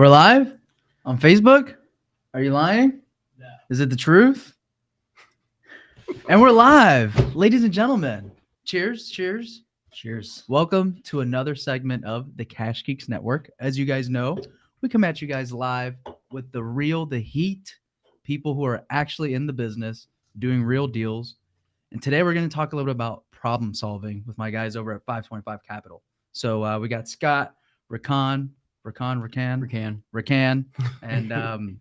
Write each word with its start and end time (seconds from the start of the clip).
We're 0.00 0.08
live 0.08 0.56
on 1.04 1.18
Facebook. 1.18 1.74
Are 2.32 2.42
you 2.42 2.52
lying? 2.52 3.02
No. 3.38 3.50
Is 3.68 3.80
it 3.80 3.90
the 3.90 3.96
truth? 3.96 4.54
and 6.26 6.40
we're 6.40 6.50
live, 6.50 7.36
ladies 7.36 7.64
and 7.64 7.72
gentlemen. 7.74 8.32
Cheers, 8.64 9.10
cheers. 9.10 9.64
Cheers. 9.92 10.44
Welcome 10.48 11.02
to 11.04 11.20
another 11.20 11.54
segment 11.54 12.06
of 12.06 12.34
the 12.38 12.46
Cash 12.46 12.82
Geeks 12.82 13.10
Network. 13.10 13.50
As 13.60 13.78
you 13.78 13.84
guys 13.84 14.08
know, 14.08 14.38
we 14.80 14.88
come 14.88 15.04
at 15.04 15.20
you 15.20 15.28
guys 15.28 15.52
live 15.52 15.96
with 16.32 16.50
the 16.50 16.64
real, 16.64 17.04
the 17.04 17.20
heat, 17.20 17.76
people 18.24 18.54
who 18.54 18.64
are 18.64 18.86
actually 18.88 19.34
in 19.34 19.46
the 19.46 19.52
business 19.52 20.06
doing 20.38 20.62
real 20.62 20.86
deals. 20.86 21.34
And 21.92 22.02
today 22.02 22.22
we're 22.22 22.32
going 22.32 22.48
to 22.48 22.54
talk 22.54 22.72
a 22.72 22.76
little 22.76 22.86
bit 22.86 22.96
about 22.96 23.24
problem 23.32 23.74
solving 23.74 24.24
with 24.26 24.38
my 24.38 24.50
guys 24.50 24.76
over 24.76 24.94
at 24.94 25.04
525 25.04 25.62
Capital. 25.62 26.02
So 26.32 26.64
uh, 26.64 26.78
we 26.78 26.88
got 26.88 27.06
Scott, 27.06 27.54
Rakan, 27.92 28.48
Rakan, 28.86 29.22
Rakan, 29.22 29.62
Rakan. 29.62 30.02
Rakan, 30.14 30.64
and 31.02 31.32
um, 31.32 31.80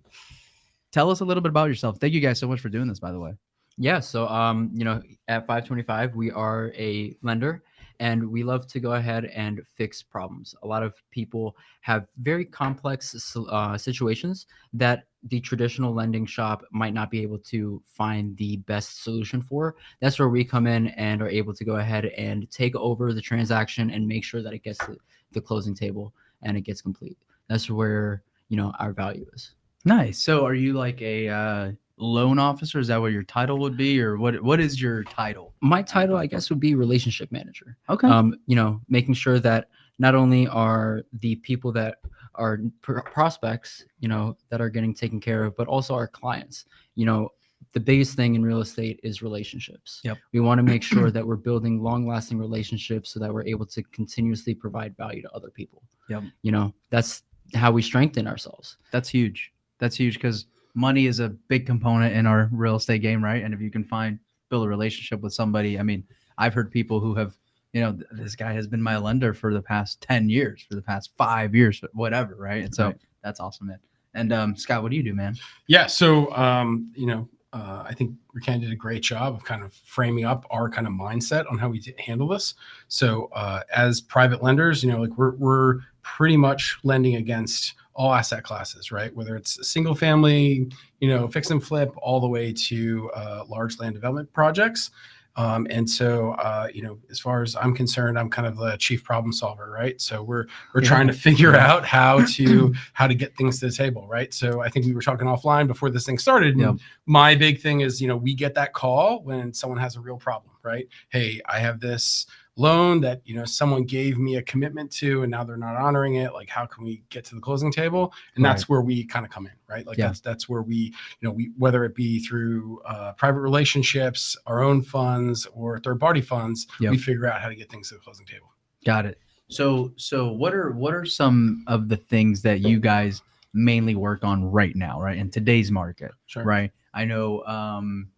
tell 0.91 1.09
us 1.09 1.21
a 1.21 1.25
little 1.25 1.41
bit 1.41 1.49
about 1.49 1.69
yourself. 1.69 1.97
Thank 1.99 2.13
you 2.13 2.21
guys 2.21 2.39
so 2.39 2.47
much 2.47 2.59
for 2.59 2.69
doing 2.69 2.87
this, 2.87 2.99
by 2.99 3.11
the 3.11 3.19
way. 3.19 3.33
Yeah. 3.77 4.01
So, 4.01 4.27
um, 4.27 4.71
you 4.73 4.83
know, 4.83 5.01
at 5.29 5.47
525, 5.47 6.15
we 6.15 6.31
are 6.31 6.73
a 6.75 7.15
lender 7.21 7.63
and 8.01 8.29
we 8.29 8.43
love 8.43 8.67
to 8.67 8.79
go 8.79 8.93
ahead 8.93 9.25
and 9.25 9.61
fix 9.75 10.03
problems. 10.03 10.55
A 10.63 10.67
lot 10.67 10.83
of 10.83 10.93
people 11.11 11.55
have 11.81 12.07
very 12.21 12.45
complex 12.45 13.35
uh, 13.49 13.77
situations 13.77 14.47
that 14.73 15.05
the 15.23 15.39
traditional 15.39 15.93
lending 15.93 16.25
shop 16.25 16.63
might 16.71 16.93
not 16.93 17.09
be 17.11 17.21
able 17.21 17.39
to 17.39 17.81
find 17.85 18.35
the 18.37 18.57
best 18.57 19.03
solution 19.03 19.41
for. 19.41 19.75
That's 20.01 20.17
where 20.17 20.29
we 20.29 20.45
come 20.45 20.67
in 20.67 20.87
and 20.89 21.21
are 21.21 21.29
able 21.29 21.53
to 21.53 21.65
go 21.65 21.75
ahead 21.75 22.05
and 22.05 22.49
take 22.51 22.75
over 22.75 23.13
the 23.13 23.21
transaction 23.21 23.89
and 23.89 24.07
make 24.07 24.23
sure 24.23 24.41
that 24.41 24.53
it 24.53 24.63
gets 24.63 24.79
to 24.79 24.97
the 25.31 25.41
closing 25.41 25.75
table 25.75 26.13
and 26.41 26.57
it 26.57 26.61
gets 26.61 26.81
complete. 26.81 27.17
That's 27.47 27.69
where, 27.69 28.23
you 28.49 28.57
know, 28.57 28.73
our 28.79 28.93
value 28.93 29.25
is. 29.33 29.51
Nice. 29.85 30.23
So, 30.23 30.45
are 30.45 30.53
you 30.53 30.73
like 30.73 31.01
a 31.01 31.29
uh, 31.29 31.71
loan 31.97 32.39
officer? 32.39 32.79
Is 32.79 32.87
that 32.87 32.99
what 32.99 33.11
your 33.11 33.23
title 33.23 33.59
would 33.59 33.77
be, 33.77 34.01
or 34.01 34.17
what? 34.17 34.41
What 34.43 34.59
is 34.59 34.81
your 34.81 35.03
title? 35.05 35.53
My 35.61 35.81
title, 35.81 36.17
I 36.17 36.25
guess, 36.25 36.49
would 36.49 36.59
be 36.59 36.75
relationship 36.75 37.31
manager. 37.31 37.77
Okay. 37.89 38.07
um, 38.07 38.35
you 38.45 38.55
know, 38.55 38.81
making 38.89 39.13
sure 39.13 39.39
that 39.39 39.69
not 39.97 40.15
only 40.15 40.47
are 40.47 41.03
the 41.19 41.35
people 41.37 41.71
that 41.73 41.97
are 42.35 42.59
pr- 42.81 42.99
prospects, 42.99 43.85
you 43.99 44.07
know, 44.07 44.37
that 44.49 44.61
are 44.61 44.69
getting 44.69 44.93
taken 44.93 45.19
care 45.19 45.43
of, 45.43 45.55
but 45.55 45.67
also 45.67 45.93
our 45.93 46.07
clients. 46.07 46.65
You 46.95 47.05
know, 47.05 47.29
the 47.73 47.79
biggest 47.79 48.15
thing 48.15 48.35
in 48.35 48.43
real 48.43 48.61
estate 48.61 48.99
is 49.03 49.21
relationships. 49.21 50.01
Yep. 50.03 50.17
We 50.33 50.39
want 50.39 50.57
to 50.59 50.63
make 50.63 50.81
sure 50.83 51.11
that 51.11 51.25
we're 51.25 51.35
building 51.35 51.81
long-lasting 51.83 52.37
relationships 52.39 53.11
so 53.11 53.19
that 53.19 53.31
we're 53.33 53.45
able 53.45 53.65
to 53.67 53.83
continuously 53.83 54.55
provide 54.55 54.97
value 54.97 55.21
to 55.21 55.31
other 55.33 55.49
people. 55.49 55.83
Yep. 56.09 56.23
You 56.41 56.51
know, 56.51 56.73
that's 56.89 57.23
how 57.53 57.71
we 57.71 57.81
strengthen 57.81 58.27
ourselves. 58.27 58.77
That's 58.91 59.09
huge. 59.09 59.51
That's 59.77 59.95
huge 59.95 60.15
because 60.15 60.47
money 60.73 61.05
is 61.05 61.19
a 61.19 61.29
big 61.29 61.65
component 61.65 62.15
in 62.15 62.25
our 62.25 62.49
real 62.51 62.75
estate 62.75 63.01
game, 63.01 63.23
right? 63.23 63.43
And 63.43 63.53
if 63.53 63.61
you 63.61 63.69
can 63.71 63.83
find 63.83 64.19
build 64.49 64.65
a 64.65 64.69
relationship 64.69 65.21
with 65.21 65.33
somebody, 65.33 65.77
I 65.79 65.83
mean, 65.83 66.03
I've 66.39 66.53
heard 66.53 66.71
people 66.71 66.99
who 66.99 67.13
have, 67.15 67.37
you 67.73 67.81
know, 67.81 67.93
th- 67.93 68.05
this 68.13 68.35
guy 68.35 68.51
has 68.53 68.65
been 68.67 68.81
my 68.81 68.97
lender 68.97 69.33
for 69.33 69.53
the 69.53 69.61
past 69.61 70.01
ten 70.01 70.27
years, 70.29 70.65
for 70.67 70.73
the 70.75 70.81
past 70.81 71.11
five 71.17 71.53
years, 71.53 71.81
whatever, 71.93 72.35
right? 72.35 72.63
And 72.63 72.73
so 72.73 72.87
Right. 72.87 72.97
that's 73.23 73.39
awesome, 73.39 73.67
man. 73.67 73.79
And 74.15 74.33
um, 74.33 74.55
Scott, 74.55 74.81
what 74.81 74.89
do 74.89 74.97
you 74.97 75.03
do, 75.03 75.13
man? 75.13 75.35
Yeah. 75.67 75.85
So, 75.85 76.35
um, 76.35 76.91
you 76.95 77.05
know, 77.05 77.29
uh, 77.51 77.83
I 77.87 77.93
think 77.93 78.13
Rakan 78.35 78.61
did 78.61 78.71
a 78.71 78.75
great 78.75 79.01
job 79.01 79.33
of 79.35 79.43
kind 79.43 79.63
of 79.63 79.73
framing 79.73 80.25
up 80.25 80.45
our 80.51 80.69
kind 80.69 80.85
of 80.85 80.93
mindset 80.93 81.49
on 81.51 81.57
how 81.57 81.69
we 81.69 81.81
handle 81.97 82.27
this. 82.27 82.53
So, 82.87 83.29
uh, 83.33 83.61
as 83.75 84.01
private 84.01 84.43
lenders, 84.43 84.83
you 84.83 84.91
know, 84.91 85.01
like 85.01 85.17
we're, 85.17 85.35
we're 85.35 85.79
pretty 86.03 86.37
much 86.37 86.77
lending 86.83 87.15
against 87.15 87.73
all 87.95 88.13
asset 88.13 88.43
classes, 88.43 88.91
right? 88.91 89.13
Whether 89.15 89.35
it's 89.35 89.67
single 89.67 89.95
family, 89.95 90.69
you 90.99 91.09
know, 91.09 91.27
fix 91.27 91.49
and 91.49 91.63
flip, 91.63 91.91
all 91.97 92.19
the 92.19 92.29
way 92.29 92.53
to 92.53 93.11
uh, 93.11 93.43
large 93.47 93.79
land 93.79 93.95
development 93.95 94.31
projects. 94.31 94.91
Um, 95.39 95.67
and 95.69 95.89
so, 95.89 96.31
uh, 96.31 96.67
you 96.73 96.81
know, 96.81 96.99
as 97.09 97.17
far 97.17 97.41
as 97.43 97.55
I'm 97.55 97.73
concerned, 97.73 98.19
I'm 98.19 98.29
kind 98.29 98.45
of 98.45 98.57
the 98.57 98.75
chief 98.77 99.05
problem 99.05 99.31
solver, 99.31 99.71
right? 99.71 99.99
So 100.01 100.21
we're 100.21 100.45
we're 100.73 100.81
Yeah. 100.81 100.89
trying 100.89 101.07
to 101.07 101.13
figure 101.13 101.55
out 101.55 101.85
how 101.85 102.25
to 102.37 102.73
how 102.91 103.07
to 103.07 103.15
get 103.15 103.37
things 103.37 103.59
to 103.61 103.67
the 103.67 103.71
table, 103.71 104.05
right? 104.07 104.33
So 104.33 104.61
I 104.61 104.67
think 104.69 104.85
we 104.85 104.93
were 104.93 105.01
talking 105.01 105.27
offline 105.27 105.65
before 105.67 105.89
this 105.89 106.05
thing 106.05 106.17
started. 106.17 106.55
and 106.55 106.61
Yep. 106.61 106.75
My 107.05 107.35
big 107.35 107.61
thing 107.61 107.79
is, 107.81 108.01
you 108.01 108.07
know, 108.09 108.17
we 108.17 108.33
get 108.35 108.53
that 108.55 108.73
call 108.73 109.23
when 109.23 109.53
someone 109.53 109.79
has 109.79 109.95
a 109.95 110.01
real 110.01 110.17
problem, 110.17 110.53
right? 110.61 110.87
Hey, 111.07 111.39
I 111.47 111.59
have 111.59 111.79
this 111.79 112.25
loan 112.59 112.99
that 113.01 113.21
you 113.25 113.33
know 113.35 113.45
someone 113.45 113.83
gave 113.83 114.17
me 114.17 114.35
a 114.35 114.41
commitment 114.41 114.91
to 114.91 115.23
and 115.23 115.31
now 115.31 115.43
they're 115.43 115.57
not 115.57 115.75
honoring 115.75 116.15
it 116.15 116.33
like 116.33 116.49
how 116.49 116.65
can 116.65 116.83
we 116.83 117.01
get 117.09 117.23
to 117.25 117.33
the 117.35 117.41
closing 117.41 117.71
table 117.71 118.13
and 118.35 118.43
that's 118.43 118.67
where 118.67 118.81
we 118.81 119.05
kind 119.05 119.25
of 119.25 119.31
come 119.31 119.45
in 119.45 119.53
right 119.67 119.87
like 119.87 119.97
Yeah. 119.97 120.07
that's 120.07 120.19
that's 120.19 120.49
where 120.49 120.61
we 120.61 120.75
you 120.75 120.93
know 121.21 121.31
we 121.31 121.51
whether 121.57 121.85
it 121.85 121.95
be 121.95 122.19
through 122.19 122.81
uh, 122.85 123.13
private 123.13 123.39
relationships 123.39 124.35
our 124.45 124.61
own 124.61 124.81
funds 124.81 125.47
or 125.53 125.79
third 125.79 125.99
party 125.99 126.21
funds 126.21 126.67
Yep. 126.79 126.91
we 126.91 126.97
figure 126.97 127.25
out 127.27 127.41
how 127.41 127.47
to 127.49 127.55
get 127.55 127.71
things 127.71 127.89
to 127.89 127.95
the 127.95 128.01
closing 128.01 128.25
table 128.25 128.47
Got 128.85 129.05
it. 129.05 129.19
So, 129.49 129.91
so 129.97 130.31
what 130.31 130.53
are 130.53 130.71
what 130.71 130.93
are 130.93 131.03
some 131.05 131.63
of 131.67 131.89
the 131.89 131.97
things 131.97 132.41
that 132.43 132.61
you 132.61 132.79
guys 132.79 133.23
mainly 133.53 133.95
work 133.95 134.23
on 134.23 134.43
right 134.45 134.75
now, 134.75 135.01
right? 135.01 135.17
In 135.17 135.29
today's 135.31 135.71
market, 135.71 136.11
sure 136.27 136.43
right? 136.43 136.71
I 136.93 137.03
know 137.05 137.43
um, 137.45 138.09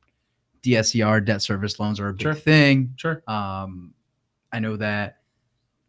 DSCR 0.62 1.24
debt 1.26 1.42
service 1.42 1.80
loans 1.80 2.00
are 2.00 2.10
a 2.10 2.14
big 2.14 2.22
Sure. 2.22 2.34
thing. 2.34 2.94
sure 2.98 3.24
Um, 3.28 3.94
I 4.54 4.60
know 4.60 4.76
that 4.78 5.18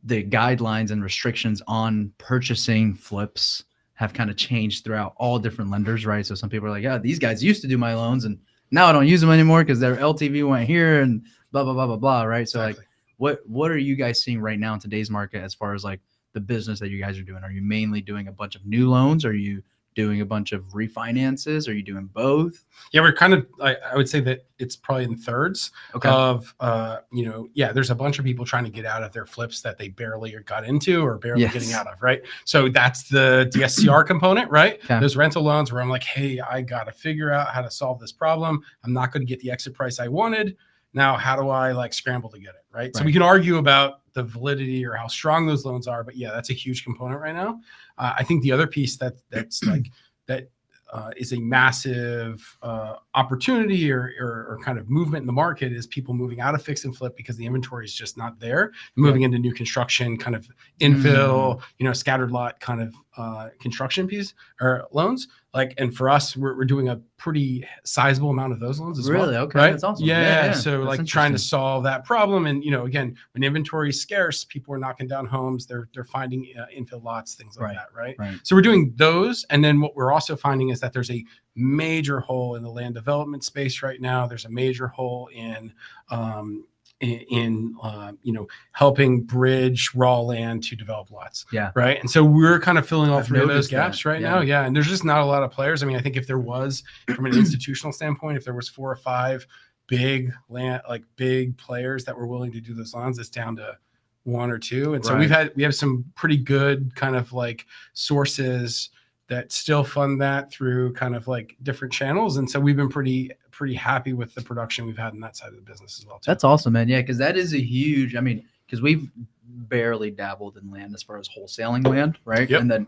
the 0.04 0.24
guidelines 0.24 0.90
and 0.90 1.02
restrictions 1.02 1.62
on 1.66 2.12
purchasing 2.18 2.94
flips 2.94 3.64
have 3.94 4.12
kind 4.12 4.30
of 4.30 4.36
changed 4.36 4.84
throughout 4.84 5.14
all 5.16 5.38
different 5.38 5.70
lenders, 5.70 6.04
right? 6.04 6.26
So 6.26 6.34
some 6.34 6.50
people 6.50 6.66
are 6.66 6.72
like, 6.72 6.82
yeah, 6.82 6.98
these 6.98 7.18
guys 7.18 7.44
used 7.44 7.62
to 7.62 7.68
do 7.68 7.78
my 7.78 7.94
loans 7.94 8.24
and 8.24 8.38
now 8.70 8.86
I 8.86 8.92
don't 8.92 9.06
use 9.06 9.20
them 9.20 9.30
anymore 9.30 9.62
because 9.62 9.78
their 9.78 9.96
LTV 9.96 10.48
went 10.48 10.66
here 10.66 11.02
and 11.02 11.24
blah 11.52 11.62
blah 11.62 11.74
blah 11.74 11.86
blah 11.86 11.96
blah, 11.96 12.22
right? 12.24 12.48
So 12.48 12.58
like 12.58 12.76
what 13.18 13.40
what 13.46 13.70
are 13.70 13.78
you 13.78 13.94
guys 13.94 14.20
seeing 14.22 14.40
right 14.40 14.58
now 14.58 14.74
in 14.74 14.80
today's 14.80 15.10
market 15.10 15.42
as 15.42 15.54
far 15.54 15.74
as 15.74 15.84
like 15.84 16.00
the 16.32 16.40
business 16.40 16.80
that 16.80 16.88
you 16.88 17.00
guys 17.00 17.18
are 17.18 17.22
doing? 17.22 17.44
Are 17.44 17.52
you 17.52 17.62
mainly 17.62 18.00
doing 18.00 18.28
a 18.28 18.32
bunch 18.32 18.56
of 18.56 18.64
new 18.66 18.90
loans? 18.90 19.24
Are 19.24 19.34
you 19.34 19.62
doing 19.94 20.20
a 20.20 20.24
bunch 20.26 20.52
of 20.52 20.64
refinances? 20.72 21.68
Are 21.68 21.72
you 21.72 21.82
doing 21.82 22.06
both? 22.06 22.64
yeah 22.92 23.00
we're 23.00 23.12
kind 23.12 23.32
of 23.32 23.46
I, 23.62 23.76
I 23.92 23.96
would 23.96 24.08
say 24.08 24.20
that 24.20 24.46
it's 24.58 24.74
probably 24.76 25.04
in 25.04 25.16
thirds 25.16 25.70
Okay. 25.94 26.08
of 26.08 26.54
uh 26.60 26.98
you 27.12 27.24
know 27.24 27.48
yeah 27.54 27.70
there's 27.72 27.90
a 27.90 27.94
bunch 27.94 28.18
of 28.18 28.24
people 28.24 28.44
trying 28.44 28.64
to 28.64 28.70
get 28.70 28.84
out 28.84 29.02
of 29.02 29.12
their 29.12 29.24
flips 29.26 29.60
that 29.62 29.78
they 29.78 29.88
barely 29.88 30.34
got 30.46 30.64
into 30.64 31.02
or 31.04 31.16
barely 31.18 31.42
getting 31.52 31.72
out 31.72 31.86
of 31.86 32.02
right 32.02 32.22
so 32.44 32.68
that's 32.68 33.04
the 33.08 33.48
dscr 33.54 34.04
component 34.12 34.50
right 34.50 34.80
Okay. 34.84 34.98
those 35.00 35.16
rental 35.16 35.42
loans 35.42 35.72
where 35.72 35.80
i'm 35.80 35.88
like 35.88 36.02
hey 36.02 36.40
i 36.40 36.60
gotta 36.60 36.92
figure 36.92 37.30
out 37.30 37.48
how 37.48 37.62
to 37.62 37.70
solve 37.70 38.00
this 38.00 38.12
problem 38.12 38.60
i'm 38.84 38.92
not 38.92 39.12
going 39.12 39.24
to 39.24 39.28
get 39.28 39.38
the 39.40 39.50
exit 39.50 39.74
price 39.74 40.00
i 40.00 40.08
wanted 40.08 40.56
now 40.92 41.16
how 41.16 41.36
do 41.36 41.48
i 41.50 41.72
like 41.72 41.92
scramble 41.92 42.28
to 42.30 42.38
get 42.38 42.50
it 42.50 42.64
right, 42.72 42.94
so 42.96 43.04
we 43.04 43.12
can 43.12 43.22
argue 43.22 43.58
about 43.58 44.00
the 44.14 44.22
validity 44.22 44.84
or 44.84 44.94
how 44.94 45.06
strong 45.06 45.46
those 45.46 45.64
loans 45.64 45.86
are 45.86 46.04
but 46.04 46.16
yeah 46.16 46.30
that's 46.30 46.50
a 46.50 46.54
huge 46.54 46.84
component 46.84 47.20
right 47.20 47.34
now. 47.34 47.60
Uh, 47.98 48.12
i 48.16 48.22
think 48.22 48.42
the 48.42 48.52
other 48.52 48.66
piece 48.66 48.96
that 48.96 49.14
that's 49.30 49.62
like 49.74 49.90
that 50.26 50.48
uh, 50.92 51.10
is 51.16 51.32
a 51.32 51.40
massive 51.40 52.58
uh, 52.62 52.96
opportunity 53.14 53.90
or, 53.90 54.12
or, 54.20 54.46
or 54.50 54.58
kind 54.62 54.78
of 54.78 54.90
movement 54.90 55.22
in 55.22 55.26
the 55.26 55.32
market 55.32 55.72
is 55.72 55.86
people 55.86 56.12
moving 56.12 56.40
out 56.40 56.54
of 56.54 56.62
fix 56.62 56.84
and 56.84 56.94
flip 56.94 57.16
because 57.16 57.34
the 57.38 57.46
inventory 57.46 57.86
is 57.86 57.94
just 57.94 58.18
not 58.18 58.38
there, 58.38 58.72
moving 58.94 59.22
into 59.22 59.38
new 59.38 59.54
construction, 59.54 60.18
kind 60.18 60.36
of 60.36 60.46
infill, 60.82 61.60
you 61.78 61.86
know, 61.86 61.92
scattered 61.92 62.30
lot 62.30 62.58
kind 62.60 62.82
of 62.82 62.94
uh, 63.16 63.48
construction 63.60 64.06
piece 64.06 64.34
or 64.60 64.86
loans. 64.92 65.28
Like, 65.54 65.74
and 65.76 65.94
for 65.94 66.08
us, 66.08 66.34
we're, 66.34 66.56
we're 66.56 66.64
doing 66.64 66.88
a 66.88 66.96
pretty 67.18 67.66
sizable 67.84 68.30
amount 68.30 68.54
of 68.54 68.60
those 68.60 68.80
loans 68.80 68.98
as 68.98 69.08
Really? 69.10 69.32
well. 69.34 69.42
Okay, 69.44 69.58
right? 69.58 69.70
that's 69.72 69.84
awesome. 69.84 70.06
Yeah, 70.06 70.20
Yeah, 70.22 70.44
yeah, 70.46 70.52
So 70.52 70.84
that's 70.84 70.98
like 70.98 71.06
trying 71.06 71.32
to 71.32 71.38
solve 71.38 71.84
that 71.84 72.04
problem, 72.06 72.46
and 72.46 72.64
you 72.64 72.70
know, 72.70 72.86
again, 72.86 73.14
when 73.32 73.42
inventory 73.42 73.90
is 73.90 74.00
scarce, 74.00 74.44
people 74.44 74.74
are 74.74 74.78
knocking 74.78 75.06
down 75.08 75.26
homes. 75.26 75.66
They're 75.66 75.88
they're 75.94 76.04
finding 76.04 76.46
uh, 76.58 76.66
infill 76.76 77.02
lots, 77.04 77.34
things 77.34 77.56
like 77.58 77.66
Right. 77.68 77.76
that, 77.76 77.88
right? 77.94 78.16
Right. 78.18 78.38
So 78.42 78.56
we're 78.56 78.62
doing 78.62 78.92
those, 78.96 79.44
and 79.50 79.62
then 79.62 79.80
what 79.80 79.94
we're 79.94 80.10
also 80.12 80.34
finding 80.36 80.70
is 80.70 80.80
that 80.80 80.92
there's 80.94 81.10
a 81.10 81.22
major 81.54 82.18
hole 82.20 82.54
in 82.56 82.62
the 82.62 82.70
land 82.70 82.94
development 82.94 83.44
space 83.44 83.82
right 83.82 84.00
now. 84.00 84.26
There's 84.26 84.46
a 84.46 84.50
major 84.50 84.88
hole 84.88 85.28
in 85.34 85.70
um, 86.10 86.64
in, 87.02 87.18
in 87.30 87.76
uh, 87.82 88.12
you 88.22 88.32
know 88.32 88.46
helping 88.72 89.22
bridge 89.22 89.90
raw 89.94 90.20
land 90.20 90.62
to 90.64 90.76
develop 90.76 91.10
lots. 91.10 91.44
Yeah. 91.52 91.72
Right. 91.74 92.00
And 92.00 92.10
so 92.10 92.24
we're 92.24 92.60
kind 92.60 92.78
of 92.78 92.88
filling 92.88 93.10
all 93.10 93.18
I've 93.18 93.26
three 93.26 93.40
of 93.40 93.48
those 93.48 93.54
noticed 93.54 93.70
that, 93.72 93.76
gaps 93.76 94.04
right 94.04 94.20
yeah. 94.20 94.30
now. 94.30 94.40
Yeah. 94.40 94.64
And 94.64 94.74
there's 94.74 94.88
just 94.88 95.04
not 95.04 95.20
a 95.20 95.24
lot 95.24 95.42
of 95.42 95.50
players. 95.50 95.82
I 95.82 95.86
mean, 95.86 95.96
I 95.96 96.00
think 96.00 96.16
if 96.16 96.26
there 96.26 96.38
was 96.38 96.82
from 97.14 97.26
an 97.26 97.34
institutional 97.36 97.92
standpoint, 97.92 98.38
if 98.38 98.44
there 98.44 98.54
was 98.54 98.68
four 98.68 98.90
or 98.90 98.96
five 98.96 99.46
big 99.88 100.32
land 100.48 100.80
like 100.88 101.02
big 101.16 101.58
players 101.58 102.04
that 102.04 102.16
were 102.16 102.26
willing 102.26 102.52
to 102.52 102.60
do 102.60 102.72
those 102.72 102.94
loans, 102.94 103.18
it's 103.18 103.28
down 103.28 103.56
to 103.56 103.76
one 104.24 104.50
or 104.50 104.58
two. 104.58 104.94
And 104.94 105.04
so 105.04 105.16
we've 105.16 105.30
had 105.30 105.52
we 105.56 105.64
have 105.64 105.74
some 105.74 106.04
pretty 106.14 106.36
good 106.36 106.94
kind 106.94 107.16
of 107.16 107.32
like 107.32 107.66
sources 107.92 108.90
that 109.28 109.50
still 109.50 109.82
fund 109.82 110.20
that 110.20 110.52
through 110.52 110.92
kind 110.92 111.16
of 111.16 111.26
like 111.26 111.56
different 111.62 111.92
channels. 111.92 112.36
And 112.36 112.48
so 112.48 112.60
we've 112.60 112.76
been 112.76 112.88
pretty 112.88 113.32
pretty 113.52 113.74
happy 113.74 114.12
with 114.12 114.34
the 114.34 114.42
production 114.42 114.86
we've 114.86 114.98
had 114.98 115.14
in 115.14 115.20
that 115.20 115.36
side 115.36 115.50
of 115.50 115.56
the 115.56 115.62
business 115.62 115.98
as 116.00 116.06
well. 116.06 116.16
Too. 116.16 116.26
That's 116.26 116.42
awesome, 116.42 116.72
man. 116.72 116.88
Yeah, 116.88 117.00
because 117.00 117.18
that 117.18 117.36
is 117.36 117.54
a 117.54 117.60
huge. 117.60 118.16
I 118.16 118.20
mean, 118.20 118.44
because 118.66 118.82
we've 118.82 119.08
barely 119.44 120.10
dabbled 120.10 120.56
in 120.56 120.70
land 120.70 120.94
as 120.94 121.02
far 121.02 121.18
as 121.18 121.28
wholesaling 121.28 121.86
land, 121.86 122.18
right? 122.24 122.48
Yep. 122.48 122.60
And 122.60 122.70
then 122.70 122.86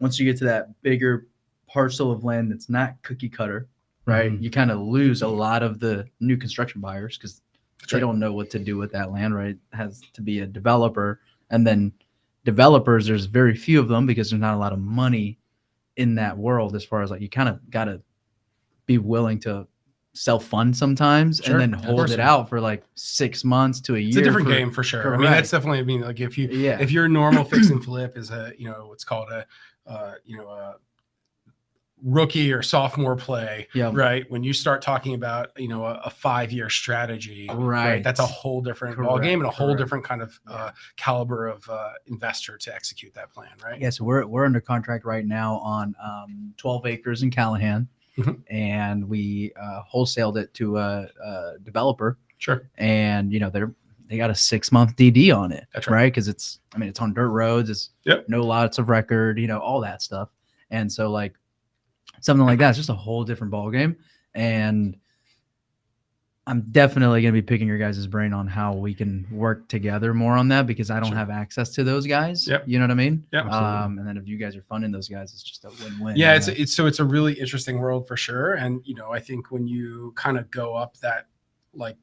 once 0.00 0.18
you 0.18 0.24
get 0.24 0.38
to 0.38 0.44
that 0.44 0.80
bigger 0.80 1.26
parcel 1.66 2.10
of 2.10 2.24
land 2.24 2.50
that's 2.50 2.70
not 2.70 2.94
cookie 3.02 3.28
cutter, 3.28 3.68
right? 4.06 4.32
Mhm. 4.32 4.42
You 4.42 4.50
kind 4.50 4.70
of 4.70 4.78
lose 4.78 5.22
a 5.22 5.28
lot 5.28 5.62
of 5.62 5.80
the 5.80 6.06
new 6.20 6.36
construction 6.36 6.80
buyers 6.80 7.18
because 7.18 7.42
they 7.90 7.96
right. 7.96 8.00
don't 8.00 8.18
know 8.18 8.32
what 8.32 8.50
to 8.50 8.58
do 8.58 8.76
with 8.76 8.92
that 8.92 9.12
land, 9.12 9.34
right? 9.34 9.50
It 9.50 9.76
has 9.76 10.00
to 10.14 10.22
be 10.22 10.40
a 10.40 10.46
developer, 10.46 11.20
and 11.50 11.66
then 11.66 11.92
developers. 12.44 13.06
There's 13.06 13.26
very 13.26 13.54
few 13.56 13.80
of 13.80 13.88
them 13.88 14.06
because 14.06 14.30
there's 14.30 14.40
not 14.40 14.54
a 14.54 14.58
lot 14.58 14.72
of 14.72 14.78
money 14.78 15.38
in 15.96 16.14
that 16.14 16.38
world. 16.38 16.76
As 16.76 16.84
far 16.84 17.02
as 17.02 17.10
like 17.10 17.20
you 17.20 17.28
kind 17.28 17.48
of 17.48 17.58
got 17.70 17.86
to 17.86 18.00
be 18.86 18.98
willing 18.98 19.40
to 19.40 19.66
self 20.14 20.44
fund 20.46 20.76
sometimes 20.76 21.40
Sure, 21.44 21.58
and 21.60 21.72
then 21.74 21.80
hold 21.80 22.10
it 22.10 22.18
out 22.20 22.48
for 22.48 22.60
like 22.60 22.82
six 22.94 23.44
months 23.44 23.80
to 23.82 23.94
a 23.94 23.98
year. 23.98 24.08
It's 24.08 24.16
a 24.16 24.22
different 24.22 24.48
for- 24.48 24.54
game 24.54 24.70
for 24.72 24.82
sure. 24.82 25.00
I 25.00 25.10
mean, 25.16 25.28
Correct. 25.28 25.34
that's 25.36 25.50
definitely. 25.50 25.78
I 25.78 25.82
mean, 25.82 26.00
like 26.00 26.20
if 26.20 26.36
you 26.36 26.48
Yeah. 26.48 26.78
if 26.80 26.90
your 26.90 27.08
normal 27.08 27.44
fix 27.44 27.70
and 27.70 27.84
flip 27.84 28.16
is 28.16 28.30
a 28.30 28.52
you 28.58 28.68
know 28.68 28.86
what's 28.86 29.04
called 29.04 29.28
a 29.30 29.46
uh, 29.86 30.14
you 30.24 30.36
know 30.36 30.48
a 30.48 30.76
rookie 32.04 32.52
or 32.52 32.62
sophomore 32.62 33.16
play, 33.16 33.66
yeah. 33.74 33.90
right? 33.92 34.24
When 34.30 34.44
you 34.44 34.52
start 34.52 34.82
talking 34.82 35.14
about 35.14 35.50
you 35.56 35.66
know 35.68 35.84
a, 35.84 35.94
a 36.04 36.10
five 36.10 36.52
year 36.52 36.70
strategy, 36.70 37.48
Right. 37.52 38.02
That's 38.04 38.20
a 38.20 38.26
whole 38.26 38.60
different 38.60 38.96
ball 38.98 39.18
game 39.18 39.40
and 39.40 39.48
a 39.48 39.50
whole 39.50 39.68
correct. 39.68 39.80
different 39.80 40.04
kind 40.04 40.22
of 40.22 40.38
uh, 40.46 40.70
caliber 40.96 41.48
of 41.48 41.68
uh, 41.68 41.90
investor 42.06 42.56
to 42.58 42.74
execute 42.74 43.14
that 43.14 43.32
plan, 43.32 43.50
right? 43.64 43.80
Yeah, 43.80 43.90
so 43.90 44.04
we're 44.04 44.26
we're 44.26 44.44
under 44.44 44.60
contract 44.60 45.04
right 45.04 45.26
now 45.26 45.56
on 45.58 45.94
um, 46.02 46.54
12 46.56 46.86
acres 46.86 47.22
in 47.24 47.30
Callahan, 47.30 47.88
Mhm. 48.18 48.42
and 48.50 49.08
we 49.08 49.52
uh, 49.60 49.80
wholesaled 49.92 50.36
it 50.36 50.52
to 50.54 50.76
a, 50.78 51.08
a 51.24 51.52
developer, 51.62 52.18
Sure. 52.38 52.68
and 52.78 53.32
you 53.32 53.38
know 53.40 53.48
they're 53.50 53.72
they 54.08 54.16
got 54.16 54.30
a 54.30 54.34
six 54.34 54.72
month 54.72 54.96
DD 54.96 55.30
on 55.36 55.52
it, 55.52 55.66
That's 55.74 55.86
right. 55.86 55.94
right? 55.94 56.06
Because 56.12 56.28
it's 56.28 56.60
I 56.74 56.78
mean 56.78 56.88
it's 56.88 57.00
on 57.00 57.14
dirt 57.14 57.28
roads, 57.30 57.70
it's 57.70 57.90
Yep. 58.04 58.26
no 58.28 58.42
lots 58.42 58.78
of 58.78 58.88
record, 58.88 59.38
you 59.38 59.46
know 59.46 59.58
all 59.58 59.80
that 59.82 60.02
stuff, 60.02 60.30
and 60.70 60.90
so 60.92 61.10
like 61.10 61.34
something 62.20 62.44
like 62.46 62.58
that 62.58 62.70
is 62.70 62.76
just 62.76 62.88
a 62.88 62.94
whole 62.94 63.22
different 63.24 63.50
ball 63.50 63.70
game, 63.70 63.96
and 64.34 64.96
I'm 66.48 66.62
definitely 66.72 67.20
gonna 67.20 67.32
be 67.32 67.42
picking 67.42 67.68
your 67.68 67.76
guys' 67.78 68.06
brain 68.06 68.32
on 68.32 68.46
how 68.46 68.72
we 68.72 68.94
can 68.94 69.26
work 69.30 69.68
together 69.68 70.14
more 70.14 70.32
on 70.32 70.48
that 70.48 70.66
because 70.66 70.90
I 70.90 70.98
don't 70.98 71.10
Sure. 71.10 71.16
have 71.18 71.28
access 71.30 71.68
to 71.74 71.84
those 71.84 72.06
guys. 72.06 72.48
Yep. 72.48 72.64
You 72.66 72.78
know 72.78 72.84
what 72.84 72.90
I 72.90 72.94
mean? 72.94 73.24
Yep. 73.32 73.44
Um, 73.46 73.98
and 73.98 74.08
then 74.08 74.16
if 74.16 74.26
you 74.26 74.38
guys 74.38 74.56
are 74.56 74.62
funding 74.62 74.90
those 74.90 75.08
guys, 75.08 75.32
it's 75.34 75.42
just 75.42 75.64
a 75.66 75.70
win-win. 75.84 76.16
yeah 76.16 76.34
it's 76.34 76.48
it's 76.48 76.72
so 76.74 76.86
it's 76.86 77.00
a 77.00 77.04
really 77.04 77.34
interesting 77.34 77.78
world 77.78 78.08
for 78.08 78.16
sure 78.16 78.54
and 78.54 78.80
you 78.84 78.94
know 78.94 79.12
i 79.12 79.20
think 79.20 79.50
when 79.50 79.66
you 79.68 80.12
kind 80.16 80.38
of 80.38 80.50
go 80.50 80.74
up 80.74 80.96
that 80.98 81.26
like 81.74 81.96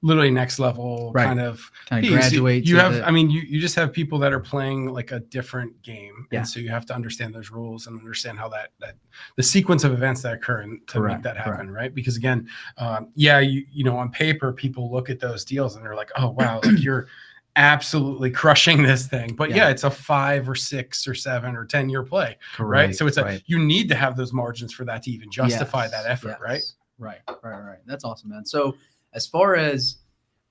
literally 0.00 0.30
next 0.30 0.58
level 0.60 1.10
Right. 1.12 1.24
kind 1.24 1.40
of 1.40 1.60
kind 1.86 2.04
of 2.06 2.12
graduate. 2.12 2.64
you 2.66 2.76
have 2.78 2.94
the- 2.94 3.06
i 3.06 3.10
mean 3.10 3.30
you, 3.30 3.40
you 3.40 3.60
just 3.60 3.74
have 3.74 3.92
people 3.92 4.18
that 4.20 4.32
are 4.32 4.38
playing 4.40 4.92
like 4.92 5.10
a 5.10 5.18
different 5.20 5.80
game 5.82 6.26
Yeah. 6.30 6.38
and 6.40 6.48
so 6.48 6.60
you 6.60 6.68
have 6.68 6.86
to 6.86 6.94
understand 6.94 7.34
those 7.34 7.50
rules 7.50 7.88
and 7.88 7.98
understand 7.98 8.38
how 8.38 8.48
that 8.50 8.70
that 8.80 8.94
the 9.36 9.42
sequence 9.42 9.82
of 9.82 9.92
events 9.92 10.22
that 10.22 10.34
occur 10.34 10.60
and 10.60 10.86
to 10.86 10.98
Correct, 10.98 11.16
make 11.16 11.22
that 11.24 11.36
happen 11.36 11.70
right 11.70 11.92
because 11.92 12.16
again 12.16 12.48
um, 12.76 13.08
yeah 13.16 13.40
you 13.40 13.64
you 13.72 13.82
know 13.82 13.96
on 13.98 14.10
paper 14.10 14.52
people 14.52 14.90
look 14.90 15.10
at 15.10 15.18
those 15.18 15.44
deals 15.44 15.74
and 15.74 15.84
they're 15.84 15.96
like 15.96 16.10
oh 16.16 16.30
wow 16.30 16.60
like 16.64 16.78
you're 16.80 17.08
absolutely 17.56 18.30
crushing 18.30 18.84
this 18.84 19.08
thing 19.08 19.34
but 19.34 19.50
yeah. 19.50 19.56
Yeah. 19.56 19.68
it's 19.70 19.82
a 19.82 19.90
five 19.90 20.48
or 20.48 20.54
six 20.54 21.08
or 21.08 21.14
seven 21.14 21.56
or 21.56 21.64
ten 21.64 21.88
year 21.88 22.04
play 22.04 22.36
correct, 22.54 22.70
right? 22.70 22.94
So 22.94 23.08
it's 23.08 23.16
a 23.16 23.24
right. 23.24 23.42
you 23.46 23.58
need 23.58 23.88
to 23.88 23.96
have 23.96 24.16
those 24.16 24.32
margins 24.32 24.72
for 24.72 24.84
that 24.84 25.02
to 25.02 25.10
even 25.10 25.28
justify 25.28 25.82
Yes, 25.84 25.90
that 25.90 26.06
effort, 26.08 26.38
right? 26.40 26.62
Right, 27.00 27.18
right, 27.42 27.60
right. 27.60 27.78
That's 27.86 28.04
awesome, 28.04 28.30
man. 28.30 28.44
So 28.46 28.76
as 29.12 29.26
far 29.26 29.54
as 29.56 29.98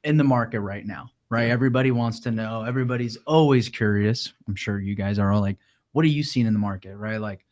in 0.03 0.17
the 0.17 0.23
market 0.23 0.61
right 0.61 0.85
now, 0.85 1.09
right? 1.29 1.49
Everybody 1.49 1.91
wants 1.91 2.19
to 2.21 2.31
know. 2.31 2.63
Everybody's 2.63 3.17
always 3.25 3.69
curious. 3.69 4.33
I'm 4.47 4.55
sure 4.55 4.79
you 4.79 4.95
guys 4.95 5.19
are 5.19 5.31
all 5.31 5.41
like, 5.41 5.57
what 5.91 6.03
are 6.05 6.09
you 6.09 6.23
seeing 6.23 6.45
in 6.45 6.53
the 6.53 6.59
market, 6.59 6.95
right? 6.95 7.19
Like, 7.19 7.45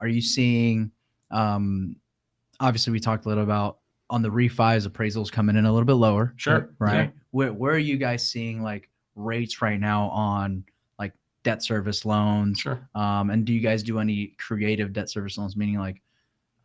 are 0.00 0.08
you 0.08 0.20
seeing? 0.20 0.90
Um, 1.30 1.96
obviously, 2.60 2.92
we 2.92 3.00
talked 3.00 3.24
a 3.24 3.28
little 3.28 3.44
about 3.44 3.78
on 4.10 4.20
the 4.22 4.28
refis 4.30 4.86
appraisals 4.86 5.30
coming 5.32 5.56
in 5.56 5.64
a 5.64 5.72
little 5.72 5.86
bit 5.86 5.94
lower. 5.94 6.34
Sure, 6.36 6.70
Right. 6.78 6.94
yeah. 7.04 7.10
Where 7.30 7.52
where 7.52 7.72
are 7.74 7.78
you 7.78 7.96
guys 7.96 8.28
seeing 8.28 8.62
like 8.62 8.90
rates 9.14 9.62
right 9.62 9.80
now 9.80 10.08
on 10.08 10.64
like 10.98 11.12
debt 11.44 11.62
service 11.62 12.04
loans? 12.04 12.58
Sure. 12.58 12.86
Um, 12.94 13.30
and 13.30 13.44
do 13.46 13.52
you 13.54 13.60
guys 13.60 13.82
do 13.82 13.98
any 14.00 14.28
creative 14.38 14.92
debt 14.92 15.08
service 15.08 15.38
loans, 15.38 15.56
meaning 15.56 15.78
like 15.78 16.02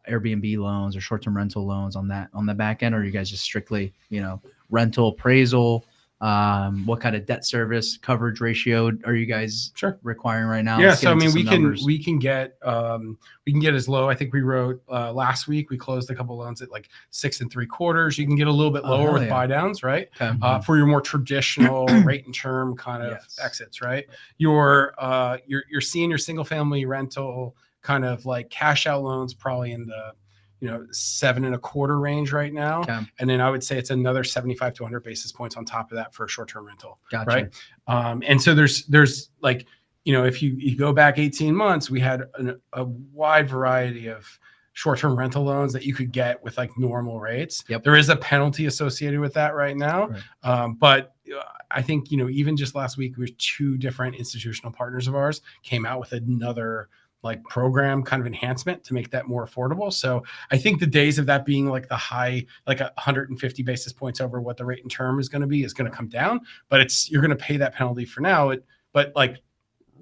Airbnb 0.07 0.57
loans 0.57 0.95
or 0.95 1.01
short-term 1.01 1.35
rental 1.35 1.65
loans 1.65 1.95
on 1.95 2.07
that 2.09 2.29
on 2.33 2.45
the 2.45 2.53
back 2.53 2.83
end, 2.83 2.95
or 2.95 2.99
are 2.99 3.03
you 3.03 3.11
guys 3.11 3.29
just 3.29 3.43
strictly, 3.43 3.93
you 4.09 4.21
know, 4.21 4.41
rental 4.69 5.09
appraisal? 5.09 5.85
Um, 6.19 6.83
what 6.87 6.99
kind 6.99 7.15
of 7.15 7.27
debt 7.27 7.45
service 7.45 7.95
coverage 7.95 8.41
ratio 8.41 8.91
are 9.05 9.13
you 9.13 9.27
guys 9.27 9.71
Sure. 9.75 9.99
requiring 10.01 10.47
right 10.47 10.65
now? 10.65 10.79
yeah. 10.79 10.95
So 10.95 11.11
I 11.11 11.13
mean, 11.13 11.31
we 11.31 11.43
can 11.43 11.61
numbers. 11.61 11.83
we 11.85 12.03
can 12.03 12.17
get 12.17 12.57
um 12.63 13.19
we 13.45 13.51
can 13.51 13.61
get 13.61 13.75
as 13.75 13.87
low. 13.87 14.09
I 14.09 14.15
think 14.15 14.33
we 14.33 14.41
wrote 14.41 14.81
uh, 14.89 15.13
last 15.13 15.47
week. 15.47 15.69
We 15.69 15.77
closed 15.77 16.09
a 16.09 16.15
couple 16.15 16.35
loans 16.35 16.63
at 16.63 16.71
like 16.71 16.89
six 17.11 17.39
and 17.41 17.51
three 17.51 17.67
quarters. 17.67 18.17
You 18.17 18.25
can 18.25 18.35
get 18.35 18.47
a 18.47 18.51
little 18.51 18.71
bit 18.71 18.81
Oh, 18.83 18.89
lower 18.89 19.03
hell 19.03 19.13
with 19.13 19.23
yeah. 19.25 19.29
buy 19.29 19.45
downs, 19.45 19.83
right? 19.83 20.09
Okay. 20.19 20.35
Uh, 20.41 20.59
for 20.59 20.75
your 20.75 20.87
more 20.87 21.01
traditional 21.01 21.85
rate 22.03 22.25
and 22.25 22.33
term 22.33 22.75
kind 22.75 23.03
of 23.03 23.11
Yes. 23.11 23.37
exits, 23.39 23.83
right? 23.83 24.07
Your 24.39 24.95
uh 24.97 25.37
your 25.45 25.65
your 25.69 25.81
senior 25.81 26.17
single 26.17 26.45
family 26.45 26.83
rental 26.85 27.55
kind 27.87 28.03
of 28.05 28.25
like 28.25 28.49
cash 28.49 28.85
out 28.85 29.01
loans 29.03 29.33
probably 29.33 29.71
in 29.71 29.85
the 29.85 30.11
you 30.59 30.67
know 30.67 30.85
seven 30.91 31.45
and 31.45 31.55
a 31.55 31.57
quarter 31.57 31.99
range 31.99 32.31
right 32.33 32.53
now. 32.53 32.81
Okay. 32.81 32.99
And 33.19 33.29
then 33.29 33.39
I 33.41 33.49
would 33.49 33.63
say 33.63 33.77
it's 33.77 33.91
another 33.91 34.23
75 34.23 34.73
to 34.75 34.83
100 34.83 35.03
basis 35.03 35.31
points 35.31 35.55
on 35.55 35.65
top 35.65 35.91
of 35.91 35.95
that 35.97 36.13
for 36.13 36.25
a 36.25 36.29
short 36.29 36.49
term 36.49 36.65
rental. 36.65 36.99
gotcha. 37.11 37.27
right? 37.29 37.47
Um, 37.87 38.23
and 38.27 38.41
so 38.41 38.53
there's 38.53 38.85
there's 38.87 39.29
like 39.41 39.67
you 40.03 40.13
know 40.13 40.25
if 40.25 40.41
you 40.41 40.55
you 40.57 40.75
go 40.77 40.91
back 40.93 41.17
18 41.17 41.55
months, 41.55 41.89
we 41.89 41.99
had 41.99 42.23
an, 42.35 42.59
a 42.73 42.83
wide 42.83 43.49
variety 43.49 44.07
of 44.07 44.25
short-term 44.73 45.17
rental 45.17 45.43
loans 45.43 45.73
that 45.73 45.85
you 45.85 45.93
could 45.95 46.11
get 46.11 46.43
with 46.43 46.55
like 46.55 46.69
normal 46.77 47.19
rates. 47.19 47.63
Yep. 47.67 47.83
There 47.83 47.95
is 47.95 48.09
a 48.09 48.15
penalty 48.15 48.67
associated 48.67 49.19
with 49.19 49.33
that 49.33 49.55
right 49.55 49.75
now, 49.75 50.07
Right. 50.09 50.21
um, 50.43 50.75
but 50.75 51.15
uh, 51.35 51.41
I 51.71 51.81
think 51.81 52.11
you 52.11 52.17
know 52.17 52.29
even 52.29 52.55
just 52.55 52.75
last 52.75 52.95
week, 52.95 53.17
we 53.17 53.27
two 53.39 53.77
different 53.77 54.15
institutional 54.15 54.71
partners 54.71 55.07
of 55.07 55.15
ours 55.15 55.41
came 55.63 55.83
out 55.85 55.99
with 55.99 56.11
another 56.13 56.89
like 57.23 57.43
program 57.45 58.03
kind 58.03 58.21
of 58.21 58.27
enhancement 58.27 58.83
to 58.85 58.93
make 58.93 59.09
that 59.09 59.27
more 59.27 59.45
affordable. 59.45 59.91
So 59.91 60.23
I 60.51 60.57
think 60.57 60.79
the 60.79 60.87
days 60.87 61.17
of 61.17 61.25
that 61.25 61.45
being 61.45 61.67
like 61.67 61.89
the 61.89 61.95
high, 61.97 62.45
like 62.67 62.79
a 62.79 62.91
150 62.95 63.63
basis 63.63 63.91
points 63.91 64.21
over 64.21 64.39
what 64.39 64.55
the 64.57 64.63
rate 64.65 64.81
and 64.83 64.91
term 64.91 65.19
is 65.19 65.27
going 65.27 65.41
to 65.41 65.47
be 65.47 65.63
is 65.63 65.73
going 65.73 65.89
to 65.89 65.95
come 65.95 66.07
down. 66.07 66.41
But 66.69 66.79
it's 66.81 67.09
you're 67.09 67.21
going 67.21 67.35
to 67.35 67.43
pay 67.43 67.57
that 67.57 67.73
penalty 67.73 68.05
for 68.05 68.21
now. 68.21 68.51
It, 68.51 68.63
but 68.93 69.11
like 69.15 69.37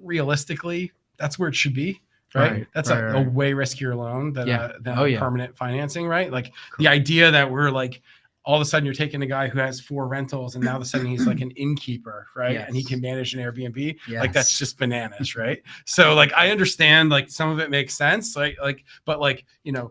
realistically, 0.02 0.92
that's 1.16 1.38
where 1.38 1.48
it 1.48 1.54
should 1.54 1.74
be. 1.74 2.00
Right. 2.34 2.50
Right, 2.52 2.66
That's 2.74 2.90
right, 2.90 3.14
a, 3.14 3.16
a 3.18 3.22
way 3.22 3.52
riskier 3.52 3.96
loan 3.96 4.32
than, 4.34 4.48
Yeah. 4.48 4.72
a, 4.76 4.80
than 4.80 4.98
Oh, 4.98 5.04
yeah. 5.04 5.18
permanent 5.20 5.56
financing. 5.56 6.06
Right. 6.06 6.30
Like 6.30 6.52
the 6.78 6.88
idea 6.88 7.30
that 7.30 7.50
we're 7.50 7.70
like 7.70 8.02
all 8.46 8.54
of 8.54 8.60
a 8.62 8.64
sudden 8.64 8.84
you're 8.84 8.94
taking 8.94 9.20
a 9.22 9.26
guy 9.26 9.48
who 9.48 9.58
has 9.58 9.80
four 9.80 10.06
rentals 10.06 10.54
and 10.54 10.64
now 10.64 10.70
all 10.70 10.76
of 10.76 10.82
a 10.82 10.86
sudden 10.86 11.06
he's 11.06 11.26
like 11.26 11.40
an 11.40 11.50
innkeeper, 11.56 12.28
right? 12.36 12.56
And 12.56 12.76
he 12.76 12.84
can 12.84 13.00
manage 13.00 13.34
an 13.34 13.40
Airbnb. 13.40 13.98
Yes. 14.08 14.20
Like 14.20 14.32
that's 14.32 14.56
just 14.56 14.78
bananas, 14.78 15.34
right? 15.36 15.60
So 15.84 16.14
like 16.14 16.32
I 16.32 16.50
understand 16.50 17.10
like 17.10 17.28
some 17.28 17.50
of 17.50 17.58
it 17.58 17.70
makes 17.70 17.94
sense, 17.94 18.36
like 18.36 18.56
like 18.62 18.84
but 19.04 19.20
like 19.20 19.44
you 19.64 19.72
know 19.72 19.90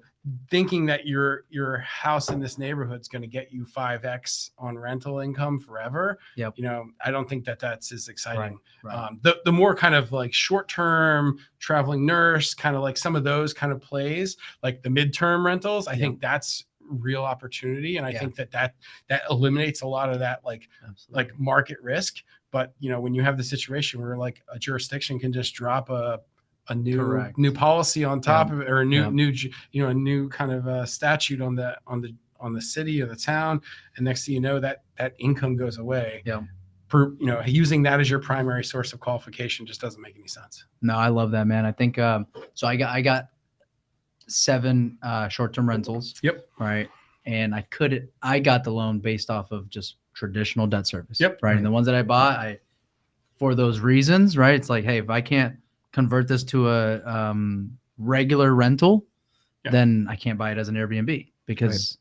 thinking 0.50 0.88
that 0.88 1.05
your 1.05 1.43
your 1.50 1.77
house 1.79 2.29
in 2.31 2.39
this 2.39 2.57
neighborhood 2.57 3.00
is 3.00 3.07
going 3.07 3.21
to 3.21 3.27
get 3.27 3.51
you 3.51 3.63
5x 3.63 4.50
on 4.57 4.75
rental 4.75 5.19
income 5.19 5.59
forever 5.59 6.17
Yep. 6.35 6.53
you 6.57 6.63
know 6.63 6.88
i 7.05 7.12
don't 7.12 7.29
think 7.29 7.45
that 7.45 7.59
that's 7.59 7.91
as 7.91 8.07
exciting 8.07 8.57
right. 8.83 8.95
um, 8.95 9.19
the, 9.21 9.38
the 9.45 9.51
more 9.51 9.75
kind 9.75 9.93
of 9.93 10.12
like 10.12 10.33
short 10.33 10.67
term 10.67 11.38
traveling 11.59 12.07
nurse 12.07 12.55
kind 12.55 12.75
of 12.75 12.81
like 12.81 12.97
some 12.97 13.15
of 13.15 13.24
those 13.24 13.53
kind 13.53 13.71
of 13.71 13.79
plays 13.79 14.35
like 14.63 14.81
the 14.81 14.89
midterm 14.89 15.45
rentals 15.45 15.88
i 15.88 15.91
Yeah. 15.91 16.00
think 16.00 16.21
that's 16.21 16.65
real 16.89 17.24
opportunity 17.24 17.98
and 17.98 18.06
i 18.06 18.10
Yeah. 18.12 18.20
think 18.20 18.36
that 18.36 18.51
that 18.51 18.75
that 19.10 19.24
eliminates 19.30 19.82
a 19.82 19.88
lot 19.88 20.10
of 20.12 20.20
that 20.20 20.44
like 20.46 20.70
Absolutely. 20.88 21.24
like 21.24 21.39
market 21.39 21.77
risk 21.82 22.18
but 22.51 22.74
you 22.80 22.89
know 22.89 23.00
when 23.00 23.13
you 23.13 23.22
have 23.24 23.38
the 23.38 23.44
situation 23.44 24.01
where 24.01 24.18
like 24.18 24.42
a 24.50 24.60
jurisdiction 24.60 25.20
can 25.20 25.34
just 25.34 25.54
drop 25.54 25.89
a 25.89 26.20
a 26.70 26.75
new 26.75 26.98
Correct. 26.98 27.38
new 27.38 27.51
policy 27.51 28.04
on 28.04 28.22
top 28.22 28.48
Yeah. 28.50 28.54
of 28.56 28.62
it 28.62 28.70
or 28.70 28.82
a 28.82 28.86
new 28.86 29.01
Yeah. 29.04 29.10
new 29.10 29.32
you 29.72 29.84
know 29.84 29.89
a 29.89 29.94
new 29.94 30.30
kind 30.30 30.51
of 30.51 30.68
uh, 30.68 30.86
statute 30.86 31.42
on 31.42 31.56
the 31.56 31.77
on 31.88 32.01
the 32.01 32.15
on 32.39 32.54
the 32.54 32.62
city 32.62 33.01
or 33.01 33.06
the 33.08 33.15
town 33.15 33.62
and 33.98 34.06
next 34.06 34.25
thing 34.25 34.36
you 34.36 34.42
know 34.42 34.60
that 34.60 34.84
that 34.98 35.13
income 35.20 35.56
goes 35.56 35.77
away 35.77 36.22
Yeah. 36.25 36.42
per 36.88 37.13
you 37.20 37.25
know 37.27 37.42
using 37.46 37.82
that 37.84 38.00
as 38.00 38.10
your 38.10 38.20
primary 38.20 38.63
source 38.63 38.94
of 38.94 39.00
qualification 39.00 39.65
just 39.65 39.80
doesn't 39.82 40.01
make 40.01 40.15
any 40.18 40.27
sense 40.27 40.65
No, 40.82 40.96
I 40.96 41.08
love 41.08 41.32
that, 41.32 41.48
man. 41.48 41.65
I 41.65 41.72
think 41.72 41.98
um, 41.98 42.27
so. 42.54 42.68
I 42.68 42.75
got 42.75 42.89
I 42.96 43.01
got 43.01 43.30
seven 44.27 44.98
uh, 45.03 45.27
short-term 45.29 45.67
rentals. 45.67 46.15
Yep. 46.24 46.48
Right, 46.60 46.89
and 47.25 47.53
I 47.55 47.62
could 47.62 48.10
I 48.22 48.39
got 48.39 48.63
the 48.63 48.72
loan 48.72 49.00
based 49.00 49.29
off 49.29 49.51
of 49.51 49.70
just 49.70 49.96
traditional 50.13 50.67
debt 50.67 50.88
service. 50.88 51.20
Yep. 51.20 51.39
Right, 51.41 51.55
and 51.58 51.65
the 51.65 51.72
ones 51.72 51.86
that 51.86 51.96
I 51.96 52.01
bought, 52.03 52.38
I 52.38 52.60
for 53.38 53.53
those 53.55 53.79
reasons, 53.79 54.38
right? 54.38 54.55
It's 54.55 54.70
like, 54.70 54.84
hey, 54.86 54.98
if 54.98 55.10
I 55.10 55.22
can't 55.22 55.55
convert 55.91 56.27
this 56.27 56.44
to 56.46 56.70
a 56.70 57.03
um, 57.05 57.77
regular 57.98 58.53
rental, 58.55 59.05
Yeah. 59.63 59.72
then 59.72 60.08
I 60.10 60.15
can't 60.15 60.38
buy 60.38 60.51
it 60.51 60.58
as 60.58 60.67
an 60.70 60.75
Airbnb 60.75 61.27
because. 61.46 61.98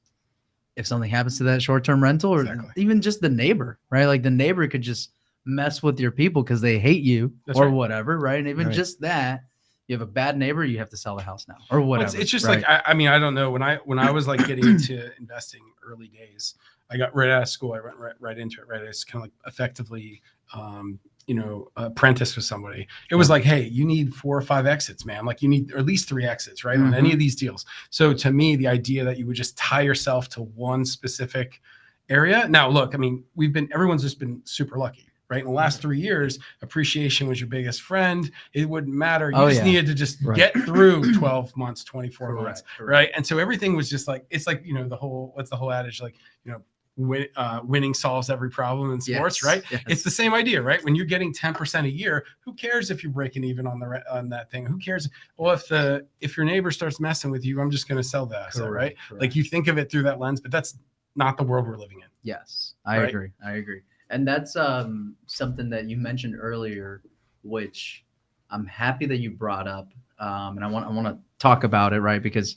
If 0.77 0.89
something 0.89 1.09
happens 1.09 1.39
to 1.39 1.45
that 1.45 1.63
short-term 1.63 2.03
rental, 2.03 2.35
or 2.35 2.41
Exactly. 2.41 2.73
even 2.75 3.01
just 3.01 3.21
the 3.21 3.29
neighbor, 3.29 3.79
right? 3.91 4.07
Like 4.07 4.25
the 4.25 4.31
neighbor 4.33 4.67
could 4.67 4.83
just 4.83 5.13
mess 5.45 5.85
with 5.85 6.01
your 6.01 6.11
people 6.11 6.43
because 6.43 6.61
they 6.61 6.81
hate 6.81 7.05
you 7.05 7.33
That's 7.47 7.57
or 7.61 7.67
right. 7.67 7.73
whatever, 7.73 8.19
right? 8.19 8.41
And 8.41 8.49
even 8.49 8.67
Right. 8.67 8.75
just 8.75 9.01
that, 9.03 9.45
you 9.87 9.95
have 9.95 10.03
a 10.03 10.11
bad 10.11 10.39
neighbor, 10.39 10.65
you 10.65 10.79
have 10.79 10.91
to 10.91 10.97
sell 10.97 11.17
the 11.17 11.23
house 11.23 11.47
now 11.47 11.57
or 11.71 11.81
Well, 11.81 11.89
whatever. 11.89 12.07
It's, 12.07 12.15
it's 12.15 12.31
just 12.31 12.47
right? 12.47 12.63
like 12.63 12.69
I, 12.69 12.91
I 12.91 12.95
mean 12.95 13.09
I 13.09 13.19
don't 13.19 13.35
know 13.35 13.51
when 13.51 13.63
I 13.63 13.77
when 13.85 13.99
I 13.99 14.11
was 14.11 14.27
like 14.27 14.47
getting 14.47 14.67
into 14.69 15.11
investing 15.19 15.61
early 15.87 16.09
days, 16.09 16.55
I 16.91 16.97
got 16.97 17.15
right 17.15 17.31
out 17.31 17.43
of 17.43 17.49
school. 17.49 17.73
I 17.73 17.81
went 17.81 17.97
right, 17.97 18.15
right 18.19 18.39
into 18.39 18.61
it. 18.61 18.69
Right, 18.69 18.81
I 18.81 18.87
was 18.87 19.05
kind 19.05 19.23
of 19.23 19.27
like 19.27 19.33
effectively, 19.47 20.23
um, 20.55 20.99
you 21.27 21.35
know, 21.35 21.69
apprentice 21.77 22.37
with 22.37 22.45
somebody. 22.45 22.87
It 23.11 23.15
was 23.17 23.31
like, 23.31 23.43
hey, 23.43 23.63
you 23.63 23.85
need 23.85 24.15
four 24.15 24.37
or 24.37 24.43
five 24.43 24.67
exits, 24.67 25.05
man. 25.05 25.25
Like 25.25 25.43
you 25.43 25.49
need 25.49 25.73
or 25.73 25.79
at 25.79 25.87
least 25.87 26.09
three 26.09 26.27
exits, 26.27 26.65
right, 26.65 26.79
on 26.79 26.95
any 26.95 27.13
of 27.13 27.19
these 27.19 27.37
deals. 27.37 27.67
So 27.91 28.13
to 28.15 28.31
me, 28.31 28.57
the 28.57 28.69
idea 28.69 29.05
that 29.05 29.19
you 29.19 29.27
would 29.27 29.37
just 29.37 29.57
tie 29.57 29.83
yourself 29.83 30.29
to 30.31 30.43
one 30.43 30.85
specific 30.85 31.61
area. 32.09 32.47
Now, 32.49 32.69
look, 32.69 32.95
I 32.95 32.99
mean, 32.99 33.25
we've 33.35 33.53
been 33.53 33.69
everyone's 33.73 34.03
just 34.03 34.19
been 34.19 34.41
super 34.45 34.79
lucky. 34.79 35.09
Right 35.31 35.41
in 35.41 35.47
the 35.47 35.53
last 35.53 35.81
three 35.81 35.99
years, 36.01 36.39
appreciation 36.61 37.27
was 37.27 37.41
your 37.41 37.49
biggest 37.49 37.81
friend. 37.81 38.31
It 38.53 38.69
wouldn't 38.69 38.95
matter. 38.95 39.31
You 39.31 39.37
Oh, 39.39 39.49
just 39.49 39.61
yeah. 39.63 39.65
needed 39.71 39.87
to 39.87 39.95
just 39.95 40.19
Right. 40.23 40.37
get 40.37 40.53
through 40.61 41.13
12 41.19 41.57
months, 41.57 41.83
24 41.83 42.35
months 42.35 42.61
Correct, 42.61 42.77
correct. 42.77 42.91
right 42.91 43.11
and 43.17 43.27
so 43.27 43.39
everything 43.39 43.75
was 43.75 43.89
just 43.89 44.07
like 44.07 44.27
it's 44.31 44.47
like 44.47 44.61
you 44.65 44.75
know 44.75 44.87
the 44.87 44.97
whole 44.97 45.31
what's 45.35 45.49
the 45.51 45.57
whole 45.57 45.73
adage 45.73 46.03
like 46.03 46.15
you 46.45 46.53
know 46.53 46.61
win, 46.97 47.27
uh, 47.37 47.61
winning 47.65 47.95
solves 47.95 48.29
every 48.31 48.51
problem 48.51 48.93
in 48.93 49.01
sports 49.01 49.43
Yes, 49.43 49.45
right 49.45 49.65
yes. 49.71 49.83
it's 49.89 50.03
the 50.05 50.11
same 50.11 50.35
idea 50.35 50.61
right 50.63 50.85
when 50.85 50.95
you're 50.95 51.07
getting 51.07 51.33
10% 51.33 51.85
a 51.85 51.91
year 51.91 52.25
who 52.41 52.53
cares 52.55 52.91
if 52.91 53.03
you're 53.03 53.11
breaking 53.13 53.43
even 53.45 53.67
on 53.67 53.81
the 53.81 54.03
on 54.15 54.29
that 54.29 54.51
thing 54.51 54.65
who 54.67 54.77
cares 54.79 55.09
well 55.39 55.53
if 55.55 55.67
the 55.69 56.07
if 56.21 56.37
your 56.37 56.45
neighbor 56.47 56.71
starts 56.71 57.01
messing 57.01 57.31
with 57.31 57.45
you 57.47 57.61
i'm 57.61 57.71
just 57.71 57.89
going 57.89 58.01
to 58.01 58.07
sell 58.07 58.27
that 58.27 58.49
asset, 58.49 58.71
right 58.71 58.95
Correct, 59.09 59.23
like 59.23 59.35
you 59.35 59.43
think 59.43 59.67
of 59.69 59.79
it 59.79 59.91
through 59.91 60.03
that 60.05 60.21
lens 60.21 60.41
but 60.41 60.51
that's 60.51 60.79
not 61.17 61.37
the 61.39 61.45
world 61.45 61.67
we're 61.67 61.79
living 61.79 62.01
in 62.01 62.09
Yes, 62.23 62.75
I 62.87 62.99
Right? 63.01 63.09
agree. 63.11 63.31
I 63.45 63.53
agree. 63.55 63.83
And 64.11 64.27
that's 64.27 64.57
um 64.57 65.17
something 65.27 65.71
that 65.71 65.89
you 65.89 65.97
mentioned 65.97 66.37
earlier, 66.39 67.03
which 67.43 68.05
I'm 68.51 68.67
happy 68.67 69.07
that 69.07 69.19
you 69.19 69.31
brought 69.31 69.67
up. 69.67 69.93
Um, 70.19 70.57
and 70.57 70.65
I 70.65 70.69
want 70.69 70.87
I 70.87 70.91
want 70.91 71.09
to 71.09 71.19
talk 71.39 71.65
about 71.65 71.93
it, 71.93 72.01
right? 72.01 72.23
Because 72.23 72.57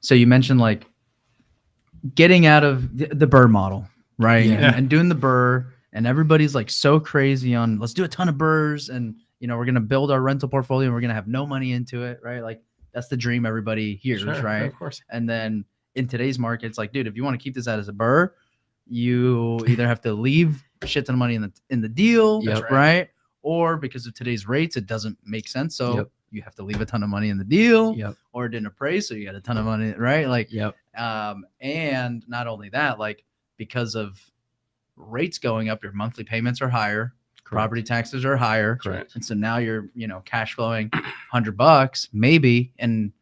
so 0.00 0.14
you 0.14 0.26
mentioned 0.26 0.60
like 0.60 0.86
getting 2.14 2.46
out 2.46 2.64
of 2.64 2.96
the, 2.96 3.06
the 3.06 3.26
Burr 3.26 3.48
model, 3.48 3.86
right? 4.18 4.44
Yeah. 4.44 4.54
And, 4.54 4.76
and 4.76 4.88
doing 4.88 5.08
the 5.08 5.14
Burr, 5.14 5.66
and 5.92 6.06
everybody's 6.06 6.54
like 6.54 6.70
so 6.70 7.00
crazy 7.00 7.54
on 7.54 7.78
let's 7.78 7.94
do 7.94 8.04
a 8.04 8.08
ton 8.08 8.28
of 8.28 8.36
Burrs, 8.36 8.88
and 8.88 9.16
you 9.40 9.48
know 9.48 9.56
we're 9.56 9.64
gonna 9.64 9.80
build 9.80 10.10
our 10.10 10.20
rental 10.20 10.48
portfolio, 10.48 10.86
and 10.86 10.94
we're 10.94 11.00
gonna 11.00 11.14
have 11.14 11.28
no 11.28 11.46
money 11.46 11.72
into 11.72 12.04
it, 12.04 12.20
right? 12.22 12.42
Like 12.42 12.62
that's 12.92 13.08
the 13.08 13.16
dream 13.16 13.46
everybody 13.46 13.96
hears, 13.96 14.22
Sure, 14.22 14.40
right? 14.42 14.62
of 14.62 14.74
course 14.74 15.02
And 15.10 15.28
then 15.28 15.64
in 15.94 16.08
today's 16.08 16.38
market, 16.38 16.66
it's 16.66 16.78
like, 16.78 16.92
dude, 16.92 17.06
if 17.06 17.16
you 17.16 17.24
want 17.24 17.38
to 17.38 17.42
keep 17.42 17.54
this 17.54 17.68
out 17.68 17.78
as 17.78 17.88
a 17.88 17.92
burr, 17.92 18.32
you 18.88 19.64
either 19.66 19.86
have 19.86 20.00
to 20.02 20.12
leave 20.12 20.62
shit 20.84 21.06
ton 21.06 21.14
of 21.14 21.18
money 21.18 21.34
in 21.34 21.42
the 21.42 21.52
in 21.70 21.80
the 21.80 21.88
deal, 21.88 22.40
Yep. 22.44 22.62
Right. 22.64 22.70
right. 22.72 23.08
Or 23.42 23.76
because 23.76 24.06
of 24.06 24.14
today's 24.14 24.46
rates, 24.48 24.76
it 24.76 24.86
doesn't 24.86 25.16
make 25.24 25.48
sense. 25.48 25.76
So 25.76 25.96
Yep. 25.96 26.10
you 26.30 26.42
have 26.42 26.54
to 26.56 26.62
leave 26.62 26.80
a 26.80 26.86
ton 26.86 27.02
of 27.02 27.08
money 27.08 27.28
in 27.30 27.38
the 27.38 27.44
deal, 27.44 27.94
Yep. 27.96 28.14
or 28.32 28.46
it 28.46 28.50
didn't 28.50 28.66
appraise, 28.66 29.08
so 29.08 29.14
you 29.14 29.24
got 29.26 29.34
a 29.34 29.40
ton 29.40 29.56
of 29.58 29.64
money, 29.64 29.92
right? 29.92 30.28
Like, 30.28 30.52
Yep. 30.52 30.76
um, 30.96 31.44
and 31.60 32.22
not 32.28 32.46
only 32.46 32.68
that, 32.70 32.98
like 32.98 33.24
because 33.56 33.94
of 33.94 34.20
rates 34.96 35.38
going 35.38 35.68
up, 35.68 35.82
your 35.82 35.92
monthly 35.92 36.24
payments 36.24 36.60
are 36.60 36.68
higher, 36.68 37.14
property 37.44 37.82
taxes 37.82 38.24
are 38.24 38.36
higher, 38.36 38.76
Correct. 38.76 39.14
and 39.14 39.24
so 39.24 39.34
now 39.34 39.56
you're, 39.58 39.88
you 39.94 40.06
know, 40.06 40.20
cash 40.20 40.54
flowing 40.54 40.90
hundred 41.30 41.56
bucks, 41.56 42.08
maybe. 42.12 42.72
And 42.78 43.12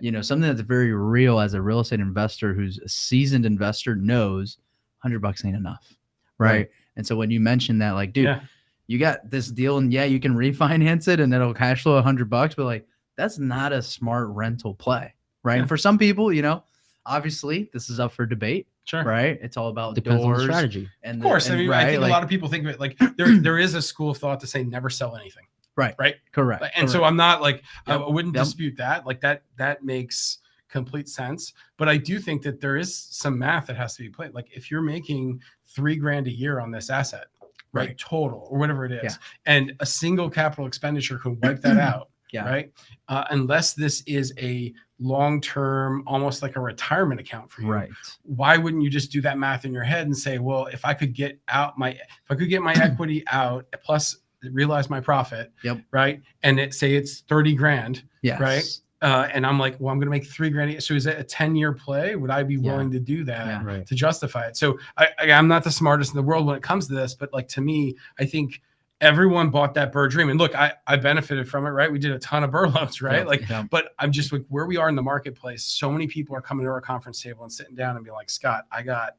you 0.00 0.10
know, 0.10 0.20
something 0.20 0.48
that's 0.48 0.60
very 0.62 0.92
real 0.92 1.38
as 1.38 1.54
a 1.54 1.62
real 1.62 1.78
estate 1.80 2.00
investor 2.00 2.52
who's 2.54 2.78
a 2.78 2.88
seasoned 2.88 3.46
investor 3.46 3.94
knows 3.94 4.58
hundred 5.06 5.20
bucks 5.22 5.44
ain't 5.44 5.54
enough. 5.56 5.94
Right? 6.38 6.50
Right. 6.50 6.70
And 6.96 7.06
so 7.06 7.14
when 7.16 7.30
you 7.30 7.38
mentioned 7.40 7.80
that, 7.82 7.92
like, 7.92 8.12
dude, 8.12 8.24
Yeah. 8.24 8.40
you 8.88 8.98
got 8.98 9.30
this 9.30 9.48
deal 9.50 9.78
and 9.78 9.92
yeah, 9.92 10.04
you 10.04 10.18
can 10.18 10.34
refinance 10.34 11.06
it 11.08 11.20
and 11.20 11.32
it'll 11.32 11.54
cash 11.54 11.82
flow 11.84 11.96
a 11.96 12.02
hundred 12.02 12.28
bucks, 12.28 12.54
but 12.56 12.64
like 12.64 12.86
that's 13.16 13.38
not 13.38 13.72
a 13.72 13.80
smart 13.80 14.28
rental 14.30 14.74
play. 14.74 15.14
Right. 15.42 15.54
Yeah. 15.54 15.60
And 15.60 15.68
for 15.68 15.76
some 15.76 15.96
people, 15.96 16.32
you 16.32 16.42
know, 16.42 16.64
obviously 17.06 17.70
this 17.72 17.88
is 17.88 18.00
up 18.00 18.12
for 18.12 18.26
debate, 18.26 18.66
sure 18.84 19.04
right? 19.04 19.38
It's 19.40 19.56
all 19.56 19.68
about 19.68 19.94
Depends 19.94 20.22
on 20.22 20.26
doors 20.28 20.38
the 20.40 20.44
strategy. 20.44 20.88
and 21.02 21.18
Of 21.18 21.22
course, 21.22 21.46
the, 21.46 21.54
I 21.54 21.56
mean, 21.56 21.68
right, 21.70 21.86
I 21.86 21.90
think 21.90 22.00
like- 22.02 22.10
a 22.10 22.12
lot 22.12 22.22
of 22.24 22.28
people 22.28 22.48
think 22.48 22.64
of 22.64 22.70
it 22.70 22.80
like 22.80 22.98
there 23.16 23.38
there 23.38 23.58
is 23.58 23.74
a 23.74 23.82
school 23.82 24.10
of 24.10 24.18
thought 24.18 24.40
to 24.40 24.46
say 24.46 24.64
never 24.64 24.90
sell 24.90 25.16
anything. 25.16 25.44
Right. 25.76 25.94
Right. 25.98 26.16
Correct. 26.32 26.62
Like, 26.62 26.72
and 26.74 26.90
so. 26.90 27.04
I'm 27.04 27.16
not 27.16 27.42
like 27.42 27.62
I- 27.86 27.92
Yep, 27.92 28.00
I 28.00 28.10
wouldn't 28.10 28.34
yep. 28.34 28.44
dispute 28.44 28.76
that. 28.78 29.06
Like 29.06 29.20
that 29.20 29.42
that 29.56 29.84
makes 29.84 30.38
complete 30.68 31.08
sense. 31.08 31.52
But 31.76 31.88
I 31.88 31.96
do 31.96 32.18
think 32.18 32.42
that 32.42 32.60
there 32.60 32.76
is 32.76 32.96
some 32.96 33.38
math 33.38 33.66
that 33.66 33.76
has 33.76 33.96
to 33.96 34.02
be 34.02 34.08
played. 34.10 34.34
Like 34.34 34.48
if 34.52 34.70
you're 34.70 34.82
making 34.82 35.40
three 35.66 35.96
grand 35.96 36.26
a 36.26 36.32
year 36.32 36.60
on 36.60 36.70
this 36.70 36.90
asset, 36.90 37.26
right, 37.72 37.88
Right. 37.88 37.98
total 37.98 38.48
or 38.50 38.58
whatever 38.58 38.84
it 38.84 38.92
is, 38.92 39.02
Yeah. 39.04 39.16
and 39.46 39.72
a 39.80 39.86
single 39.86 40.30
capital 40.30 40.66
expenditure 40.66 41.18
could 41.18 41.42
wipe 41.42 41.60
that 41.62 41.78
out, 41.90 42.10
Yeah. 42.32 42.44
right? 42.48 42.72
Uh, 43.08 43.24
unless 43.30 43.74
this 43.74 44.02
is 44.06 44.32
a 44.38 44.72
long 44.98 45.40
term, 45.42 46.02
almost 46.06 46.40
like 46.42 46.56
a 46.56 46.60
retirement 46.60 47.20
account 47.20 47.50
for 47.50 47.60
you, 47.62 47.68
right. 47.70 47.90
why 48.22 48.56
wouldn't 48.56 48.82
you 48.82 48.88
just 48.90 49.12
do 49.12 49.20
that 49.20 49.38
math 49.38 49.64
in 49.66 49.72
your 49.72 49.82
head 49.84 50.06
and 50.06 50.16
say, 50.16 50.38
well, 50.38 50.66
if 50.66 50.84
I 50.84 50.94
could 50.94 51.12
get 51.12 51.38
out 51.48 51.76
my, 51.78 51.90
if 51.90 52.30
I 52.30 52.34
could 52.34 52.48
get 52.48 52.62
my 52.62 52.72
equity 52.82 53.22
out 53.28 53.66
plus 53.84 54.16
realize 54.52 54.88
my 54.88 55.00
profit, 55.00 55.52
Yep. 55.64 55.80
right, 55.90 56.22
and 56.42 56.58
it 56.60 56.72
say 56.72 56.94
it's 56.94 57.20
thirty 57.22 57.54
grand, 57.54 58.04
Yes. 58.22 58.80
Uh, 59.02 59.28
and 59.32 59.44
I'm 59.46 59.58
like, 59.58 59.76
well, 59.78 59.92
I'm 59.92 59.98
going 59.98 60.06
to 60.06 60.10
make 60.10 60.26
three 60.26 60.48
grand. 60.48 60.82
So 60.82 60.94
is 60.94 61.04
it 61.06 61.18
a 61.18 61.22
ten 61.24 61.54
year 61.54 61.72
play? 61.72 62.16
Would 62.16 62.30
I 62.30 62.42
be 62.42 62.54
Yeah. 62.54 62.72
willing 62.72 62.90
to 62.92 62.98
do 62.98 63.24
that? 63.24 63.46
Yeah. 63.46 63.62
Right. 63.64 63.86
To 63.86 63.94
justify 63.94 64.46
it, 64.46 64.56
so 64.56 64.78
I, 64.96 65.08
I, 65.18 65.32
I'm 65.32 65.48
not 65.48 65.64
the 65.64 65.70
smartest 65.70 66.12
in 66.12 66.16
the 66.16 66.22
world 66.22 66.46
when 66.46 66.56
it 66.56 66.62
comes 66.62 66.86
to 66.88 66.94
this, 66.94 67.14
but 67.14 67.32
like 67.32 67.46
to 67.48 67.60
me, 67.60 67.94
I 68.18 68.24
think 68.24 68.62
everyone 69.02 69.50
bought 69.50 69.74
that 69.74 69.92
burr 69.92 70.08
dream, 70.08 70.30
and 70.30 70.38
look, 70.40 70.54
I 70.54 70.72
I 70.86 70.96
benefited 70.96 71.46
from 71.46 71.66
it, 71.66 71.70
right? 71.70 71.92
We 71.92 71.98
did 71.98 72.12
a 72.12 72.18
ton 72.18 72.42
of 72.42 72.50
burr 72.50 72.68
loans, 72.74 73.02
right? 73.02 73.18
Yep, 73.18 73.26
Like 73.26 73.48
yep. 73.50 73.66
but 73.70 73.90
I'm 73.98 74.10
just 74.12 74.32
like 74.32 74.44
where 74.48 74.64
we 74.64 74.78
are 74.78 74.88
in 74.88 74.94
the 74.94 75.02
marketplace. 75.02 75.64
So 75.64 75.92
many 75.92 76.06
people 76.06 76.34
are 76.34 76.40
coming 76.40 76.64
to 76.64 76.70
our 76.72 76.80
conference 76.80 77.20
table 77.22 77.42
and 77.42 77.52
sitting 77.52 77.74
down 77.74 77.96
and 77.96 78.04
being 78.04 78.14
like, 78.14 78.30
Scott, 78.30 78.64
I 78.72 78.80
got, 78.82 79.10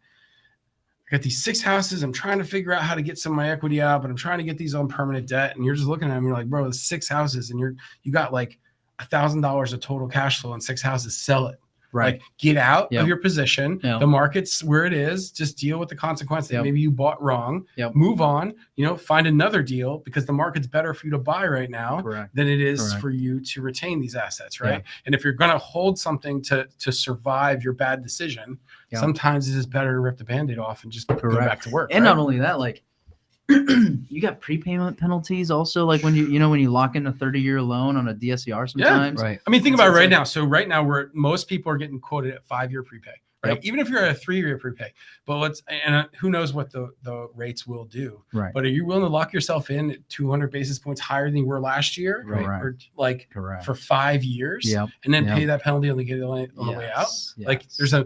I 1.07 1.11
got 1.11 1.21
these 1.21 1.43
six 1.43 1.61
houses. 1.61 2.01
I'm 2.01 2.11
trying 2.11 2.39
to 2.39 2.43
figure 2.43 2.73
out 2.73 2.81
how 2.81 2.95
to 2.95 3.03
get 3.03 3.19
some 3.19 3.31
of 3.33 3.35
my 3.37 3.51
equity 3.51 3.79
out, 3.79 4.01
but 4.01 4.09
I'm 4.09 4.17
trying 4.17 4.39
to 4.39 4.43
get 4.43 4.57
these 4.57 4.73
on 4.73 4.87
permanent 4.87 5.27
debt. 5.27 5.55
And 5.55 5.63
you're 5.63 5.75
just 5.75 5.87
looking 5.87 6.09
at 6.09 6.15
them, 6.15 6.23
you're 6.25 6.33
like, 6.33 6.47
bro, 6.49 6.65
it's 6.65 6.81
six 6.81 7.07
houses, 7.07 7.51
and 7.51 7.59
you're 7.59 7.75
you 8.01 8.11
got 8.11 8.33
like 8.33 8.57
a 8.99 9.05
thousand 9.05 9.41
dollars 9.41 9.73
of 9.73 9.79
total 9.79 10.07
cash 10.07 10.41
flow 10.41 10.53
in 10.53 10.61
six 10.61 10.81
houses. 10.81 11.15
Sell 11.17 11.47
it. 11.47 11.59
right. 11.93 12.15
Like 12.15 12.21
get 12.37 12.57
out 12.57 12.89
Yep. 12.91 13.01
of 13.01 13.07
your 13.07 13.17
position. 13.17 13.79
Yep. 13.81 14.01
The 14.01 14.07
market's 14.07 14.61
where 14.63 14.85
it 14.85 14.91
is. 14.93 15.31
Just 15.31 15.57
deal 15.57 15.79
with 15.79 15.87
the 15.87 15.95
consequence 15.95 16.47
that 16.49 16.55
Yep. 16.55 16.63
maybe 16.65 16.81
you 16.81 16.91
bought 16.91 17.19
wrong. 17.23 17.65
Move 17.93 18.19
on. 18.21 18.53
You 18.75 18.85
know, 18.85 18.97
find 18.97 19.25
another 19.25 19.63
deal 19.63 19.99
because 19.99 20.25
the 20.25 20.33
market's 20.33 20.67
better 20.67 20.93
for 20.93 21.07
you 21.07 21.11
to 21.11 21.17
buy 21.17 21.47
right 21.47 21.69
now 21.69 22.01
Correct. 22.01 22.35
than 22.35 22.47
it 22.49 22.59
is 22.59 22.81
Correct. 22.81 23.01
for 23.01 23.09
you 23.09 23.39
to 23.39 23.61
retain 23.61 24.01
these 24.01 24.15
assets, 24.15 24.59
right? 24.59 24.83
And 25.05 25.15
if 25.15 25.23
you're 25.23 25.33
going 25.33 25.49
to 25.51 25.57
hold 25.57 25.97
something 25.97 26.41
to 26.43 26.67
to 26.79 26.91
survive 26.91 27.63
your 27.63 27.73
bad 27.73 28.03
decision, 28.03 28.59
sometimes 28.93 29.47
it 29.47 29.57
is 29.57 29.65
better 29.65 29.93
to 29.93 29.99
rip 29.99 30.17
the 30.17 30.25
band-aid 30.25 30.59
off 30.59 30.83
and 30.83 30.91
just 30.91 31.07
go 31.07 31.15
Correct. 31.15 31.39
back 31.47 31.61
to 31.61 31.69
work. 31.69 31.89
and 31.93 32.03
right? 32.03 32.09
not 32.09 32.17
only 32.19 32.37
that 32.39 32.59
like 32.59 32.83
you 33.49 34.21
got 34.21 34.41
prepayment 34.41 34.97
penalties 34.97 35.49
also 35.51 35.85
like 35.85 36.03
when 36.03 36.13
you 36.15 36.27
you 36.27 36.37
know 36.39 36.49
when 36.49 36.59
you 36.59 36.69
lock 36.69 36.95
in 36.95 37.07
a 37.07 37.13
30 37.13 37.39
year 37.39 37.61
loan 37.61 37.95
on 37.95 38.09
a 38.09 38.13
dscr 38.13 38.69
sometimes 38.69 39.19
Yeah, 39.21 39.25
Right. 39.27 39.39
I 39.45 39.49
mean, 39.49 39.63
think 39.63 39.73
about 39.75 39.87
it 39.87 39.91
right 39.91 40.01
like- 40.01 40.09
now. 40.09 40.23
So 40.23 40.43
right 40.43 40.67
now, 40.67 40.83
we're 40.83 41.09
most 41.13 41.47
people 41.47 41.71
are 41.71 41.77
getting 41.77 41.99
quoted 41.99 42.33
at 42.33 42.45
five-year 42.45 42.83
prepay, 42.83 43.11
right? 43.43 43.53
Yep. 43.55 43.59
Even 43.63 43.79
if 43.79 43.89
you're 43.89 44.03
at 44.03 44.11
a 44.11 44.13
three-year 44.13 44.57
prepay, 44.57 44.91
but 45.25 45.37
let's 45.37 45.63
and 45.69 45.95
uh, 45.95 46.03
who 46.19 46.29
knows 46.29 46.53
what 46.53 46.71
the 46.71 46.89
the 47.03 47.29
rates 47.35 47.65
will 47.65 47.85
do. 47.85 48.21
right 48.33 48.53
But 48.53 48.65
are 48.65 48.69
you 48.69 48.85
willing 48.85 49.03
to 49.03 49.07
lock 49.09 49.31
yourself 49.33 49.69
in 49.69 49.91
at 49.91 50.07
200 50.09 50.51
basis 50.51 50.77
points 50.77 50.99
higher 51.01 51.29
than 51.29 51.37
you 51.37 51.45
were 51.45 51.59
last 51.61 51.97
year, 51.97 52.23
Right. 52.27 52.43
Or 52.45 52.77
like 52.97 53.29
correct 53.33 53.63
for 53.65 53.75
five 53.75 54.23
years, 54.23 54.69
yep 54.69 54.89
and 55.05 55.13
then 55.13 55.25
Yep. 55.25 55.37
pay 55.37 55.45
that 55.45 55.61
penalty 55.63 55.89
on 55.89 55.97
the 55.97 56.03
get 56.03 56.21
on 56.21 56.47
the 56.55 56.71
way 56.73 56.89
out? 56.93 57.07
Yes, 57.07 57.33
Like 57.37 57.67
there's 57.77 57.93
a, 57.93 58.05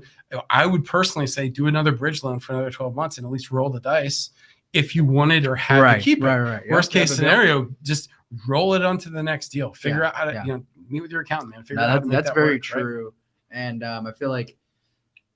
I 0.49 0.65
would 0.67 0.85
personally 0.85 1.27
say 1.27 1.49
do 1.49 1.65
another 1.67 1.91
bridge 1.91 2.23
loan 2.23 2.39
for 2.39 2.53
another 2.53 2.69
12 2.71 2.95
months 2.95 3.17
and 3.17 3.25
at 3.25 3.31
least 3.31 3.49
roll 3.51 3.69
the 3.69 3.79
dice 3.81 4.29
if 4.73 4.95
you 4.95 5.03
wanted 5.05 5.45
or 5.45 5.55
had 5.55 5.81
right 5.81 5.97
to 5.97 6.03
keep 6.03 6.19
it. 6.19 6.25
right 6.25 6.39
right 6.39 6.63
Worst 6.69 6.93
yep, 6.95 7.03
case 7.07 7.15
scenario, 7.15 7.69
just 7.83 8.09
roll 8.47 8.73
it 8.73 8.83
onto 8.85 9.09
the 9.09 9.21
next 9.21 9.49
deal. 9.49 9.73
Figure 9.73 9.99
Yeah, 10.01 10.07
out 10.07 10.15
how 10.15 10.25
to, 10.25 10.33
yeah. 10.33 10.43
you 10.45 10.53
know, 10.53 10.65
meet 10.89 11.01
with 11.01 11.11
your 11.11 11.21
accountant, 11.21 11.51
man. 11.51 11.63
Figure 11.63 11.75
No, 11.77 11.83
out 11.83 11.89
how 11.89 11.99
to 11.99 12.07
that's, 12.07 12.11
that's 12.11 12.29
that 12.29 12.35
very 12.35 12.55
work, 12.55 12.61
right? 12.73 12.81
true 12.81 13.13
and 13.53 13.83
um, 13.83 14.07
i 14.07 14.13
feel 14.13 14.29
like 14.29 14.55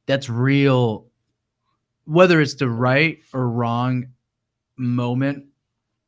that's 0.05 0.29
real 0.29 1.05
whether 2.05 2.39
it's 2.39 2.53
the 2.55 2.69
right 2.69 3.19
or 3.33 3.49
wrong 3.49 4.05
moment 4.77 5.45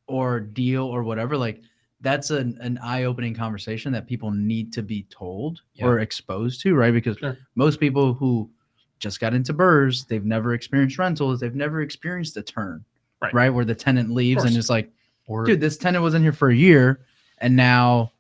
or 0.08 0.40
deal 0.40 0.84
or 0.86 1.04
whatever 1.04 1.36
like 1.38 1.62
that's 2.02 2.30
an, 2.30 2.58
an 2.62 2.78
eye-opening 2.84 3.34
conversation 3.34 3.92
that 3.92 4.08
people 4.08 4.30
need 4.32 4.72
to 4.72 4.82
be 4.84 5.04
told 5.10 5.62
or 5.82 6.00
exposed 6.00 6.62
to 6.62 6.76
right 6.76 6.94
because 6.94 7.18
Sure. 7.18 7.38
most 7.56 7.80
people 7.80 8.14
who 8.14 8.50
just 9.00 9.20
got 9.20 9.34
into 9.34 9.52
burrs 9.52 10.06
they've 10.06 10.24
never 10.26 10.54
experienced 10.54 10.98
rentals 10.98 11.40
they've 11.42 11.56
never 11.56 11.82
experienced 11.82 12.38
a 12.38 12.42
turn 12.42 12.86
Right. 13.22 13.34
right 13.34 13.50
where 13.50 13.66
the 13.66 13.76
tenant 13.76 14.12
leaves 14.12 14.44
and 14.44 14.56
it's 14.56 14.70
like 14.70 14.92
Or 15.26 15.44
dude 15.46 15.60
this 15.60 15.78
tenant 15.78 16.04
was 16.04 16.14
in 16.14 16.22
here 16.22 16.32
for 16.32 16.50
a 16.50 16.56
year 16.56 17.00
and 17.40 17.56
now 17.56 18.12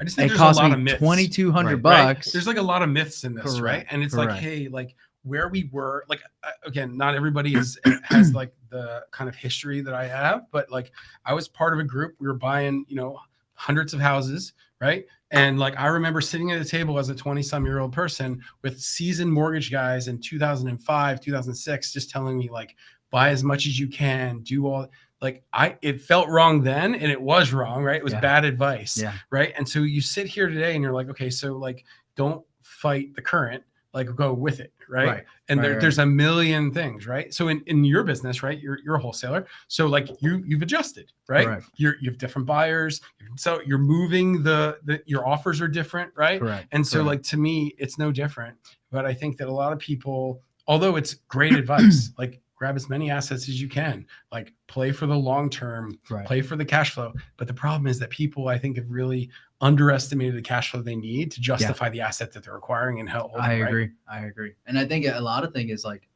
I 0.00 0.04
just 0.04 0.16
think 0.16 0.32
it 0.32 0.36
cost 0.36 0.58
a 0.58 0.68
lot 0.68 0.78
me 0.78 0.92
2200 0.92 1.68
Right, 1.68 1.72
right? 1.74 1.82
bucks 2.14 2.32
There's 2.32 2.46
like 2.46 2.56
a 2.56 2.62
lot 2.62 2.82
of 2.82 2.88
myths 2.88 3.24
in 3.24 3.34
this, 3.34 3.60
right? 3.60 3.86
And 3.90 4.02
it's 4.02 4.14
like, 4.14 4.32
hey, 4.32 4.68
like 4.68 4.94
where 5.24 5.48
we 5.48 5.68
were, 5.72 6.04
like 6.08 6.20
uh, 6.42 6.50
again, 6.64 6.96
not 6.96 7.14
everybody 7.14 7.54
is 7.54 7.78
has 8.02 8.34
like 8.34 8.52
the 8.70 9.04
kind 9.10 9.28
of 9.28 9.36
history 9.36 9.80
that 9.80 9.94
I 9.94 10.06
have, 10.06 10.46
but 10.50 10.70
like 10.70 10.90
I 11.24 11.34
was 11.34 11.48
part 11.48 11.72
of 11.72 11.78
a 11.78 11.84
group. 11.84 12.14
We 12.18 12.26
were 12.26 12.34
buying, 12.34 12.84
you 12.88 12.96
know, 12.96 13.18
hundreds 13.54 13.94
of 13.94 14.00
houses, 14.00 14.54
right? 14.80 15.04
And 15.30 15.58
like 15.58 15.78
I 15.78 15.86
remember 15.86 16.20
sitting 16.20 16.50
at 16.50 16.60
a 16.60 16.64
table 16.64 16.98
as 16.98 17.08
a 17.08 17.14
20 17.14 17.42
some 17.42 17.64
year 17.64 17.78
old 17.78 17.92
person 17.92 18.42
with 18.62 18.80
seasoned 18.80 19.32
mortgage 19.32 19.70
guys 19.70 20.08
in 20.08 20.18
2005, 20.18 21.20
2006, 21.20 21.92
just 21.92 22.10
telling 22.10 22.38
me 22.38 22.50
like, 22.50 22.76
buy 23.12 23.28
as 23.30 23.44
much 23.44 23.66
as 23.66 23.78
you 23.78 23.86
can, 23.86 24.40
do 24.40 24.66
all 24.66 24.88
like 25.20 25.44
I 25.52 25.76
it 25.82 26.00
felt 26.00 26.28
wrong 26.28 26.62
then 26.62 26.96
and 26.96 27.12
it 27.12 27.20
was 27.22 27.52
wrong, 27.52 27.84
right? 27.84 27.94
It 27.96 28.02
was 28.02 28.12
Yeah. 28.14 28.20
bad 28.20 28.44
advice, 28.44 29.00
Yeah. 29.00 29.12
right? 29.30 29.52
And 29.56 29.68
so 29.68 29.78
you 29.80 30.00
sit 30.00 30.26
here 30.26 30.48
today 30.48 30.74
and 30.74 30.82
you're 30.82 30.92
like, 30.92 31.08
okay, 31.10 31.30
so 31.30 31.52
like 31.56 31.84
don't 32.16 32.44
fight 32.62 33.14
the 33.14 33.22
current, 33.22 33.62
like 33.94 34.12
go 34.16 34.32
with 34.32 34.58
it, 34.58 34.72
right? 34.88 35.06
Right. 35.06 35.24
And 35.48 35.58
Right, 35.60 35.62
there, 35.64 35.72
right. 35.74 35.80
there's 35.80 35.98
a 36.00 36.06
million 36.06 36.72
things, 36.72 37.06
right? 37.06 37.32
So 37.32 37.46
in, 37.48 37.62
in 37.66 37.84
your 37.84 38.02
business, 38.02 38.42
right, 38.42 38.58
you're 38.58 38.78
you're 38.84 38.96
a 38.96 38.98
wholesaler, 38.98 39.46
so 39.68 39.86
like 39.86 40.08
you 40.20 40.42
you've 40.44 40.62
adjusted, 40.62 41.12
right? 41.28 41.62
You're 41.76 41.94
you 42.00 42.10
have 42.10 42.18
different 42.18 42.46
buyers, 42.46 43.00
so 43.36 43.60
you're 43.64 43.78
moving 43.78 44.42
the 44.42 44.78
the 44.84 45.02
your 45.06 45.28
offers 45.28 45.60
are 45.60 45.68
different, 45.68 46.10
right? 46.16 46.40
Correct. 46.40 46.66
And 46.72 46.84
so, 46.84 46.96
correct. 46.96 47.06
like 47.06 47.22
to 47.24 47.36
me, 47.36 47.74
it's 47.78 47.96
no 47.96 48.10
different. 48.10 48.56
But 48.90 49.06
I 49.06 49.14
think 49.14 49.36
that 49.38 49.46
a 49.48 49.52
lot 49.52 49.72
of 49.72 49.78
people, 49.78 50.42
although 50.66 50.96
it's 50.96 51.14
great 51.14 51.54
advice, 51.54 52.10
like 52.18 52.40
grab 52.62 52.76
as 52.76 52.88
many 52.88 53.10
assets 53.10 53.48
as 53.48 53.60
you 53.60 53.68
can, 53.68 54.06
like 54.30 54.52
play 54.68 54.92
for 54.92 55.06
the 55.06 55.16
long 55.16 55.50
term, 55.50 55.98
right. 56.08 56.24
play 56.24 56.40
for 56.40 56.54
the 56.54 56.64
cash 56.64 56.92
flow. 56.92 57.12
But 57.36 57.48
the 57.48 57.54
problem 57.54 57.88
is 57.88 57.98
that 57.98 58.08
people, 58.10 58.46
I 58.46 58.56
think, 58.56 58.76
have 58.76 58.88
really 58.88 59.30
underestimated 59.60 60.36
the 60.36 60.42
cash 60.42 60.70
flow 60.70 60.80
they 60.80 60.94
need 60.94 61.32
to 61.32 61.40
justify 61.40 61.88
the 61.88 62.00
asset 62.00 62.30
that 62.30 62.44
they're 62.44 62.54
acquiring 62.54 63.00
and 63.00 63.08
how. 63.08 63.32
I 63.36 63.60
right? 63.60 63.68
agree. 63.68 63.90
I 64.08 64.26
agree. 64.26 64.52
And 64.64 64.78
I 64.78 64.84
think 64.84 65.06
a 65.06 65.20
lot 65.20 65.42
of 65.42 65.52
thing 65.52 65.70
is 65.70 65.84
like 65.84 66.08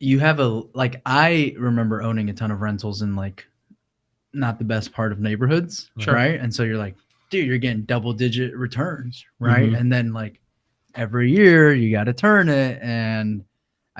you 0.00 0.18
have 0.18 0.38
a 0.38 0.48
like 0.74 1.00
I 1.06 1.54
remember 1.58 2.02
owning 2.02 2.28
a 2.28 2.34
ton 2.34 2.50
of 2.50 2.60
rentals 2.60 3.00
in 3.00 3.16
like 3.16 3.46
not 4.34 4.58
the 4.58 4.66
best 4.66 4.92
part 4.92 5.12
of 5.12 5.18
neighborhoods, 5.18 5.90
Sure. 5.96 6.12
right? 6.12 6.38
And 6.38 6.54
so 6.54 6.62
you're 6.62 6.76
like, 6.76 6.94
dude, 7.30 7.46
you're 7.46 7.56
getting 7.56 7.84
double 7.84 8.12
digit 8.12 8.54
returns, 8.54 9.24
right? 9.38 9.60
Mm-hmm. 9.60 9.74
Mhm. 9.76 9.80
And 9.80 9.90
then 9.90 10.12
like 10.12 10.42
every 10.94 11.30
year 11.30 11.72
you 11.72 11.90
got 11.90 12.04
to 12.04 12.12
turn 12.12 12.50
it 12.50 12.78
and 12.82 13.42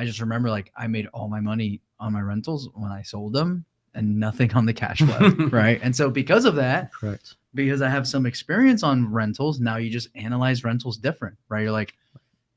I 0.03 0.07
just 0.07 0.21
remember 0.21 0.51
like 0.51 0.73
I 0.77 0.89
made 0.89 1.07
all 1.15 1.29
my 1.29 1.39
money 1.41 1.81
on 2.01 2.13
my 2.13 2.21
rentals 2.21 2.69
when 2.75 2.91
I 2.91 3.03
sold 3.03 3.33
them 3.35 3.65
and 3.95 4.19
nothing 4.19 4.53
on 4.55 4.67
the 4.67 4.73
cash 4.73 4.99
flow, 4.99 5.29
right? 5.53 5.79
And 5.83 5.95
so 5.95 6.11
because 6.11 6.45
of 6.45 6.57
that, 6.57 6.93
Correct. 6.93 7.37
because 7.55 7.83
I 7.83 7.89
have 7.89 8.09
some 8.09 8.27
experience 8.27 8.83
on 8.83 9.13
rentals, 9.13 9.61
now 9.61 9.77
you 9.77 9.91
just 9.91 10.09
analyze 10.17 10.65
rentals 10.65 10.97
different, 10.97 11.37
right? 11.49 11.63
You're 11.63 11.71
like, 11.73 11.95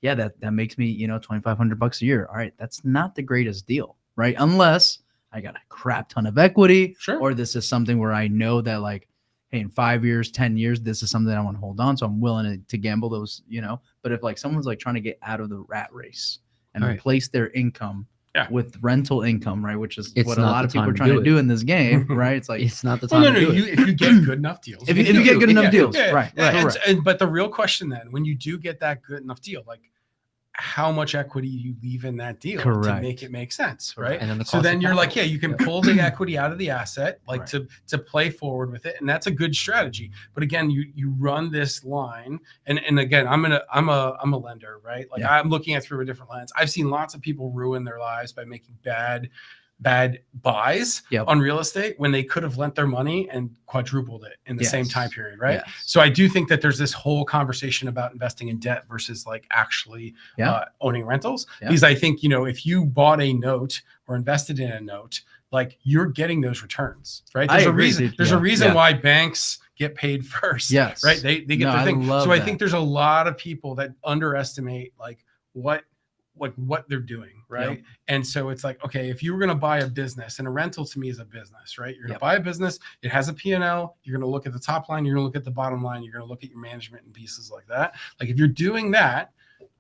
yeah, 0.02 0.16
that 0.16 0.40
that 0.42 0.52
makes 0.54 0.78
me, 0.78 0.88
you 0.88 1.08
know, 1.08 1.20
2500 1.20 1.78
bucks 1.78 2.02
a 2.02 2.06
year. 2.06 2.26
All 2.30 2.36
right, 2.38 2.54
that's 2.58 2.84
not 2.84 3.14
the 3.16 3.22
greatest 3.22 3.68
deal, 3.68 3.96
right? 4.16 4.36
Unless 4.40 5.00
I 5.32 5.42
got 5.42 5.56
a 5.56 5.60
crap 5.70 6.10
ton 6.10 6.26
of 6.26 6.38
equity 6.38 6.96
Sure. 7.00 7.20
or 7.20 7.34
this 7.34 7.56
is 7.56 7.68
something 7.68 8.00
where 8.00 8.14
I 8.14 8.28
know 8.28 8.62
that 8.62 8.82
like 8.82 9.08
hey, 9.50 9.60
in 9.60 9.70
5 9.70 10.04
years, 10.04 10.32
10 10.32 10.58
years 10.58 10.82
this 10.82 11.04
is 11.04 11.12
something 11.12 11.28
that 11.30 11.38
I 11.38 11.42
want 11.42 11.56
to 11.58 11.62
hold 11.62 11.80
on 11.80 11.96
so 11.98 12.06
I'm 12.08 12.20
willing 12.20 12.46
to, 12.46 12.58
to 12.68 12.78
gamble 12.78 13.10
those, 13.10 13.44
you 13.48 13.62
know. 13.62 13.80
But 14.02 14.12
if 14.12 14.24
like 14.24 14.38
someone's 14.40 14.66
like 14.66 14.80
trying 14.80 14.96
to 14.96 15.02
get 15.02 15.20
out 15.22 15.40
of 15.40 15.50
the 15.50 15.60
rat 15.68 15.90
race 15.94 16.40
and 16.76 16.84
Right. 16.84 16.98
replace 16.98 17.30
their 17.30 17.50
income 17.52 18.06
Yeah. 18.36 18.48
with 18.52 18.78
rental 18.82 19.22
income, 19.24 19.64
right, 19.66 19.78
which 19.78 19.98
is 19.98 20.12
It's 20.16 20.28
what 20.28 20.38
a 20.38 20.42
lot 20.42 20.66
of 20.66 20.72
people 20.72 20.82
time 20.84 20.90
are 20.90 20.94
to 20.94 20.98
trying 20.98 21.10
do 21.12 21.18
to 21.20 21.24
do 21.24 21.38
in 21.38 21.48
this 21.48 21.64
game, 21.64 22.06
right? 22.10 22.36
It's 22.36 22.50
like 22.50 22.62
It's 22.62 22.84
not 22.84 23.00
the 23.02 23.08
well, 23.10 23.24
time. 23.24 23.34
no, 23.34 23.40
to 23.40 23.46
no. 23.46 23.52
do 23.54 23.58
You, 23.58 23.66
it. 23.66 23.80
if 23.80 23.88
you 23.88 23.94
get 23.94 24.24
good 24.26 24.38
enough 24.40 24.62
deals, 24.62 24.88
If 24.90 24.98
you- 24.98 25.04
if 25.04 25.16
you 25.16 25.24
get 25.24 25.40
good 25.40 25.50
enough 25.50 25.72
deals, 25.72 25.96
right, 25.98 26.14
right, 26.14 26.32
and, 26.38 26.78
and- 26.86 27.04
but 27.04 27.18
the 27.18 27.28
real 27.28 27.48
question 27.50 27.88
then, 27.90 28.12
when 28.12 28.26
you 28.26 28.36
do 28.36 28.58
get 28.58 28.80
that 28.82 29.02
good 29.04 29.24
enough 29.24 29.40
deal, 29.42 29.64
like 29.66 29.80
how 30.58 30.92
much 30.92 31.16
equity 31.16 31.48
you 31.48 31.76
leave 31.84 32.06
in 32.06 32.16
that 32.18 32.40
deal 32.40 32.62
to 32.62 33.02
make 33.02 33.24
it 33.24 33.32
make 33.32 33.52
sense, 33.52 33.94
right? 33.98 34.20
And 34.22 34.30
then 34.30 34.38
the 34.38 34.46
so 34.46 34.62
then 34.62 34.80
you're 34.80 34.96
like, 34.96 35.16
yeah, 35.16 35.24
you 35.24 35.38
can 35.38 35.54
pull 35.56 35.82
the 35.82 36.00
equity 36.00 36.38
out 36.38 36.52
of 36.52 36.58
the 36.58 36.70
asset, 36.70 37.20
like 37.28 37.42
Right. 37.42 37.50
to 37.50 37.68
to 37.88 37.98
play 37.98 38.30
forward 38.30 38.72
with 38.72 38.86
it, 38.86 38.96
and 39.00 39.10
that's 39.10 39.28
a 39.28 39.32
good 39.32 39.54
strategy. 39.56 40.12
But 40.34 40.44
again, 40.44 40.70
you 40.70 40.86
you 40.96 41.14
run 41.18 41.52
this 41.52 41.84
line, 41.84 42.40
and 42.68 42.80
and 42.80 43.00
again, 43.00 43.28
I'm 43.28 43.42
gonna 43.42 43.62
I'm 43.72 43.90
a 43.90 44.18
I'm 44.22 44.34
a 44.34 44.38
lender, 44.38 44.80
right? 44.84 45.06
Like 45.12 45.20
Yeah. 45.22 45.38
I'm 45.38 45.50
looking 45.50 45.74
at 45.76 45.84
it 45.84 45.86
through 45.88 46.02
a 46.02 46.06
different 46.06 46.32
lens. 46.32 46.52
I've 46.56 46.70
seen 46.70 46.90
lots 46.90 47.14
of 47.14 47.22
people 47.22 47.52
ruin 47.52 47.84
their 47.84 48.00
lives 48.00 48.32
by 48.32 48.46
making 48.46 48.78
bad 48.84 49.30
bad 49.82 50.20
buys 50.42 51.04
Yep. 51.10 51.26
on 51.28 51.40
real 51.40 51.60
estate 51.60 51.96
when 51.98 52.12
they 52.12 52.24
could 52.24 52.44
have 52.44 52.58
lent 52.58 52.76
their 52.76 52.88
money 52.88 53.30
and 53.30 53.54
quadrupled 53.66 54.24
it 54.24 54.38
in 54.46 54.56
the 54.56 54.64
same 54.64 54.86
time 54.86 55.10
period, 55.10 55.40
right? 55.40 55.62
Yes. 55.66 55.70
So 55.86 56.00
I 56.00 56.08
do 56.10 56.30
think 56.30 56.48
that 56.50 56.62
there's 56.62 56.78
this 56.78 56.94
whole 56.94 57.26
conversation 57.26 57.88
about 57.90 58.14
investing 58.14 58.48
in 58.48 58.58
debt 58.60 58.88
versus 58.88 59.26
like 59.28 59.46
actually 59.52 60.14
Yeah. 60.38 60.52
uh, 60.52 60.66
owning 60.82 61.06
rentals. 61.06 61.46
Yeah. 61.62 61.68
Because 61.68 61.84
I 61.84 61.94
think 61.94 62.24
you 62.24 62.30
know 62.30 62.46
if 62.46 62.66
you 62.66 62.86
bought 62.86 63.22
a 63.22 63.34
note 63.34 63.82
or 64.08 64.16
invested 64.16 64.60
in 64.60 64.72
a 64.72 64.80
note, 64.80 65.22
like 65.52 65.78
you're 65.84 66.08
getting 66.08 66.40
those 66.42 66.62
returns, 66.62 67.24
right? 67.34 67.50
There's 67.50 67.66
a 67.66 67.70
agree, 67.70 67.86
reason. 67.86 68.14
There's 68.18 68.32
Yeah. 68.32 68.38
a 68.38 68.40
reason 68.40 68.74
why 68.74 68.94
banks 68.94 69.60
get 69.78 69.94
paid 69.96 70.26
first. 70.42 70.72
Yes. 70.72 71.04
Right. 71.04 71.22
They 71.22 71.42
they 71.42 71.58
get 71.58 71.66
No, 71.66 71.72
their 71.74 71.82
I 71.82 71.86
thing. 71.86 72.06
So 72.08 72.32
I 72.32 72.40
think 72.40 72.60
there's 72.60 72.74
a 72.74 72.80
lot 72.80 73.28
of 73.28 73.38
people 73.38 73.76
that 73.76 73.92
underestimate 74.06 74.94
like 75.00 75.26
what 75.54 75.84
like 76.38 76.54
what 76.56 76.88
they're 76.90 77.00
doing, 77.00 77.44
right? 77.48 77.82
And 78.08 78.26
so 78.26 78.50
it's 78.50 78.64
like, 78.64 78.84
okay, 78.84 79.10
if 79.10 79.24
you 79.24 79.32
were 79.34 79.40
going 79.40 79.50
to 79.50 79.56
buy 79.56 79.80
a 79.80 79.88
business, 79.88 80.40
and 80.40 80.48
a 80.48 80.52
rental 80.52 80.86
to 80.86 81.00
me 81.00 81.10
is 81.10 81.20
a 81.20 81.26
business, 81.26 81.78
right? 81.78 81.96
You're 81.96 82.04
going 82.08 82.10
to 82.10 82.14
Yep. 82.16 82.22
buy 82.22 82.36
a 82.36 82.40
business, 82.40 82.80
it 83.02 83.10
has 83.10 83.30
a 83.30 83.34
P&L, 83.34 83.98
you're 84.04 84.18
going 84.18 84.28
to 84.28 84.30
look 84.32 84.46
at 84.46 84.54
the 84.54 84.60
top 84.60 84.90
line, 84.90 85.06
you're 85.06 85.16
going 85.16 85.24
to 85.24 85.26
look 85.28 85.36
at 85.36 85.46
the 85.46 85.52
bottom 85.52 85.82
line, 85.84 86.04
you're 86.04 86.14
going 86.14 86.26
to 86.26 86.30
look 86.30 86.44
at 86.44 86.50
your 86.50 86.60
management 86.60 87.06
and 87.06 87.14
pieces 87.14 87.50
like 87.52 87.66
that. 87.68 87.96
Like 88.20 88.30
if 88.30 88.38
you're 88.38 88.48
doing 88.48 88.92
that, 88.92 89.32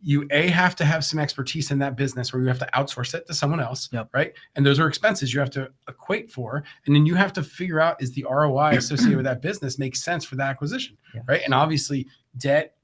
you 0.02 0.28
a 0.32 0.48
have 0.48 0.76
to 0.78 0.86
have 0.86 1.04
some 1.04 1.20
expertise 1.20 1.72
in 1.72 1.80
that 1.80 1.96
business 1.96 2.32
where 2.32 2.42
you 2.42 2.48
have 2.48 2.60
to 2.60 2.70
outsource 2.76 3.14
it 3.16 3.26
to 3.28 3.34
someone 3.34 3.60
else, 3.60 3.90
Yep. 3.92 4.10
right? 4.14 4.34
And 4.56 4.66
those 4.66 4.80
are 4.80 4.88
expenses 4.88 5.34
you 5.34 5.40
have 5.40 5.50
to 5.52 5.72
equate 5.90 6.32
for, 6.32 6.64
and 6.86 6.96
then 6.96 7.06
you 7.06 7.16
have 7.16 7.34
to 7.34 7.44
figure 7.44 7.80
out 7.82 8.02
is 8.02 8.12
the 8.14 8.26
ROI 8.30 8.70
associated 8.78 9.18
with 9.18 9.26
that 9.26 9.42
business 9.42 9.78
makes 9.80 10.04
sense 10.04 10.24
for 10.24 10.36
the 10.36 10.44
acquisition, 10.44 10.98
Yeah. 11.14 11.22
right? 11.28 11.42
And 11.44 11.54
obviously, 11.54 12.08
debt, 12.38 12.76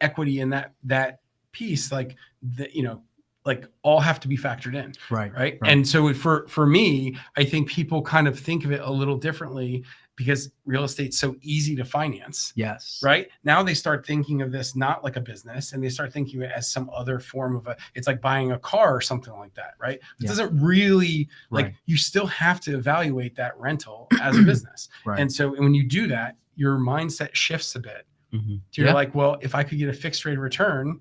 equity 0.00 0.40
in 0.40 0.50
that 0.50 0.74
that 0.84 1.20
piece, 1.52 1.90
like 1.90 2.14
the 2.42 2.68
you 2.74 2.82
know, 2.82 3.02
like 3.46 3.66
all 3.82 4.00
have 4.00 4.20
to 4.20 4.28
be 4.28 4.36
factored 4.36 4.74
in 4.74 4.92
right. 5.10 5.32
right? 5.32 5.56
Right. 5.60 5.70
And 5.70 5.86
so 5.88 6.12
for 6.12 6.46
for 6.48 6.66
me, 6.66 7.16
I 7.36 7.44
think 7.44 7.68
people 7.68 8.02
kind 8.02 8.28
of 8.28 8.38
think 8.38 8.64
of 8.64 8.72
it 8.72 8.80
a 8.82 8.90
little 8.90 9.16
differently 9.16 9.84
because 10.16 10.50
real 10.64 10.82
estate's 10.82 11.18
so 11.18 11.36
easy 11.42 11.76
to 11.76 11.84
finance, 11.84 12.52
Yes. 12.56 13.00
right? 13.04 13.28
Now 13.44 13.62
they 13.62 13.74
start 13.74 14.06
thinking 14.06 14.40
of 14.40 14.50
this 14.50 14.74
not 14.74 15.04
like 15.04 15.16
a 15.16 15.20
business 15.20 15.72
and 15.74 15.84
they 15.84 15.90
start 15.90 16.10
thinking 16.12 16.42
of 16.42 16.48
it 16.48 16.52
as 16.56 16.70
some 16.70 16.88
other 16.92 17.20
form 17.20 17.54
of 17.54 17.66
a 17.66 17.76
it's 17.94 18.06
like 18.06 18.20
buying 18.22 18.52
a 18.52 18.58
car 18.58 18.96
or 18.96 19.00
something 19.02 19.34
like 19.34 19.54
that, 19.54 19.74
right? 19.78 19.96
It 19.96 20.02
Yeah. 20.20 20.28
doesn't 20.28 20.58
really 20.60 21.28
like 21.50 21.66
Right. 21.66 21.74
you 21.84 21.96
still 21.98 22.26
have 22.26 22.60
to 22.62 22.74
evaluate 22.76 23.36
that 23.36 23.58
rental 23.60 24.08
as 24.22 24.36
a 24.38 24.42
business. 24.42 24.88
Right. 25.04 25.20
And 25.20 25.30
so 25.32 25.50
when 25.50 25.74
you 25.74 25.86
do 25.86 26.06
that, 26.08 26.36
your 26.56 26.78
mindset 26.78 27.34
shifts 27.34 27.76
a 27.76 27.80
bit. 27.80 28.06
Mhm. 28.32 28.60
You're 28.72 28.86
Yeah. 28.86 28.94
like, 28.94 29.14
well, 29.14 29.36
if 29.42 29.54
I 29.54 29.62
could 29.62 29.76
get 29.78 29.88
a 29.90 29.92
fixed 29.92 30.24
rate 30.24 30.38
of 30.38 30.42
return 30.42 30.98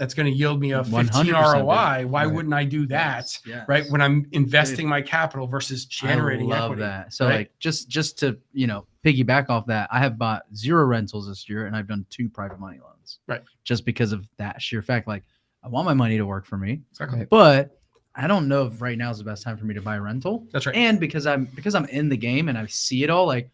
that's 0.00 0.14
going 0.14 0.24
to 0.32 0.32
yield 0.36 0.58
me 0.60 0.72
a 0.72 0.82
15 0.82 1.30
ROI, 1.30 1.62
why 1.62 2.04
Right. 2.06 2.26
wouldn't 2.26 2.54
I 2.54 2.64
do 2.64 2.86
that? 2.86 3.16
Yes, 3.18 3.42
yes. 3.46 3.68
right 3.68 3.84
when 3.90 4.00
i'm 4.00 4.26
investing 4.32 4.88
my 4.88 5.02
capital 5.02 5.46
versus 5.46 5.84
generating 5.84 6.50
I 6.50 6.56
love 6.56 6.64
equity 6.72 6.80
that. 6.82 7.12
So 7.12 7.26
right? 7.26 7.34
like 7.36 7.52
just 7.58 7.88
just 7.90 8.18
to 8.20 8.38
you 8.54 8.66
know 8.66 8.86
piggyback 9.04 9.50
off 9.50 9.66
that, 9.66 9.88
I 9.92 9.98
have 9.98 10.18
bought 10.18 10.42
zero 10.54 10.84
rentals 10.86 11.28
this 11.28 11.48
year, 11.48 11.66
and 11.66 11.76
I've 11.76 11.86
done 11.86 12.04
two 12.10 12.28
private 12.30 12.58
money 12.58 12.78
loans. 12.82 13.18
Right. 13.26 13.42
Just 13.64 13.84
because 13.84 14.12
of 14.12 14.26
that 14.38 14.60
sheer 14.62 14.80
fact, 14.82 15.06
like 15.06 15.22
I 15.62 15.68
want 15.68 15.84
my 15.84 15.94
money 15.94 16.16
to 16.16 16.24
work 16.24 16.46
for 16.46 16.56
me, 16.56 16.80
exactly 16.90 17.26
but 17.30 17.78
I 18.14 18.26
don't 18.26 18.48
know 18.48 18.66
if 18.66 18.80
right 18.80 18.96
now 18.98 19.10
is 19.10 19.18
the 19.18 19.24
best 19.24 19.42
time 19.44 19.56
for 19.58 19.66
me 19.66 19.74
to 19.74 19.82
buy 19.82 19.96
a 19.96 20.00
rental. 20.00 20.46
that's 20.52 20.64
right 20.66 20.74
And 20.74 20.98
because 20.98 21.26
I'm 21.26 21.44
because 21.54 21.74
I'm 21.74 21.84
in 21.86 22.08
the 22.08 22.16
game 22.16 22.48
and 22.48 22.56
I 22.56 22.64
see 22.66 23.04
it 23.04 23.10
all, 23.10 23.26
like 23.26 23.50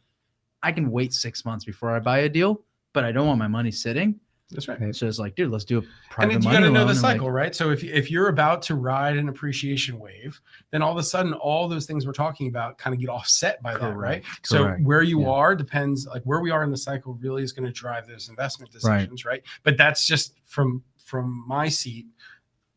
I 0.62 0.70
can 0.72 0.90
wait 0.92 1.12
six 1.12 1.44
months 1.44 1.64
before 1.64 1.90
I 1.90 1.98
buy 1.98 2.18
a 2.20 2.28
deal, 2.28 2.62
but 2.92 3.02
I 3.04 3.10
don't 3.12 3.26
want 3.26 3.38
my 3.40 3.48
money 3.48 3.70
sitting. 3.72 4.18
That's 4.50 4.68
right 4.68 4.80
Right. 4.80 4.94
So 4.94 5.06
it's 5.08 5.18
like, 5.18 5.34
dude, 5.34 5.50
let's 5.50 5.64
do 5.64 5.78
a 5.78 5.80
and 5.80 5.88
private 6.10 6.32
then 6.34 6.42
you 6.42 6.50
got 6.52 6.60
to 6.60 6.70
know 6.70 6.84
the 6.84 6.90
and, 6.92 7.02
like, 7.02 7.14
cycle 7.16 7.30
right 7.30 7.54
so 7.54 7.70
if, 7.70 7.82
if 7.82 8.10
you're 8.10 8.28
about 8.28 8.62
to 8.62 8.74
ride 8.76 9.16
an 9.16 9.28
appreciation 9.28 9.98
wave 9.98 10.40
then 10.70 10.82
all 10.82 10.92
of 10.92 10.98
a 10.98 11.02
sudden 11.02 11.32
all 11.34 11.68
those 11.68 11.86
things 11.86 12.06
we're 12.06 12.12
talking 12.12 12.48
about 12.48 12.78
kind 12.78 12.94
of 12.94 13.00
get 13.00 13.08
offset 13.08 13.60
by 13.62 13.76
that 13.76 13.96
right 13.96 14.22
Correct, 14.24 14.46
so 14.46 14.68
where 14.84 15.02
you 15.02 15.22
yeah. 15.22 15.28
are 15.28 15.54
depends 15.56 16.06
like 16.06 16.22
where 16.22 16.40
we 16.40 16.50
are 16.50 16.62
in 16.62 16.70
the 16.70 16.76
cycle 16.76 17.14
really 17.14 17.42
is 17.42 17.52
going 17.52 17.66
to 17.66 17.72
drive 17.72 18.06
those 18.06 18.28
investment 18.28 18.70
Right. 18.84 18.98
decisions 18.98 19.24
right 19.24 19.42
but 19.62 19.76
that's 19.76 20.06
just 20.06 20.34
from 20.46 20.82
from 21.04 21.44
my 21.46 21.68
seat 21.68 22.06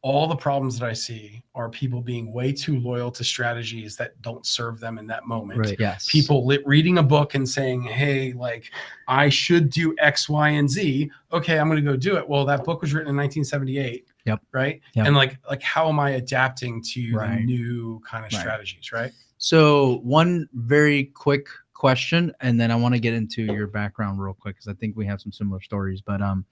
all 0.01 0.27
the 0.27 0.35
problems 0.35 0.79
that 0.79 0.85
i 0.87 0.93
see 0.93 1.43
are 1.55 1.67
people 1.69 2.01
being 2.01 2.31
way 2.31 2.53
too 2.53 2.79
loyal 2.79 3.11
to 3.11 3.21
strategies 3.23 3.97
that 3.97 4.19
don't 4.21 4.45
serve 4.45 4.79
them 4.79 4.97
in 4.97 5.05
that 5.07 5.25
moment 5.27 5.59
Right. 5.59 5.75
yes, 5.79 6.07
people 6.09 6.45
lit, 6.45 6.65
reading 6.65 6.99
a 6.99 7.03
book 7.03 7.35
and 7.35 7.47
saying, 7.47 7.83
"Hey, 7.83 8.31
like 8.31 8.65
I 9.09 9.27
should 9.27 9.69
do 9.69 9.93
X, 9.99 10.29
Y, 10.29 10.49
and 10.49 10.69
Z." 10.69 11.11
Okay, 11.33 11.59
I'm 11.59 11.67
going 11.67 11.83
to 11.83 11.91
go 11.91 11.97
do 11.97 12.15
it. 12.17 12.27
Well, 12.29 12.45
that 12.45 12.63
book 12.63 12.81
was 12.81 12.93
written 12.93 13.09
in 13.09 13.15
1978. 13.17 14.05
Yep. 14.25 14.41
Right. 14.53 14.79
Yep. 14.93 15.07
And 15.07 15.15
like, 15.17 15.37
like, 15.49 15.61
how 15.61 15.89
am 15.89 15.99
I 15.99 16.11
adapting 16.11 16.81
to 16.93 17.13
Right. 17.15 17.43
new 17.43 17.99
kind 18.09 18.25
of 18.25 18.31
Right. 18.31 18.39
strategies? 18.39 18.91
Right. 18.93 19.11
So 19.37 19.99
one 20.03 20.47
very 20.53 21.05
quick 21.05 21.47
question, 21.73 22.31
and 22.39 22.59
then 22.59 22.71
I 22.71 22.75
want 22.75 22.93
to 22.93 22.99
get 23.01 23.13
into 23.13 23.43
your 23.43 23.67
background 23.67 24.21
real 24.21 24.33
quick 24.33 24.55
because 24.55 24.67
I 24.69 24.73
think 24.73 24.95
we 24.95 25.05
have 25.07 25.19
some 25.19 25.31
similar 25.33 25.59
stories. 25.61 26.01
But 26.01 26.21
um, 26.21 26.45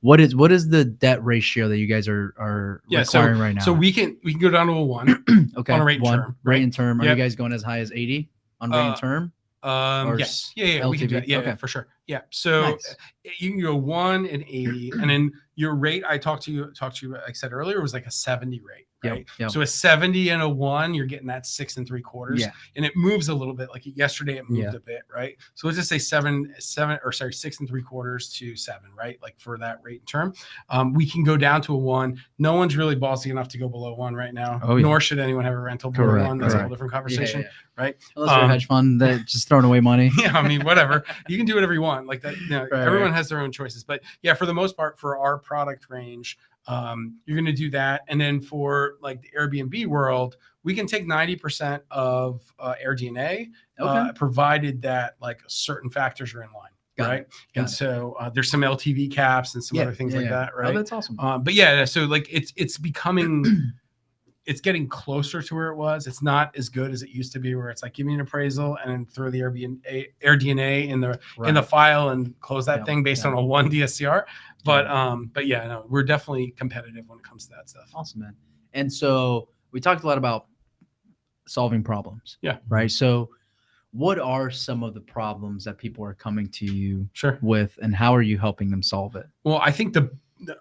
what 0.00 0.20
is 0.20 0.34
what 0.34 0.50
is 0.52 0.68
the 0.68 0.84
debt 0.84 1.22
ratio 1.24 1.68
that 1.68 1.78
you 1.78 1.86
guys 1.86 2.08
are 2.08 2.34
are 2.38 2.82
Yeah, 2.88 3.02
so- 3.02 3.20
requiring 3.20 3.40
right 3.40 3.54
now? 3.54 3.62
So 3.62 3.72
we 3.72 3.92
can 3.92 4.16
we 4.24 4.32
can 4.32 4.40
go 4.40 4.50
down 4.50 4.66
to 4.68 4.72
a 4.72 4.82
one. 4.82 5.24
okay 5.56 5.72
on 5.72 5.80
a 5.80 5.84
rate 5.84 6.00
one 6.00 6.18
term, 6.18 6.36
rate 6.42 6.54
right? 6.56 6.62
and 6.62 6.72
term. 6.72 7.00
Are 7.00 7.04
Yep. 7.04 7.16
you 7.16 7.22
guys 7.22 7.36
going 7.36 7.52
as 7.52 7.62
high 7.62 7.80
as 7.80 7.92
eighty 7.92 8.30
on 8.60 8.70
rate 8.70 8.78
Uh, 8.78 8.88
and 8.88 8.96
term? 8.96 9.32
Um, 9.62 10.08
Or 10.08 10.18
yes, 10.18 10.52
yeah, 10.56 10.64
yeah, 10.64 10.88
we 10.88 10.96
can 10.96 11.06
do 11.06 11.16
LTV? 11.16 11.20
that. 11.20 11.28
Yeah, 11.28 11.40
yeah, 11.42 11.54
for 11.54 11.68
sure. 11.68 11.88
Yeah, 12.06 12.22
so 12.30 12.62
Nice. 12.62 12.96
uh, 13.26 13.30
you 13.38 13.50
can 13.50 13.60
go 13.60 13.76
one 13.76 14.24
and 14.26 14.42
eighty, 14.44 14.90
and 14.90 15.10
then 15.10 15.30
your 15.54 15.74
rate. 15.74 16.02
I 16.08 16.16
talked 16.16 16.44
to 16.44 16.50
you, 16.52 16.72
talked 16.72 16.96
to 16.96 17.08
you. 17.08 17.16
I 17.18 17.32
said 17.32 17.52
earlier, 17.52 17.82
was 17.82 17.92
like 17.92 18.06
a 18.06 18.10
seventy 18.10 18.60
rate, 18.60 18.86
right? 19.04 19.26
yep. 19.38 19.50
So 19.50 19.60
a 19.62 19.66
seventy 19.66 20.28
and 20.30 20.42
a 20.42 20.48
one, 20.48 20.94
you're 20.94 21.06
getting 21.06 21.26
that 21.28 21.46
six 21.46 21.76
and 21.76 21.86
three 21.86 22.02
quarters, 22.02 22.40
Yeah. 22.40 22.50
and 22.76 22.84
it 22.84 22.92
moves 22.96 23.28
a 23.28 23.34
little 23.34 23.54
bit. 23.54 23.70
Like 23.70 23.82
yesterday, 23.84 24.36
it 24.38 24.48
moved 24.48 24.62
Yeah. 24.62 24.76
a 24.76 24.80
bit, 24.80 25.02
right? 25.14 25.36
So 25.54 25.66
let's 25.66 25.76
just 25.78 25.88
say 25.88 25.98
seven, 25.98 26.54
seven, 26.58 26.98
or 27.04 27.12
sorry, 27.12 27.32
six 27.32 27.60
and 27.60 27.68
three 27.68 27.82
quarters 27.82 28.32
to 28.34 28.54
seven, 28.56 28.90
right? 28.96 29.18
Like 29.22 29.38
for 29.38 29.56
that 29.58 29.78
rate 29.82 30.04
term, 30.06 30.34
um, 30.68 30.92
we 30.94 31.06
can 31.06 31.24
go 31.24 31.36
down 31.36 31.62
to 31.62 31.74
a 31.74 31.78
one. 31.78 32.20
No 32.38 32.54
one's 32.54 32.76
really 32.76 32.96
ballsy 32.96 33.30
enough 33.30 33.48
to 33.48 33.58
go 33.58 33.68
below 33.68 33.94
one 33.94 34.14
right 34.14 34.34
now, 34.34 34.60
Oh, 34.62 34.76
yeah. 34.76 34.82
nor 34.82 35.00
should 35.00 35.18
anyone 35.18 35.44
have 35.44 35.54
a 35.54 35.58
rental 35.58 35.90
below 35.90 36.06
Correct, 36.08 36.26
one. 36.28 36.38
That's 36.38 36.54
a 36.54 36.60
whole 36.60 36.68
different 36.68 36.92
conversation. 36.92 37.44
Right? 37.80 37.96
Unless 38.16 38.30
you're 38.32 38.44
Um, 38.44 38.50
a 38.50 38.52
hedge 38.52 38.66
fund 38.66 39.00
that 39.00 39.24
just 39.26 39.48
throwing 39.48 39.64
away 39.64 39.80
money. 39.80 40.10
yeah, 40.18 40.36
I 40.36 40.46
mean, 40.46 40.62
whatever. 40.64 41.04
You 41.28 41.36
can 41.36 41.46
do 41.46 41.54
whatever 41.54 41.72
you 41.74 41.80
want. 41.82 42.06
Like 42.06 42.20
that, 42.22 42.36
you 42.38 42.48
know, 42.50 42.66
Right, 42.70 42.86
everyone 42.86 43.12
has 43.12 43.28
their 43.28 43.40
own 43.40 43.52
choices. 43.52 43.84
But 43.84 44.02
yeah, 44.22 44.34
for 44.34 44.46
the 44.46 44.54
most 44.54 44.76
part, 44.76 44.98
for 44.98 45.18
our 45.18 45.38
product 45.38 45.86
range, 45.88 46.38
um, 46.66 47.16
you're 47.24 47.36
going 47.36 47.46
to 47.46 47.52
do 47.52 47.70
that. 47.70 48.02
And 48.08 48.20
then 48.20 48.40
for 48.40 48.94
like 49.00 49.22
the 49.22 49.30
Airbnb 49.38 49.86
world, 49.86 50.36
we 50.62 50.74
can 50.74 50.86
take 50.86 51.06
90% 51.06 51.80
of 51.90 52.42
uh, 52.58 52.74
AirDNA, 52.84 53.48
uh, 53.78 54.12
provided 54.12 54.82
that 54.82 55.14
like 55.22 55.40
certain 55.46 55.88
factors 55.90 56.34
are 56.34 56.42
in 56.42 56.52
line. 56.52 56.70
Got 56.98 57.08
right. 57.08 57.26
and 57.54 57.66
it. 57.66 57.70
so 57.70 58.14
uh, 58.20 58.28
there's 58.28 58.50
some 58.50 58.60
LTV 58.60 59.10
caps 59.10 59.54
and 59.54 59.64
some 59.64 59.76
Yeah, 59.76 59.84
other 59.84 59.94
things 59.94 60.12
yeah, 60.12 60.18
like 60.20 60.24
yeah. 60.28 60.36
that. 60.38 60.50
Oh, 60.54 60.58
Right. 60.60 60.74
that's 60.74 60.92
awesome. 60.92 61.18
Um, 61.18 61.42
but 61.44 61.54
yeah, 61.54 61.84
so 61.86 62.04
like 62.04 62.26
it's 62.30 62.52
it's 62.56 62.76
becoming 62.76 63.44
it's 64.50 64.60
getting 64.60 64.88
closer 64.88 65.40
to 65.40 65.54
where 65.54 65.68
it 65.68 65.76
was. 65.76 66.08
It's 66.08 66.22
not 66.22 66.54
as 66.56 66.68
good 66.68 66.90
as 66.90 67.02
it 67.02 67.10
used 67.10 67.32
to 67.34 67.38
be, 67.38 67.54
where 67.54 67.70
it's 67.70 67.84
like 67.84 67.94
give 67.94 68.04
me 68.04 68.14
an 68.14 68.20
appraisal 68.20 68.76
and 68.82 68.90
then 68.90 69.06
throw 69.06 69.30
the 69.30 69.38
Airbnb 69.38 70.06
Air 70.20 70.36
DNA 70.36 70.88
in 70.88 71.00
the 71.00 71.20
in 71.46 71.54
the 71.54 71.62
file 71.62 72.08
and 72.08 72.38
close 72.40 72.66
that 72.66 72.80
Yeah, 72.80 72.84
thing 72.84 73.04
based 73.04 73.22
yeah. 73.24 73.30
on 73.30 73.36
a 73.38 73.42
one 73.44 73.70
DSCR. 73.70 74.24
But 74.64 74.88
um, 74.88 75.30
but 75.32 75.46
yeah, 75.46 75.68
no, 75.68 75.86
we're 75.88 76.02
definitely 76.02 76.50
competitive 76.56 77.08
when 77.08 77.20
it 77.20 77.24
comes 77.24 77.46
to 77.46 77.52
that 77.54 77.70
stuff. 77.70 77.90
Awesome, 77.94 78.22
man. 78.22 78.34
And 78.72 78.92
so 78.92 79.50
we 79.70 79.78
talked 79.78 80.02
a 80.02 80.06
lot 80.06 80.18
about 80.18 80.46
solving 81.46 81.84
problems. 81.84 82.38
Yeah. 82.42 82.58
Right. 82.68 82.90
So, 82.90 83.30
what 83.92 84.18
are 84.18 84.50
some 84.50 84.82
of 84.82 84.94
the 84.94 85.00
problems 85.00 85.62
that 85.64 85.78
people 85.78 86.04
are 86.04 86.14
coming 86.14 86.48
to 86.48 86.64
you 86.66 87.08
Sure. 87.12 87.38
with, 87.40 87.78
and 87.82 87.94
how 87.94 88.14
are 88.16 88.22
you 88.22 88.36
helping 88.36 88.68
them 88.68 88.82
solve 88.82 89.14
it? 89.14 89.26
Well, 89.44 89.58
I 89.62 89.70
think 89.70 89.94
the 89.94 90.10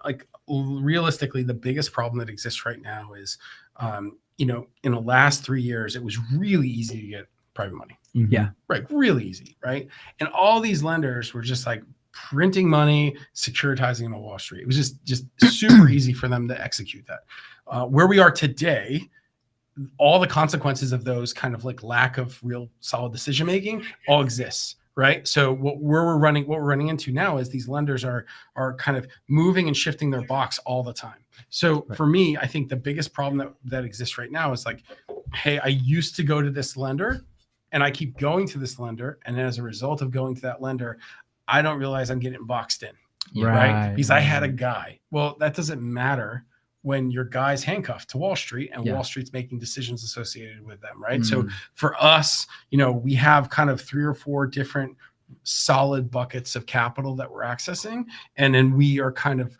like 0.05 0.27
realistically, 0.47 1.43
the 1.43 1.53
biggest 1.53 1.91
problem 1.91 2.19
that 2.19 2.29
exists 2.29 2.65
right 2.65 2.81
now 2.81 3.13
is, 3.13 3.37
um, 3.79 4.17
you 4.37 4.45
know, 4.45 4.67
in 4.83 4.93
the 4.93 5.01
last 5.01 5.43
three 5.43 5.61
years, 5.61 5.95
it 5.95 6.03
was 6.03 6.17
really 6.33 6.69
easy 6.69 7.01
to 7.01 7.07
get 7.07 7.25
private 7.53 7.75
money. 7.75 7.97
Yeah. 8.13 8.49
Right, 8.67 8.85
really 8.89 9.23
easy, 9.23 9.57
right? 9.63 9.87
And 10.19 10.29
all 10.29 10.59
these 10.61 10.83
lenders 10.83 11.33
were 11.33 11.41
just 11.41 11.65
like 11.65 11.83
printing 12.11 12.69
money, 12.69 13.15
securitizing 13.35 14.03
them 14.03 14.15
on 14.15 14.21
Wall 14.21 14.39
Street. 14.39 14.61
It 14.61 14.67
was 14.67 14.75
just 14.75 15.03
just 15.03 15.25
super 15.39 15.89
easy 15.89 16.13
for 16.13 16.27
them 16.27 16.47
to 16.47 16.61
execute 16.61 17.05
that. 17.07 17.19
Uh, 17.67 17.85
where 17.85 18.07
we 18.07 18.19
are 18.19 18.31
today, 18.31 19.09
all 19.97 20.19
the 20.19 20.27
consequences 20.27 20.91
of 20.91 21.03
those 21.03 21.33
kind 21.33 21.53
of 21.53 21.65
like 21.65 21.83
lack 21.83 22.17
of 22.17 22.39
real 22.43 22.69
solid 22.79 23.11
decision 23.11 23.45
making 23.45 23.83
all 24.07 24.21
exists 24.21 24.75
right 24.99 25.27
so 25.27 25.51
what 25.53 25.79
we're 25.79 26.17
running 26.17 26.45
what 26.47 26.59
we're 26.59 26.65
running 26.73 26.89
into 26.89 27.11
now 27.11 27.37
is 27.37 27.49
these 27.49 27.67
lenders 27.67 28.03
are 28.03 28.25
are 28.55 28.73
kind 28.75 28.97
of 28.97 29.07
moving 29.27 29.67
and 29.67 29.75
shifting 29.75 30.09
their 30.11 30.25
box 30.35 30.59
all 30.65 30.83
the 30.83 30.93
time 30.93 31.21
so 31.49 31.85
Right. 31.87 31.97
for 31.97 32.05
me 32.05 32.37
i 32.37 32.45
think 32.45 32.69
the 32.69 32.75
biggest 32.75 33.13
problem 33.13 33.37
that 33.37 33.53
that 33.65 33.83
exists 33.85 34.17
right 34.17 34.31
now 34.31 34.51
is 34.51 34.65
like 34.65 34.83
hey 35.33 35.57
i 35.59 35.67
used 35.67 36.15
to 36.17 36.23
go 36.23 36.41
to 36.41 36.51
this 36.51 36.75
lender 36.75 37.25
and 37.71 37.81
i 37.83 37.89
keep 37.91 38.17
going 38.17 38.45
to 38.47 38.57
this 38.59 38.77
lender 38.79 39.19
and 39.25 39.39
as 39.39 39.57
a 39.57 39.63
result 39.63 40.01
of 40.01 40.11
going 40.11 40.35
to 40.35 40.41
that 40.41 40.61
lender 40.61 40.97
i 41.47 41.61
don't 41.61 41.79
realize 41.79 42.09
i'm 42.11 42.19
getting 42.19 42.45
boxed 42.45 42.83
in 42.83 42.91
right? 43.51 43.95
Because 43.95 44.09
I 44.09 44.21
had 44.21 44.41
a 44.43 44.47
guy. 44.47 44.99
Well, 45.11 45.35
that 45.39 45.53
doesn't 45.53 45.81
matter 45.81 46.45
when 46.81 47.11
your 47.11 47.25
guy's 47.25 47.63
handcuffed 47.63 48.09
to 48.09 48.17
Wall 48.17 48.35
Street 48.35 48.71
and 48.73 48.85
Yeah. 48.85 48.93
Wall 48.93 49.03
Street's 49.03 49.33
making 49.33 49.59
decisions 49.59 50.03
associated 50.03 50.65
with 50.65 50.79
them, 50.81 51.01
right? 51.01 51.23
So 51.25 51.43
Mm. 51.43 51.51
for 51.73 52.01
us, 52.01 52.47
you 52.69 52.77
know, 52.77 52.91
we 52.91 53.13
have 53.15 53.49
kind 53.49 53.69
of 53.69 53.81
three 53.81 54.03
or 54.03 54.13
four 54.13 54.47
different 54.47 54.95
solid 55.43 56.09
buckets 56.09 56.55
of 56.55 56.65
capital 56.65 57.15
that 57.15 57.29
we're 57.29 57.43
accessing. 57.43 58.05
And 58.37 58.55
then 58.55 58.75
we 58.75 58.99
are 58.99 59.11
kind 59.11 59.41
of, 59.41 59.57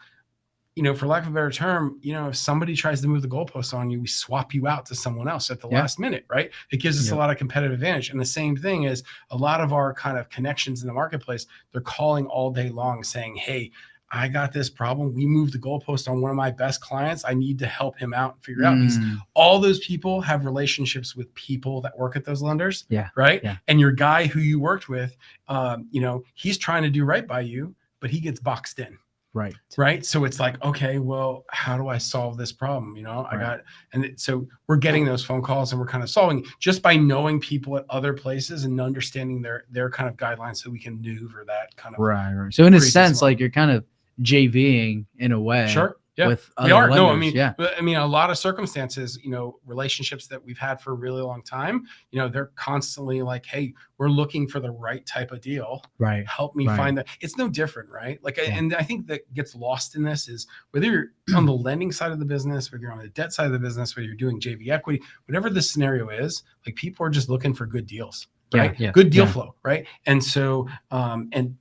you 0.76 0.84
know, 0.84 0.96
for 0.96 1.08
lack 1.08 1.24
of 1.24 1.30
a 1.30 1.34
better 1.34 1.52
term, 1.52 2.00
you 2.02 2.14
know, 2.14 2.30
if 2.30 2.38
somebody 2.38 2.74
tries 2.74 3.02
to 3.02 3.08
move 3.08 3.22
the 3.22 3.28
goalpost 3.28 3.74
on 3.74 3.90
you, 3.90 4.00
we 4.00 4.08
swap 4.08 4.54
you 4.54 4.66
out 4.66 4.86
to 4.86 4.96
someone 4.96 5.28
else 5.28 5.52
at 5.52 5.60
the 5.60 5.68
Yeah. 5.68 5.82
last 5.82 6.00
minute, 6.00 6.26
right? 6.30 6.52
It 6.72 6.78
gives 6.78 6.98
us 7.00 7.08
Yep. 7.08 7.14
a 7.14 7.18
lot 7.18 7.30
of 7.30 7.38
competitive 7.38 7.74
advantage. 7.74 8.10
And 8.12 8.20
the 8.20 8.26
same 8.26 8.56
thing 8.56 8.84
is 8.84 9.04
a 9.30 9.36
lot 9.38 9.60
of 9.60 9.74
our 9.74 9.94
kind 9.94 10.18
of 10.18 10.30
connections 10.30 10.82
in 10.82 10.88
the 10.88 10.94
marketplace, 10.94 11.46
they're 11.74 11.82
calling 11.82 12.26
all 12.28 12.50
day 12.52 12.70
long 12.70 13.04
saying, 13.04 13.36
Hey, 13.36 13.72
I 14.12 14.28
got 14.28 14.52
this 14.52 14.70
problem. 14.70 15.14
We 15.14 15.26
moved 15.26 15.54
the 15.54 15.60
goalpost 15.60 16.10
on 16.10 16.20
one 16.22 16.32
of 16.32 16.38
my 16.38 16.50
best 16.52 16.82
clients. 16.82 17.24
I 17.28 17.34
need 17.34 17.60
to 17.60 17.68
help 17.68 17.98
him 18.00 18.14
out 18.14 18.36
and 18.36 18.44
figure 18.44 18.64
it 18.64 18.66
out. 18.66 18.78
Because 18.80 18.98
Mm. 18.98 19.18
all 19.36 19.60
those 19.60 19.80
people 19.80 20.20
have 20.22 20.46
relationships 20.46 21.16
with 21.16 21.34
people 21.36 21.80
that 21.82 21.98
work 21.98 22.16
at 22.16 22.26
those 22.26 22.42
lenders. 22.42 22.86
Yeah, 22.90 23.10
Right. 23.16 23.44
yeah. 23.44 23.58
And 23.68 23.80
your 23.80 23.92
guy 23.92 24.26
who 24.26 24.40
you 24.40 24.60
worked 24.60 24.90
with, 24.90 25.16
um, 25.48 25.88
you 25.92 26.02
know, 26.02 26.24
he's 26.34 26.58
trying 26.58 26.84
to 26.84 26.90
do 26.90 27.06
right 27.06 27.28
by 27.28 27.42
you, 27.42 27.76
but 28.00 28.10
he 28.10 28.20
gets 28.20 28.40
boxed 28.40 28.80
in. 28.80 28.98
Right. 29.32 29.54
Right. 29.78 30.04
So 30.04 30.26
it's 30.26 30.40
like, 30.40 30.62
okay, 30.66 30.98
well, 30.98 31.46
how 31.52 31.78
do 31.78 31.88
I 31.88 32.00
solve 32.00 32.36
this 32.36 32.52
problem? 32.52 32.98
You 32.98 33.04
know, 33.04 33.28
I 33.30 33.36
Right. 33.36 33.40
got, 33.42 33.60
and 33.94 34.04
it, 34.06 34.20
so 34.20 34.48
we're 34.66 34.78
getting 34.78 35.06
those 35.06 35.24
phone 35.24 35.44
calls 35.44 35.72
and 35.72 35.80
we're 35.80 35.86
kind 35.88 36.04
of 36.04 36.10
solving 36.10 36.44
just 36.60 36.82
by 36.82 36.96
knowing 36.96 37.40
people 37.40 37.78
at 37.78 37.86
other 37.92 38.14
places 38.14 38.64
and 38.66 38.82
understanding 38.82 39.44
their, 39.44 39.66
their 39.70 39.88
kind 39.92 40.10
of 40.10 40.18
guidelines 40.18 40.58
so 40.58 40.72
we 40.72 40.80
can 40.80 40.96
maneuver 41.00 41.44
that 41.46 41.76
kind 41.76 41.94
of. 41.94 42.00
Right. 42.00 42.34
Right. 42.34 42.52
So 42.52 42.66
in 42.66 42.74
a 42.74 42.82
sense, 42.82 43.22
like 43.22 43.40
you're 43.40 43.52
kind 43.52 43.70
of 43.70 43.86
JVing 44.22 45.06
in 45.18 45.32
a 45.32 45.40
way. 45.40 45.68
Sure. 45.68 45.96
Yeah. 46.18 46.28
With 46.28 46.52
other 46.58 46.74
are. 46.74 46.90
No, 46.90 47.10
I 47.10 47.16
mean, 47.16 47.34
yeah. 47.34 47.54
but, 47.58 47.78
I 47.78 47.82
mean, 47.82 47.96
a 47.96 48.06
lot 48.06 48.30
of 48.30 48.38
circumstances, 48.38 49.18
you 49.24 49.32
know, 49.32 49.58
relationships 49.66 50.28
that 50.28 50.44
we've 50.44 50.58
had 50.58 50.82
for 50.82 50.92
a 50.92 50.96
really 50.96 51.22
long 51.22 51.42
time, 51.44 51.86
you 52.12 52.20
know, 52.20 52.28
they're 52.28 52.52
constantly 52.56 53.22
like, 53.22 53.46
hey, 53.46 53.74
we're 53.98 54.10
looking 54.10 54.46
for 54.46 54.60
the 54.60 54.70
right 54.70 55.06
type 55.06 55.32
of 55.32 55.40
deal. 55.40 55.82
Right. 55.98 56.28
Help 56.28 56.58
me 56.58 56.68
Right. 56.68 56.76
find 56.76 56.98
that. 56.98 57.08
It's 57.22 57.38
no 57.38 57.48
different, 57.48 57.90
right? 57.90 58.22
Like, 58.22 58.38
I 58.38 58.44
Yeah. 58.44 58.58
and 58.58 58.76
I 58.76 58.82
think 58.82 59.08
that 59.08 59.34
gets 59.34 59.56
lost 59.56 59.96
in 59.96 60.04
this 60.04 60.28
is 60.28 60.46
whether 60.72 60.88
you're 60.88 61.06
on 61.38 61.46
the 61.46 61.54
lending 61.54 61.90
side 61.94 62.12
of 62.12 62.20
the 62.20 62.26
business, 62.26 62.70
whether 62.70 62.82
you're 62.82 62.92
on 62.92 63.00
the 63.00 63.08
debt 63.08 63.32
side 63.32 63.46
of 63.46 63.54
the 63.54 63.60
business, 63.60 63.96
whether 63.96 64.06
you're 64.06 64.16
doing 64.18 64.42
JV 64.42 64.72
equity, 64.72 65.02
whatever 65.26 65.50
the 65.50 65.62
scenario 65.62 66.10
is, 66.10 66.44
like 66.66 66.76
people 66.76 67.06
are 67.06 67.10
just 67.10 67.30
looking 67.30 67.54
for 67.54 67.66
good 67.66 67.88
deals, 67.88 68.28
Yeah, 68.54 68.60
right? 68.62 68.78
yeah, 68.78 68.92
good 68.92 69.10
deal 69.10 69.24
yeah. 69.24 69.32
flow, 69.32 69.56
right? 69.64 69.88
And 70.06 70.22
so, 70.22 70.68
um, 70.92 71.30
and 71.32 71.56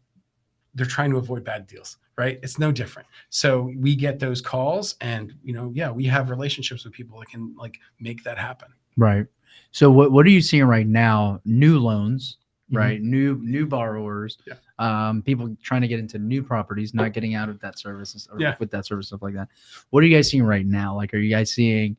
they're 0.75 0.85
trying 0.85 1.13
to 1.13 1.19
avoid 1.19 1.45
bad 1.45 1.69
deals, 1.69 1.97
right? 2.19 2.39
It's 2.43 2.59
no 2.59 2.71
different. 2.73 3.09
So 3.31 3.73
we 3.79 3.95
get 3.97 4.19
those 4.19 4.41
calls, 4.43 4.97
and 5.01 5.33
you 5.43 5.55
know, 5.55 5.71
yeah, 5.75 5.91
we 5.91 6.05
have 6.07 6.29
relationships 6.29 6.85
with 6.85 6.93
people 6.93 7.19
that 7.21 7.29
can 7.31 7.55
like 7.57 7.79
make 8.01 8.23
that 8.25 8.37
happen. 8.37 8.69
Right. 8.97 9.27
So 9.71 9.91
what 9.91 10.13
what 10.13 10.27
are 10.27 10.31
you 10.31 10.43
seeing 10.43 10.65
right 10.65 10.87
now? 10.87 11.41
New 11.45 11.79
loans, 11.79 12.37
Mhm. 12.71 12.77
right? 12.77 13.01
New 13.01 13.39
new 13.43 13.67
borrowers. 13.67 14.37
Yeah. 14.47 14.55
Um, 14.81 15.23
people 15.23 15.57
trying 15.63 15.83
to 15.83 15.89
get 15.89 16.01
into 16.01 16.19
new 16.19 16.43
properties, 16.43 16.93
not 16.93 17.13
getting 17.13 17.35
out 17.35 17.49
of 17.49 17.61
that 17.61 17.79
service 17.79 18.29
or 18.31 18.41
Yeah. 18.41 18.57
with 18.59 18.71
that 18.73 18.85
service 18.87 19.07
stuff 19.09 19.23
like 19.23 19.35
that. 19.35 19.49
What 19.91 20.03
are 20.03 20.07
you 20.07 20.15
guys 20.15 20.29
seeing 20.31 20.45
right 20.45 20.67
now? 20.67 20.95
Like, 20.97 21.15
are 21.15 21.19
you 21.19 21.31
guys 21.31 21.53
seeing 21.53 21.97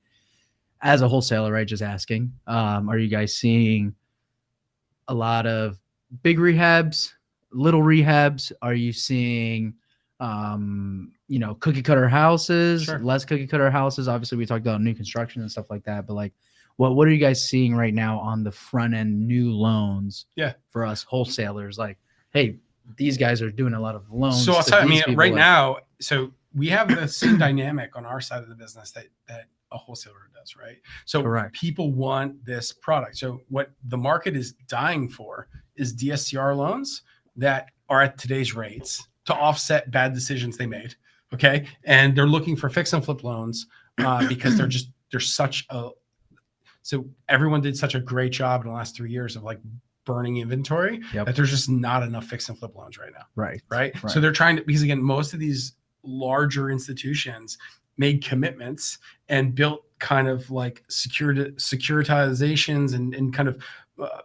as 0.82 1.02
a 1.02 1.08
wholesaler, 1.08 1.52
right? 1.52 1.68
Just 1.68 1.82
asking. 1.84 2.34
Um, 2.48 2.90
are 2.90 2.98
you 2.98 3.10
guys 3.10 3.36
seeing 3.36 3.96
a 5.08 5.14
lot 5.14 5.46
of 5.46 5.78
big 6.24 6.38
rehabs, 6.38 7.12
little 7.52 7.82
rehabs? 7.82 8.52
Are 8.62 8.74
you 8.74 8.94
seeing 8.94 9.74
um 10.20 11.12
you 11.28 11.40
know 11.40 11.56
cookie 11.56 11.82
cutter 11.82 12.08
houses 12.08 12.84
Sure. 12.84 13.00
less 13.00 13.24
cookie 13.26 13.48
cutter 13.48 13.70
houses 13.72 14.08
obviously 14.08 14.38
we 14.38 14.46
talked 14.46 14.62
about 14.66 14.82
new 14.82 14.94
construction 14.94 15.42
and 15.42 15.50
stuff 15.52 15.70
like 15.70 15.84
that 15.84 16.06
but 16.06 16.14
like 16.14 16.34
what 16.76 16.96
what 16.96 17.08
are 17.08 17.12
you 17.12 17.20
guys 17.20 17.48
seeing 17.48 17.76
right 17.76 17.94
now 17.94 18.20
on 18.20 18.44
the 18.44 18.52
front 18.52 18.94
end 18.94 19.28
new 19.28 19.52
loans 19.52 20.26
Yeah. 20.36 20.54
for 20.72 20.86
us 20.86 21.04
wholesalers 21.04 21.78
like 21.78 21.98
hey 22.32 22.58
these 22.98 23.18
guys 23.18 23.42
are 23.42 23.52
doing 23.52 23.74
a 23.76 23.80
lot 23.80 23.96
of 23.96 24.10
loans 24.12 24.44
So 24.44 24.54
I'll 24.54 24.64
tell 24.64 24.80
you, 24.90 25.02
I 25.04 25.08
mean, 25.08 25.16
right 25.16 25.32
like- 25.32 25.38
now, 25.38 25.78
so 26.02 26.34
we 26.56 26.70
have 26.70 26.88
the 26.88 27.08
same 27.08 27.38
dynamic 27.38 27.96
on 27.96 28.04
our 28.04 28.20
side 28.20 28.42
of 28.42 28.50
the 28.50 28.56
business 28.56 28.90
that 28.94 29.06
that 29.28 29.46
a 29.72 29.78
wholesaler 29.78 30.32
does, 30.34 30.56
right? 30.56 30.78
So 31.06 31.22
Correct. 31.22 31.54
people 31.54 31.92
want 31.92 32.44
this 32.44 32.72
product. 32.72 33.16
So 33.18 33.42
what 33.50 33.70
the 33.90 33.98
market 33.98 34.36
is 34.36 34.54
dying 34.68 35.08
for 35.08 35.50
is 35.76 35.94
DSCR 35.96 36.58
loans 36.58 37.04
that 37.36 37.68
are 37.90 38.02
at 38.02 38.18
today's 38.18 38.56
rates 38.56 39.08
to 39.30 39.36
offset 39.36 39.90
bad 39.92 40.14
decisions 40.14 40.58
they 40.58 40.66
made. 40.68 40.96
Okay, 41.34 41.68
and 41.84 42.16
they're 42.16 42.28
looking 42.28 42.56
for 42.56 42.70
fix 42.70 42.92
and 42.94 43.04
flip 43.06 43.24
loans 43.24 43.68
uh, 44.00 44.28
because 44.34 44.58
they're 44.58 44.68
just 44.68 44.90
they're 45.12 45.20
such 45.20 45.66
a 45.70 45.90
so 46.82 47.06
everyone 47.28 47.62
did 47.62 47.78
such 47.78 47.94
a 47.96 48.00
great 48.00 48.32
job 48.32 48.62
in 48.62 48.68
the 48.68 48.74
last 48.74 48.96
three 48.96 49.12
years 49.12 49.36
of 49.36 49.44
like 49.44 49.60
burning 50.06 50.38
inventory 50.38 51.02
Yep. 51.14 51.26
that 51.28 51.36
there's 51.36 51.52
just 51.52 51.70
not 51.70 52.02
enough 52.04 52.26
fix 52.26 52.50
and 52.50 52.58
flip 52.58 52.76
loans 52.76 52.98
right 52.98 53.12
now 53.14 53.26
right 53.36 53.62
right? 53.70 54.04
Right. 54.04 54.12
So 54.12 54.20
they're 54.20 54.32
trying 54.32 54.56
to 54.58 54.64
because 54.64 54.82
again, 54.82 55.02
most 55.04 55.34
of 55.34 55.40
these 55.40 55.74
larger 56.04 56.72
institutions 56.72 57.58
made 57.98 58.24
commitments 58.24 58.98
and 59.28 59.54
built 59.54 59.84
kind 60.00 60.28
of 60.28 60.50
like 60.50 60.84
securit- 60.90 61.56
securitizations 61.58 62.94
and, 62.96 63.14
and 63.14 63.34
kind 63.34 63.50
of 63.50 63.62
uh, 64.02 64.22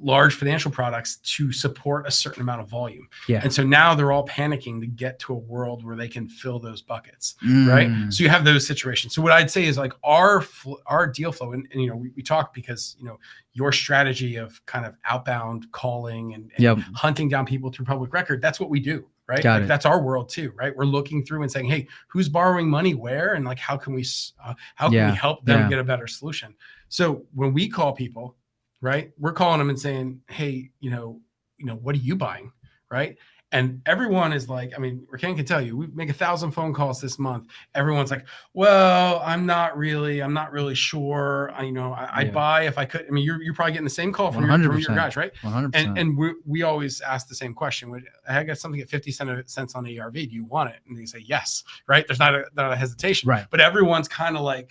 large 0.00 0.34
financial 0.34 0.70
products 0.70 1.16
to 1.16 1.50
support 1.52 2.06
a 2.06 2.10
certain 2.10 2.42
amount 2.42 2.60
of 2.60 2.68
volume. 2.68 3.08
Yeah. 3.28 3.40
And 3.42 3.52
so 3.52 3.62
now 3.64 3.94
they're 3.94 4.12
all 4.12 4.26
panicking 4.26 4.80
to 4.80 4.86
get 4.86 5.18
to 5.20 5.32
a 5.32 5.36
world 5.36 5.84
where 5.84 5.96
they 5.96 6.08
can 6.08 6.28
fill 6.28 6.58
those 6.58 6.82
buckets 6.82 7.34
right 7.42 7.88
Mm. 7.88 8.12
so 8.12 8.22
you 8.22 8.30
have 8.30 8.44
those 8.44 8.66
situations 8.66 9.14
so 9.14 9.22
what 9.22 9.32
i'd 9.32 9.50
say 9.50 9.64
is 9.64 9.76
like 9.78 9.92
our 10.04 10.40
fl- 10.40 10.74
our 10.86 11.06
deal 11.06 11.32
flow 11.32 11.52
and, 11.52 11.66
and 11.72 11.82
you 11.82 11.88
know 11.88 11.96
we, 11.96 12.10
we 12.16 12.22
talk 12.22 12.52
because 12.54 12.96
you 12.98 13.06
know 13.06 13.18
your 13.54 13.72
strategy 13.72 14.36
of 14.36 14.64
kind 14.66 14.84
of 14.86 14.94
outbound 15.04 15.70
calling 15.72 16.34
and, 16.34 16.50
and 16.54 16.62
Yep. 16.62 16.78
hunting 16.94 17.28
down 17.28 17.46
people 17.46 17.70
through 17.72 17.86
public 17.86 18.12
record 18.12 18.40
that's 18.42 18.60
what 18.60 18.70
we 18.70 18.78
do 18.80 19.06
right 19.26 19.44
Like, 19.44 19.66
that's 19.66 19.86
our 19.86 20.00
world 20.00 20.28
too 20.28 20.52
right 20.56 20.74
we're 20.76 20.84
looking 20.84 21.24
through 21.24 21.42
and 21.42 21.50
saying 21.50 21.66
hey 21.66 21.86
who's 22.08 22.28
borrowing 22.28 22.68
money 22.68 22.94
where 22.94 23.34
and 23.34 23.44
like 23.44 23.58
how 23.58 23.76
can 23.76 23.94
we 23.94 24.04
uh, 24.44 24.54
how 24.76 24.86
can 24.86 24.94
Yeah, 24.94 25.10
we 25.10 25.16
help 25.16 25.44
them 25.44 25.62
yeah. 25.62 25.68
get 25.68 25.78
a 25.78 25.84
better 25.84 26.06
solution 26.06 26.54
so 26.88 27.24
when 27.34 27.52
we 27.52 27.68
call 27.68 27.92
people 27.92 28.36
right 28.80 29.12
we're 29.18 29.32
calling 29.32 29.58
them 29.58 29.68
and 29.70 29.78
saying 29.78 30.20
hey 30.28 30.70
you 30.80 30.90
know 30.90 31.20
you 31.58 31.66
know 31.66 31.74
what 31.76 31.94
are 31.94 31.98
you 31.98 32.14
buying 32.16 32.50
right 32.90 33.16
and 33.50 33.80
everyone 33.86 34.32
is 34.32 34.48
like 34.48 34.72
i 34.76 34.78
mean 34.78 35.06
Rakan 35.12 35.34
can 35.34 35.44
tell 35.44 35.60
you 35.60 35.76
we 35.76 35.86
make 35.88 36.10
a 36.10 36.14
thousand 36.14 36.50
phone 36.52 36.72
calls 36.74 37.00
this 37.00 37.18
month 37.18 37.46
everyone's 37.74 38.10
like 38.10 38.24
well 38.54 39.20
i'm 39.24 39.46
not 39.46 39.76
really 39.76 40.22
i'm 40.22 40.34
not 40.34 40.52
really 40.52 40.74
sure 40.74 41.50
I, 41.54 41.64
you 41.64 41.72
know 41.72 41.92
I, 41.92 42.10
i'd 42.20 42.26
Yeah. 42.28 42.32
buy 42.32 42.62
if 42.66 42.76
i 42.78 42.84
could 42.84 43.06
i 43.06 43.10
mean 43.10 43.24
you're, 43.24 43.42
you're 43.42 43.54
probably 43.54 43.72
getting 43.72 43.84
the 43.84 43.90
same 43.90 44.12
call 44.12 44.30
from 44.30 44.44
your, 44.44 44.52
from 44.58 44.78
your 44.78 44.90
100%. 44.90 44.94
guys 44.94 45.16
right 45.16 45.32
100%. 45.42 45.70
and 45.74 45.98
and 45.98 46.16
we, 46.16 46.34
we 46.46 46.62
always 46.62 47.00
ask 47.00 47.26
the 47.26 47.34
same 47.34 47.54
question 47.54 47.90
Would 47.90 48.04
i 48.28 48.44
got 48.44 48.58
something 48.58 48.80
at 48.80 48.88
50 48.88 49.10
cent- 49.12 49.50
cents 49.50 49.74
on 49.74 49.98
arv 49.98 50.12
do 50.14 50.20
you 50.20 50.44
want 50.44 50.70
it 50.70 50.76
and 50.86 50.96
they 50.96 51.06
say 51.06 51.18
yes 51.24 51.64
right 51.88 52.06
there's 52.06 52.18
not 52.20 52.34
a, 52.34 52.44
not 52.54 52.72
a 52.72 52.76
hesitation 52.76 53.28
right. 53.28 53.46
but 53.50 53.60
everyone's 53.60 54.08
kind 54.08 54.36
of 54.36 54.42
like 54.42 54.70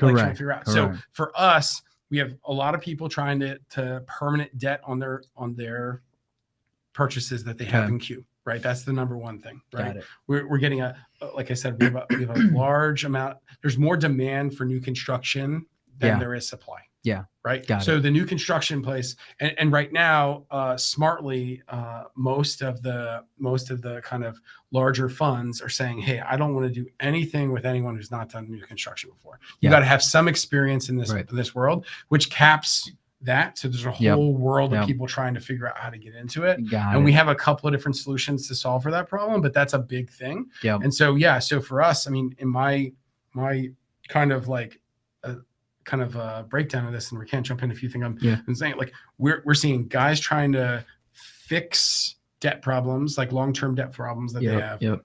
like 0.00 0.14
trying 0.14 0.28
to 0.28 0.34
figure 0.34 0.52
out. 0.52 0.66
So 0.66 0.94
for 1.12 1.32
us, 1.38 1.82
we 2.12 2.18
have 2.18 2.34
a 2.44 2.52
lot 2.52 2.74
of 2.74 2.80
people 2.82 3.08
trying 3.08 3.40
to 3.40 3.58
to 3.70 4.04
permanent 4.06 4.56
debt 4.58 4.80
on 4.84 4.98
their 5.00 5.22
on 5.34 5.54
their 5.56 6.02
purchases 6.92 7.42
that 7.44 7.56
they 7.58 7.64
have 7.64 7.84
Okay. 7.84 7.92
in 7.94 7.98
queue. 7.98 8.24
Right, 8.44 8.60
that's 8.60 8.82
the 8.82 8.92
number 8.92 9.16
one 9.16 9.38
thing. 9.38 9.62
Right, 9.72 9.96
we're, 10.26 10.46
we're 10.48 10.58
getting 10.58 10.80
a 10.82 10.96
uh, 11.22 11.30
like 11.34 11.50
I 11.50 11.54
said, 11.54 11.78
we 11.80 11.86
have 11.86 11.94
a, 11.96 12.06
we 12.10 12.26
have 12.26 12.36
a 12.36 12.40
large 12.52 13.04
amount. 13.04 13.38
There's 13.62 13.78
more 13.78 13.96
demand 13.96 14.56
for 14.56 14.64
new 14.64 14.80
construction 14.80 15.64
than 15.98 16.08
Yeah. 16.10 16.18
there 16.18 16.34
is 16.34 16.46
supply. 16.48 16.80
Yeah. 17.04 17.24
Right. 17.44 17.66
Got 17.66 17.82
so 17.82 17.98
the 17.98 18.10
new 18.10 18.24
construction 18.24 18.80
place, 18.82 19.16
and, 19.40 19.52
and 19.58 19.72
right 19.72 19.92
now, 19.92 20.44
uh, 20.52 20.76
smartly, 20.76 21.60
uh, 21.68 22.04
most 22.14 22.62
of 22.62 22.80
the 22.82 23.24
most 23.38 23.70
of 23.70 23.82
the 23.82 24.00
kind 24.02 24.22
of 24.24 24.40
larger 24.70 25.08
funds 25.08 25.60
are 25.60 25.68
saying, 25.68 25.98
"Hey, 25.98 26.20
I 26.20 26.36
don't 26.36 26.54
want 26.54 26.72
to 26.72 26.72
do 26.72 26.88
anything 27.00 27.50
with 27.50 27.66
anyone 27.66 27.96
who's 27.96 28.12
not 28.12 28.30
done 28.30 28.48
new 28.48 28.60
construction 28.60 29.10
before. 29.10 29.40
You 29.60 29.66
Yeah. 29.66 29.70
got 29.70 29.80
to 29.80 29.86
have 29.86 30.02
some 30.02 30.28
experience 30.28 30.88
in 30.88 30.96
this 30.96 31.12
Right. 31.12 31.28
in 31.28 31.34
this 31.34 31.52
world, 31.54 31.84
which 32.08 32.30
caps 32.30 32.90
that. 33.22 33.56
So 33.58 33.68
there's 33.68 33.86
a 33.86 33.94
Yep. 33.98 34.14
whole 34.16 34.34
world 34.36 34.70
Yep. 34.72 34.82
of 34.82 34.86
people 34.88 35.06
trying 35.06 35.34
to 35.34 35.40
figure 35.40 35.68
out 35.68 35.78
how 35.78 35.90
to 35.90 35.98
get 35.98 36.14
into 36.16 36.42
it 36.44 36.68
Got 36.68 36.94
and 36.94 37.02
it. 37.02 37.04
we 37.04 37.12
have 37.12 37.28
a 37.28 37.34
couple 37.36 37.68
of 37.68 37.72
different 37.72 37.96
solutions 37.96 38.48
to 38.48 38.54
solve 38.56 38.82
for 38.82 38.90
that 38.90 39.08
problem 39.08 39.40
but 39.40 39.52
that's 39.52 39.74
a 39.74 39.78
big 39.78 40.10
thing 40.10 40.46
Yep. 40.64 40.80
and 40.82 40.92
so 40.92 41.14
yeah 41.14 41.38
so 41.38 41.60
for 41.60 41.80
us 41.80 42.08
i 42.08 42.10
mean 42.10 42.34
in 42.38 42.48
my 42.48 42.90
my 43.32 43.68
kind 44.08 44.32
of 44.32 44.48
like 44.48 44.80
kind 45.84 46.02
of 46.02 46.16
uh 46.16 46.42
breakdown 46.48 46.86
of 46.86 46.92
this 46.92 47.10
and 47.10 47.18
we 47.20 47.26
can't 47.26 47.44
jump 47.44 47.62
in 47.62 47.70
if 47.70 47.82
you 47.82 47.88
think 47.88 48.04
i'm, 48.04 48.16
Yeah. 48.20 48.38
I'm 48.46 48.54
saying 48.54 48.76
like 48.76 48.92
we're, 49.18 49.42
we're 49.44 49.54
seeing 49.54 49.88
guys 49.88 50.20
trying 50.20 50.52
to 50.52 50.84
fix 51.12 52.16
debt 52.40 52.62
problems 52.62 53.18
like 53.18 53.32
long-term 53.32 53.74
debt 53.74 53.92
problems 53.92 54.32
that 54.32 54.40
they 54.40 54.46
have 54.60 54.82
yep. 54.82 55.04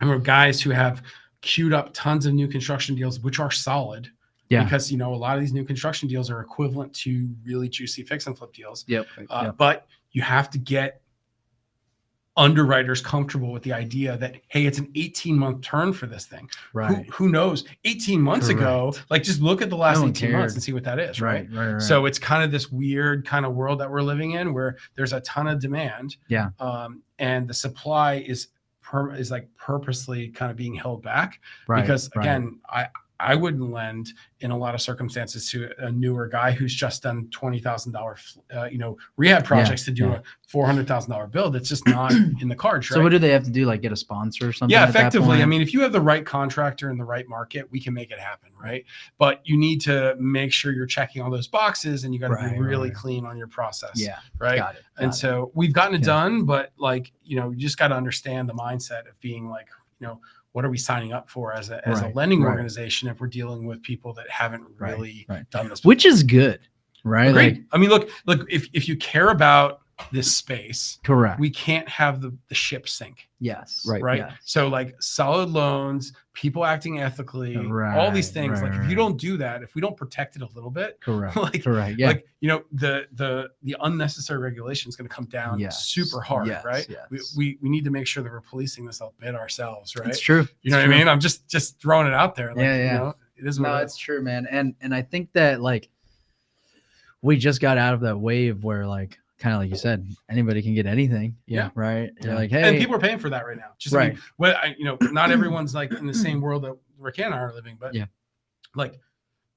and 0.00 0.10
we're 0.10 0.18
guys 0.18 0.60
who 0.60 0.70
have 0.70 1.02
queued 1.40 1.72
up 1.72 1.90
tons 1.92 2.26
of 2.26 2.34
new 2.34 2.48
construction 2.48 2.94
deals 2.94 3.20
which 3.20 3.38
are 3.38 3.50
solid 3.50 4.08
Yeah. 4.48 4.64
because 4.64 4.90
you 4.90 4.98
know 4.98 5.14
a 5.14 5.16
lot 5.16 5.36
of 5.36 5.40
these 5.42 5.52
new 5.52 5.64
construction 5.64 6.08
deals 6.08 6.30
are 6.30 6.40
equivalent 6.40 6.92
to 6.96 7.28
really 7.44 7.68
juicy 7.68 8.02
fix 8.02 8.26
and 8.26 8.36
flip 8.36 8.52
deals 8.52 8.84
Yep. 8.88 9.06
uh, 9.30 9.42
Yep. 9.46 9.56
but 9.56 9.86
you 10.12 10.22
have 10.22 10.48
to 10.50 10.58
get 10.58 11.00
underwriters 12.36 13.00
comfortable 13.00 13.52
with 13.52 13.62
the 13.62 13.72
idea 13.72 14.16
that 14.16 14.34
hey 14.48 14.66
it's 14.66 14.78
an 14.78 14.90
18 14.96 15.38
month 15.38 15.60
turn 15.60 15.92
for 15.92 16.06
this 16.06 16.26
thing 16.26 16.48
Right. 16.72 17.06
who, 17.06 17.12
who 17.12 17.28
knows 17.28 17.64
18 17.84 18.20
months 18.20 18.48
ago 18.48 18.92
like 19.08 19.22
just 19.22 19.40
look 19.40 19.62
at 19.62 19.70
the 19.70 19.76
last 19.76 19.96
No 19.98 20.02
one 20.02 20.10
18 20.10 20.32
months 20.32 20.54
and 20.54 20.62
see 20.62 20.72
what 20.72 20.82
that 20.84 20.98
is 20.98 21.20
right, 21.20 21.48
Right. 21.50 21.56
Right. 21.66 21.72
Right. 21.74 21.82
so 21.82 22.06
it's 22.06 22.18
kind 22.18 22.42
of 22.42 22.50
this 22.50 22.72
weird 22.72 23.24
kind 23.24 23.46
of 23.46 23.54
world 23.54 23.78
that 23.80 23.90
we're 23.90 24.02
living 24.02 24.32
in 24.32 24.52
where 24.52 24.76
there's 24.96 25.12
a 25.12 25.20
ton 25.20 25.46
of 25.46 25.60
demand 25.60 26.16
Yeah. 26.28 26.48
um, 26.58 27.02
and 27.20 27.46
the 27.46 27.54
supply 27.54 28.14
is 28.26 28.48
per, 28.82 29.14
is 29.14 29.30
like 29.30 29.48
purposely 29.56 30.28
kind 30.28 30.50
of 30.50 30.56
being 30.56 30.74
held 30.74 31.02
back 31.04 31.40
right. 31.68 31.82
because 31.82 32.10
again 32.16 32.58
i 32.68 32.88
i 33.20 33.34
wouldn't 33.34 33.70
lend 33.72 34.12
in 34.40 34.50
a 34.50 34.56
lot 34.56 34.74
of 34.74 34.80
circumstances 34.80 35.48
to 35.50 35.70
a 35.78 35.90
newer 35.90 36.26
guy 36.28 36.50
who's 36.50 36.74
just 36.74 37.02
done 37.02 37.28
twenty 37.30 37.60
thousand 37.60 37.92
dollar 37.92 38.16
uh, 38.54 38.64
you 38.64 38.78
know 38.78 38.96
rehab 39.16 39.44
projects 39.44 39.84
to 39.84 39.90
do 39.90 40.08
yeah. 40.08 40.14
a 40.16 40.22
four 40.48 40.66
hundred 40.66 40.86
thousand 40.86 41.10
dollar 41.12 41.26
build 41.26 41.54
it's 41.56 41.68
just 41.68 41.86
not 41.86 42.12
in 42.40 42.48
the 42.48 42.54
cards 42.56 42.90
right 42.90 42.96
So 42.96 43.02
what 43.02 43.10
do 43.10 43.18
they 43.18 43.30
have 43.30 43.44
to 43.44 43.50
do? 43.50 43.64
Like 43.66 43.82
get 43.82 43.92
a 43.92 43.96
sponsor 43.96 44.48
or 44.48 44.52
something? 44.52 44.72
yeah 44.72 44.88
effectively 44.88 45.42
i 45.42 45.46
mean 45.46 45.62
if 45.62 45.72
you 45.72 45.80
have 45.82 45.92
the 45.92 46.00
right 46.00 46.24
contractor 46.26 46.90
in 46.90 46.98
the 46.98 47.04
right 47.04 47.28
market 47.28 47.70
we 47.70 47.80
can 47.80 47.94
make 47.94 48.10
it 48.10 48.18
happen 48.18 48.50
right 48.60 48.84
but 49.18 49.40
you 49.44 49.56
need 49.56 49.80
to 49.82 50.14
make 50.18 50.52
sure 50.52 50.72
you're 50.72 50.86
checking 50.86 51.22
all 51.22 51.30
those 51.30 51.46
boxes 51.48 52.04
and 52.04 52.12
you 52.14 52.20
got 52.20 52.28
to 52.28 52.34
Right, 52.34 52.52
be 52.54 52.58
really 52.60 52.88
right. 52.88 52.96
clean 52.96 53.24
on 53.26 53.36
your 53.38 53.46
process 53.48 53.92
Yeah. 53.94 54.18
right 54.38 54.58
Got 54.58 54.74
it. 54.76 54.82
and 54.98 55.12
it. 55.12 55.14
so 55.16 55.50
we've 55.54 55.72
gotten 55.72 55.94
it 55.94 56.00
Yeah. 56.00 56.06
done 56.06 56.44
but 56.44 56.72
like 56.78 57.12
you 57.24 57.36
know 57.36 57.50
you 57.50 57.58
just 57.58 57.78
got 57.78 57.88
to 57.88 57.94
understand 57.94 58.48
the 58.48 58.54
mindset 58.54 59.08
of 59.08 59.18
being 59.20 59.48
like 59.48 59.68
you 60.04 60.10
know 60.10 60.20
what 60.52 60.64
are 60.64 60.70
we 60.70 60.76
signing 60.76 61.12
up 61.12 61.30
for 61.30 61.54
as 61.54 61.70
a 61.70 61.86
as 61.88 62.02
a 62.02 62.08
lending 62.08 62.42
right. 62.42 62.50
organization 62.50 63.08
if 63.08 63.20
we're 63.20 63.26
dealing 63.26 63.66
with 63.66 63.82
people 63.82 64.12
that 64.12 64.28
haven't 64.28 64.64
really 64.78 65.24
right. 65.28 65.48
done 65.50 65.68
this 65.68 65.82
which 65.82 66.04
is 66.04 66.22
good, 66.22 66.60
right? 67.04 67.34
Like 67.34 67.62
i 67.72 67.78
mean 67.78 67.88
look 67.88 68.10
look 68.26 68.46
if 68.50 68.68
if 68.74 68.86
you 68.86 68.96
care 68.96 69.30
about 69.30 69.80
this 70.12 70.34
space 70.36 70.98
correct. 71.04 71.38
we 71.38 71.48
can't 71.48 71.88
have 71.88 72.20
the 72.20 72.36
the 72.48 72.54
ship 72.54 72.88
sink 72.88 73.28
yes. 73.38 73.84
Right, 73.88 74.02
right 74.02 74.18
yes. 74.18 74.32
so 74.44 74.66
like 74.68 75.00
solid 75.00 75.48
loans 75.50 76.12
people 76.32 76.64
acting 76.64 77.00
ethically 77.00 77.56
all 77.56 78.10
these 78.10 78.30
things 78.30 78.60
right, 78.60 78.72
like 78.72 78.80
if 78.82 78.88
you 78.90 78.96
don't 78.96 79.16
do 79.16 79.36
that 79.36 79.62
if 79.62 79.74
we 79.76 79.80
don't 79.80 79.96
protect 79.96 80.34
it 80.36 80.42
a 80.42 80.48
little 80.54 80.70
bit 80.70 81.00
Correct. 81.00 81.36
like 81.36 81.62
correct. 81.62 81.98
Yeah. 81.98 82.08
like 82.08 82.26
you 82.40 82.48
know 82.48 82.64
the 82.72 83.06
the 83.12 83.50
the 83.62 83.76
unnecessary 83.82 84.40
regulation 84.40 84.88
is 84.88 84.96
going 84.96 85.08
to 85.08 85.14
come 85.14 85.26
down 85.26 85.60
Yes, 85.60 85.86
super 85.86 86.20
hard 86.20 86.48
yes, 86.48 86.64
right 86.64 86.86
we, 87.10 87.16
yes. 87.18 87.34
we 87.36 87.58
we 87.62 87.68
need 87.68 87.84
to 87.84 87.90
make 87.90 88.06
sure 88.08 88.22
that 88.24 88.32
we're 88.32 88.40
policing 88.40 88.84
this 88.86 89.00
a 89.00 89.08
bit 89.20 89.34
ourselves 89.36 89.94
right 89.96 90.08
It's 90.08 90.18
true. 90.20 90.48
you 90.62 90.70
know 90.72 90.78
It's 90.78 90.88
what 90.88 90.94
i 90.94 90.98
mean 90.98 91.06
i'm 91.08 91.20
just 91.20 91.48
just 91.48 91.80
throwing 91.80 92.06
it 92.08 92.14
out 92.14 92.34
there 92.34 92.48
like, 92.48 92.58
Yeah, 92.64 92.76
you 92.76 92.82
yeah. 92.84 92.96
know, 92.98 93.14
it 93.36 93.46
is 93.46 93.60
what 93.60 93.68
No, 93.68 93.76
it 93.76 93.82
it's 93.82 93.96
true, 93.96 94.22
man. 94.22 94.46
And 94.50 94.74
and 94.80 94.94
I 94.94 95.02
think 95.02 95.32
that 95.32 95.60
like 95.60 95.88
we 97.22 97.36
just 97.36 97.60
got 97.60 97.78
out 97.78 97.94
of 97.94 98.00
that 98.00 98.16
wave 98.18 98.62
where 98.64 98.86
like 98.86 99.18
kind 99.38 99.54
of 99.54 99.60
like 99.60 99.70
you 99.70 99.76
said, 99.76 100.06
anybody 100.30 100.62
can 100.62 100.74
get 100.74 100.86
anything. 100.86 101.36
Yeah. 101.46 101.70
Right. 101.74 102.12
You're 102.22 102.32
Yeah. 102.32 102.38
like, 102.38 102.50
hey, 102.50 102.62
and 102.68 102.78
people 102.78 102.94
are 102.94 103.00
paying 103.00 103.18
for 103.18 103.30
that 103.30 103.44
right 103.46 103.56
now 103.56 103.72
just 103.78 103.94
I 103.94 103.98
mean, 103.98 104.08
right. 104.10 104.18
well 104.38 104.56
I, 104.62 104.74
you 104.78 104.84
know 104.84 104.96
not 105.12 105.30
everyone's 105.36 105.74
like 105.74 105.92
in 105.92 106.06
the 106.06 106.14
same 106.14 106.40
world 106.40 106.62
that 106.64 106.76
Rakan 107.00 107.26
and 107.26 107.34
i 107.34 107.38
are 107.38 107.52
living 107.52 107.76
but 107.80 107.94
Yeah. 107.94 108.06
like 108.74 108.98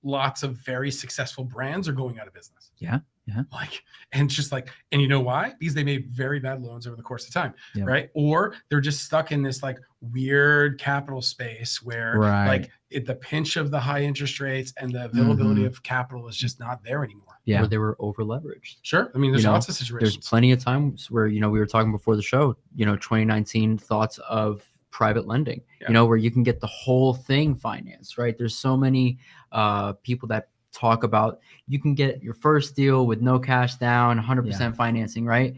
lots 0.04 0.44
of 0.44 0.54
very 0.58 0.92
successful 0.92 1.44
brands 1.44 1.88
are 1.88 1.94
going 1.94 2.20
out 2.20 2.28
of 2.28 2.34
business 2.34 2.72
Yeah, 2.78 3.00
yeah. 3.26 3.44
like 3.52 3.84
and 4.14 4.30
just 4.30 4.52
like 4.52 4.70
and 4.92 5.02
you 5.02 5.08
know 5.08 5.20
why 5.20 5.54
because 5.60 5.74
they 5.74 5.84
made 5.84 6.08
very 6.08 6.40
bad 6.40 6.62
loans 6.62 6.88
over 6.88 6.96
the 6.96 7.04
course 7.04 7.28
of 7.28 7.34
time 7.34 7.54
Yeah. 7.76 7.84
right 7.86 8.10
or 8.14 8.54
they're 8.70 8.82
just 8.82 9.04
stuck 9.06 9.32
in 9.32 9.42
this 9.44 9.62
like 9.64 9.80
weird 10.02 10.80
capital 10.80 11.22
space 11.22 11.82
where 11.84 12.18
Right. 12.18 12.48
like 12.48 12.72
it, 12.90 13.06
the 13.06 13.16
pinch 13.16 13.58
of 13.58 13.70
the 13.72 13.80
high 13.80 14.02
interest 14.04 14.40
rates 14.40 14.74
and 14.78 14.92
the 14.92 15.06
availability 15.06 15.64
Mhm. 15.64 15.68
of 15.68 15.84
capital 15.84 16.28
is 16.28 16.38
just 16.38 16.60
not 16.60 16.84
there 16.84 17.04
anymore 17.04 17.27
Yeah. 17.48 17.64
Or 17.64 17.68
they 17.68 17.78
were 17.78 17.96
over 18.00 18.24
leveraged. 18.24 18.76
sure 18.82 19.10
i 19.16 19.18
mean 19.18 19.32
there's 19.32 19.46
know, 19.46 19.54
lots 19.54 19.70
of 19.70 19.76
situations. 19.76 20.16
There's 20.16 20.28
plenty 20.30 20.52
of 20.52 20.62
times 20.64 21.10
where, 21.10 21.28
you 21.28 21.40
know, 21.40 21.50
we 21.50 21.60
were 21.60 21.66
talking 21.66 21.92
before 21.94 22.16
the 22.18 22.22
show, 22.22 22.58
you 22.76 22.86
know, 22.86 22.96
2019 22.98 23.78
thoughts 23.78 24.18
of 24.30 24.64
private 24.92 25.28
lending, 25.28 25.62
Yeah. 25.82 25.88
you 25.88 25.94
know, 25.94 26.06
where 26.06 26.18
you 26.18 26.30
can 26.30 26.44
get 26.44 26.60
the 26.60 26.68
whole 26.68 27.14
thing 27.14 27.56
financed, 27.56 28.18
right? 28.18 28.38
There's 28.38 28.56
so 28.58 28.76
many 28.76 29.18
uh, 29.54 29.94
people 30.04 30.28
that 30.28 30.50
talk 30.74 31.04
about 31.04 31.40
you 31.68 31.80
can 31.80 31.96
get 31.96 32.22
your 32.22 32.34
first 32.34 32.76
deal 32.76 33.08
with 33.08 33.22
no 33.22 33.40
cash 33.40 33.76
down, 33.76 34.20
100% 34.20 34.76
financing, 34.76 35.26
right? 35.26 35.56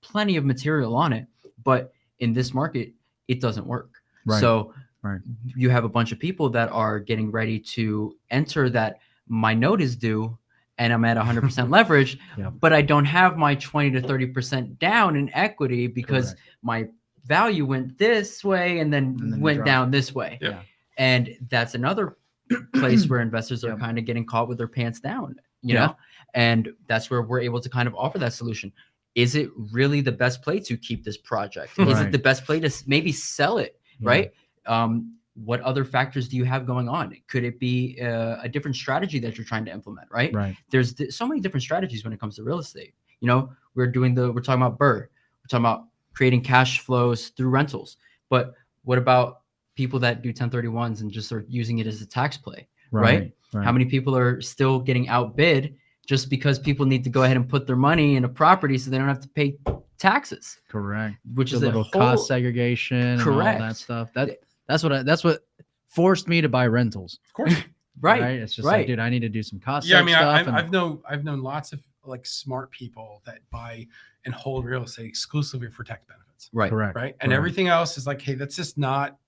Plenty 0.00 0.36
of 0.36 0.44
material 0.44 0.94
on 0.94 1.12
it. 1.12 1.26
But 1.64 1.92
in 2.20 2.32
this 2.32 2.54
market, 2.54 2.92
it 3.28 3.40
doesn't 3.40 3.66
work. 3.66 3.90
Right. 4.26 4.40
So 4.40 4.72
Right. 5.02 5.20
you 5.44 5.68
have 5.70 5.82
a 5.84 5.88
bunch 5.88 6.12
of 6.12 6.20
people 6.20 6.48
that 6.50 6.68
are 6.70 7.00
getting 7.00 7.32
ready 7.32 7.58
to 7.74 8.14
enter 8.30 8.70
that 8.70 8.98
my 9.26 9.52
note 9.54 9.80
is 9.80 9.96
due 9.96 10.38
and 10.78 10.92
I'm 10.92 11.04
at 11.04 11.16
100% 11.16 11.70
leverage, 11.70 12.18
Yep. 12.38 12.54
but 12.60 12.72
I 12.72 12.82
don't 12.82 13.04
have 13.04 13.36
my 13.36 13.54
20 13.54 13.90
to 13.92 14.00
30% 14.02 14.78
down 14.78 15.16
in 15.16 15.30
equity 15.34 15.86
because 15.86 16.26
Correct. 16.30 16.40
my 16.62 16.88
value 17.26 17.64
went 17.66 17.98
this 17.98 18.42
way 18.42 18.78
and 18.80 18.92
then, 18.92 19.16
And 19.20 19.32
then 19.34 19.40
went 19.40 19.64
down 19.64 19.90
this 19.90 20.14
way. 20.14 20.38
Yeah. 20.40 20.48
Yeah. 20.50 20.62
And 20.98 21.36
that's 21.48 21.74
another 21.74 22.16
place 22.74 23.06
where 23.08 23.20
investors 23.20 23.64
are 23.64 23.70
Yep. 23.70 23.78
kind 23.80 23.98
of 23.98 24.04
getting 24.04 24.26
caught 24.26 24.48
with 24.48 24.58
their 24.58 24.68
pants 24.68 24.98
down, 25.00 25.36
you 25.62 25.74
Yeah. 25.74 25.86
know? 25.86 25.96
And 26.34 26.72
that's 26.88 27.10
where 27.10 27.22
we're 27.22 27.40
able 27.40 27.60
to 27.60 27.68
kind 27.68 27.86
of 27.86 27.94
offer 27.94 28.18
that 28.18 28.32
solution. 28.32 28.72
Is 29.14 29.34
it 29.34 29.50
really 29.72 30.00
the 30.00 30.10
best 30.12 30.42
play 30.42 30.58
to 30.60 30.76
keep 30.76 31.04
this 31.04 31.18
project? 31.18 31.78
Is 31.78 32.00
it 32.00 32.10
the 32.12 32.18
best 32.18 32.44
play 32.46 32.58
to 32.60 32.70
maybe 32.86 33.12
sell 33.12 33.58
it? 33.58 33.78
Yeah. 34.00 34.08
right? 34.08 34.32
Um, 34.66 35.16
what 35.34 35.60
other 35.62 35.84
factors 35.84 36.28
do 36.28 36.36
you 36.36 36.44
have 36.44 36.66
going 36.66 36.88
on? 36.88 37.16
Could 37.28 37.44
it 37.44 37.58
be 37.58 37.98
uh, 38.02 38.36
a 38.42 38.48
different 38.48 38.76
strategy 38.76 39.18
that 39.20 39.38
you're 39.38 39.46
trying 39.46 39.64
to 39.64 39.72
implement, 39.72 40.08
right? 40.10 40.32
Right. 40.34 40.56
There's 40.70 40.94
th- 40.94 41.12
so 41.12 41.26
many 41.26 41.40
different 41.40 41.62
strategies 41.62 42.04
when 42.04 42.12
it 42.12 42.20
comes 42.20 42.36
to 42.36 42.42
real 42.42 42.58
estate. 42.58 42.94
You 43.20 43.28
know, 43.28 43.50
we're 43.74 43.86
doing 43.86 44.14
the 44.14 44.32
we're 44.32 44.42
talking 44.42 44.62
about 44.62 44.78
Burr. 44.78 44.98
We're 45.00 45.48
talking 45.48 45.64
about 45.64 45.84
creating 46.12 46.42
cash 46.42 46.80
flows 46.80 47.28
through 47.28 47.48
rentals. 47.48 47.96
But 48.28 48.54
what 48.84 48.98
about 48.98 49.40
people 49.74 49.98
that 50.00 50.22
do 50.22 50.32
1031s 50.32 51.00
and 51.00 51.10
just 51.10 51.32
are 51.32 51.44
using 51.48 51.78
it 51.78 51.86
as 51.86 52.02
a 52.02 52.06
tax 52.06 52.36
play? 52.36 52.68
Right? 52.90 53.32
right. 53.54 53.64
How 53.64 53.72
many 53.72 53.86
people 53.86 54.14
are 54.14 54.40
still 54.42 54.78
getting 54.78 55.08
outbid 55.08 55.76
just 56.06 56.28
because 56.28 56.58
people 56.58 56.84
need 56.84 57.04
to 57.04 57.10
go 57.10 57.22
ahead 57.22 57.36
and 57.36 57.48
put 57.48 57.66
their 57.66 57.76
money 57.76 58.16
in 58.16 58.24
a 58.24 58.28
property 58.28 58.76
so 58.76 58.90
they 58.90 58.98
don't 58.98 59.08
have 59.08 59.20
to 59.20 59.28
pay 59.28 59.56
taxes, 59.98 60.58
Correct. 60.68 61.16
which 61.34 61.52
The 61.52 61.56
is 61.58 61.62
a 61.62 61.66
little 61.66 61.84
whole, 61.84 61.92
cost 61.92 62.26
segregation, 62.26 62.98
and 62.98 63.22
all 63.22 63.38
that 63.38 63.76
stuff. 63.76 64.12
That 64.14 64.40
that's 64.72 64.82
what 64.82 64.92
I, 64.92 65.02
that's 65.02 65.22
what 65.24 65.40
forced 65.86 66.28
me 66.28 66.40
to 66.40 66.48
buy 66.48 66.66
rentals. 66.66 67.18
Of 67.26 67.32
course. 67.34 67.54
right. 68.00 68.22
It's 68.22 68.54
just 68.54 68.66
right. 68.66 68.78
like, 68.78 68.86
dude, 68.86 68.98
I 68.98 69.08
need 69.10 69.20
to 69.20 69.28
do 69.28 69.42
some 69.42 69.60
cost. 69.60 69.86
yeah, 69.86 69.98
I 69.98 70.02
mean, 70.02 70.14
stuff 70.14 70.24
I, 70.24 70.40
I've, 70.40 70.48
and- 70.48 70.56
I've 70.56 70.70
known 70.70 71.02
I've 71.08 71.24
known 71.24 71.42
lots 71.42 71.72
of 71.72 71.80
like 72.04 72.26
smart 72.26 72.70
people 72.70 73.22
that 73.26 73.38
buy 73.50 73.86
and 74.24 74.34
hold 74.34 74.64
real 74.64 74.82
estate 74.82 75.06
exclusively 75.06 75.68
for 75.70 75.84
tax 75.84 76.04
benefits, 76.06 76.48
Right. 76.52 76.70
correct. 76.70 76.96
right? 76.96 77.14
And 77.20 77.30
Right. 77.30 77.36
everything 77.36 77.68
else 77.68 77.96
is 77.98 78.06
like, 78.06 78.20
hey, 78.20 78.34
that's 78.34 78.56
just 78.56 78.76
not 78.78 79.18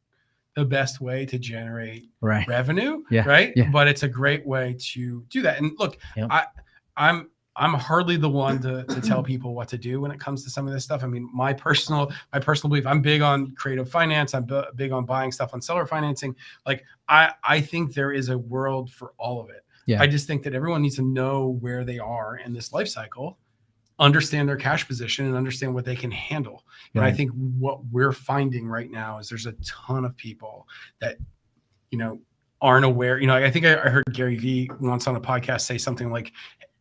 the 0.56 0.64
best 0.64 1.00
way 1.00 1.26
to 1.26 1.38
generate 1.38 2.08
Right. 2.20 2.46
revenue, 2.48 3.02
Yeah, 3.10 3.28
right? 3.28 3.52
yeah. 3.56 3.68
But 3.70 3.86
it's 3.88 4.02
a 4.04 4.08
great 4.08 4.44
way 4.46 4.76
to 4.92 5.24
do 5.28 5.42
that. 5.42 5.58
And 5.60 5.72
look, 5.78 5.98
Yep. 6.16 6.28
I 6.30 6.46
I'm 6.96 7.30
I'm 7.56 7.74
hardly 7.74 8.16
the 8.16 8.28
one 8.28 8.60
to, 8.62 8.84
to 8.84 9.00
tell 9.00 9.22
people 9.32 9.54
what 9.54 9.68
to 9.68 9.78
do 9.78 10.00
when 10.00 10.10
it 10.10 10.18
comes 10.18 10.42
to 10.44 10.50
some 10.50 10.66
of 10.66 10.72
this 10.72 10.84
stuff. 10.84 11.04
I 11.04 11.06
mean, 11.06 11.28
my 11.32 11.52
personal 11.52 12.12
my 12.32 12.40
personal 12.40 12.70
belief, 12.70 12.86
I'm 12.86 13.00
big 13.00 13.22
on 13.22 13.52
creative 13.52 13.88
finance. 13.88 14.34
I'm 14.34 14.44
bu- 14.44 14.72
big 14.74 14.92
on 14.92 15.04
buying 15.04 15.32
stuff 15.32 15.54
on 15.54 15.62
seller 15.62 15.86
financing. 15.86 16.34
Like 16.66 16.84
I 17.08 17.32
I 17.44 17.60
think 17.60 17.94
there 17.94 18.12
is 18.12 18.28
a 18.28 18.38
world 18.38 18.90
for 18.90 19.12
all 19.18 19.40
of 19.40 19.50
it. 19.50 19.64
Yeah. 19.86 20.00
I 20.00 20.06
just 20.06 20.26
think 20.26 20.42
that 20.44 20.54
everyone 20.54 20.82
needs 20.82 20.96
to 20.96 21.02
know 21.02 21.58
where 21.60 21.84
they 21.84 21.98
are 21.98 22.36
in 22.38 22.52
this 22.52 22.72
life 22.72 22.88
cycle, 22.88 23.38
understand 23.98 24.48
their 24.48 24.56
cash 24.56 24.86
position, 24.86 25.26
and 25.26 25.36
understand 25.36 25.74
what 25.74 25.84
they 25.84 25.96
can 25.96 26.10
handle. 26.10 26.64
And 26.94 27.04
I 27.04 27.12
think 27.12 27.32
what 27.58 27.84
we're 27.86 28.12
finding 28.12 28.66
right 28.66 28.90
now 28.90 29.18
is 29.18 29.28
there's 29.28 29.46
a 29.46 29.54
ton 29.64 30.04
of 30.04 30.16
people 30.16 30.66
that, 31.00 31.18
you 31.90 31.98
know, 31.98 32.18
aren't 32.62 32.86
aware. 32.86 33.18
You 33.18 33.26
know, 33.26 33.34
I 33.34 33.50
think 33.50 33.66
I, 33.66 33.74
I 33.74 33.88
heard 33.90 34.04
Gary 34.12 34.36
Vee 34.36 34.70
once 34.80 35.06
on 35.06 35.16
a 35.16 35.20
podcast 35.20 35.62
say 35.62 35.76
something 35.76 36.10
like, 36.10 36.32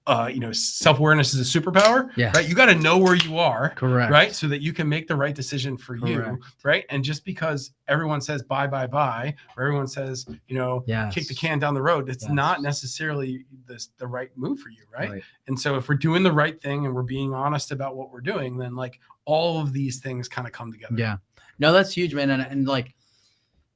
uh, 0.06 0.30
you 0.32 0.40
know, 0.40 0.52
self 0.52 1.00
awareness 1.00 1.34
is 1.34 1.56
a 1.56 1.60
superpower. 1.60 2.10
Yeah. 2.18 2.32
Right. 2.36 2.48
You 2.48 2.56
got 2.56 2.66
to 2.66 2.76
know 2.76 2.98
where 2.98 3.16
you 3.16 3.38
are. 3.38 3.70
Correct. 3.70 4.12
Right. 4.12 4.36
So 4.36 4.48
that 4.50 4.62
you 4.62 4.74
can 4.74 4.90
make 4.90 5.08
the 5.08 5.16
right 5.16 5.34
decision 5.34 5.78
for 5.78 5.96
you. 5.96 6.38
Right. 6.64 6.86
And 6.90 7.04
just 7.04 7.24
because 7.24 7.72
everyone 7.88 8.20
says 8.20 8.44
bye, 8.44 8.68
bye, 8.68 8.88
bye, 8.88 9.34
or 9.56 9.64
everyone 9.64 9.88
says, 9.88 10.26
you 10.48 10.56
know, 10.56 10.84
Yeah. 10.88 11.10
kick 11.10 11.28
the 11.28 11.34
can 11.34 11.58
down 11.58 11.74
the 11.74 11.82
road, 11.82 12.10
it's 12.10 12.28
not 12.28 12.62
necessarily 12.62 13.46
the, 13.66 13.86
the 13.98 14.08
right 14.08 14.30
move 14.36 14.60
for 14.60 14.70
you. 14.70 14.84
Right? 14.92 15.24
And 15.48 15.58
so 15.58 15.78
if 15.78 15.88
we're 15.88 15.96
doing 15.96 16.22
the 16.22 16.34
right 16.34 16.62
thing 16.62 16.86
and 16.86 16.94
we're 16.94 17.04
being 17.04 17.34
honest 17.34 17.72
about 17.72 17.96
what 17.96 18.12
we're 18.12 18.22
doing, 18.22 18.58
then 18.58 18.76
like 18.76 19.00
all 19.26 19.62
of 19.62 19.72
these 19.72 20.00
things 20.00 20.28
kind 20.28 20.48
of 20.48 20.54
come 20.54 20.72
together. 20.72 20.96
Yeah. 20.98 21.18
No, 21.60 21.72
that's 21.72 21.94
huge, 21.94 22.14
man. 22.14 22.30
And, 22.30 22.42
and 22.42 22.68
like, 22.68 22.94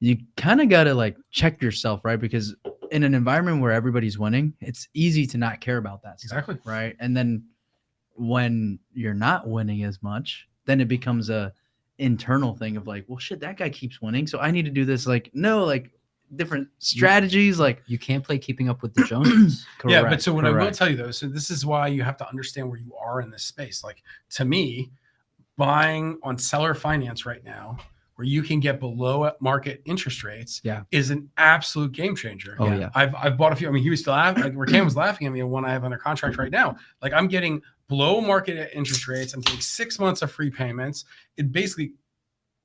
you 0.00 0.18
kind 0.36 0.60
of 0.60 0.68
got 0.68 0.84
to 0.84 0.94
like 0.94 1.16
check 1.30 1.60
yourself, 1.62 2.04
right? 2.04 2.20
Because 2.20 2.54
in 2.90 3.02
an 3.02 3.14
environment 3.14 3.60
where 3.60 3.72
everybody's 3.72 4.18
winning, 4.18 4.54
it's 4.60 4.88
easy 4.94 5.26
to 5.26 5.38
not 5.38 5.60
care 5.60 5.76
about 5.78 6.02
that 6.02 6.20
stuff, 6.20 6.38
Exactly. 6.48 6.58
right? 6.64 6.96
And 7.00 7.16
then 7.16 7.44
when 8.14 8.78
you're 8.92 9.14
not 9.14 9.46
winning 9.48 9.84
as 9.84 10.02
much, 10.02 10.48
then 10.64 10.80
it 10.80 10.88
becomes 10.88 11.30
a 11.30 11.52
internal 11.98 12.54
thing 12.54 12.76
of 12.76 12.86
like, 12.86 13.04
well, 13.08 13.18
shit, 13.18 13.40
that 13.40 13.56
guy 13.56 13.68
keeps 13.70 14.00
winning, 14.00 14.26
so 14.26 14.38
I 14.38 14.50
need 14.50 14.64
to 14.64 14.70
do 14.70 14.84
this. 14.84 15.06
Like, 15.06 15.30
no, 15.34 15.64
like 15.64 15.90
different 16.36 16.68
strategies, 16.78 17.58
like 17.58 17.82
You 17.86 17.98
can't 17.98 18.22
play 18.22 18.38
keeping 18.38 18.68
up 18.68 18.82
with 18.82 18.92
the 18.94 19.04
Joneses. 19.04 19.66
yeah, 19.86 20.02
but 20.02 20.20
so 20.22 20.32
what 20.34 20.44
I 20.44 20.50
will 20.50 20.56
correct. 20.58 20.76
tell 20.76 20.90
you 20.90 20.96
though, 20.96 21.10
so 21.10 21.26
this 21.26 21.50
is 21.50 21.64
why 21.64 21.86
you 21.88 22.02
have 22.02 22.16
to 22.18 22.28
understand 22.28 22.68
where 22.68 22.78
you 22.78 22.94
are 23.00 23.20
in 23.22 23.30
this 23.30 23.44
space. 23.44 23.82
Like 23.82 24.02
to 24.30 24.44
me, 24.44 24.90
buying 25.56 26.18
on 26.22 26.36
seller 26.38 26.74
finance 26.74 27.24
right 27.26 27.42
now, 27.44 27.78
where 28.18 28.26
you 28.26 28.42
can 28.42 28.58
get 28.58 28.80
below 28.80 29.30
market 29.38 29.80
interest 29.84 30.24
rates, 30.24 30.60
Yeah. 30.64 30.82
is 30.90 31.10
an 31.10 31.30
absolute 31.36 31.92
game 31.92 32.16
changer. 32.16 32.56
Oh 32.58 32.66
Yeah. 32.66 32.76
yeah. 32.78 32.90
I've 32.96 33.14
I've 33.14 33.36
bought 33.38 33.52
a 33.52 33.56
few. 33.56 33.68
I 33.68 33.70
mean, 33.70 33.84
he 33.84 33.90
was 33.90 34.00
still 34.00 34.12
laughing. 34.14 34.42
Like 34.42 34.54
Rakan 34.54 34.84
was 34.84 34.96
laughing 34.96 35.28
at 35.28 35.32
me 35.32 35.38
at 35.38 35.46
one 35.48 35.64
I 35.64 35.70
have 35.70 35.84
under 35.84 35.96
contract 35.98 36.36
right 36.36 36.50
now. 36.50 36.74
Like 37.00 37.12
I'm 37.12 37.28
getting 37.28 37.62
below 37.88 38.20
market 38.20 38.70
interest 38.74 39.06
rates. 39.06 39.34
I'm 39.34 39.40
getting 39.42 39.60
six 39.60 40.00
months 40.00 40.20
of 40.22 40.32
free 40.32 40.50
payments. 40.50 41.04
It 41.36 41.52
basically 41.52 41.92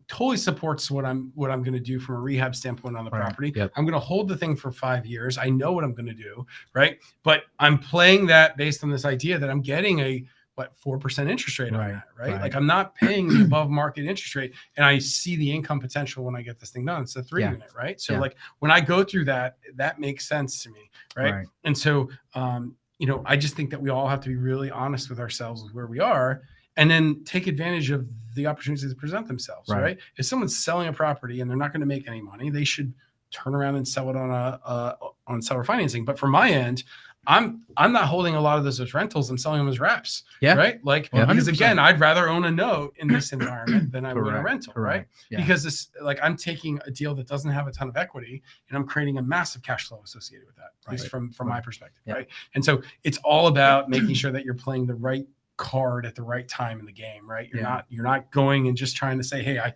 totally 0.08 0.38
supports 0.38 0.90
what 0.90 1.06
I'm 1.06 1.32
what 1.36 1.52
I'm 1.52 1.62
going 1.62 1.74
to 1.76 1.80
do 1.80 2.00
from 2.00 2.16
a 2.16 2.20
rehab 2.20 2.56
standpoint 2.56 2.98
on 2.98 3.06
the 3.06 3.12
Right. 3.12 3.22
property. 3.22 3.54
Yep. 3.56 3.74
I'm 3.76 3.86
going 3.86 3.94
to 3.94 4.00
hold 4.00 4.28
the 4.30 4.36
thing 4.36 4.56
for 4.56 4.72
five 4.72 5.06
years. 5.06 5.38
I 5.38 5.50
know 5.52 5.72
what 5.72 5.84
I'm 5.84 5.94
going 5.94 6.08
to 6.08 6.14
do, 6.16 6.48
right? 6.74 6.98
But 7.24 7.44
I'm 7.60 7.78
playing 7.78 8.26
that 8.26 8.58
based 8.58 8.84
on 8.84 8.90
this 8.90 9.06
idea 9.06 9.38
that 9.38 9.52
I'm 9.52 9.62
getting 9.62 10.00
a 10.00 10.26
what 10.56 10.78
four 10.78 10.98
percent 10.98 11.30
interest 11.30 11.58
rate 11.60 11.74
on 11.74 11.80
Right, 11.80 11.92
that, 11.94 12.04
right? 12.18 12.32
right. 12.34 12.42
Like 12.42 12.56
I'm 12.56 12.68
not 12.68 12.96
paying 12.96 13.28
the 13.28 13.42
above 13.46 13.70
market 13.70 14.02
interest 14.06 14.36
rate, 14.36 14.54
and 14.78 14.86
I 14.86 15.00
see 15.00 15.36
the 15.36 15.52
income 15.52 15.80
potential 15.80 16.24
when 16.24 16.36
I 16.36 16.42
get 16.42 16.60
this 16.60 16.70
thing 16.70 16.86
done. 16.86 17.02
It's 17.04 17.16
a 17.16 17.24
three 17.24 17.42
Yeah. 17.42 17.52
unit, 17.52 17.70
right? 17.76 18.00
So 18.00 18.14
Yeah. 18.14 18.20
like 18.20 18.36
when 18.60 18.72
I 18.72 18.80
go 18.80 19.04
through 19.04 19.26
that, 19.26 19.58
that 19.76 20.00
makes 20.00 20.28
sense 20.28 20.62
to 20.64 20.70
me, 20.70 20.90
right? 21.18 21.32
Right. 21.34 21.48
And 21.64 21.78
so, 21.78 22.10
um, 22.36 22.76
you 23.00 23.08
know, 23.08 23.24
I 23.26 23.36
just 23.36 23.56
think 23.56 23.70
that 23.72 23.82
we 23.82 23.90
all 23.90 24.08
have 24.08 24.22
to 24.22 24.30
be 24.30 24.36
really 24.36 24.70
honest 24.70 25.10
with 25.10 25.20
ourselves 25.20 25.64
with 25.64 25.74
where 25.74 25.88
we 25.88 26.00
are, 26.00 26.44
and 26.78 26.90
then 26.90 27.24
take 27.24 27.48
advantage 27.48 27.90
of 27.92 28.08
the 28.36 28.48
opportunities 28.48 28.88
that 28.88 28.98
present 28.98 29.28
themselves, 29.28 29.70
Right. 29.70 29.82
right? 29.82 29.98
If 30.18 30.26
someone's 30.26 30.58
selling 30.58 30.88
a 30.88 30.94
property 30.94 31.42
and 31.42 31.50
they're 31.50 31.58
not 31.58 31.72
going 31.72 31.82
to 31.82 31.88
make 31.88 32.08
any 32.08 32.22
money, 32.22 32.50
they 32.50 32.64
should 32.64 32.94
turn 33.32 33.56
around 33.56 33.76
and 33.76 33.88
sell 33.88 34.10
it 34.12 34.16
on 34.16 34.30
a 34.30 34.60
uh, 34.64 34.96
on 35.26 35.42
seller 35.42 35.64
financing. 35.64 36.06
But 36.06 36.20
from 36.20 36.30
my 36.32 36.50
end, 36.52 36.84
I'm 37.26 37.62
I'm 37.78 37.94
not 37.94 38.06
holding 38.06 38.36
a 38.36 38.42
lot 38.42 38.58
of 38.58 38.66
those 38.66 38.80
as 38.82 38.94
rentals. 38.94 39.30
I'm 39.30 39.38
selling 39.38 39.60
them 39.60 39.70
as 39.70 39.80
wraps, 39.80 40.24
Yeah. 40.42 40.56
right? 40.56 40.84
Like 40.84 41.10
Yeah, 41.14 41.24
because 41.26 41.48
again, 41.48 41.80
I'd 41.80 42.00
rather 42.00 42.28
own 42.28 42.44
a 42.44 42.52
note 42.52 42.94
in 42.98 43.08
this 43.08 43.32
environment 43.32 43.92
than 43.94 44.06
I 44.06 44.14
would 44.14 44.22
a 44.28 44.30
Correct, 44.32 44.46
rental, 44.46 44.74
right? 44.76 45.06
Yeah. 45.30 45.40
because 45.40 45.64
this 45.64 45.88
like 46.02 46.20
i'm 46.22 46.36
taking 46.36 46.80
a 46.86 46.92
deal 46.92 47.16
that 47.16 47.28
doesn't 47.28 47.50
have 47.52 47.68
a 47.68 47.72
ton 47.72 47.88
of 47.88 47.96
equity 47.98 48.44
and 48.68 48.78
i'm 48.78 48.86
creating 48.86 49.18
a 49.20 49.22
massive 49.22 49.62
cash 49.64 49.88
flow 49.88 50.02
associated 50.04 50.46
with 50.46 50.56
that 50.58 50.72
at 50.86 50.92
least 50.92 51.04
Right. 51.06 51.12
from 51.12 51.32
from 51.32 51.48
my 51.48 51.62
perspective 51.62 52.02
Yeah. 52.06 52.14
right 52.16 52.28
and 52.56 52.64
so 52.64 52.82
it's 53.04 53.18
all 53.20 53.48
about 53.48 53.90
making 53.90 54.14
sure 54.16 54.32
that 54.32 54.44
you're 54.46 54.54
playing 54.54 54.86
the 54.86 54.96
right 54.96 55.26
card 55.58 56.06
at 56.06 56.16
the 56.16 56.24
right 56.24 56.48
time 56.48 56.80
in 56.80 56.86
the 56.86 56.92
game 56.92 57.28
right 57.30 57.48
you're 57.52 57.62
Yeah. 57.62 57.70
not 57.70 57.86
you're 57.90 58.04
not 58.04 58.32
going 58.32 58.68
and 58.68 58.76
just 58.78 58.96
trying 58.98 59.18
to 59.18 59.24
say 59.24 59.42
hey 59.42 59.60
i 59.60 59.68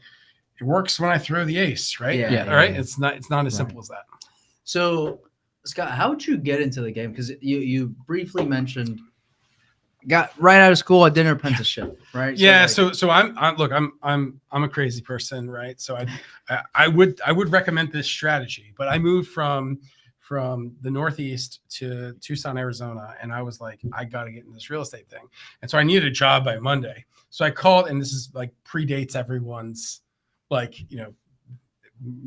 it 0.60 0.64
works 0.64 1.00
when 1.00 1.10
i 1.12 1.18
throw 1.18 1.46
the 1.46 1.58
ace 1.58 2.00
right 2.00 2.20
Yeah, 2.20 2.30
yeah, 2.32 2.46
all 2.50 2.56
right 2.56 2.74
yeah. 2.74 2.80
it's 2.80 3.00
not 3.00 3.16
it's 3.16 3.30
not 3.30 3.46
as 3.46 3.54
Right. 3.54 3.58
simple 3.68 3.80
as 3.80 3.88
that 3.88 4.04
So, 4.64 5.22
Scott, 5.68 5.92
how 5.92 6.10
would 6.10 6.26
you 6.26 6.38
get 6.38 6.62
into 6.62 6.82
the 6.82 6.92
game? 6.92 7.12
Because 7.12 7.30
you 7.42 7.60
you 7.60 7.88
briefly 8.06 8.46
mentioned 8.46 9.02
got 10.08 10.32
right 10.40 10.60
out 10.60 10.72
of 10.72 10.78
school, 10.78 11.06
a 11.06 11.12
dinner 11.12 11.32
apprenticeship, 11.32 12.00
right? 12.14 12.38
yeah 12.38 12.62
like- 12.62 12.70
so 12.70 12.92
so 12.92 13.10
i'm, 13.10 13.38
I'm 13.38 13.56
look 13.58 13.72
i'm 13.72 13.94
i'm 14.02 14.40
i'm 14.52 14.64
a 14.64 14.70
crazy 14.70 15.02
person 15.02 15.50
right 15.50 15.80
so 15.80 15.98
I, 15.98 16.08
I 16.50 16.62
i 16.76 16.88
would 16.88 17.20
i 17.26 17.32
would 17.32 17.52
recommend 17.52 17.92
this 17.92 18.08
strategy 18.08 18.74
but 18.78 18.88
i 18.88 18.98
moved 18.98 19.30
from 19.30 19.80
from 20.20 20.76
the 20.82 20.92
northeast 20.92 21.62
to 21.70 22.14
tucson 22.22 22.58
arizona 22.58 23.16
and 23.22 23.34
i 23.34 23.42
was 23.42 23.60
like 23.60 23.82
i 23.94 24.06
got 24.06 24.26
to 24.26 24.32
get 24.32 24.46
in 24.46 24.54
this 24.54 24.70
real 24.70 24.82
estate 24.82 25.10
thing 25.10 25.28
and 25.62 25.70
so 25.70 25.78
i 25.78 25.84
needed 25.84 26.06
a 26.06 26.12
job 26.12 26.44
by 26.46 26.58
monday 26.58 27.04
so 27.30 27.46
i 27.46 27.52
called 27.52 27.88
and 27.88 28.02
this 28.02 28.14
is 28.14 28.30
like 28.34 28.52
predates 28.66 29.16
everyone's 29.16 30.02
like 30.50 30.80
you 30.90 30.98
know 30.98 31.14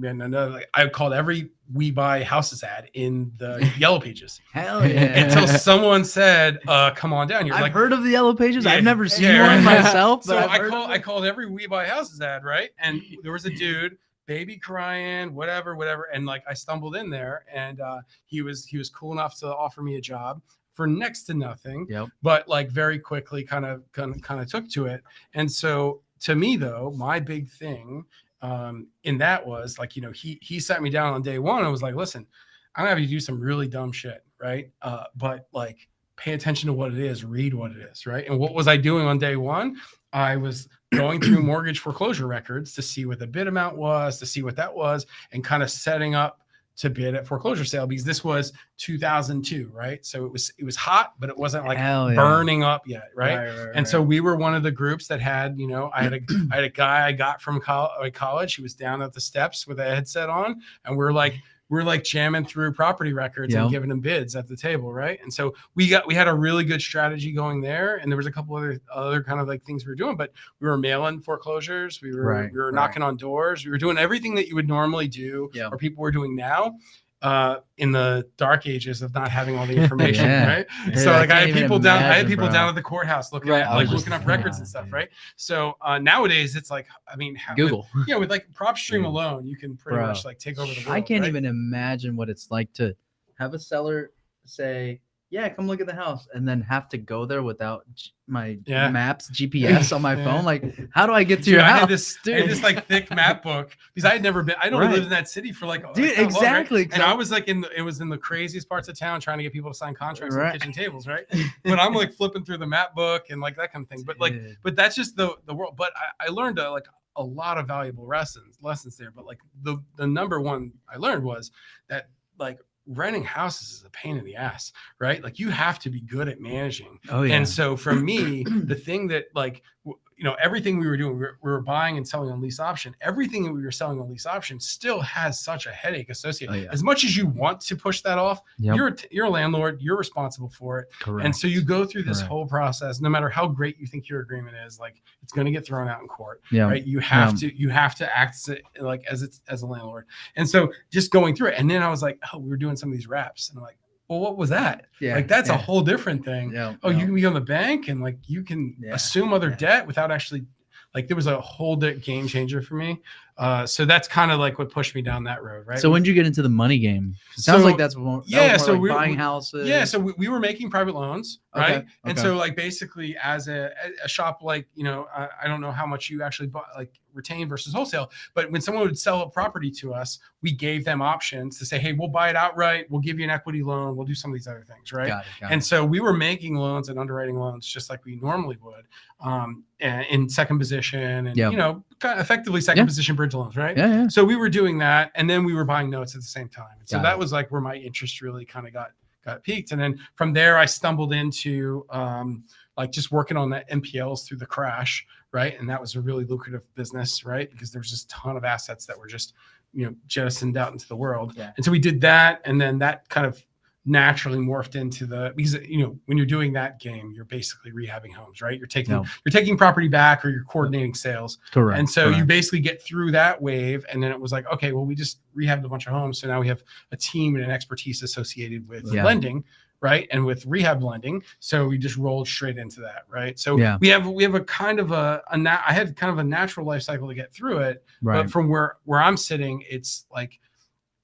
and 0.05 0.23
another, 0.23 0.51
like, 0.51 0.69
I 0.75 0.87
called 0.89 1.13
every 1.13 1.51
We 1.73 1.91
Buy 1.91 2.23
Houses 2.25 2.63
ad 2.63 2.91
in 2.95 3.33
the 3.37 3.71
Yellow 3.79 4.01
Pages 4.01 4.41
hell 4.53 4.87
yeah. 4.87 5.25
until 5.25 5.47
someone 5.47 6.05
said, 6.05 6.59
uh, 6.67 6.91
"Come 6.93 7.13
on 7.13 7.29
down 7.29 7.45
here." 7.45 7.55
I've 7.55 7.61
Like, 7.63 7.73
heard 7.73 7.93
of 7.93 8.03
the 8.03 8.11
yellow 8.11 8.35
pages. 8.35 8.65
Yeah, 8.65 8.73
I've 8.73 8.85
never 8.85 9.09
seen 9.09 9.25
yeah, 9.27 9.55
one 9.57 9.65
myself, 9.65 10.25
so 10.25 10.37
I've 10.39 10.51
I 10.51 10.69
called 10.69 10.91
I 10.91 10.99
called 10.99 11.25
every 11.25 11.47
We 11.47 11.67
Buy 11.67 11.87
Houses 11.87 12.21
ad, 12.21 12.45
right? 12.45 12.71
And 12.79 13.01
there 13.23 13.33
was 13.33 13.45
a 13.47 13.51
dude, 13.51 13.97
baby 14.27 14.57
crying, 14.57 15.35
whatever, 15.35 15.77
whatever. 15.77 16.09
And 16.13 16.27
like 16.27 16.43
I 16.49 16.55
stumbled 16.55 16.97
in 16.97 17.11
there 17.11 17.45
and 17.53 17.81
uh 17.81 18.01
he 18.27 18.43
was 18.43 18.65
he 18.67 18.77
was 18.79 18.91
cool 18.91 19.13
enough 19.13 19.39
to 19.41 19.47
offer 19.55 19.83
me 19.83 19.97
a 19.97 20.01
job 20.01 20.41
for 20.73 20.87
next 20.87 21.25
to 21.25 21.35
nothing, 21.35 21.87
Yep. 21.91 22.09
but 22.23 22.49
like 22.49 22.71
very 22.71 22.99
quickly 22.99 23.43
kind 23.45 23.65
of 23.67 23.83
kind 23.93 24.15
of, 24.15 24.23
kind 24.23 24.41
of 24.41 24.49
took 24.51 24.69
to 24.71 24.87
it. 24.87 25.03
And 25.35 25.51
so 25.51 26.03
to 26.21 26.35
me 26.35 26.57
though, 26.57 26.93
my 26.97 27.19
big 27.21 27.49
thing 27.51 28.05
um 28.43 28.87
in 29.05 29.19
that 29.19 29.47
was 29.47 29.79
like, 29.79 29.97
you 29.97 30.03
know, 30.03 30.13
he 30.13 30.39
he 30.43 30.61
sat 30.61 30.83
me 30.83 30.91
down 30.91 31.15
on 31.15 31.23
day 31.23 31.39
one 31.39 31.63
and 31.63 31.71
was 31.71 31.83
like, 31.83 31.95
listen, 31.95 32.27
I'm 32.75 32.83
gonna 32.83 32.91
have 32.91 33.01
you 33.01 33.07
do 33.07 33.21
some 33.21 33.41
really 33.41 33.69
dumb 33.69 33.93
shit, 33.93 34.25
right? 34.41 34.71
Uh, 34.83 35.05
but 35.17 35.49
like 35.53 35.89
pay 36.17 36.35
attention 36.35 36.67
to 36.67 36.73
what 36.73 36.93
it 36.93 36.99
is, 36.99 37.25
read 37.25 37.55
what 37.55 37.71
it 37.71 37.79
is, 37.79 38.07
right? 38.07 38.29
And 38.29 38.39
what 38.39 38.55
was 38.55 38.69
I 38.69 38.77
doing 38.77 39.07
on 39.07 39.19
day 39.19 39.37
one? 39.37 39.77
I 40.13 40.37
was 40.37 40.69
going 40.93 41.21
through 41.21 41.43
mortgage 41.43 41.79
foreclosure 41.79 42.27
records 42.27 42.75
to 42.75 42.83
see 42.83 43.07
what 43.07 43.19
the 43.19 43.27
bid 43.27 43.47
amount 43.47 43.77
was, 43.77 44.19
to 44.19 44.27
see 44.27 44.43
what 44.43 44.57
that 44.57 44.75
was, 44.75 45.07
and 45.33 45.43
kind 45.43 45.63
of 45.63 45.71
setting 45.71 46.15
up 46.15 46.40
to 46.81 46.89
bid 46.89 47.15
at 47.15 47.27
foreclosure 47.27 47.65
sale 47.65 47.87
because 47.87 48.05
this 48.05 48.25
was 48.25 48.55
2002, 48.79 49.71
right? 49.75 50.05
So 50.05 50.25
it 50.25 50.33
was 50.33 50.51
it 50.59 50.65
was 50.65 50.77
hot, 50.77 51.13
but 51.19 51.29
it 51.29 51.37
wasn't 51.37 51.67
like 51.67 51.77
Hell 51.77 52.11
yeah. 52.11 52.17
burning 52.17 52.63
up 52.63 52.87
yet, 52.87 53.11
right? 53.15 53.37
right, 53.37 53.69
and 53.75 53.87
so 53.87 54.01
we 54.01 54.21
were 54.21 54.35
one 54.35 54.55
of 54.55 54.63
the 54.63 54.71
groups 54.71 55.07
that 55.09 55.21
had, 55.21 55.59
you 55.59 55.67
know, 55.67 55.91
I 55.95 56.03
had 56.03 56.15
a 56.15 56.21
I 56.51 56.55
had 56.55 56.65
a 56.65 56.71
guy 56.71 57.07
I 57.07 57.13
got 57.13 57.43
from 57.43 57.61
col- 57.61 57.93
college. 58.15 58.55
He 58.55 58.63
was 58.63 58.75
down 58.75 59.03
at 59.03 59.13
the 59.13 59.21
steps 59.21 59.67
with 59.67 59.79
a 59.79 59.85
headset 59.85 60.31
on, 60.31 60.63
and 60.87 60.97
we 60.97 61.05
are 61.05 61.13
like 61.13 61.35
we're 61.71 61.85
like 61.85 62.05
jamming 62.05 62.45
through 62.45 62.73
property 62.73 63.13
records 63.15 63.55
Yeah. 63.55 63.63
and 63.63 63.71
giving 63.71 63.89
them 63.89 64.01
bids 64.01 64.37
at 64.37 64.47
the 64.49 64.57
table, 64.57 64.93
right? 64.93 65.19
And 65.23 65.33
so 65.33 65.55
we 65.77 65.89
got 65.89 66.07
we 66.07 66.15
had 66.15 66.29
a 66.29 66.35
really 66.35 66.65
good 66.65 66.83
strategy 66.83 67.33
going 67.33 67.63
there, 67.63 67.97
and 67.97 68.11
there 68.13 68.17
was 68.17 68.27
a 68.27 68.33
couple 68.33 68.57
other 68.57 68.81
other 68.93 69.23
kind 69.23 69.41
of 69.41 69.49
like 69.49 69.63
things 69.65 69.87
we 69.87 69.91
were 69.91 69.95
doing, 69.97 70.17
but 70.17 70.33
we 70.61 70.69
were 70.69 70.77
mailing 70.77 71.21
foreclosures, 71.23 72.03
we 72.03 72.15
were 72.15 72.23
Right, 72.25 72.53
we 72.53 72.59
were 72.59 72.67
right. 72.67 72.75
knocking 72.75 73.03
on 73.03 73.17
doors, 73.17 73.65
we 73.65 73.71
were 73.71 73.79
doing 73.79 73.97
everything 73.97 74.35
that 74.35 74.49
you 74.49 74.55
would 74.57 74.69
normally 74.69 75.09
do, 75.09 75.49
Yeah. 75.55 75.69
or 75.71 75.79
people 75.79 76.03
were 76.03 76.11
doing 76.11 76.35
now. 76.37 76.75
Uh, 77.23 77.61
in 77.77 77.93
the 77.93 78.27
dark 78.39 78.67
ages 78.67 79.03
of 79.03 79.13
not 79.13 79.31
having 79.31 79.55
all 79.59 79.67
the 79.67 79.75
information, 79.83 80.25
Yeah. 80.25 80.47
right? 80.57 80.67
Dude, 80.87 80.99
so 81.01 81.11
like 81.13 81.25
I, 81.25 81.27
can't 81.27 81.41
had 81.41 81.49
even 81.51 81.63
people 81.63 81.79
down, 81.79 82.03
I 82.03 82.15
had 82.17 82.27
people 82.27 82.47
bro. 82.47 82.53
down 82.55 82.69
at 82.71 82.75
the 82.75 82.81
courthouse 82.83 83.31
looking 83.31 83.51
Right, 83.51 83.61
at 83.63 83.75
like 83.75 83.89
looking 83.89 84.15
up 84.15 84.27
records 84.27 84.57
thinking 84.57 84.61
and 84.61 84.69
stuff, 84.69 84.85
that, 84.87 84.93
right? 84.93 85.09
So 85.37 85.77
uh, 85.83 85.99
nowadays 85.99 86.57
it's 86.57 86.71
like, 86.71 86.87
I 87.07 87.17
mean, 87.17 87.35
ha- 87.37 87.53
with- 87.55 87.67
Google. 87.69 87.87
yeah, 88.07 88.17
with 88.17 88.31
like 88.31 88.51
PropStream 88.53 89.03
Yeah. 89.03 89.09
alone, 89.09 89.47
you 89.47 89.59
can 89.59 89.77
pretty 89.77 89.99
Bro, 89.99 90.07
much 90.07 90.25
like 90.25 90.39
take 90.39 90.59
over 90.59 90.73
the 90.73 90.81
world. 90.81 90.97
I 90.97 91.03
can't 91.03 91.21
right? 91.21 91.29
even 91.29 91.45
imagine 91.45 92.17
what 92.17 92.31
it's 92.31 92.51
like 92.51 92.73
to 92.75 92.97
have 93.39 93.53
a 93.53 93.59
seller 93.59 94.13
say, 94.47 95.01
"Yeah, 95.31 95.49
come 95.49 95.67
look 95.67 95.81
at 95.81 95.87
the 95.87 95.95
house," 95.95 96.27
and 96.35 96.47
then 96.47 96.61
have 96.63 96.89
to 96.91 96.99
go 96.99 97.25
there 97.25 97.43
without 97.43 97.85
G- 97.95 98.11
my 98.27 98.59
Yeah. 98.67 98.91
maps 98.91 99.31
GPS 99.35 99.95
on 99.95 100.03
my 100.03 100.15
Yeah. 100.17 100.25
phone. 100.25 100.45
Like, 100.45 100.63
how 100.93 101.07
do 101.07 101.13
I 101.13 101.25
get 101.25 101.37
to 101.39 101.43
Dude, 101.45 101.55
your 101.55 101.63
I 101.63 101.69
house, 101.71 101.81
had 101.81 101.89
this, 101.89 102.19
I 102.27 102.31
had 102.33 102.49
this 102.51 102.63
like 102.63 102.87
thick 102.87 103.11
map 103.15 103.43
book 103.43 103.77
because 103.95 104.09
I 104.09 104.13
had 104.13 104.23
never 104.23 104.43
been. 104.43 104.57
I'd 104.61 104.73
only 104.73 104.87
Right. 104.87 104.93
lived 104.95 105.05
in 105.05 105.11
that 105.11 105.29
city 105.29 105.53
for 105.53 105.67
like, 105.67 105.85
like, 105.85 105.95
Dude, 105.95 106.15
how 106.15 106.23
long, 106.23 106.33
right? 106.33 106.37
exactly. 106.43 106.89
And 106.93 107.03
I 107.03 107.15
was 107.15 107.31
like 107.31 107.49
in 107.49 107.61
the, 107.61 107.71
it 107.77 107.83
was 107.83 108.01
in 108.01 108.09
the 108.09 108.19
craziest 108.19 108.69
parts 108.69 108.89
of 108.89 108.99
town 108.99 109.21
trying 109.21 109.39
to 109.39 109.45
get 109.45 109.53
people 109.53 109.71
to 109.71 109.77
sign 109.77 109.95
contracts 109.95 110.35
Right. 110.37 110.47
on 110.47 110.53
kitchen 110.59 110.73
tables, 110.73 111.07
right? 111.07 111.27
But 111.65 111.79
I'm 111.79 111.95
like 111.95 112.13
flipping 112.13 112.45
through 112.45 112.59
the 112.59 112.67
map 112.67 112.95
book 112.95 113.27
and 113.31 113.41
like 113.41 113.57
that 113.57 113.73
kind 113.73 113.85
of 113.85 113.89
thing. 113.89 114.03
But 114.05 114.19
like, 114.21 114.33
Dude. 114.33 114.57
but 114.63 114.77
that's 114.77 114.97
just 114.97 115.17
the 115.17 115.37
the 115.47 115.55
world. 115.55 115.75
But 115.77 115.93
I, 115.97 116.27
I 116.27 116.29
learned 116.31 116.59
uh, 116.59 116.71
like 116.73 116.87
a 117.17 117.23
lot 117.23 117.59
of 117.59 117.67
valuable 117.67 118.07
lessons 118.07 118.59
lessons 118.63 118.97
there. 118.97 119.11
But 119.11 119.27
like 119.27 119.39
the 119.63 119.79
the 119.97 120.07
number 120.07 120.41
one 120.41 120.73
I 120.93 120.97
learned 120.97 121.25
was 121.25 121.51
that 121.89 122.09
like 122.39 122.59
renting 122.91 123.23
houses 123.25 123.71
is 123.73 123.85
a 123.87 123.91
pain 123.91 124.17
in 124.17 124.25
the 124.25 124.37
ass, 124.37 124.73
right? 124.99 125.23
Like 125.23 125.39
you 125.39 125.49
have 125.51 125.79
to 125.81 125.91
be 125.91 126.01
good 126.01 126.29
at 126.29 126.41
managing. 126.41 126.99
oh 127.09 127.23
yeah, 127.23 127.37
And 127.37 127.49
so 127.49 127.77
for 127.77 127.95
me, 127.95 128.45
the 128.45 128.75
thing 128.75 129.09
that 129.09 129.27
like 129.35 129.63
w- 129.85 129.99
you 130.21 130.27
know 130.27 130.37
everything 130.43 130.79
we 130.79 130.87
were 130.87 130.99
doing, 130.99 131.15
we 131.15 131.21
were, 131.21 131.39
we 131.43 131.51
were 131.51 131.63
buying 131.63 131.97
and 131.97 132.07
selling 132.07 132.31
on 132.31 132.43
lease 132.43 132.61
option. 132.61 132.95
Everything 133.01 133.43
that 133.45 133.53
we 133.53 133.63
were 133.63 133.71
selling 133.73 133.99
on 133.99 134.09
lease 134.11 134.27
option 134.27 134.61
still 134.61 135.01
has 135.01 135.41
such 135.41 135.65
a 135.67 135.71
headache 135.73 136.11
associated. 136.11 136.55
Oh, 136.55 136.59
yeah. 136.59 136.69
As 136.71 136.83
much 136.83 137.05
as 137.05 137.17
you 137.17 137.27
want 137.27 137.61
to 137.63 137.75
push 137.75 138.03
that 138.03 138.19
off, 138.19 138.43
Yep, 138.59 138.77
you're 138.77 138.97
you're 139.11 139.27
a 139.27 139.31
landlord. 139.31 139.81
You're 139.81 139.97
responsible 139.97 140.51
for 140.51 140.79
it. 140.81 140.89
correct. 141.01 141.25
And 141.25 141.35
so 141.35 141.47
you 141.47 141.63
go 141.63 141.87
through 141.87 142.03
this 142.03 142.19
Correct. 142.19 142.29
whole 142.29 142.47
process, 142.47 143.01
no 143.01 143.09
matter 143.09 143.31
how 143.31 143.49
great 143.49 143.79
you 143.81 143.87
think 143.87 144.11
your 144.11 144.21
agreement 144.21 144.57
is, 144.67 144.79
like 144.79 145.01
it's 145.23 145.33
going 145.33 145.47
to 145.47 145.51
get 145.51 145.65
thrown 145.65 145.89
out 145.89 146.03
in 146.03 146.07
court, 146.09 146.43
yeah, 146.53 146.65
right? 146.65 146.85
You 146.87 146.99
have 146.99 147.41
Yeah. 147.43 147.49
to 147.49 147.57
you 147.59 147.69
have 147.71 147.95
to 147.97 148.17
act 148.17 148.37
like 148.79 149.03
as 149.11 149.23
it's 149.23 149.41
as 149.49 149.63
a 149.63 149.67
landlord. 149.67 150.05
And 150.37 150.47
so 150.47 150.71
just 150.91 151.11
going 151.11 151.35
through 151.35 151.49
it, 151.49 151.55
and 151.57 151.71
then 151.71 151.83
I 151.83 151.89
was 151.89 152.03
like, 152.03 152.19
oh, 152.35 152.39
we 152.39 152.51
were 152.51 152.59
doing 152.59 152.77
some 152.77 152.91
of 152.91 152.97
these 152.97 153.07
wraps, 153.07 153.49
and 153.49 153.59
I'm 153.59 153.65
like, 153.65 153.79
well, 154.11 154.19
what 154.21 154.37
was 154.37 154.51
that? 154.51 154.87
yeah, 155.01 155.15
like 155.15 155.29
that's 155.29 155.49
yeah, 155.49 155.55
a 155.55 155.59
whole 155.59 155.81
different 155.81 156.25
thing. 156.25 156.53
Yeah, 156.53 156.75
Oh, 156.83 156.91
yeah. 156.91 156.99
you 156.99 157.07
can 157.07 157.15
be 157.15 157.25
on 157.25 157.33
the 157.35 157.41
bank 157.41 157.89
and 157.89 158.03
like 158.03 158.19
you 158.27 158.43
can 158.43 158.77
Yeah, 158.81 158.95
assume 158.95 159.33
other 159.33 159.51
yeah. 159.51 159.57
debt 159.57 159.87
without 159.87 160.11
actually 160.11 160.45
like 160.93 161.07
there 161.07 161.15
was 161.17 161.29
a 161.29 161.41
whole 161.41 161.77
game 161.77 162.27
changer 162.27 162.61
for 162.61 162.75
me. 162.75 163.01
Uh, 163.39 163.65
so 163.65 163.85
that's 163.85 164.09
kind 164.09 164.33
of 164.33 164.41
like 164.41 164.59
what 164.59 164.71
pushed 164.73 164.93
me 164.97 165.01
down 165.01 165.23
that 165.25 165.41
road, 165.43 165.65
right? 165.67 165.79
So 165.79 165.89
when 165.89 166.03
did 166.03 166.09
you 166.09 166.15
get 166.15 166.27
into 166.27 166.43
the 166.43 166.49
money 166.49 166.79
game? 166.81 167.15
It 167.39 167.43
sounds 167.43 167.63
So- 167.63 167.67
like 167.69 167.79
that's 167.79 167.95
more, 167.97 168.21
that 168.23 168.29
yeah, 168.29 168.49
more 168.49 168.59
so 168.59 168.73
like 168.73 168.81
we- 168.83 168.89
buying 168.91 169.15
houses. 169.17 169.69
yeah, 169.69 169.85
so 169.85 170.01
we, 170.01 170.13
we 170.19 170.27
were 170.29 170.41
making 170.41 170.69
private 170.69 170.95
loans, 170.97 171.39
right? 171.55 171.65
Okay, 171.65 171.75
right? 171.77 171.87
And 172.05 172.19
so 172.19 172.35
like 172.37 172.57
basically 172.57 173.17
as 173.23 173.47
a, 173.47 173.71
a 174.05 174.09
shop 174.09 174.43
like 174.43 174.67
you 174.75 174.83
know 174.83 175.07
I, 175.17 175.29
I 175.45 175.47
don't 175.47 175.61
know 175.61 175.71
how 175.73 175.87
much 175.87 176.11
you 176.11 176.23
actually 176.25 176.49
bought 176.49 176.67
like 176.77 176.91
retain 177.15 177.49
versus 177.49 177.73
wholesale, 177.73 178.11
but 178.35 178.51
when 178.51 178.61
someone 178.61 178.85
would 178.85 178.99
sell 178.99 179.23
a 179.23 179.31
property 179.31 179.71
to 179.73 179.93
us, 179.95 180.19
we 180.43 180.53
gave 180.53 180.85
them 180.85 181.03
options 181.03 181.59
to 181.59 181.67
say, 181.67 181.79
hey, 181.79 181.93
we'll 181.93 182.09
buy 182.09 182.29
it 182.31 182.37
outright, 182.37 182.91
we'll 182.91 183.01
give 183.01 183.19
you 183.19 183.25
an 183.25 183.31
equity 183.31 183.63
loan, 183.63 183.97
we'll 183.97 184.07
do 184.07 184.15
some 184.15 184.31
of 184.31 184.35
these 184.35 184.47
other 184.47 184.65
things, 184.67 184.93
right? 184.93 185.09
got 185.09 185.21
it, 185.25 185.27
got 185.41 185.53
And 185.53 185.61
it. 185.61 185.65
so 185.65 185.85
we 185.85 186.01
were 186.01 186.13
making 186.13 186.55
loans 186.57 186.89
and 186.89 186.99
underwriting 186.99 187.39
loans 187.39 187.67
just 187.67 187.91
like 187.91 188.05
we 188.05 188.17
normally 188.17 188.57
would, 188.63 188.87
um, 189.21 189.65
in 189.81 190.29
second 190.29 190.59
position, 190.59 191.27
and 191.29 191.37
Yeah. 191.37 191.51
you 191.51 191.57
know, 191.57 191.85
kind 191.99 192.19
of 192.19 192.25
effectively 192.25 192.61
second 192.61 192.83
Yeah. 192.83 192.87
position 192.87 193.17
bridge 193.17 193.35
loans, 193.35 193.57
right? 193.57 193.77
yeah, 193.77 193.87
yeah, 194.03 194.09
So 194.09 194.25
we 194.25 194.37
were 194.37 194.49
doing 194.49 194.79
that, 194.79 195.13
and 195.15 195.29
then 195.29 195.45
we 195.45 195.55
were 195.55 195.65
buying 195.65 195.91
notes 195.91 196.15
at 196.15 196.21
the 196.21 196.27
same 196.27 196.49
time. 196.49 196.77
And 196.79 196.89
so 196.89 196.97
Got 196.99 197.03
that 197.03 197.13
it. 197.15 197.19
was 197.19 197.33
like 197.33 197.51
where 197.51 197.61
my 197.61 197.75
interest 197.77 198.21
really 198.23 198.45
kind 198.45 198.67
of 198.67 198.73
got 198.73 198.91
got 199.23 199.43
peaked. 199.45 199.71
And 199.73 199.79
then 199.79 200.01
from 200.15 200.33
there, 200.33 200.57
I 200.57 200.65
stumbled 200.65 201.13
into 201.13 201.85
um, 201.91 202.43
like 202.79 202.91
just 202.91 203.13
working 203.13 203.37
on 203.37 203.51
the 203.51 203.63
NPLs 203.71 204.25
through 204.27 204.39
the 204.39 204.47
crash, 204.47 205.07
right? 205.33 205.59
And 205.59 205.69
that 205.69 205.81
was 205.81 205.95
a 205.97 206.01
really 206.01 206.25
lucrative 206.25 206.63
business, 206.75 207.25
right? 207.25 207.51
Because 207.51 207.71
there 207.73 207.81
was 207.81 207.91
just 207.91 208.07
a 208.07 208.09
ton 208.09 208.37
of 208.37 208.45
assets 208.45 208.87
that 208.87 208.99
were 208.99 209.07
just 209.07 209.35
you 209.73 209.87
know 209.87 209.95
jettisoned 210.09 210.57
out 210.57 210.73
into 210.73 210.89
the 210.89 210.97
world. 210.97 211.35
Yeah. 211.37 211.53
And 211.57 211.65
so 211.65 211.71
we 211.71 211.79
did 211.79 212.01
that, 212.01 212.41
and 212.45 212.61
then 212.61 212.79
that 212.79 213.09
kind 213.09 213.27
of 213.27 213.45
naturally 213.87 214.37
morphed 214.39 214.79
into 214.79 215.07
the 215.07 215.33
because 215.35 215.55
you 215.67 215.79
know 215.79 215.99
when 216.05 216.19
you're 216.19 216.27
doing 216.27 216.53
that 216.53 216.79
game 216.79 217.13
you're 217.17 217.25
basically 217.25 217.73
rehabbing 217.73 218.13
homes 218.13 218.43
right 218.43 218.59
you're 218.59 218.67
taking 218.67 218.93
Yeah. 218.93 219.05
you're 219.25 219.33
taking 219.33 219.57
property 219.57 219.89
back 219.89 220.23
or 220.23 220.29
you're 220.29 220.45
coordinating 220.45 220.93
sales 220.93 221.39
correct. 221.51 221.79
and 221.79 221.89
so 221.89 222.11
you 222.11 222.27
basically 222.27 222.61
get 222.61 222.83
through 222.83 223.11
that 223.13 223.41
wave, 223.41 223.87
and 223.91 224.03
then 224.03 224.13
it 224.13 224.21
was 224.21 224.33
like, 224.33 224.45
okay, 224.53 224.73
well, 224.73 224.85
we 224.85 224.95
just 224.95 225.21
rehabbed 225.35 225.65
a 225.65 225.69
bunch 225.69 225.87
of 225.87 225.95
homes, 225.95 226.21
so 226.21 226.29
now 226.29 226.41
we 226.41 226.47
have 226.47 226.63
a 226.93 226.97
team 226.97 227.37
and 227.37 227.43
an 227.45 227.51
expertise 227.51 228.03
associated 228.03 228.69
with 228.69 228.85
Yeah. 228.93 229.03
lending, 229.03 229.45
right, 229.81 230.07
and 230.11 230.25
with 230.25 230.45
rehab 230.47 230.83
lending. 230.83 231.23
So 231.39 231.67
we 231.69 231.79
just 231.79 231.97
rolled 231.97 232.29
straight 232.29 232.59
into 232.59 232.81
that, 232.81 233.05
right? 233.09 233.39
So 233.39 233.57
Yeah. 233.57 233.79
we 233.81 233.89
have 233.89 234.07
we 234.07 234.23
have 234.23 234.35
a 234.35 234.45
kind 234.45 234.79
of 234.79 234.93
a, 234.93 235.23
a 235.31 235.37
na- 235.39 235.63
I 235.67 235.73
had 235.73 235.97
kind 235.97 236.13
of 236.13 236.19
a 236.19 236.25
natural 236.25 236.67
life 236.67 236.83
cycle 236.83 237.09
to 237.09 237.15
get 237.15 237.33
through 237.33 237.59
it, 237.59 237.85
right. 238.03 238.23
but 238.23 238.31
from 238.31 238.49
where 238.49 238.77
where 238.85 239.01
I'm 239.01 239.17
sitting, 239.17 239.65
it's 239.69 240.05
like 240.13 240.39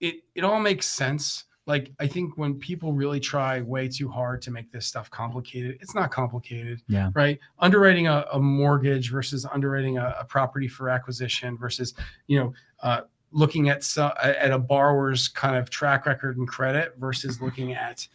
it 0.01 0.17
it 0.35 0.45
all 0.45 0.61
makes 0.61 0.87
sense. 0.87 1.45
Like 1.67 1.91
I 1.99 2.07
think 2.07 2.39
when 2.39 2.55
people 2.61 2.93
really 2.93 3.19
try 3.19 3.61
way 3.61 3.89
too 3.89 4.09
hard 4.09 4.41
to 4.43 4.53
make 4.53 4.71
this 4.71 4.87
stuff 4.87 5.11
complicated, 5.11 5.79
it's 5.81 5.95
not 5.97 6.13
complicated 6.13 6.81
Yeah. 6.87 7.11
right 7.15 7.41
underwriting 7.59 8.07
a, 8.07 8.25
a 8.33 8.39
mortgage 8.39 9.11
versus 9.11 9.45
underwriting 9.47 9.99
a, 9.99 10.15
a 10.21 10.25
property 10.25 10.69
for 10.69 10.89
acquisition 10.91 11.57
versus 11.59 11.95
you 12.29 12.39
know 12.39 12.53
uh, 12.83 13.01
looking 13.33 13.69
at 13.69 13.83
so, 13.83 14.13
at 14.23 14.53
a 14.53 14.59
borrower's 14.59 15.27
kind 15.27 15.57
of 15.57 15.69
track 15.69 16.07
record 16.07 16.37
and 16.37 16.47
credit 16.47 16.95
versus 16.99 17.41
looking 17.41 17.73
at 17.75 18.07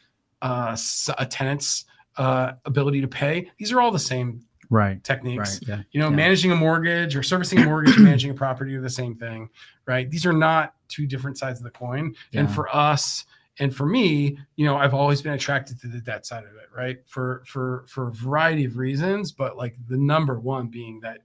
uh, 0.41 0.75
a 1.17 1.25
tenant's 1.25 1.85
uh, 2.17 2.53
ability 2.65 3.01
to 3.01 3.07
pay 3.07 3.49
these 3.57 3.71
are 3.71 3.81
all 3.81 3.91
the 3.91 3.99
same 3.99 4.41
Right. 4.69 5.03
techniques 5.03 5.59
Right. 5.61 5.67
Yeah. 5.67 5.83
you 5.91 5.99
know 5.99 6.09
Yeah. 6.09 6.15
managing 6.15 6.51
a 6.51 6.55
mortgage 6.55 7.15
or 7.15 7.23
servicing 7.23 7.59
a 7.59 7.65
mortgage 7.65 7.97
managing 7.99 8.31
a 8.31 8.33
property 8.33 8.73
are 8.75 8.81
the 8.81 8.89
same 8.89 9.15
thing 9.15 9.49
right 9.85 10.09
these 10.09 10.25
are 10.25 10.31
not 10.33 10.75
two 10.87 11.05
different 11.07 11.37
sides 11.37 11.59
of 11.59 11.63
the 11.65 11.71
coin 11.71 12.13
and 12.33 12.49
for 12.49 12.73
us 12.75 13.25
and 13.59 13.75
for 13.75 13.85
me 13.85 14.37
you 14.55 14.65
know 14.65 14.77
i've 14.77 14.93
always 14.93 15.21
been 15.21 15.33
attracted 15.33 15.77
to 15.81 15.87
the 15.87 15.99
debt 15.99 16.25
side 16.25 16.43
of 16.45 16.51
it 16.51 16.69
right 16.75 16.99
for 17.05 17.43
for 17.45 17.83
for 17.89 18.07
a 18.07 18.11
variety 18.13 18.63
of 18.63 18.77
reasons 18.77 19.31
but 19.33 19.57
like 19.57 19.75
the 19.89 19.97
number 19.97 20.39
one 20.39 20.67
being 20.67 20.99
that 21.01 21.19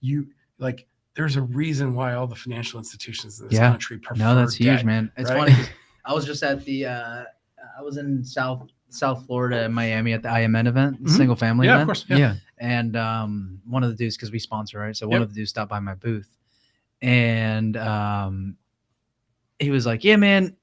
you 0.00 0.28
like 0.58 0.86
there's 1.14 1.34
a 1.36 1.42
reason 1.42 1.94
why 1.94 2.14
all 2.14 2.26
the 2.28 2.36
financial 2.36 2.78
institutions 2.78 3.40
in 3.40 3.48
this 3.48 3.56
Yeah. 3.58 3.68
country 3.70 3.98
prefer 3.98 4.22
No, 4.22 4.34
that's 4.36 4.54
huge, 4.54 4.82
man. 4.84 5.10
It's 5.16 5.28
right? 5.28 5.50
funny. 5.52 5.68
I 6.06 6.14
was 6.14 6.24
just 6.24 6.42
at 6.42 6.64
the 6.64 6.86
uh 6.86 7.24
I 7.78 7.82
was 7.82 7.96
in 7.96 8.24
South 8.24 8.68
South 8.90 9.24
Florida 9.26 9.64
in 9.64 9.72
Miami 9.72 10.12
at 10.12 10.22
the 10.22 10.28
IMN 10.28 10.66
event, 10.66 11.02
the 11.02 11.08
Mhm. 11.10 11.16
single 11.16 11.36
family 11.36 11.66
Yeah, 11.66 11.80
of 11.80 11.86
course, 11.86 12.04
yeah. 12.08 12.34
And 12.58 12.94
um 12.96 13.60
one 13.66 13.82
of 13.82 13.90
the 13.90 13.96
dudes 13.96 14.16
because 14.16 14.30
we 14.30 14.38
sponsor, 14.38 14.78
right? 14.78 14.96
So 14.96 15.06
one 15.08 15.20
Yep. 15.20 15.22
of 15.22 15.28
the 15.30 15.34
dudes 15.40 15.50
stopped 15.50 15.70
by 15.70 15.80
my 15.80 15.94
booth 15.94 16.28
and 17.00 17.76
um 17.76 18.56
he 19.58 19.70
was 19.70 19.86
like, 19.86 20.04
Yeah, 20.04 20.16
man, 20.16 20.56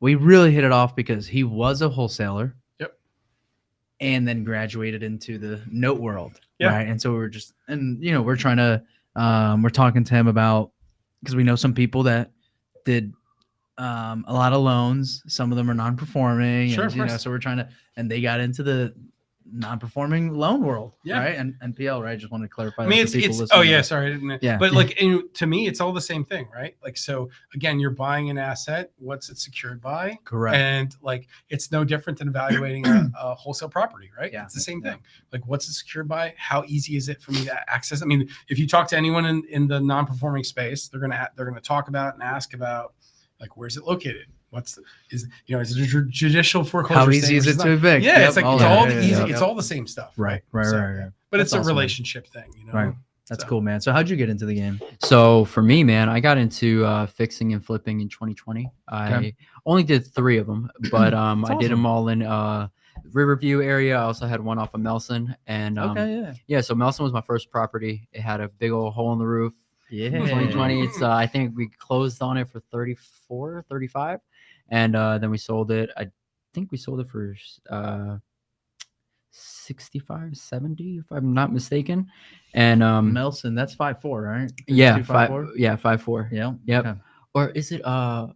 we 0.00 0.14
really 0.14 0.52
hit 0.52 0.64
it 0.64 0.72
off 0.72 0.94
because 0.94 1.26
he 1.26 1.44
was 1.44 1.82
a 1.82 1.88
wholesaler. 1.88 2.54
Yep. 2.78 2.98
And 4.00 4.26
then 4.28 4.44
graduated 4.44 5.02
into 5.02 5.38
the 5.38 5.60
note 5.70 6.00
world. 6.00 6.40
Yeah. 6.58 6.68
Right. 6.68 6.86
And 6.86 7.00
so 7.00 7.12
we 7.12 7.18
are 7.18 7.28
just 7.28 7.54
and 7.68 8.02
you 8.04 8.12
know, 8.12 8.22
we're 8.22 8.36
trying 8.36 8.58
to 8.58 8.82
um 9.16 9.62
we're 9.62 9.70
talking 9.70 10.04
to 10.04 10.14
him 10.14 10.28
about 10.28 10.70
because 11.20 11.34
we 11.36 11.42
know 11.42 11.56
some 11.56 11.74
people 11.74 12.04
that 12.04 12.30
did 12.84 13.12
um, 13.78 14.24
a 14.28 14.32
lot 14.34 14.52
of 14.52 14.60
loans. 14.62 15.22
Some 15.26 15.50
of 15.50 15.56
them 15.56 15.70
are 15.70 15.74
non-performing. 15.74 16.70
Sure, 16.70 16.84
and, 16.84 16.94
you 16.94 17.04
know, 17.04 17.16
so 17.16 17.30
we're 17.30 17.38
trying 17.38 17.58
to, 17.58 17.68
and 17.96 18.10
they 18.10 18.20
got 18.20 18.40
into 18.40 18.62
the 18.62 18.94
non-performing 19.54 20.32
loan 20.32 20.62
world, 20.62 20.92
Yeah. 21.04 21.18
right? 21.18 21.36
And 21.36 21.54
NPL, 21.62 22.02
right? 22.02 22.12
I 22.12 22.16
Just 22.16 22.32
want 22.32 22.42
to 22.44 22.48
clarify. 22.48 22.84
I 22.84 22.86
mean, 22.86 23.00
it's, 23.00 23.14
it's 23.14 23.42
oh 23.52 23.60
yeah, 23.60 23.82
sorry, 23.82 24.06
I 24.06 24.10
didn't. 24.14 24.42
Yeah. 24.42 24.56
But 24.56 24.72
like 24.72 24.96
to 24.98 25.46
me, 25.46 25.66
it's 25.66 25.80
all 25.80 25.92
the 25.92 26.00
same 26.00 26.24
thing, 26.24 26.48
right? 26.54 26.74
Like 26.82 26.96
so, 26.96 27.28
again, 27.54 27.78
you're 27.78 27.90
buying 27.90 28.30
an 28.30 28.38
asset. 28.38 28.92
What's 28.98 29.28
it 29.28 29.38
secured 29.38 29.80
by? 29.80 30.18
correct. 30.24 30.56
And 30.56 30.96
like 31.02 31.26
it's 31.50 31.70
no 31.70 31.84
different 31.84 32.18
than 32.18 32.28
evaluating 32.28 32.86
a, 32.86 33.10
a 33.20 33.34
wholesale 33.34 33.68
property, 33.68 34.10
right? 34.18 34.32
Yeah. 34.32 34.44
It's 34.44 34.54
the 34.54 34.60
same 34.60 34.80
Yeah. 34.82 34.92
thing. 34.92 35.02
Like 35.32 35.46
what's 35.46 35.68
it 35.68 35.72
secured 35.74 36.08
by? 36.08 36.34
How 36.38 36.64
easy 36.66 36.96
is 36.96 37.08
it 37.08 37.20
for 37.20 37.32
me 37.32 37.44
to 37.44 37.70
access? 37.72 38.00
I 38.00 38.06
mean, 38.06 38.28
if 38.48 38.58
you 38.58 38.66
talk 38.66 38.88
to 38.88 38.96
anyone 38.96 39.26
in, 39.26 39.42
in 39.50 39.66
the 39.66 39.80
non-performing 39.80 40.44
space, 40.44 40.88
they're 40.88 41.00
gonna 41.00 41.28
they're 41.36 41.46
gonna 41.46 41.60
talk 41.60 41.88
about 41.88 42.14
and 42.14 42.22
ask 42.22 42.54
about 42.54 42.94
like 43.42 43.56
where's 43.58 43.76
it 43.76 43.84
located? 43.84 44.26
What's 44.50 44.76
the, 44.76 44.82
is 45.10 45.26
you 45.46 45.54
know 45.56 45.60
is 45.60 45.76
it 45.76 45.82
a 45.82 45.86
ju- 45.86 46.08
judicial 46.08 46.64
foreclosure? 46.64 46.98
How 47.00 47.10
easy 47.10 47.36
is 47.36 47.46
it 47.46 47.58
to 47.58 47.72
evict? 47.72 48.04
Yeah, 48.04 48.20
Yep, 48.20 48.28
it's 48.28 48.36
like 48.36 48.44
all 48.46 48.54
it's 48.56 48.64
all 48.64 48.86
the 48.86 48.98
easy. 49.00 49.08
yeah. 49.10 49.26
It's 49.26 49.42
all 49.42 49.54
the 49.54 49.62
same 49.62 49.86
stuff. 49.86 50.14
Right, 50.16 50.42
right, 50.52 50.66
So, 50.66 50.78
right, 50.78 50.92
right. 50.94 51.10
But 51.30 51.36
That's 51.38 51.48
it's 51.48 51.54
a 51.54 51.58
awesome, 51.58 51.68
relationship 51.68 52.26
thing, 52.28 52.44
you 52.58 52.66
know. 52.66 52.72
Right. 52.72 52.94
That's 53.28 53.42
So- 53.44 53.48
cool, 53.48 53.60
man. 53.62 53.80
So 53.80 53.92
how'd 53.92 54.08
you 54.08 54.16
get 54.16 54.28
into 54.28 54.44
the 54.46 54.54
game? 54.54 54.80
So 55.02 55.44
for 55.46 55.62
me, 55.62 55.82
man, 55.84 56.08
I 56.08 56.20
got 56.20 56.36
into 56.38 56.84
uh, 56.84 57.06
fixing 57.06 57.52
and 57.54 57.64
flipping 57.64 58.00
in 58.00 58.08
2020. 58.08 58.70
I 58.88 59.32
only 59.66 59.82
did 59.84 60.06
three 60.06 60.38
of 60.38 60.46
them, 60.46 60.70
but 60.90 61.14
um, 61.14 61.44
I 61.46 61.54
did 61.56 61.70
them 61.70 61.86
all 61.86 62.08
in 62.08 62.22
uh, 62.22 62.68
Riverview 63.12 63.62
area. 63.62 63.96
I 63.96 64.02
also 64.02 64.26
had 64.26 64.40
one 64.42 64.58
off 64.58 64.74
of 64.74 64.80
Melson, 64.80 65.34
and 65.46 65.78
um, 65.78 65.90
okay, 65.92 66.14
yeah. 66.14 66.32
yeah. 66.46 66.60
So 66.60 66.74
Melson 66.74 67.04
was 67.04 67.12
my 67.12 67.20
first 67.22 67.50
property. 67.50 68.08
It 68.12 68.20
had 68.20 68.40
a 68.40 68.48
big 68.48 68.70
old 68.70 68.92
hole 68.92 69.12
in 69.14 69.18
the 69.18 69.26
roof. 69.26 69.54
Yeah. 69.92 70.08
2020. 70.08 70.82
It's 70.82 71.02
uh, 71.02 71.10
I 71.10 71.26
think 71.26 71.54
we 71.56 71.68
closed 71.68 72.22
on 72.22 72.38
it 72.38 72.48
for 72.48 72.60
34, 72.72 73.64
35, 73.68 74.20
and 74.70 74.96
uh, 74.96 75.18
then 75.18 75.30
we 75.30 75.38
sold 75.38 75.70
it. 75.70 75.90
I 75.96 76.08
think 76.54 76.72
we 76.72 76.78
sold 76.78 77.00
it 77.00 77.08
for 77.08 77.36
uh, 77.70 78.16
65, 79.30 80.36
70, 80.36 80.98
if 80.98 81.04
I'm 81.10 81.34
not 81.34 81.52
mistaken. 81.52 82.08
And 82.54 82.82
um, 82.82 83.12
Melson, 83.12 83.54
that's 83.54 83.74
five 83.74 84.00
four, 84.00 84.22
right? 84.22 84.50
yeah, 84.66 84.96
52, 84.96 85.12
five, 85.12 85.30
5'4"? 85.30 85.52
yeah, 85.56 85.76
five 85.76 86.02
four. 86.02 86.28
Yeah. 86.32 86.52
Yep. 86.64 86.86
okay. 86.86 86.98
Or 87.34 87.48
is 87.50 87.72
it 87.72 87.84
uh 87.84 88.28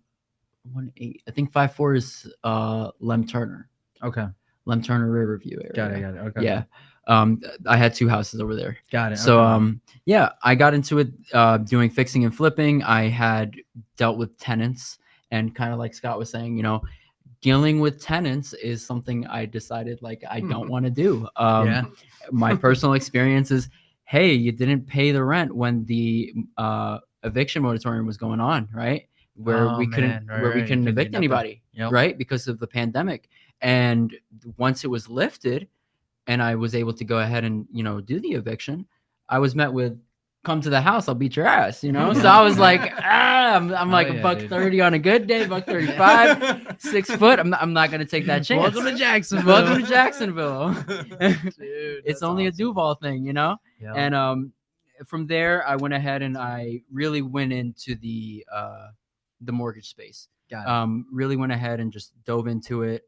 one 0.72 0.90
eight? 0.96 1.22
I 1.28 1.30
think 1.30 1.52
five 1.52 1.74
four 1.74 1.94
is 1.94 2.32
uh 2.44 2.90
Lem 3.00 3.26
Turner, 3.26 3.68
Okay. 4.02 4.26
Lem 4.64 4.82
Turner 4.82 5.10
Riverview 5.10 5.58
area. 5.60 5.72
Got 5.74 5.90
it. 5.92 6.00
Got 6.00 6.14
it. 6.14 6.28
Okay. 6.28 6.44
Yeah. 6.44 6.64
Um, 7.08 7.40
I 7.66 7.76
had 7.76 7.94
two 7.94 8.08
houses 8.08 8.40
over 8.40 8.56
there. 8.56 8.76
Got 8.90 9.12
it. 9.12 9.18
So 9.18 9.40
okay. 9.40 9.52
um 9.52 9.80
yeah, 10.06 10.30
I 10.42 10.54
got 10.54 10.74
into 10.74 10.98
it 10.98 11.08
uh 11.32 11.58
doing 11.58 11.90
fixing 11.90 12.24
and 12.24 12.34
flipping. 12.34 12.82
I 12.82 13.08
had 13.08 13.54
dealt 13.96 14.18
with 14.18 14.36
tenants 14.38 14.98
and 15.30 15.54
kind 15.54 15.72
of 15.72 15.78
like 15.78 15.94
Scott 15.94 16.18
was 16.18 16.30
saying, 16.30 16.56
you 16.56 16.62
know, 16.62 16.82
dealing 17.40 17.80
with 17.80 18.00
tenants 18.00 18.52
is 18.54 18.84
something 18.84 19.26
I 19.26 19.46
decided 19.46 20.02
like 20.02 20.24
I 20.28 20.40
don't 20.40 20.68
want 20.68 20.84
to 20.84 20.90
do. 20.90 21.28
Um 21.36 21.66
yeah. 21.66 21.84
my 22.30 22.54
personal 22.66 22.94
experience 22.94 23.50
is 23.50 23.68
hey, 24.04 24.32
you 24.32 24.52
didn't 24.52 24.86
pay 24.86 25.12
the 25.12 25.22
rent 25.22 25.54
when 25.54 25.84
the 25.84 26.32
uh 26.56 26.98
eviction 27.22 27.62
moratorium 27.62 28.06
was 28.06 28.16
going 28.16 28.40
on, 28.40 28.68
right? 28.72 29.08
Where 29.34 29.68
Oh, 29.68 29.78
we 29.78 29.86
couldn't 29.88 30.26
right, 30.26 30.42
where 30.42 30.50
we 30.52 30.60
right, 30.60 30.68
couldn't 30.68 30.84
couldn't 30.84 30.88
evict 30.88 31.14
anybody 31.14 31.62
Yep. 31.74 31.92
right 31.92 32.16
because 32.18 32.48
of 32.48 32.58
the 32.58 32.66
pandemic 32.66 33.28
and 33.60 34.14
once 34.56 34.82
it 34.82 34.88
was 34.88 35.08
lifted 35.08 35.68
and 36.26 36.42
i 36.42 36.54
was 36.54 36.74
able 36.74 36.92
to 36.92 37.04
go 37.04 37.18
ahead 37.18 37.44
and 37.44 37.66
you 37.72 37.82
know 37.82 38.00
do 38.00 38.20
the 38.20 38.32
eviction 38.32 38.86
i 39.28 39.38
was 39.38 39.54
met 39.54 39.72
with 39.72 39.98
come 40.44 40.60
to 40.60 40.70
the 40.70 40.80
house 40.80 41.08
i'll 41.08 41.14
beat 41.14 41.34
your 41.36 41.46
ass 41.46 41.82
you 41.82 41.90
know 41.92 42.12
so 42.12 42.28
i 42.28 42.40
was 42.40 42.56
like 42.58 42.92
ah 42.98 43.54
i'm, 43.56 43.72
I'm 43.74 43.88
Oh, 43.88 43.92
like 43.92 44.08
yeah, 44.12 44.22
buck 44.22 44.38
dude. 44.38 44.50
30 44.50 44.80
on 44.80 44.94
a 44.94 44.98
good 44.98 45.26
day 45.26 45.46
buck 45.46 45.66
35 45.74 46.76
six 46.78 47.10
foot 47.10 47.38
i'm 47.40 47.50
not, 47.50 47.60
I'm 47.62 47.72
not 47.72 47.90
gonna 47.90 48.04
take 48.04 48.26
that 48.26 48.44
chance 48.44 48.74
Welcome 48.74 48.92
to 48.92 48.96
Jacksonville. 48.98 49.46
welcome 49.64 49.82
to 49.82 49.88
jacksonville 49.88 50.72
Dude, 50.88 51.52
it's 51.58 52.06
that's 52.06 52.22
only 52.22 52.44
a 52.46 52.48
awesome. 52.48 52.56
duval 52.58 52.94
thing 52.96 53.24
you 53.24 53.32
know 53.32 53.56
Yeah. 53.80 53.94
and 53.94 54.14
um 54.14 54.52
from 55.04 55.26
there 55.26 55.66
i 55.68 55.74
went 55.76 55.92
ahead 55.94 56.22
and 56.22 56.38
i 56.38 56.80
really 56.92 57.22
went 57.22 57.52
into 57.52 57.96
the 57.96 58.46
uh 58.54 58.88
the 59.42 59.52
mortgage 59.52 59.88
space 59.90 60.28
Got 60.50 60.62
it. 60.62 60.68
um, 60.68 61.06
really 61.12 61.36
went 61.36 61.50
ahead 61.52 61.80
and 61.80 61.92
just 61.92 62.12
dove 62.24 62.46
into 62.46 62.84
it, 62.84 63.02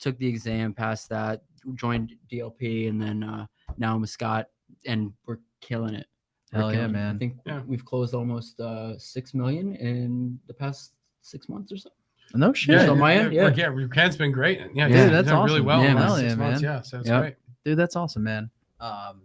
took 0.00 0.18
the 0.18 0.26
exam, 0.26 0.74
passed 0.74 1.08
that, 1.10 1.42
joined 1.74 2.12
DLP, 2.30 2.88
and 2.88 3.00
then 3.00 3.22
uh, 3.22 3.46
now 3.78 3.94
I'm 3.94 4.00
with 4.00 4.10
Scott, 4.10 4.48
and 4.86 5.12
we're 5.26 5.38
killing 5.60 5.94
it. 5.94 6.06
We're 6.52 6.58
Hell 6.60 6.68
yeah, 6.70 6.76
killing 6.78 6.90
it. 6.90 6.92
man. 6.92 7.14
I 7.16 7.18
think 7.18 7.36
Yeah. 7.46 7.62
we've 7.66 7.84
closed 7.84 8.14
almost 8.14 8.60
uh, 8.60 8.98
six 8.98 9.32
million 9.34 9.74
in 9.76 10.38
the 10.46 10.54
past 10.54 10.92
six 11.22 11.48
months 11.48 11.72
or 11.72 11.76
so. 11.76 11.90
no 12.34 12.52
shit. 12.52 12.76
Yeah, 12.76 12.86
so 12.86 12.94
my 12.94 13.14
end, 13.14 13.32
yeah, 13.32 13.48
yeah. 13.48 13.54
yeah, 13.56 13.66
Rakan's 13.68 14.16
been 14.16 14.32
great. 14.32 14.60
Yeah, 14.74 14.88
Dude, 14.88 14.96
yeah, 14.96 15.08
that's 15.08 15.28
done 15.28 15.44
really 15.46 15.60
well. 15.60 15.82
Yeah, 15.82 15.90
in 15.90 15.94
the 15.96 16.00
man. 16.00 16.08
last 16.10 16.18
six 16.20 16.30
yeah, 16.30 16.36
months. 16.36 16.62
man. 16.62 16.70
Yeah, 16.76 16.80
so 16.82 16.98
it's 17.00 17.08
Yep. 17.08 17.20
great. 17.20 17.34
dude 17.64 17.78
that's 17.78 17.94
awesome 17.94 18.24
man 18.24 18.50
um 18.80 19.22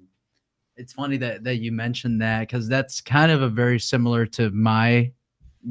it's 0.75 0.93
funny 0.93 1.17
that 1.17 1.43
that 1.43 1.55
you 1.55 1.71
mentioned 1.71 2.21
that 2.21 2.41
because 2.41 2.67
that's 2.69 3.01
kind 3.01 3.31
of 3.31 3.41
a 3.41 3.49
very 3.49 3.79
similar 3.79 4.27
to 4.27 4.51
my 4.51 5.11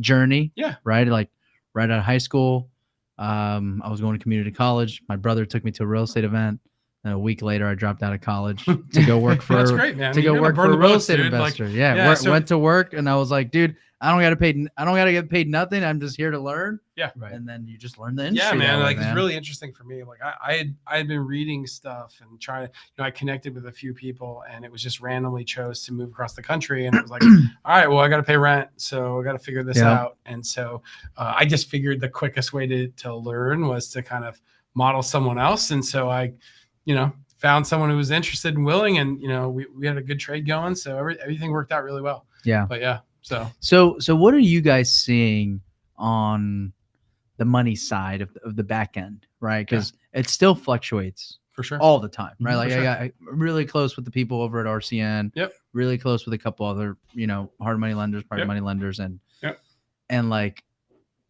journey 0.01 0.51
Yeah. 0.57 0.75
right 0.83 1.07
like 1.07 1.31
right 1.75 1.89
out 1.91 1.99
of 2.01 2.05
high 2.05 2.19
school 2.19 2.69
um 3.19 3.81
i 3.85 3.91
was 3.91 4.01
going 4.01 4.19
to 4.19 4.23
community 4.23 4.51
college. 4.51 5.03
My 5.09 5.17
brother 5.17 5.47
took 5.47 5.65
me 5.65 5.71
to 5.73 5.83
a 5.83 5.87
real 5.87 6.03
estate 6.05 6.25
event 6.25 6.61
a 7.09 7.19
week 7.19 7.43
later 7.43 7.67
i 7.67 7.75
dropped 7.75 8.03
out 8.03 8.13
of 8.13 8.21
college 8.21 8.65
to 8.93 9.05
go 9.07 9.19
work 9.19 9.43
for 9.43 9.55
That's 9.57 9.71
great, 9.71 9.97
man. 9.97 10.13
to 10.15 10.21
You 10.21 10.35
go 10.35 10.41
work 10.41 10.55
for 10.57 10.67
a 10.67 10.71
the 10.71 10.79
real 10.79 10.91
boats, 10.91 11.05
estate 11.05 11.17
dude. 11.17 11.33
Like, 11.33 11.59
investor 11.61 11.69
yeah, 11.69 11.95
yeah, 11.95 12.09
work- 12.09 12.19
so- 12.19 12.31
went 12.31 12.47
to 12.49 12.59
work 12.59 12.93
and 12.95 13.09
i 13.09 13.17
was 13.17 13.31
like 13.31 13.51
dude 13.51 13.77
i 14.01 14.11
don't 14.11 14.21
gotta 14.21 14.37
pay 14.37 14.51
i 14.77 14.85
don't 14.85 14.95
gotta 14.95 15.11
get 15.13 15.31
paid 15.31 15.49
nothing 15.49 15.83
i'm 15.83 15.99
just 16.01 16.17
here 16.19 16.31
to 16.31 16.39
learn 16.39 16.79
Yeah. 16.97 17.11
right 17.17 17.33
and 17.33 17.49
then 17.49 17.67
you 17.67 17.79
just 17.79 17.99
learn 17.99 18.15
the 18.15 18.25
yeah, 18.25 18.29
industry 18.29 18.59
man. 18.59 18.69
that 18.69 18.79
way, 18.79 18.95
Like 18.95 18.97
it's 18.99 19.15
really 19.17 19.35
interesting 19.35 19.73
for 19.73 19.85
me. 19.85 20.03
Like 20.05 20.19
I, 20.23 20.35
I 20.47 20.53
had 20.57 20.75
I 20.87 20.97
had 20.99 21.09
been 21.09 21.25
reading 21.27 21.67
stuff 21.67 22.15
and 22.21 22.39
trying 22.41 22.67
to, 22.67 22.73
you 22.73 22.95
know, 22.99 23.05
I 23.05 23.11
connected 23.11 23.55
with 23.55 23.67
a 23.67 23.73
few 23.73 23.95
people 23.95 24.43
and 24.51 24.65
it 24.67 24.71
was 24.73 24.83
just 24.83 25.01
randomly 25.01 25.45
chose 25.45 25.83
to 25.87 25.93
move 25.95 26.11
across 26.11 26.35
the 26.35 26.43
country 26.43 26.85
and 26.87 26.95
it 26.95 27.03
was 27.03 27.11
like, 27.11 27.23
all 27.65 27.75
right, 27.77 27.87
well, 27.89 27.99
I 28.01 28.09
got 28.09 28.19
to 28.19 28.23
pay 28.23 28.37
rent, 28.37 28.69
so 28.77 29.19
I 29.21 29.25
got 29.25 29.33
to 29.33 29.39
figure 29.39 29.63
this 29.65 29.79
Yeah. 29.79 29.93
out. 29.93 30.17
And 30.27 30.45
so 30.47 30.83
uh, 31.17 31.33
I 31.37 31.45
just 31.47 31.69
figured 31.71 32.01
the 32.01 32.09
quickest 32.11 32.53
way 32.53 32.67
to 32.67 32.89
to 32.89 33.15
learn 33.15 33.67
was 33.67 33.89
to 33.91 34.03
kind 34.03 34.25
of 34.27 34.39
model 34.75 35.03
someone 35.03 35.39
else. 35.39 35.71
And 35.71 35.83
so 35.85 36.11
I, 36.11 36.33
you 36.87 36.95
know, 36.95 37.13
found 37.39 37.67
someone 37.67 37.91
who 37.91 37.97
was 37.99 38.11
interested 38.11 38.57
and 38.57 38.65
willing, 38.65 38.97
and 38.99 39.21
you 39.21 39.29
know, 39.29 39.51
we 39.51 39.67
we 39.79 39.87
had 39.87 39.99
a 39.99 40.03
good 40.03 40.19
trade 40.19 40.47
going, 40.47 40.75
so 40.75 40.97
every, 40.97 41.21
everything 41.21 41.51
worked 41.51 41.71
out 41.73 41.85
really 41.85 42.01
well. 42.01 42.25
yeah 42.45 42.65
But 42.67 42.81
yeah, 42.81 43.01
so 43.21 43.47
So, 43.61 43.99
so 43.99 44.17
what 44.17 44.33
are 44.33 44.39
you 44.39 44.63
guys 44.63 44.91
seeing 44.95 45.61
on 45.97 46.73
the 47.37 47.45
money 47.45 47.75
side 47.75 48.23
of 48.23 48.33
the, 48.33 48.41
of 48.45 48.57
the 48.57 48.65
back 48.65 48.97
end, 48.97 49.27
right? 49.41 49.67
Because 49.69 49.93
it 50.15 50.29
still 50.29 50.55
fluctuates 50.55 51.39
for 51.53 51.63
sure. 51.63 51.79
all 51.81 51.99
the 52.01 52.09
time, 52.09 52.33
right? 52.41 52.55
Mhm, 52.55 52.57
Like 52.57 52.73
for 52.73 52.79
I 52.79 52.83
got 53.09 53.11
really 53.21 53.65
close 53.67 53.97
with 53.97 54.05
the 54.07 54.11
people 54.11 54.41
over 54.41 54.61
at 54.61 54.67
RCN. 54.67 55.33
Yep. 55.35 55.53
Really 55.75 55.99
close 55.99 56.25
with 56.25 56.33
a 56.35 56.39
couple 56.39 56.65
other, 56.67 56.97
you 57.13 57.27
know, 57.27 57.51
hard 57.61 57.79
money 57.79 57.93
lenders, 57.95 58.23
private 58.25 58.43
Yep. 58.43 58.47
money 58.49 58.61
lenders, 58.61 58.99
and 59.01 59.21
Yep. 59.43 59.59
and 60.09 60.31
like 60.31 60.63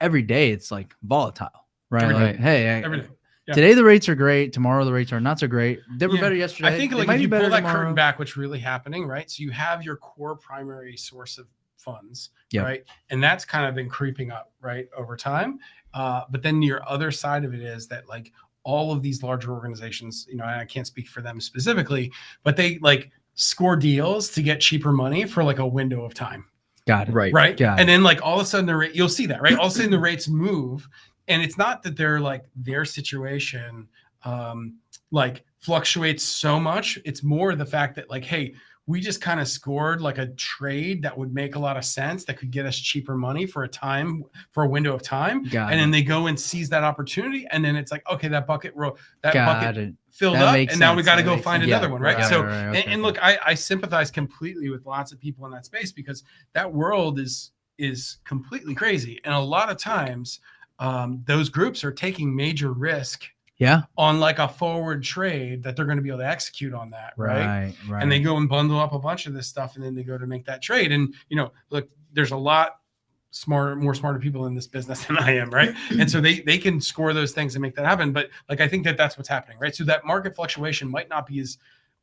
every 0.01 0.23
day 0.23 0.51
it's 0.51 0.71
like 0.71 0.95
volatile, 1.03 1.49
right? 1.91 2.05
Every 2.05 2.15
like, 2.15 2.37
hey, 2.37 2.77
I- 2.79 2.83
Every 2.83 3.01
day. 3.01 3.09
Yeah. 3.47 3.55
today 3.55 3.75
the 3.75 3.85
rates 3.85 4.09
are 4.09 4.15
great, 4.15 4.53
tomorrow 4.53 4.85
the 4.85 4.93
rates 4.93 5.13
are 5.13 5.21
not 5.21 5.39
so 5.39 5.47
great. 5.47 5.81
They 5.99 6.07
were 6.07 6.15
Yeah. 6.17 6.21
better 6.21 6.35
yesterday. 6.35 6.69
I 6.69 6.77
think 6.77 6.91
they 6.93 6.99
like 6.99 7.07
might 7.07 7.15
if 7.15 7.19
be 7.19 7.23
you 7.23 7.29
better 7.29 7.45
pull 7.45 7.51
that 7.51 7.57
tomorrow. 7.59 7.79
curtain 7.81 7.95
back, 7.95 8.19
what's 8.19 8.37
really 8.37 8.59
happening, 8.59 9.07
right? 9.07 9.31
So 9.31 9.43
you 9.43 9.51
have 9.51 9.85
your 9.85 9.97
core 9.97 10.35
primary 10.37 10.97
source 10.97 11.39
of 11.39 11.47
funds, 11.77 12.31
Yep. 12.51 12.65
right? 12.65 12.85
And 13.11 13.23
that's 13.23 13.45
kind 13.45 13.67
of 13.67 13.75
been 13.75 13.89
creeping 13.89 14.33
up, 14.33 14.53
right, 14.61 14.89
over 14.97 15.17
time. 15.17 15.59
Uh, 15.95 16.23
but 16.31 16.43
then 16.43 16.61
your 16.63 16.87
other 16.89 17.11
side 17.13 17.45
of 17.45 17.55
it 17.55 17.61
is 17.61 17.87
that 17.89 18.09
like 18.09 18.33
all 18.65 18.91
of 18.93 19.01
these 19.03 19.23
larger 19.23 19.53
organizations, 19.53 20.27
you 20.29 20.37
know, 20.37 20.45
and 20.45 20.61
I 20.61 20.65
can't 20.65 20.87
speak 20.87 21.07
for 21.09 21.23
them 21.23 21.41
specifically, 21.41 22.11
but 22.43 22.57
they 22.57 22.79
like 22.81 23.13
score 23.35 23.77
deals 23.77 24.31
to 24.31 24.43
get 24.43 24.61
cheaper 24.61 24.91
money 24.93 25.25
for 25.25 25.45
like 25.45 25.59
a 25.61 25.67
window 25.67 26.05
of 26.05 26.15
time 26.15 26.47
Got 26.87 27.09
it. 27.09 27.13
Right. 27.13 27.33
right? 27.33 27.57
Got 27.57 27.79
and 27.79 27.89
then 27.89 28.03
like 28.03 28.21
all 28.23 28.37
of 28.41 28.43
a 28.43 28.47
sudden 28.47 28.67
the 28.67 28.75
rate 28.77 28.95
you'll 28.97 29.09
see 29.09 29.27
that, 29.27 29.41
right? 29.41 29.57
All 29.57 29.67
of 29.67 29.73
a 29.73 29.75
sudden 29.77 29.91
the 29.93 29.99
rates 29.99 30.27
move, 30.29 30.89
and 31.29 31.43
it's 31.43 31.59
not 31.59 31.83
that 31.83 31.97
they're 31.97 32.21
like 32.21 32.45
their 32.55 32.85
situation 32.85 33.89
um 34.25 34.77
like 35.11 35.45
fluctuates 35.59 36.23
so 36.23 36.61
much. 36.61 36.99
It's 37.05 37.23
more 37.23 37.55
the 37.55 37.67
fact 37.67 37.97
that 37.97 38.09
like, 38.11 38.25
hey, 38.25 38.55
we 38.87 39.01
just 39.01 39.21
kind 39.21 39.41
of 39.41 39.49
scored 39.49 40.01
like 40.01 40.19
a 40.19 40.29
trade 40.35 41.03
that 41.03 41.17
would 41.17 41.35
make 41.35 41.57
a 41.57 41.59
lot 41.59 41.77
of 41.77 41.85
sense 41.85 42.25
that 42.25 42.39
could 42.39 42.53
get 42.53 42.67
us 42.67 42.79
cheaper 42.79 43.17
money 43.17 43.47
for 43.47 43.65
a 43.65 43.69
time 43.69 44.23
for 44.53 44.63
a 44.63 44.69
window 44.69 44.95
of 44.95 45.03
time. 45.03 45.43
Got 45.45 45.73
And 45.73 45.75
it. 45.75 45.83
then 45.83 45.91
they 45.91 46.03
go 46.03 46.29
and 46.29 46.39
seize 46.39 46.69
that 46.71 46.85
opportunity, 46.85 47.47
and 47.51 47.65
then 47.65 47.75
it's 47.75 47.91
like, 47.91 48.09
okay, 48.09 48.29
that 48.29 48.47
bucket 48.47 48.73
row, 48.77 48.97
that 49.23 49.35
Got 49.35 49.61
bucket 49.61 49.77
it. 49.77 49.95
filled 50.13 50.37
That 50.37 50.55
up, 50.55 50.71
and 50.71 50.79
now 50.79 50.95
we 50.95 51.03
got 51.03 51.17
to 51.17 51.25
go 51.25 51.37
find 51.37 51.63
sense. 51.63 51.71
another 51.73 51.89
Yeah, 51.89 51.93
one, 51.93 52.03
right? 52.03 52.17
right, 52.19 52.27
so 52.27 52.45
right, 52.45 52.53
and, 52.53 52.77
okay. 52.77 52.93
and 52.93 53.03
look, 53.03 53.19
I, 53.21 53.39
I 53.45 53.55
sympathize 53.55 54.11
completely 54.13 54.71
with 54.71 54.87
lots 54.87 55.11
of 55.11 55.19
people 55.19 55.47
in 55.47 55.53
that 55.53 55.67
space 55.67 55.91
because 55.91 56.23
that 56.53 56.73
world 56.73 57.19
is 57.19 57.51
is 57.79 58.19
completely 58.25 58.75
crazy, 58.75 59.21
and 59.25 59.35
a 59.35 59.39
lot 59.39 59.69
of 59.69 59.79
times 59.79 60.39
um, 60.79 61.23
those 61.27 61.49
groups 61.49 61.85
are 61.85 61.93
taking 61.93 62.35
major 62.35 62.73
risk 62.73 63.27
yeah. 63.59 63.83
on 63.97 64.21
like 64.21 64.39
a 64.39 64.49
forward 64.49 65.03
trade 65.03 65.63
that 65.63 65.77
they're 65.77 65.87
going 65.87 65.97
to 65.97 66.03
be 66.03 66.11
able 66.11 66.19
to 66.19 66.29
execute 66.29 66.75
on 66.75 66.91
that, 66.91 67.15
right? 67.17 67.47
Right. 67.47 67.75
Right. 67.89 68.03
And 68.03 68.13
they 68.13 68.21
go 68.21 68.37
and 68.37 68.49
bundle 68.49 68.79
up 68.79 68.93
a 68.93 68.99
bunch 68.99 69.27
of 69.27 69.35
this 69.35 69.47
stuff, 69.47 69.77
and 69.77 69.85
then 69.85 69.95
they 69.95 70.03
go 70.03 70.19
to 70.19 70.27
make 70.27 70.45
that 70.47 70.63
trade. 70.63 70.93
And 70.93 71.15
you 71.29 71.37
know, 71.37 71.53
look, 71.71 71.89
there's 72.13 72.33
a 72.33 72.37
lot 72.37 72.81
smarter, 73.31 73.77
more 73.77 73.95
smarter 73.95 74.19
people 74.19 74.47
in 74.47 74.55
this 74.55 74.67
business 74.67 75.05
than 75.07 75.19
I 75.19 75.37
am, 75.37 75.51
right? 75.51 75.75
and 75.91 76.11
so 76.11 76.21
they 76.21 76.41
they 76.41 76.59
can 76.59 76.81
score 76.81 77.13
those 77.13 77.33
things 77.33 77.55
and 77.55 77.63
make 77.63 77.75
that 77.77 77.87
happen. 77.87 78.13
But 78.13 78.31
like 78.49 78.61
I 78.61 78.69
think 78.69 78.85
that 78.85 78.97
that's 78.97 79.17
what's 79.17 79.29
happening, 79.29 79.59
right? 79.59 79.75
So 79.75 79.85
that 79.85 80.05
market 80.05 80.35
fluctuation 80.37 80.91
might 80.91 81.09
not 81.09 81.27
be 81.27 81.41
as 81.41 81.59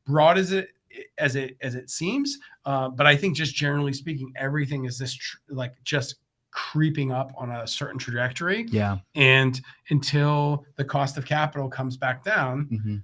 broad 0.05 0.37
as 0.37 0.51
it 0.51 0.69
as 1.17 1.35
it 1.35 1.57
as 1.61 1.75
it 1.75 1.89
seems, 1.89 2.39
uh, 2.65 2.89
but 2.89 3.05
I 3.05 3.15
think 3.15 3.35
just 3.35 3.55
generally 3.55 3.93
speaking, 3.93 4.31
everything 4.35 4.85
is 4.85 4.97
this 4.97 5.13
tr- 5.13 5.37
like 5.49 5.73
just 5.83 6.15
creeping 6.53 7.11
up 7.11 7.31
on 7.35 7.49
a 7.51 7.65
certain 7.65 7.97
trajectory 7.97 8.65
yeah. 8.69 8.97
and 9.15 9.59
until 9.89 10.65
the 10.75 10.83
cost 10.85 11.17
of 11.17 11.25
capital 11.25 11.67
comes 11.67 11.97
back 11.97 12.23
down 12.23 12.67
Mhm. 12.71 13.03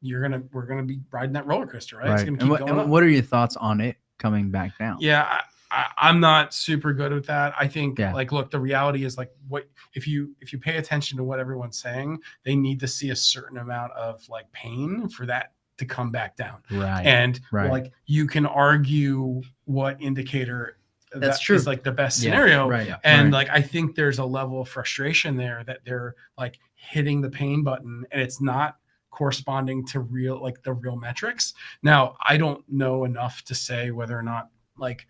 you're 0.00 0.22
gonna 0.22 0.42
we're 0.52 0.66
gonna 0.66 0.84
be 0.84 1.00
riding 1.10 1.32
that 1.32 1.44
roller 1.46 1.66
coaster 1.66 1.96
right, 1.96 2.06
Right. 2.08 2.14
it's 2.14 2.22
gonna 2.24 2.38
And 2.40 2.48
what, 2.50 2.60
going 2.60 2.78
and 2.78 2.90
what 2.90 3.02
are 3.02 3.08
your 3.08 3.22
thoughts 3.22 3.56
on 3.56 3.80
it 3.80 3.96
coming 4.18 4.50
back 4.50 4.78
down? 4.78 4.96
yeah 5.00 5.40
I, 5.72 5.86
i'm 5.98 6.20
not 6.20 6.54
super 6.54 6.92
good 6.92 7.12
with 7.12 7.26
that 7.26 7.52
i 7.58 7.66
think 7.66 7.98
Yeah. 7.98 8.14
like 8.14 8.30
look 8.32 8.50
the 8.50 8.60
reality 8.60 9.04
is 9.04 9.18
like 9.18 9.32
what 9.48 9.68
if 9.94 10.06
you 10.06 10.34
if 10.40 10.52
you 10.52 10.58
pay 10.60 10.76
attention 10.76 11.18
to 11.18 11.24
what 11.24 11.40
everyone's 11.40 11.78
saying 11.80 12.20
they 12.44 12.54
need 12.54 12.78
to 12.80 12.86
see 12.86 13.10
a 13.10 13.16
certain 13.16 13.58
amount 13.58 13.92
of 13.92 14.26
like 14.28 14.50
pain 14.52 15.08
for 15.08 15.26
that 15.26 15.52
to 15.78 15.84
come 15.86 16.10
back 16.10 16.34
down. 16.36 16.60
Right. 16.72 17.06
And 17.06 17.38
right. 17.52 17.70
like 17.70 17.92
you 18.06 18.26
can 18.26 18.44
argue 18.46 19.42
what 19.64 19.96
indicator 20.02 20.77
That's 21.14 21.38
that 21.38 21.42
true. 21.44 21.56
is 21.56 21.66
like 21.66 21.82
the 21.84 21.92
best 21.92 22.22
Yeah, 22.22 22.30
scenario. 22.32 22.68
right. 22.68 22.94
And 23.04 23.32
right. 23.32 23.46
like 23.46 23.48
I 23.50 23.62
think 23.62 23.94
there's 23.94 24.18
a 24.18 24.24
level 24.24 24.60
of 24.60 24.68
frustration 24.68 25.36
there 25.36 25.64
that 25.66 25.80
they're 25.84 26.14
like 26.36 26.58
hitting 26.74 27.20
the 27.20 27.30
pain 27.30 27.62
button 27.62 28.04
and 28.12 28.20
it's 28.20 28.40
not 28.40 28.76
corresponding 29.10 29.84
to 29.86 30.00
real 30.00 30.40
like 30.42 30.62
the 30.62 30.72
real 30.72 30.96
metrics. 30.96 31.54
Now, 31.82 32.16
I 32.28 32.36
don't 32.36 32.62
know 32.68 33.04
enough 33.04 33.42
to 33.44 33.54
say 33.54 33.90
whether 33.90 34.16
or 34.18 34.22
not 34.22 34.50
like 34.76 35.06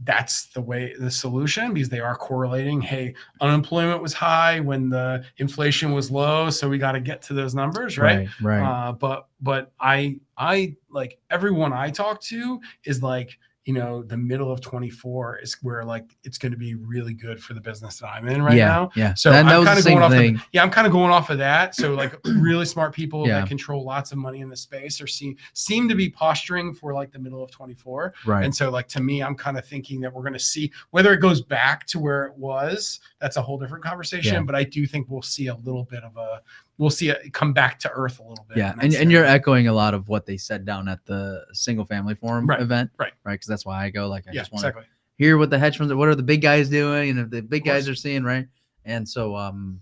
that's 0.00 0.46
the 0.46 0.60
way 0.60 0.92
the 0.98 1.10
solution 1.10 1.72
because 1.72 1.88
they 1.88 2.00
are 2.00 2.16
correlating 2.16 2.80
hey 2.80 3.14
unemployment 3.40 4.02
was 4.02 4.12
high 4.12 4.58
when 4.58 4.88
the 4.90 5.24
inflation 5.38 5.92
was 5.92 6.10
low 6.10 6.50
so 6.50 6.68
we 6.68 6.78
got 6.78 6.92
to 6.92 7.00
get 7.00 7.22
to 7.22 7.32
those 7.32 7.54
numbers 7.54 7.96
right, 7.96 8.28
Right. 8.42 8.60
Right. 8.60 8.88
uh, 8.88 8.92
but 8.92 9.28
but 9.40 9.72
i 9.78 10.18
i 10.36 10.74
like 10.90 11.16
everyone 11.30 11.72
i 11.72 11.90
talk 11.90 12.20
to 12.22 12.60
is 12.84 13.04
like 13.04 13.38
you 13.64 13.72
know 13.72 14.02
the 14.02 14.16
middle 14.16 14.52
of 14.52 14.60
24 14.60 15.38
is 15.38 15.54
where 15.62 15.84
like 15.84 16.16
it's 16.22 16.36
going 16.38 16.52
to 16.52 16.58
be 16.58 16.74
really 16.74 17.14
good 17.14 17.42
for 17.42 17.54
the 17.54 17.60
business 17.60 17.98
that 17.98 18.08
i'm 18.08 18.28
in 18.28 18.42
right 18.42 18.56
yeah. 18.56 18.66
now 18.66 18.90
Yeah. 18.94 19.14
So 19.14 19.30
that, 19.30 19.44
that 19.44 19.54
I'm 19.56 19.64
kinda 19.64 19.82
same 19.82 19.94
going 19.98 20.02
off 20.04 20.12
thing. 20.12 20.40
yeah 20.52 20.62
i'm 20.62 20.70
kind 20.70 20.86
of 20.86 20.92
going 20.92 21.10
off 21.10 21.30
of 21.30 21.38
that 21.38 21.74
so 21.74 21.94
like 21.94 22.18
really 22.24 22.66
smart 22.66 22.94
people 22.94 23.26
Yeah. 23.26 23.40
that 23.40 23.48
control 23.48 23.84
lots 23.84 24.12
of 24.12 24.18
money 24.18 24.40
in 24.40 24.48
the 24.50 24.56
space 24.56 25.00
or 25.00 25.06
seem 25.06 25.36
seem 25.54 25.88
to 25.88 25.94
be 25.94 26.10
posturing 26.10 26.74
for 26.74 26.92
like 26.92 27.10
the 27.10 27.18
middle 27.18 27.42
of 27.42 27.50
24 27.50 28.14
right. 28.26 28.44
and 28.44 28.54
so, 28.54 28.70
like 28.70 28.88
to 28.88 29.00
me, 29.00 29.22
I'm 29.22 29.34
kind 29.34 29.56
of 29.58 29.64
thinking 29.64 30.00
that 30.02 30.12
we're 30.12 30.22
going 30.22 30.32
to 30.34 30.38
see 30.38 30.70
whether 30.90 31.12
it 31.12 31.18
goes 31.18 31.40
back 31.42 31.86
to 31.88 31.98
where 31.98 32.24
it 32.26 32.36
was. 32.36 33.00
That's 33.20 33.36
a 33.36 33.42
whole 33.42 33.58
different 33.58 33.84
conversation. 33.84 34.34
Yeah. 34.34 34.42
But 34.42 34.54
I 34.54 34.64
do 34.64 34.86
think 34.86 35.08
we'll 35.08 35.22
see 35.22 35.48
a 35.48 35.54
little 35.56 35.84
bit 35.84 36.02
of 36.04 36.16
a, 36.16 36.40
we'll 36.78 36.90
see 36.90 37.08
it 37.08 37.32
come 37.32 37.52
back 37.52 37.78
to 37.80 37.90
earth 37.92 38.18
a 38.18 38.22
little 38.22 38.44
bit. 38.48 38.58
yeah. 38.58 38.72
in 38.74 38.80
And, 38.80 38.94
and 38.94 39.12
you're 39.12 39.24
echoing 39.24 39.68
a 39.68 39.72
lot 39.72 39.94
of 39.94 40.08
what 40.08 40.26
they 40.26 40.36
said 40.36 40.64
down 40.64 40.88
at 40.88 41.04
the 41.06 41.44
single 41.52 41.84
family 41.84 42.14
forum 42.14 42.46
Right, 42.46 42.60
event. 42.60 42.90
right. 42.98 43.12
Right. 43.24 43.32
Because 43.34 43.46
that's 43.46 43.64
why 43.64 43.84
I 43.84 43.90
go. 43.90 44.08
Like, 44.08 44.26
I 44.28 44.32
yeah, 44.32 44.40
just 44.40 44.52
want 44.52 44.62
to 44.62 44.68
exactly. 44.68 44.90
hear 45.16 45.38
what 45.38 45.50
the 45.50 45.58
hedge 45.58 45.78
funds 45.78 45.92
what 45.94 46.08
are 46.08 46.14
the 46.16 46.22
big 46.22 46.42
guys 46.42 46.68
doing 46.68 47.10
and 47.10 47.18
if 47.20 47.30
the 47.30 47.40
big 47.42 47.64
guys 47.64 47.88
are 47.88 47.94
seeing 47.94 48.24
right 48.24 48.48
and 48.84 49.08
so 49.08 49.36
um 49.36 49.80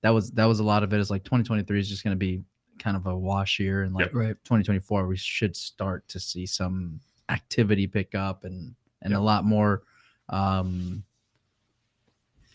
that 0.00 0.10
was 0.10 0.30
that 0.32 0.46
was 0.46 0.60
a 0.60 0.64
lot 0.64 0.82
of 0.82 0.92
it 0.94 1.00
is 1.00 1.10
like 1.10 1.22
2023 1.24 1.78
is 1.78 1.88
just 1.88 2.02
going 2.02 2.12
to 2.12 2.18
be 2.18 2.42
kind 2.78 2.96
of 2.96 3.06
a 3.06 3.16
wash 3.16 3.60
year 3.60 3.82
and 3.82 3.94
like 3.94 4.06
Yep. 4.06 4.14
Right. 4.14 4.36
2024 4.44 5.06
we 5.06 5.16
should 5.16 5.54
start 5.54 6.08
to 6.08 6.18
see 6.18 6.46
some 6.46 6.98
activity 7.28 7.86
pick 7.86 8.14
up 8.14 8.44
and 8.44 8.74
and 9.02 9.10
Yep. 9.12 9.20
a 9.20 9.22
lot 9.22 9.44
more 9.44 9.82
um 10.30 11.04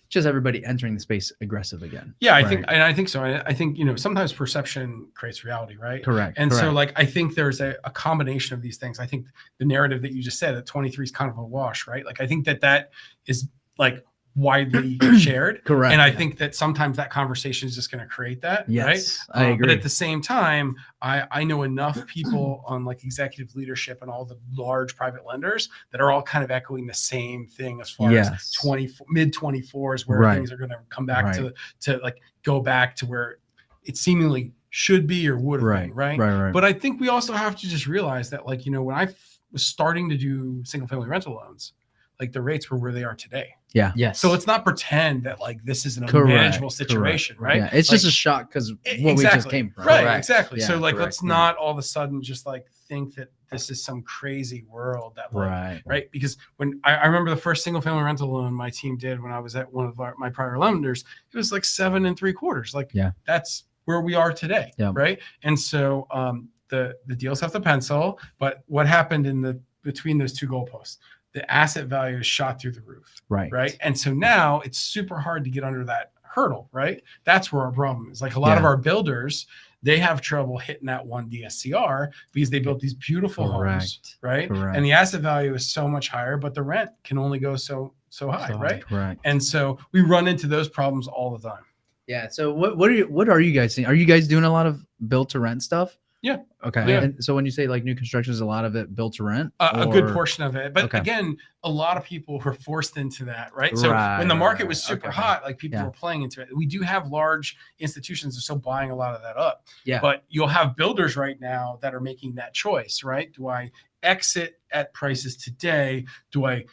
just 0.10 0.28
everybody 0.28 0.66
entering 0.66 0.96
the 0.96 1.00
space 1.00 1.32
aggressive 1.40 1.84
again 1.84 2.14
Yeah, 2.20 2.36
I 2.36 2.44
think, 2.44 2.66
and 2.68 2.84
I 2.84 2.94
think 2.94 3.10
so. 3.10 3.24
I, 3.24 3.42
I 3.42 3.54
think 3.54 3.78
you 3.78 3.86
know 3.86 3.96
sometimes 3.96 4.34
perception 4.34 5.08
creates 5.14 5.44
reality, 5.44 5.78
right? 5.78 6.04
correct 6.04 6.38
And 6.38 6.52
so, 6.52 6.72
like, 6.72 6.92
I 6.96 7.06
think 7.06 7.36
there's 7.36 7.62
a, 7.62 7.76
a 7.84 7.92
combination 7.92 8.56
of 8.56 8.62
these 8.62 8.78
things. 8.78 9.00
I 9.00 9.06
think 9.06 9.28
the 9.60 9.66
narrative 9.66 10.02
that 10.02 10.12
you 10.12 10.22
just 10.22 10.40
said 10.40 10.56
that 10.56 10.66
23 10.66 11.04
is 11.04 11.12
kind 11.12 11.30
of 11.30 11.38
a 11.38 11.44
wash, 11.44 11.88
right? 11.88 12.06
Like, 12.06 12.20
I 12.20 12.28
think 12.28 12.46
that 12.46 12.62
that 12.62 12.92
is 13.28 13.48
like 13.78 14.04
widely 14.36 14.98
shared. 15.18 15.64
correct 15.66 15.92
And 15.92 16.02
I 16.02 16.08
yeah. 16.08 16.16
think 16.16 16.38
that 16.38 16.56
sometimes 16.56 16.96
that 16.98 17.10
conversation 17.10 17.68
is 17.68 17.76
just 17.76 17.92
going 17.92 18.02
to 18.02 18.08
create 18.08 18.42
that, 18.42 18.60
right? 18.62 18.68
yes 18.96 19.26
i 19.34 19.46
Uh, 19.46 19.54
agree 19.54 19.68
But 19.68 19.70
at 19.78 19.82
the 19.84 19.90
same 19.90 20.22
time, 20.22 20.76
I, 21.02 21.26
I 21.32 21.44
know 21.44 21.64
enough 21.64 22.06
people 22.08 22.64
on 22.66 22.86
like 22.86 23.04
executive 23.04 23.56
leadership 23.56 24.02
and 24.02 24.10
all 24.10 24.26
the 24.26 24.38
large 24.56 24.96
private 24.96 25.26
lenders 25.26 25.70
that 25.92 26.00
are 26.00 26.12
all 26.12 26.22
kind 26.22 26.44
of 26.44 26.52
echoing 26.52 26.86
the 26.88 26.94
same 26.94 27.48
thing 27.48 27.82
as 27.82 27.90
far 27.90 28.12
as 28.34 28.52
20 28.52 28.90
mid 29.10 29.34
24s 29.34 30.08
where 30.08 30.20
Right. 30.20 30.36
things 30.36 30.52
are 30.52 30.58
going 30.58 30.70
to 30.70 30.80
come 30.90 31.06
back 31.06 31.26
to 31.36 31.54
to 31.82 31.98
like 31.98 32.22
go 32.44 32.60
back 32.62 32.96
to 32.98 33.06
where 33.06 33.38
it 33.84 33.98
seemingly 33.98 34.54
should 34.70 35.08
be 35.08 35.28
or 35.28 35.38
would 35.38 35.60
have 35.62 35.68
right 35.68 35.88
been, 35.88 35.96
right? 35.96 36.20
right 36.20 36.44
right 36.44 36.54
But 36.54 36.64
I 36.64 36.72
think 36.74 37.02
we 37.02 37.10
also 37.10 37.34
have 37.34 37.56
to 37.58 37.68
just 37.68 37.88
realize 37.88 38.30
that 38.30 38.46
like 38.46 38.66
you 38.66 38.72
know 38.72 38.84
when 38.84 38.96
I 38.96 39.08
was 39.52 39.66
starting 39.66 40.08
to 40.10 40.18
do 40.18 40.62
single 40.64 40.88
family 40.88 41.08
rental 41.08 41.34
loans, 41.34 41.74
like 42.20 42.32
the 42.34 42.42
rates 42.42 42.70
were 42.70 42.78
where 42.78 42.92
they 42.92 43.04
are 43.04 43.16
today. 43.16 43.56
Yeah. 43.74 43.92
Yes. 43.96 44.20
So 44.20 44.30
let's 44.32 44.48
not 44.48 44.66
pretend 44.66 45.24
that 45.24 45.40
like 45.40 45.64
this 45.64 45.86
is 45.86 45.98
an 45.98 46.08
Correct, 46.08 46.30
unmanageable 46.30 46.70
correct, 46.70 46.78
situation, 46.90 47.36
right? 47.40 47.58
yeah 47.58 47.70
it's 47.72 47.90
Like, 47.90 47.96
just 48.02 48.08
a 48.08 48.12
shock 48.12 48.50
because 48.50 48.74
what 48.74 48.88
E- 48.98 49.14
we 49.16 49.24
just 49.24 49.50
came 49.50 49.70
from 49.72 49.86
Right, 49.86 50.02
Correct. 50.02 50.18
exactly. 50.18 50.60
so 50.60 50.78
like 50.78 50.96
correct, 50.96 51.06
let's 51.06 51.24
yeah. 51.24 51.28
not 51.30 51.56
all 51.58 51.72
of 51.72 51.78
a 51.78 51.82
sudden 51.84 52.22
just 52.22 52.46
like 52.46 52.66
think 52.88 53.14
that 53.16 53.30
this 53.52 53.70
is 53.70 53.84
some 53.84 54.02
crazy 54.02 54.64
world 54.68 55.14
that 55.16 55.34
like 55.34 55.50
right 55.50 55.82
right 55.86 56.12
because 56.12 56.38
when 56.58 56.80
I, 56.84 56.96
I 56.96 57.06
remember 57.06 57.30
the 57.30 57.38
first 57.40 57.64
single 57.64 57.82
family 57.82 58.04
rental 58.04 58.32
loan 58.34 58.54
my 58.54 58.70
team 58.72 58.98
did 58.98 59.22
when 59.22 59.32
I 59.32 59.40
was 59.40 59.56
at 59.56 59.72
one 59.72 59.86
of 59.86 60.00
our, 60.00 60.14
my 60.18 60.30
prior 60.32 60.58
lenders, 60.58 61.04
it 61.32 61.38
was 61.38 61.52
like 61.52 61.64
seven 61.64 62.06
and 62.08 62.18
three 62.18 62.34
quarters. 62.34 62.74
Like 62.74 62.90
Yeah. 62.94 63.12
that's 63.26 63.66
where 63.86 64.02
we 64.02 64.14
are 64.16 64.34
today. 64.34 64.72
Yeah. 64.78 64.92
Right. 64.94 65.20
And 65.44 65.58
so 65.60 66.06
um 66.12 66.50
the 66.70 66.96
the 67.06 67.16
deals 67.16 67.40
have 67.42 67.52
to 67.54 67.60
pencil, 67.62 68.20
but 68.40 68.64
what 68.66 68.88
happened 68.88 69.26
in 69.28 69.42
the 69.42 69.60
between 69.84 70.18
those 70.18 70.34
two 70.34 70.48
goalposts? 70.48 70.98
The 71.34 71.50
asset 71.52 71.86
value 71.88 72.18
is 72.18 72.26
shot 72.26 72.60
through 72.60 72.72
the 72.72 72.82
roof 72.82 73.14
right 73.30 73.52
right? 73.52 73.78
And 73.82 73.98
so 73.98 74.12
now 74.14 74.62
it's 74.62 74.80
super 74.80 75.18
hard 75.20 75.44
to 75.44 75.50
get 75.50 75.64
under 75.64 75.84
that 75.86 76.12
hurdle, 76.24 76.70
right? 76.72 77.02
That's 77.24 77.52
where 77.52 77.64
our 77.64 77.72
problem 77.72 78.12
is. 78.12 78.22
Like 78.22 78.36
a 78.36 78.40
lot 78.40 78.58
of 78.58 78.64
our 78.66 78.78
builders, 78.78 79.48
they 79.82 79.98
have 80.00 80.22
trouble 80.22 80.58
hitting 80.58 80.86
that 80.88 81.06
one 81.06 81.30
DSCR 81.30 82.10
because 82.34 82.50
they 82.50 82.60
built 82.60 82.80
these 82.80 82.94
beautiful 82.96 83.46
homes, 83.52 84.18
right? 84.22 84.48
Correct. 84.50 84.76
And 84.76 84.86
the 84.86 84.92
asset 84.92 85.22
value 85.22 85.54
is 85.56 85.72
so 85.72 85.88
much 85.88 86.10
higher, 86.10 86.38
but 86.38 86.54
the 86.54 86.62
rent 86.64 86.90
can 87.04 87.18
only 87.18 87.40
go 87.40 87.56
so 87.56 87.94
so 88.10 88.30
high, 88.32 88.48
So 88.48 88.58
high. 88.58 88.64
right? 88.64 88.86
correct 88.86 89.22
And 89.24 89.44
so 89.44 89.78
we 89.92 90.02
run 90.02 90.28
into 90.28 90.48
those 90.48 90.68
problems 90.68 91.08
all 91.08 91.36
the 91.38 91.48
time. 91.50 91.64
Yeah. 92.08 92.28
So 92.30 92.52
what 92.52 92.76
what 92.78 92.90
are 92.90 92.94
you 92.94 93.06
what 93.06 93.30
are 93.30 93.40
you 93.40 93.52
guys 93.52 93.76
seeing? 93.76 93.88
Are 93.88 93.94
you 93.94 94.06
guys 94.06 94.28
doing 94.28 94.44
a 94.44 94.52
lot 94.52 94.66
of 94.66 94.84
built 95.08 95.30
to 95.32 95.40
rent 95.40 95.62
stuff? 95.64 95.96
Yeah. 96.22 96.38
Okay. 96.66 96.86
Yeah. 96.88 97.04
And 97.04 97.24
so 97.24 97.34
when 97.34 97.46
you 97.46 97.52
say 97.52 97.68
like 97.68 97.86
new 97.86 97.96
construction 97.96 98.34
is 98.34 98.42
a 98.42 98.46
lot 98.46 98.66
of 98.66 98.76
it 98.76 98.94
built 98.94 99.14
to 99.16 99.24
rent? 99.24 99.54
A, 99.62 99.84
a 99.84 99.88
good 99.88 100.14
portion 100.14 100.44
of 100.44 100.56
it, 100.58 100.74
but 100.74 100.86
Okay. 100.86 100.98
again, 100.98 101.38
a 101.64 101.70
lot 101.70 101.96
of 101.96 102.04
people 102.04 102.40
were 102.44 102.54
forced 102.54 102.98
into 102.98 103.24
that, 103.26 103.56
right? 103.56 103.78
So 103.78 103.90
Right, 103.92 104.20
when 104.20 104.28
the 104.28 104.36
market 104.36 104.68
was 104.68 104.84
super 104.84 105.08
Okay. 105.08 105.16
hot, 105.16 105.44
like 105.44 105.58
people 105.58 105.80
Yeah. 105.80 105.86
were 105.86 105.92
playing 105.92 106.24
into 106.24 106.42
it. 106.42 106.50
We 106.54 106.66
do 106.66 106.82
have 106.82 107.08
large 107.08 107.56
institutions 107.80 108.36
that 108.36 108.40
are 108.40 108.42
still 108.42 108.58
buying 108.58 108.92
a 108.92 108.96
lot 108.96 109.16
of 109.16 109.22
that 109.22 109.38
up. 109.38 109.66
Yeah. 109.86 110.02
But 110.02 110.26
you'll 110.28 110.48
have 110.50 110.76
builders 110.76 111.16
right 111.16 111.40
now 111.40 111.80
that 111.82 111.96
are 111.96 112.02
making 112.02 112.36
that 112.36 112.54
choice, 112.54 113.02
right? 113.04 113.32
Do 113.32 113.48
I 113.48 113.72
exit 114.04 114.60
at 114.72 114.94
prices 114.94 115.38
today? 115.38 116.06
Do 116.32 116.46
I 116.46 116.66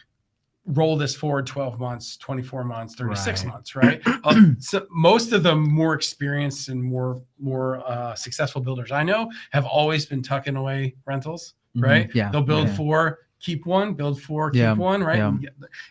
roll 0.67 0.97
this 0.97 1.15
forward 1.15 1.47
12 1.47 1.79
months, 1.79 2.17
24 2.17 2.65
months, 2.65 2.95
36 2.97 3.45
Right. 3.45 3.53
months, 3.53 3.77
right? 3.77 4.03
Uh, 4.25 4.43
so 4.59 4.87
most 4.91 5.33
of 5.33 5.43
the 5.45 5.55
more 5.55 5.95
experienced 5.95 6.69
and 6.69 6.83
more 6.83 7.23
more 7.39 7.79
uh, 7.89 8.15
successful 8.15 8.61
builders 8.61 8.91
I 8.91 9.03
know 9.05 9.31
have 9.53 9.65
always 9.65 10.07
been 10.07 10.23
tucking 10.23 10.57
away 10.57 10.97
rentals, 11.07 11.55
Mhm. 11.77 11.83
right? 11.83 12.11
Yeah. 12.15 12.31
They'll 12.31 12.43
build 12.43 12.67
yeah. 12.69 12.75
four, 12.77 13.19
keep 13.39 13.67
one, 13.67 13.93
build 13.95 14.21
four, 14.21 14.51
keep 14.51 14.61
Yeah, 14.61 14.73
one, 14.73 15.05
right? 15.05 15.19
yeah. 15.19 15.49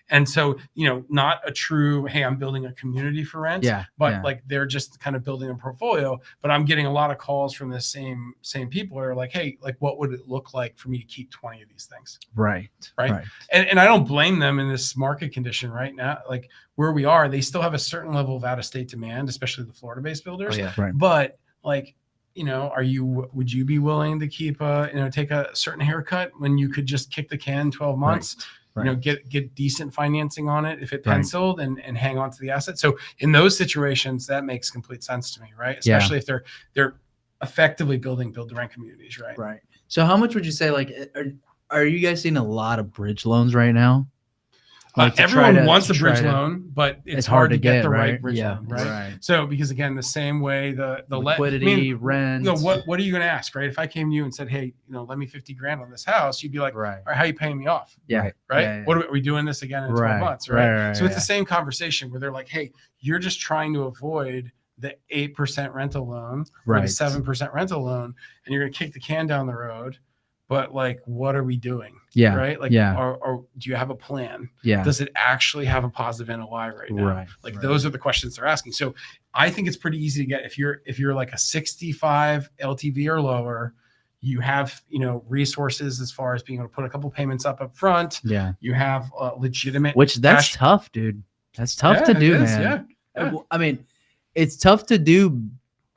And 0.09 0.27
so, 0.27 0.57
you 0.73 0.87
know, 0.89 1.05
not 1.09 1.39
a 1.47 1.51
true, 1.51 2.05
hey, 2.05 2.23
I'm 2.23 2.37
building 2.37 2.65
a 2.65 2.73
community 2.73 3.23
for 3.23 3.41
rent 3.41 3.63
Yeah. 3.63 3.85
but 3.97 4.13
yeah. 4.13 4.21
like 4.23 4.41
they're 4.47 4.65
just 4.65 4.99
kind 4.99 5.15
of 5.15 5.23
building 5.23 5.49
a 5.49 5.55
portfolio 5.55 6.19
but 6.41 6.49
i'm 6.51 6.65
getting 6.65 6.85
a 6.85 6.91
lot 6.91 7.11
of 7.11 7.17
calls 7.17 7.53
from 7.53 7.69
the 7.69 7.79
same 7.79 8.33
same 8.41 8.67
people 8.69 8.97
who 8.97 9.03
are 9.03 9.15
like 9.15 9.31
hey 9.31 9.57
like 9.61 9.75
what 9.79 9.99
would 9.99 10.11
it 10.11 10.27
look 10.27 10.53
like 10.53 10.77
for 10.77 10.89
me 10.89 10.97
to 10.97 11.03
keep 11.05 11.29
20 11.31 11.61
of 11.61 11.69
these 11.69 11.85
things 11.85 12.19
right. 12.35 12.69
right? 12.97 13.11
Right. 13.11 13.25
and, 13.51 13.67
and 13.67 13.79
i 13.79 13.85
don't 13.85 14.07
blame 14.07 14.39
them 14.39 14.59
in 14.59 14.69
this 14.69 14.97
market 14.97 15.31
condition 15.33 15.71
right 15.71 15.95
now 15.95 16.19
like 16.29 16.49
where 16.75 16.91
we 16.91 17.05
are 17.05 17.29
they 17.29 17.41
still 17.41 17.61
have 17.61 17.73
a 17.73 17.79
certain 17.79 18.13
level 18.13 18.35
of 18.35 18.43
out 18.43 18.57
of 18.59 18.65
state 18.65 18.87
demand 18.89 19.29
especially 19.29 19.65
the 19.65 19.73
florida 19.73 20.01
based 20.01 20.23
Oh, 20.25 20.31
builders 20.31 20.57
yeah. 20.57 20.73
Right. 20.77 20.97
but 20.97 21.37
like 21.63 21.95
you 22.35 22.43
know 22.43 22.69
are 22.75 22.83
you 22.83 23.27
would 23.33 23.51
you 23.51 23.65
be 23.65 23.79
willing 23.79 24.19
to 24.19 24.27
keep 24.27 24.61
a 24.61 24.89
you 24.93 24.99
know 24.99 25.09
take 25.09 25.31
a 25.31 25.49
certain 25.55 25.79
haircut 25.79 26.31
when 26.37 26.57
you 26.57 26.69
could 26.69 26.85
just 26.85 27.11
kick 27.11 27.29
the 27.29 27.37
can 27.37 27.71
12 27.71 27.97
months 27.97 28.35
you 28.77 28.83
know 28.83 28.95
get 28.95 29.27
get 29.29 29.55
decent 29.55 29.93
financing 29.93 30.49
on 30.49 30.65
it 30.65 30.83
if 30.83 30.91
it 30.91 30.97
Right. 30.97 31.13
penciled 31.15 31.61
and 31.61 31.81
and 31.81 31.97
hang 31.97 32.17
on 32.17 32.29
to 32.31 32.39
the 32.41 32.49
asset 32.49 32.77
so 32.77 32.97
in 33.19 33.31
those 33.31 33.57
situations 33.57 34.27
that 34.27 34.43
makes 34.43 34.69
complete 34.69 35.01
sense 35.03 35.33
to 35.33 35.41
me 35.41 35.47
right 35.57 35.77
Yeah. 35.83 35.95
especially 35.97 36.17
if 36.17 36.25
they're 36.25 36.43
they're 36.73 36.95
effectively 37.41 37.97
building 37.97 38.31
build 38.31 38.49
to 38.49 38.55
rent 38.55 38.71
communities 38.71 39.17
right 39.19 39.37
Right. 39.37 39.59
So 39.87 40.03
how 40.05 40.17
much 40.17 40.35
would 40.35 40.45
you 40.45 40.51
say 40.51 40.71
like 40.71 40.91
eh, 40.91 41.05
are, 41.15 41.25
are 41.69 41.85
you 41.85 41.99
guys 41.99 42.21
seeing 42.21 42.37
a 42.37 42.43
lot 42.43 42.79
of 42.79 42.91
bridge 42.91 43.25
loans 43.25 43.55
right 43.55 43.71
now? 43.73 44.07
Uh, 44.97 45.01
Like, 45.03 45.15
to 45.15 45.21
everyone 45.23 45.55
to- 45.55 45.65
wants 45.65 45.87
to 45.87 45.93
a 45.93 45.97
bridge 45.99 46.19
to- 46.19 46.31
loan 46.31 46.69
but 46.73 47.01
it's, 47.05 47.27
hard, 47.27 47.49
to 47.51 47.57
get, 47.57 47.81
the 47.81 47.89
right, 47.89 48.11
right? 48.11 48.21
bridge 48.21 48.37
Yeah. 48.37 48.53
loan 48.55 48.67
right? 48.67 48.85
Right. 48.85 49.17
so 49.19 49.45
because 49.45 49.69
again 49.71 49.93
the 49.95 50.01
same 50.03 50.39
way 50.39 50.71
the 50.71 51.03
the 51.09 51.17
le- 51.17 51.25
I 51.25 51.33
Liquidity, 51.33 51.65
mean, 51.65 51.95
rent. 51.97 52.43
you 52.45 52.51
know 52.53 52.59
what 52.61 52.87
what 52.87 52.99
are 52.99 53.03
you 53.03 53.11
going 53.11 53.21
to 53.23 53.29
ask 53.29 53.53
right 53.55 53.67
if 53.67 53.77
i 53.77 53.87
came 53.87 54.09
to 54.09 54.15
you 54.15 54.23
and 54.23 54.33
said 54.33 54.47
hey 54.49 54.65
you 54.87 54.93
know 54.93 55.03
let 55.03 55.17
me 55.17 55.25
50 55.25 55.53
grand 55.53 55.81
on 55.81 55.89
this 55.91 56.05
house 56.05 56.41
you'd 56.41 56.51
be 56.53 56.59
like 56.59 56.75
right. 56.75 56.99
all 56.99 57.03
right 57.07 57.15
how 57.17 57.23
are 57.23 57.27
you 57.27 57.33
paying 57.33 57.57
me 57.57 57.67
off 57.67 57.95
Yeah. 58.07 58.19
Right. 58.19 58.33
right 58.49 58.61
Yeah, 58.61 58.77
yeah. 58.79 58.83
what 58.85 58.97
are 58.97 58.99
we, 59.01 59.05
are 59.07 59.11
we 59.11 59.21
doing 59.21 59.43
this 59.45 59.61
again 59.63 59.83
in 59.83 59.89
12 59.89 59.99
Right, 60.01 60.19
months 60.19 60.47
right, 60.49 60.69
right, 60.69 60.87
right, 60.87 60.95
so 60.97 61.03
it's 61.03 61.11
yeah. 61.11 61.15
the 61.15 61.21
same 61.21 61.43
conversation 61.45 62.09
where 62.09 62.19
they're 62.19 62.31
like 62.31 62.47
hey 62.47 62.71
you're 62.99 63.19
just 63.19 63.39
trying 63.41 63.73
to 63.73 63.83
avoid 63.83 64.51
the 64.77 64.93
8% 65.13 65.73
rental 65.73 66.05
loan 66.07 66.41
or 66.67 66.75
the 66.75 66.81
Right. 66.81 66.83
7% 66.89 67.53
rental 67.53 67.83
loan 67.85 68.13
and 68.45 68.53
you're 68.53 68.61
going 68.63 68.73
to 68.73 68.77
kick 68.77 68.93
the 68.93 68.99
can 68.99 69.25
down 69.25 69.47
the 69.47 69.55
road 69.55 69.97
but 70.47 70.73
like 70.75 70.99
what 71.05 71.35
are 71.35 71.43
we 71.43 71.57
doing 71.57 71.95
Yeah. 72.13 72.35
right 72.35 72.59
like 72.59 72.71
yeah. 72.71 72.95
or, 72.97 73.15
or 73.17 73.45
do 73.57 73.69
you 73.69 73.75
have 73.75 73.89
a 73.89 73.95
plan 73.95 74.49
Yeah. 74.63 74.83
does 74.83 75.01
it 75.01 75.09
actually 75.15 75.65
have 75.65 75.83
a 75.83 75.89
positive 75.89 76.35
NOI 76.37 76.69
right 76.69 76.91
now 76.91 77.05
Right. 77.07 77.27
like 77.43 77.55
right. 77.55 77.61
those 77.63 77.85
are 77.85 77.89
the 77.89 77.97
questions 77.97 78.35
they're 78.35 78.45
asking 78.45 78.73
so 78.73 78.93
i 79.33 79.49
think 79.49 79.67
it's 79.67 79.77
pretty 79.77 79.97
easy 80.03 80.21
to 80.21 80.27
get 80.27 80.45
if 80.45 80.57
you're 80.57 80.81
if 80.85 80.99
you're 80.99 81.13
like 81.15 81.33
a 81.33 81.37
65 81.37 82.49
ltv 82.61 83.07
or 83.07 83.21
lower 83.21 83.73
you 84.21 84.39
have 84.39 84.81
you 84.89 84.99
know 84.99 85.23
resources 85.27 85.99
as 86.01 86.11
far 86.11 86.33
as 86.35 86.41
being 86.43 86.59
able 86.59 86.69
to 86.69 86.73
put 86.75 86.85
a 86.85 86.89
couple 86.89 87.09
payments 87.11 87.45
up 87.45 87.61
up 87.61 87.75
front. 87.77 88.21
Yeah. 88.23 88.53
You 88.59 88.73
have 88.73 89.11
uh, 89.19 89.31
legitimate. 89.37 89.95
Which 89.95 90.15
that's 90.15 90.47
cash- 90.49 90.53
tough, 90.55 90.91
dude. 90.91 91.21
That's 91.55 91.75
tough 91.75 91.97
Yeah, 91.99 92.13
to 92.13 92.19
do, 92.19 92.33
is. 92.35 92.51
Yeah. 92.51 92.81
Yeah. 93.15 93.33
I 93.51 93.57
mean, 93.59 93.85
it's 94.33 94.57
tough 94.57 94.87
to 94.87 94.97
do 94.97 95.43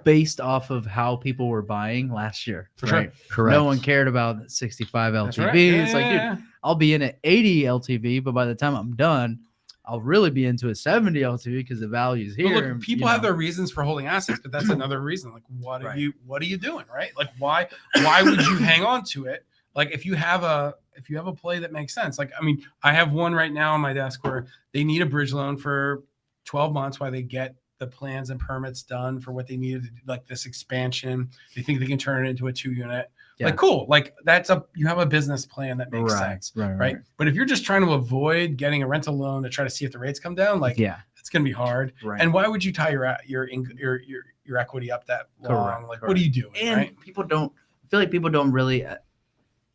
based 0.05 0.41
off 0.41 0.71
of 0.71 0.87
how 0.87 1.17
people 1.17 1.49
were 1.49 1.63
buying 1.63 2.13
last 2.13 2.47
year. 2.47 2.71
For 2.77 2.87
sure. 2.87 2.99
right? 2.99 3.13
Correct. 3.31 3.55
No 3.55 3.65
one 3.65 3.81
cared 3.81 4.09
about 4.09 4.51
65 4.51 5.13
LTV. 5.15 5.25
That's 5.25 5.39
right. 5.39 5.55
Yeah, 5.55 5.83
it's 5.85 5.93
like, 5.95 6.05
yeah, 6.05 6.11
dude, 6.11 6.21
yeah. 6.21 6.37
I'll 6.63 6.75
be 6.75 6.95
in 6.95 7.03
at 7.03 7.19
80 7.25 7.63
LTV, 7.63 8.25
but 8.25 8.33
by 8.33 8.45
the 8.45 8.55
time 8.55 8.75
I'm 8.75 8.95
done, 8.97 9.41
I'll 9.85 10.01
really 10.01 10.31
be 10.31 10.45
into 10.45 10.69
a 10.69 10.75
70 10.75 11.19
LTV 11.21 11.45
because 11.57 11.81
the 11.81 11.89
value's 11.89 12.35
here. 12.37 12.53
But 12.55 12.65
look, 12.69 12.81
people 12.83 13.03
you 13.03 13.07
have 13.09 13.23
know. 13.23 13.29
their 13.29 13.37
reasons 13.37 13.73
for 13.73 13.83
holding 13.83 14.07
assets, 14.07 14.39
but 14.43 14.53
that's 14.53 14.69
another 14.71 15.01
reason. 15.01 15.33
Like, 15.33 15.45
what 15.61 15.83
are 15.83 15.87
Right. 15.87 15.99
you 15.99 16.13
what 16.27 16.43
are 16.43 16.47
you 16.47 16.59
doing, 16.59 16.85
right? 16.95 17.11
Like, 17.17 17.31
why 17.39 17.69
why 18.03 18.23
would 18.23 18.41
you 18.43 18.57
hang 18.57 18.85
on 18.85 19.03
to 19.07 19.25
it? 19.27 19.47
Like, 19.75 19.91
if 19.93 20.05
you 20.05 20.15
have 20.15 20.43
a 20.45 20.75
if 20.95 21.09
you 21.09 21.17
have 21.17 21.27
a 21.27 21.33
play 21.33 21.59
that 21.61 21.73
makes 21.73 21.95
sense. 21.95 22.19
Like, 22.19 22.33
I 22.39 22.45
mean, 22.45 22.63
I 22.83 22.93
have 22.93 23.13
one 23.13 23.35
right 23.35 23.53
now 23.53 23.73
on 23.75 23.81
my 23.81 23.93
desk 23.93 24.25
where 24.25 24.47
they 24.73 24.85
need 24.85 25.01
a 25.01 25.07
bridge 25.07 25.33
loan 25.33 25.57
for 25.57 26.03
12 26.45 26.73
months 26.73 26.99
while 27.01 27.11
they 27.13 27.23
get 27.23 27.55
the 27.79 27.87
plans 27.87 28.31
and 28.31 28.41
permits 28.41 28.83
done 28.83 29.20
for 29.20 29.33
what 29.33 29.47
they 29.47 29.57
needed 29.57 29.85
to 29.85 29.91
do, 29.91 30.01
like 30.07 30.26
this 30.26 30.47
expansion. 30.47 31.31
They 31.55 31.62
think 31.62 31.81
they 31.81 31.87
can 31.87 31.99
turn 31.99 32.26
it 32.26 32.31
into 32.31 32.47
a 32.49 32.53
two 32.53 32.72
unit. 32.72 33.11
Yeah. 33.39 33.47
Like, 33.47 33.57
cool. 33.57 33.87
Like, 33.89 34.14
that's 34.24 34.51
a 34.51 34.64
you 34.74 34.87
have 34.89 34.99
a 34.99 35.07
business 35.07 35.47
plan 35.47 35.79
that 35.79 35.93
makes 35.93 36.12
right, 36.12 36.33
sense. 36.33 36.53
right, 36.57 36.72
Right. 36.74 36.97
But 37.16 37.29
if 37.29 37.35
you're 37.35 37.45
just 37.45 37.64
trying 37.64 37.83
to 37.83 37.93
avoid 37.93 38.57
getting 38.57 38.83
a 38.83 38.87
rental 38.89 39.16
loan 39.16 39.45
to 39.45 39.49
try 39.49 39.62
to 39.64 39.70
see 39.70 39.85
if 39.85 39.93
the 39.93 39.99
rates 39.99 40.18
come 40.18 40.35
down, 40.35 40.59
like 40.59 40.76
yeah, 40.76 40.97
it's 41.16 41.29
going 41.29 41.45
to 41.45 41.49
be 41.49 41.53
hard. 41.53 41.93
right. 42.03 42.20
And 42.20 42.33
why 42.33 42.49
would 42.49 42.64
you 42.64 42.72
tie 42.72 42.91
your 42.91 43.16
your 43.24 43.49
your 43.49 44.01
your, 44.01 44.22
your 44.45 44.59
equity 44.59 44.91
up 44.91 45.07
that 45.07 45.29
long? 45.41 45.64
Correct, 45.83 45.89
like, 45.89 46.03
what 46.03 46.16
are 46.16 46.20
you 46.20 46.31
doing? 46.31 46.53
and 46.61 46.76
right? 46.79 47.01
people 47.01 47.22
don't 47.22 47.53
I 47.85 47.89
feel 47.89 48.01
like 48.01 48.11
people 48.11 48.29
don't 48.31 48.51
really 48.51 48.85
uh, 48.85 48.97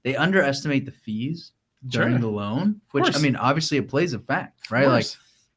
they 0.03 0.15
underestimate 0.17 0.85
the 0.85 0.91
fees 0.91 1.53
during 1.87 2.13
Sure. 2.13 2.19
the 2.19 2.27
loan, 2.27 2.81
which 2.91 3.15
I 3.15 3.19
mean, 3.19 3.35
obviously 3.37 3.77
it 3.77 3.87
plays 3.87 4.13
a 4.13 4.19
fact, 4.19 4.69
right? 4.71 4.87
Like, 4.87 5.05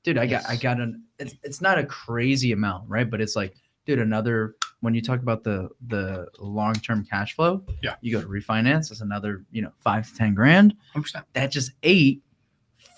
dude, 0.05 0.17
I 0.19 0.27
got 0.27 0.49
I 0.49 0.55
got 0.57 0.81
an 0.81 1.03
it's, 1.19 1.35
it's 1.43 1.61
not 1.61 1.79
a 1.79 1.85
crazy 1.85 2.53
amount, 2.53 2.89
right? 2.89 3.09
But 3.09 3.21
it's 3.21 3.37
like, 3.37 3.55
dude, 3.87 3.99
another 3.99 4.57
when 4.81 4.95
you 4.95 5.01
talk 5.01 5.21
about 5.21 5.43
the 5.43 5.69
the 5.87 6.29
long 6.39 6.75
term 6.75 7.05
cash 7.05 7.35
flow, 7.35 7.65
Yeah. 7.83 7.95
you 8.03 8.13
go 8.13 8.21
to 8.21 8.29
refinance, 8.29 8.91
it's 8.91 9.01
another, 9.01 9.45
you 9.51 9.63
know, 9.63 9.73
five 9.81 10.07
to 10.09 10.15
ten 10.15 10.35
grand. 10.35 10.75
100%. 10.95 11.23
That 11.33 11.51
just 11.51 11.73
ate 11.83 12.23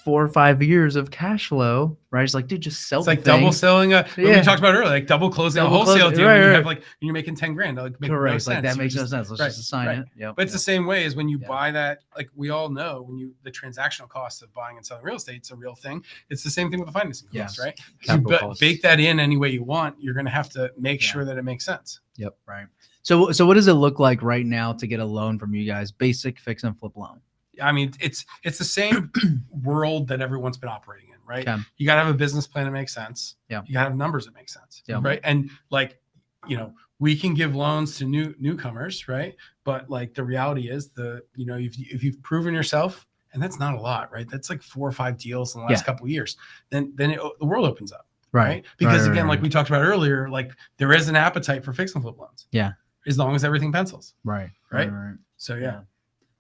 four 0.09 0.22
or 0.24 0.28
five 0.28 0.62
years 0.62 0.96
of 0.96 1.11
cash 1.11 1.48
flow, 1.48 1.94
right? 2.11 2.22
It's 2.24 2.32
like, 2.32 2.46
dude, 2.46 2.62
just 2.62 2.88
sell 2.88 3.00
It's 3.00 3.04
the 3.04 3.11
like 3.11 3.22
double 3.24 3.48
thing. 3.48 3.52
selling 3.52 3.92
a. 3.92 4.04
what 4.04 4.16
Yeah. 4.16 4.38
We 4.38 4.42
talked 4.42 4.59
about 4.59 4.74
earlier, 4.74 4.86
like 4.88 5.06
double 5.06 5.28
closing 5.28 5.62
Double 5.62 5.74
a 5.74 5.78
wholesale 5.84 5.98
closing- 6.09 6.16
deal. 6.16 6.26
right, 6.28 6.32
when 6.36 6.42
you 6.44 6.48
right. 6.48 6.56
have 6.56 6.64
like 6.64 6.82
you're 7.00 7.12
making 7.12 7.34
ten 7.36 7.52
grand. 7.52 7.76
Like 7.76 8.00
make 8.00 8.11
Correct. 8.11 8.46
No 8.48 8.54
like 8.54 8.62
that 8.62 8.78
makes 8.78 8.94
just- 8.94 9.12
no 9.12 9.18
sense. 9.18 9.28
Let's 9.28 9.40
right, 9.40 9.46
just 9.48 9.61
assign 9.61 9.86
right. 9.86 9.98
it. 9.98 10.04
Yep. 10.16 10.36
But 10.36 10.42
it's 10.44 10.54
the 10.54 10.59
same 10.59 10.86
way 10.86 11.04
as 11.04 11.14
when 11.14 11.28
you 11.28 11.38
Yeah. 11.42 11.48
buy 11.48 11.70
that. 11.72 11.98
Like 12.16 12.30
we 12.34 12.48
all 12.48 12.70
know, 12.70 13.02
when 13.06 13.18
you 13.18 13.34
the 13.42 13.50
transactional 13.50 14.09
cost 14.09 14.42
of 14.42 14.50
buying 14.54 14.78
and 14.78 14.86
selling 14.86 15.04
real 15.04 15.16
estate 15.16 15.42
is 15.42 15.50
a 15.50 15.56
real 15.56 15.74
thing. 15.74 16.02
It's 16.30 16.42
the 16.42 16.48
same 16.50 16.70
thing 16.70 16.80
with 16.80 16.86
the 16.88 16.98
financing 16.98 17.28
Yes. 17.32 17.56
cost, 17.56 17.66
right? 17.66 17.76
'Cause 17.76 17.86
You 18.00 18.06
Capital 18.06 18.30
ba- 18.30 18.38
costs. 18.38 18.61
bake 18.61 18.80
that 18.80 19.00
in 19.00 19.20
any 19.20 19.36
way 19.36 19.50
you 19.50 19.62
want. 19.62 19.96
You're 20.00 20.14
going 20.14 20.24
to 20.26 20.32
have 20.32 20.48
to 20.50 20.70
make 20.78 21.02
Yeah. 21.02 21.09
sure 21.11 21.24
that 21.26 21.36
it 21.36 21.42
makes 21.42 21.66
sense. 21.66 22.00
Yep. 22.16 22.34
Right. 22.46 22.66
So 23.02 23.30
so 23.32 23.46
what 23.46 23.54
does 23.54 23.68
it 23.68 23.74
look 23.74 23.98
like 23.98 24.22
right 24.22 24.46
now 24.46 24.72
to 24.72 24.86
get 24.86 25.00
a 25.00 25.04
loan 25.04 25.38
from 25.38 25.54
you 25.54 25.66
guys? 25.66 25.92
Basic 25.92 26.38
fix 26.38 26.64
and 26.64 26.78
flip 26.78 26.96
loan. 26.96 27.20
I 27.62 27.72
mean, 27.72 27.92
it's 28.00 28.24
it's 28.44 28.59
the 28.59 28.64
same 28.64 29.11
world 29.50 30.09
that 30.09 30.20
everyone's 30.20 30.56
been 30.59 30.70
operating 30.70 31.09
in, 31.11 31.16
right? 31.26 31.46
You 31.76 31.86
got 31.86 31.96
to 31.96 32.02
have 32.04 32.14
a 32.14 32.16
business 32.18 32.46
plan 32.46 32.66
that 32.66 32.72
makes 32.72 32.94
sense. 32.94 33.36
Yeah. 33.48 33.62
You 33.66 33.72
got 33.74 33.84
to 33.84 33.88
have 33.90 33.96
numbers 33.96 34.24
that 34.26 34.34
make 34.34 34.48
sense. 34.48 34.82
Yeah. 34.86 35.00
Right. 35.02 35.20
And 35.24 35.50
like, 35.70 35.98
you 36.46 36.56
know, 36.56 36.72
we 36.98 37.16
can 37.16 37.34
give 37.34 37.54
loans 37.54 37.96
to 37.98 38.04
new 38.04 38.34
newcomers, 38.38 39.09
right? 39.09 39.34
But 39.64 39.88
like 39.90 40.14
the 40.14 40.24
reality 40.24 40.68
is 40.70 40.88
the, 40.90 41.22
you 41.36 41.46
know, 41.46 41.56
if 41.56 41.78
if 41.78 42.02
you've 42.02 42.20
proven 42.22 42.54
yourself, 42.54 43.06
and 43.32 43.42
that's 43.42 43.59
not 43.59 43.74
a 43.74 43.80
lot, 43.80 44.11
right? 44.12 44.28
That's 44.30 44.48
like 44.50 44.62
four 44.62 44.88
or 44.88 44.92
five 44.92 45.18
deals 45.18 45.54
in 45.54 45.61
the 45.61 45.66
last 45.66 45.80
Yeah. 45.80 45.84
couple 45.84 46.06
of 46.06 46.11
years. 46.11 46.36
Then 46.70 46.92
then 46.96 47.11
it, 47.12 47.20
the 47.40 47.46
world 47.46 47.66
opens 47.66 47.92
up, 47.92 48.06
right? 48.32 48.64
Because 48.78 49.00
Right, 49.02 49.06
right, 49.09 49.12
again, 49.12 49.28
like 49.28 49.36
right. 49.38 49.42
we 49.42 49.48
talked 49.48 49.68
about 49.68 49.82
earlier, 49.82 50.28
like 50.28 50.52
there 50.78 50.92
is 50.92 51.09
an 51.09 51.16
appetite 51.16 51.64
for 51.64 51.72
fix 51.72 51.94
and 51.94 52.02
flip 52.02 52.18
loans. 52.18 52.46
Yeah. 52.52 52.72
As 53.06 53.16
long 53.18 53.34
as 53.34 53.44
everything 53.44 53.70
pencils. 53.72 54.14
Right. 54.24 54.50
Right? 54.72 54.90
right. 54.92 55.14
So 55.36 55.54
yeah. 55.54 55.80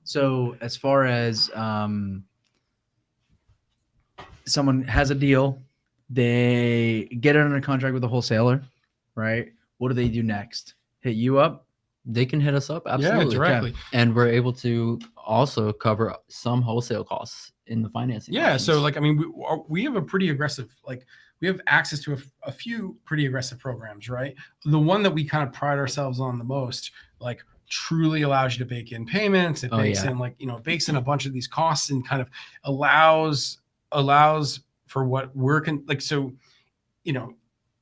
So 0.08 0.56
as 0.62 0.74
far 0.74 1.04
as 1.04 1.50
um 1.54 2.24
someone 4.46 4.82
has 4.84 5.10
a 5.10 5.14
deal, 5.14 5.60
they 6.08 7.08
get 7.20 7.36
it 7.36 7.42
under 7.42 7.60
contract 7.60 7.92
with 7.92 8.02
a 8.04 8.08
wholesaler, 8.08 8.62
right? 9.14 9.52
What 9.76 9.88
do 9.88 9.94
they 9.94 10.08
do 10.08 10.22
next? 10.22 10.74
Hit 11.00 11.14
you 11.16 11.36
up? 11.38 11.66
They 12.06 12.24
can 12.24 12.40
hit 12.40 12.54
us 12.54 12.70
up 12.70 12.84
absolutely 12.86 13.04
Yeah, 13.18 13.22
absolutely, 13.26 13.48
directly. 13.50 13.74
and 13.92 14.16
we're 14.16 14.28
able 14.28 14.54
to 14.54 14.98
also 15.18 15.74
cover 15.74 16.16
some 16.28 16.62
wholesale 16.62 17.04
costs 17.04 17.52
in 17.66 17.82
the 17.82 17.90
financing. 17.90 18.32
Yeah. 18.32 18.56
So 18.56 18.80
like, 18.80 18.96
I 18.96 19.00
mean, 19.00 19.18
we, 19.18 19.26
are- 19.44 19.62
we 19.68 19.84
have 19.84 19.96
a 19.96 20.00
pretty 20.00 20.30
aggressive, 20.30 20.74
like 20.86 21.04
we 21.42 21.46
have 21.48 21.60
access 21.66 22.00
to 22.04 22.12
a, 22.12 22.16
f- 22.16 22.32
a 22.44 22.50
few 22.52 22.96
pretty 23.04 23.26
aggressive 23.26 23.58
programs, 23.58 24.08
right? 24.08 24.34
The 24.64 24.78
one 24.78 25.02
that 25.02 25.10
we 25.10 25.22
kind 25.22 25.46
of 25.46 25.52
pride 25.52 25.76
ourselves 25.78 26.18
on 26.18 26.38
the 26.38 26.44
most, 26.44 26.92
like 27.20 27.42
truly 27.68 28.22
allows 28.22 28.54
you 28.54 28.58
to 28.60 28.64
bake 28.68 28.92
in 28.92 29.04
payments. 29.06 29.62
It 29.64 29.70
Oh, 29.72 29.78
bakes 29.78 30.04
yeah. 30.04 30.10
in 30.10 30.18
like, 30.18 30.34
you 30.38 30.46
know, 30.46 30.58
bakes 30.58 30.88
in 30.88 30.96
a 30.96 31.00
bunch 31.00 31.26
of 31.26 31.32
these 31.32 31.46
costs 31.46 31.90
and 31.90 32.06
kind 32.06 32.20
of 32.22 32.28
allows, 32.64 33.58
allows 33.92 34.60
for 34.86 35.04
what 35.04 35.34
we're 35.36 35.60
con- 35.60 35.84
like, 35.86 36.00
so, 36.00 36.32
you 37.04 37.12
know, 37.12 37.34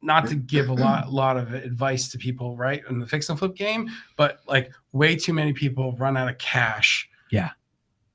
not 0.02 0.26
to 0.28 0.34
give 0.34 0.68
a 0.68 0.72
lot, 0.86 1.12
lot 1.12 1.36
of 1.36 1.52
advice 1.54 2.08
to 2.10 2.18
people, 2.18 2.56
right? 2.56 2.82
In 2.90 2.98
the 2.98 3.06
fix 3.06 3.28
and 3.28 3.38
flip 3.38 3.54
game, 3.54 3.88
but 4.16 4.40
like 4.46 4.72
way 4.92 5.16
too 5.16 5.32
many 5.32 5.52
people 5.52 5.92
run 5.96 6.16
out 6.16 6.28
of 6.28 6.38
cash. 6.38 7.08
Yeah. 7.30 7.50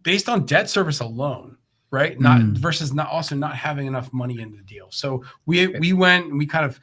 Based 0.03 0.29
on 0.29 0.45
debt 0.45 0.69
service 0.69 0.99
alone, 0.99 1.57
right? 1.91 2.19
Not 2.19 2.41
Mm. 2.41 2.57
versus 2.57 2.93
not 2.93 3.07
also 3.09 3.35
not 3.35 3.55
having 3.55 3.87
enough 3.87 4.11
money 4.13 4.39
in 4.41 4.55
the 4.55 4.61
deal. 4.63 4.87
So 4.91 5.23
we 5.45 5.67
we 5.67 5.93
went 5.93 6.27
and 6.27 6.37
we 6.37 6.45
kind 6.45 6.65
of 6.65 6.79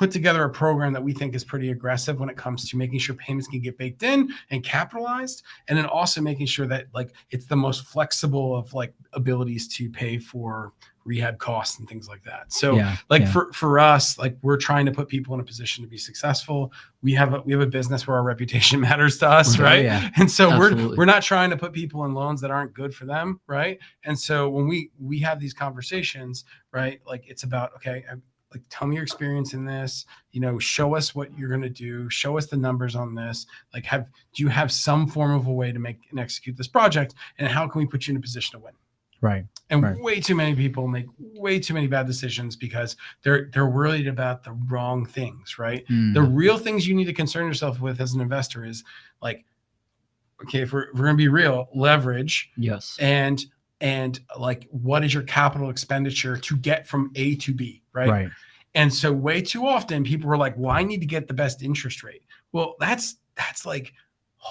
put 0.00 0.10
together 0.10 0.44
a 0.44 0.48
program 0.48 0.94
that 0.94 1.04
we 1.04 1.12
think 1.12 1.34
is 1.34 1.44
pretty 1.44 1.70
aggressive 1.70 2.18
when 2.18 2.30
it 2.30 2.36
comes 2.38 2.66
to 2.66 2.74
making 2.78 2.98
sure 2.98 3.14
payments 3.16 3.46
can 3.46 3.60
get 3.60 3.76
baked 3.76 4.02
in 4.02 4.32
and 4.48 4.64
capitalized 4.64 5.42
and 5.68 5.76
then 5.76 5.84
also 5.84 6.22
making 6.22 6.46
sure 6.46 6.66
that 6.66 6.86
like 6.94 7.12
it's 7.28 7.44
the 7.44 7.54
most 7.54 7.84
flexible 7.84 8.56
of 8.56 8.72
like 8.72 8.94
abilities 9.12 9.68
to 9.68 9.90
pay 9.90 10.16
for 10.16 10.72
rehab 11.04 11.38
costs 11.38 11.78
and 11.78 11.88
things 11.88 12.08
like 12.08 12.22
that 12.22 12.50
so 12.50 12.76
yeah. 12.76 12.96
like 13.10 13.22
yeah. 13.22 13.32
for 13.32 13.52
for 13.52 13.78
us 13.78 14.18
like 14.18 14.38
we're 14.40 14.56
trying 14.56 14.86
to 14.86 14.92
put 14.92 15.06
people 15.06 15.34
in 15.34 15.40
a 15.40 15.44
position 15.44 15.84
to 15.84 15.88
be 15.88 15.98
successful 15.98 16.72
we 17.02 17.12
have 17.12 17.34
a 17.34 17.40
we 17.42 17.52
have 17.52 17.60
a 17.60 17.66
business 17.66 18.06
where 18.06 18.16
our 18.16 18.22
reputation 18.22 18.80
matters 18.88 19.18
to 19.18 19.28
us 19.28 19.58
right 19.58 19.84
yeah. 19.84 20.08
and 20.16 20.30
so 20.30 20.58
we're 20.58 20.96
we're 20.96 21.04
not 21.04 21.22
trying 21.22 21.50
to 21.50 21.58
put 21.58 21.74
people 21.74 22.06
in 22.06 22.14
loans 22.14 22.40
that 22.40 22.50
aren't 22.50 22.72
good 22.72 22.94
for 22.94 23.04
them 23.04 23.38
right 23.46 23.78
and 24.04 24.18
so 24.18 24.48
when 24.48 24.66
we 24.66 24.90
we 24.98 25.18
have 25.18 25.38
these 25.40 25.52
conversations 25.52 26.44
right 26.72 27.00
like 27.06 27.24
it's 27.28 27.42
about 27.42 27.74
okay 27.74 28.02
like 28.52 28.62
tell 28.68 28.88
me 28.88 28.96
your 28.96 29.02
experience 29.04 29.54
in 29.54 29.64
this 29.64 30.06
you 30.32 30.40
know 30.40 30.58
show 30.58 30.94
us 30.96 31.14
what 31.14 31.36
you're 31.38 31.48
going 31.48 31.62
to 31.62 31.68
do 31.68 32.08
show 32.10 32.36
us 32.36 32.46
the 32.46 32.56
numbers 32.56 32.94
on 32.96 33.14
this 33.14 33.46
like 33.72 33.84
have 33.84 34.06
do 34.34 34.42
you 34.42 34.48
have 34.48 34.72
some 34.72 35.06
form 35.06 35.32
of 35.32 35.46
a 35.46 35.52
way 35.52 35.70
to 35.72 35.78
make 35.78 35.98
and 36.10 36.18
execute 36.18 36.56
this 36.56 36.66
project 36.68 37.14
and 37.38 37.48
how 37.48 37.68
can 37.68 37.80
we 37.80 37.86
put 37.86 38.06
you 38.06 38.12
in 38.12 38.16
a 38.16 38.20
position 38.20 38.58
to 38.58 38.64
win 38.64 38.72
right. 39.20 39.44
and 39.70 39.82
Right. 39.82 40.00
way 40.00 40.20
too 40.20 40.34
many 40.34 40.54
people 40.56 40.88
make 40.88 41.06
way 41.18 41.60
too 41.60 41.74
many 41.74 41.86
bad 41.86 42.06
decisions 42.06 42.56
because 42.56 42.96
they're 43.22 43.50
they're 43.52 43.68
worried 43.68 44.08
about 44.08 44.42
the 44.42 44.52
wrong 44.68 45.06
things 45.06 45.58
right 45.58 45.86
Mm. 45.88 46.14
the 46.14 46.22
real 46.22 46.58
things 46.58 46.88
you 46.88 46.94
need 46.94 47.04
to 47.06 47.12
concern 47.12 47.46
yourself 47.46 47.80
with 47.80 48.00
as 48.00 48.14
an 48.14 48.20
investor 48.20 48.64
is 48.64 48.82
like 49.22 49.44
okay 50.42 50.62
if 50.62 50.72
we're, 50.72 50.84
if 50.84 50.94
we're 50.94 51.04
going 51.04 51.16
to 51.16 51.22
be 51.22 51.28
real 51.28 51.68
leverage 51.74 52.50
yes, 52.56 52.96
and 53.00 53.44
and 53.80 54.20
like 54.38 54.66
what 54.70 55.04
is 55.04 55.12
your 55.14 55.22
capital 55.22 55.70
expenditure 55.70 56.36
to 56.36 56.56
get 56.56 56.86
from 56.86 57.10
a 57.14 57.34
to 57.36 57.54
b 57.54 57.82
right, 57.92 58.08
right. 58.08 58.28
and 58.74 58.92
so 58.92 59.12
way 59.12 59.40
too 59.40 59.66
often 59.66 60.04
people 60.04 60.28
were 60.28 60.36
like 60.36 60.54
well 60.56 60.70
i 60.74 60.82
need 60.82 61.00
to 61.00 61.06
get 61.06 61.26
the 61.28 61.34
best 61.34 61.62
interest 61.62 62.02
rate 62.02 62.22
well 62.52 62.74
that's 62.80 63.16
that's 63.36 63.64
like 63.64 63.92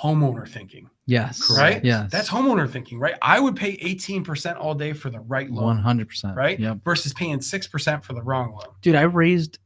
homeowner 0.04 0.48
thinking 0.48 0.90
Yes. 1.06 1.52
right 1.58 1.84
Yes. 1.84 2.12
that's 2.12 2.30
homeowner 2.30 2.70
thinking 2.70 3.00
right 3.00 3.16
i 3.22 3.40
would 3.40 3.56
pay 3.56 3.76
18% 3.78 4.58
all 4.60 4.76
day 4.76 4.94
for 4.94 5.10
the 5.10 5.20
right 5.22 5.50
loan 5.50 5.64
one 5.66 5.78
hundred 5.80 6.08
percent. 6.08 6.36
right? 6.36 6.60
Yep. 6.60 6.84
versus 6.84 7.14
paying 7.14 7.40
6% 7.40 8.04
for 8.04 8.14
the 8.14 8.22
wrong 8.22 8.52
loan 8.52 8.74
Dude, 8.82 8.96
I 8.96 9.02
raised 9.02 9.58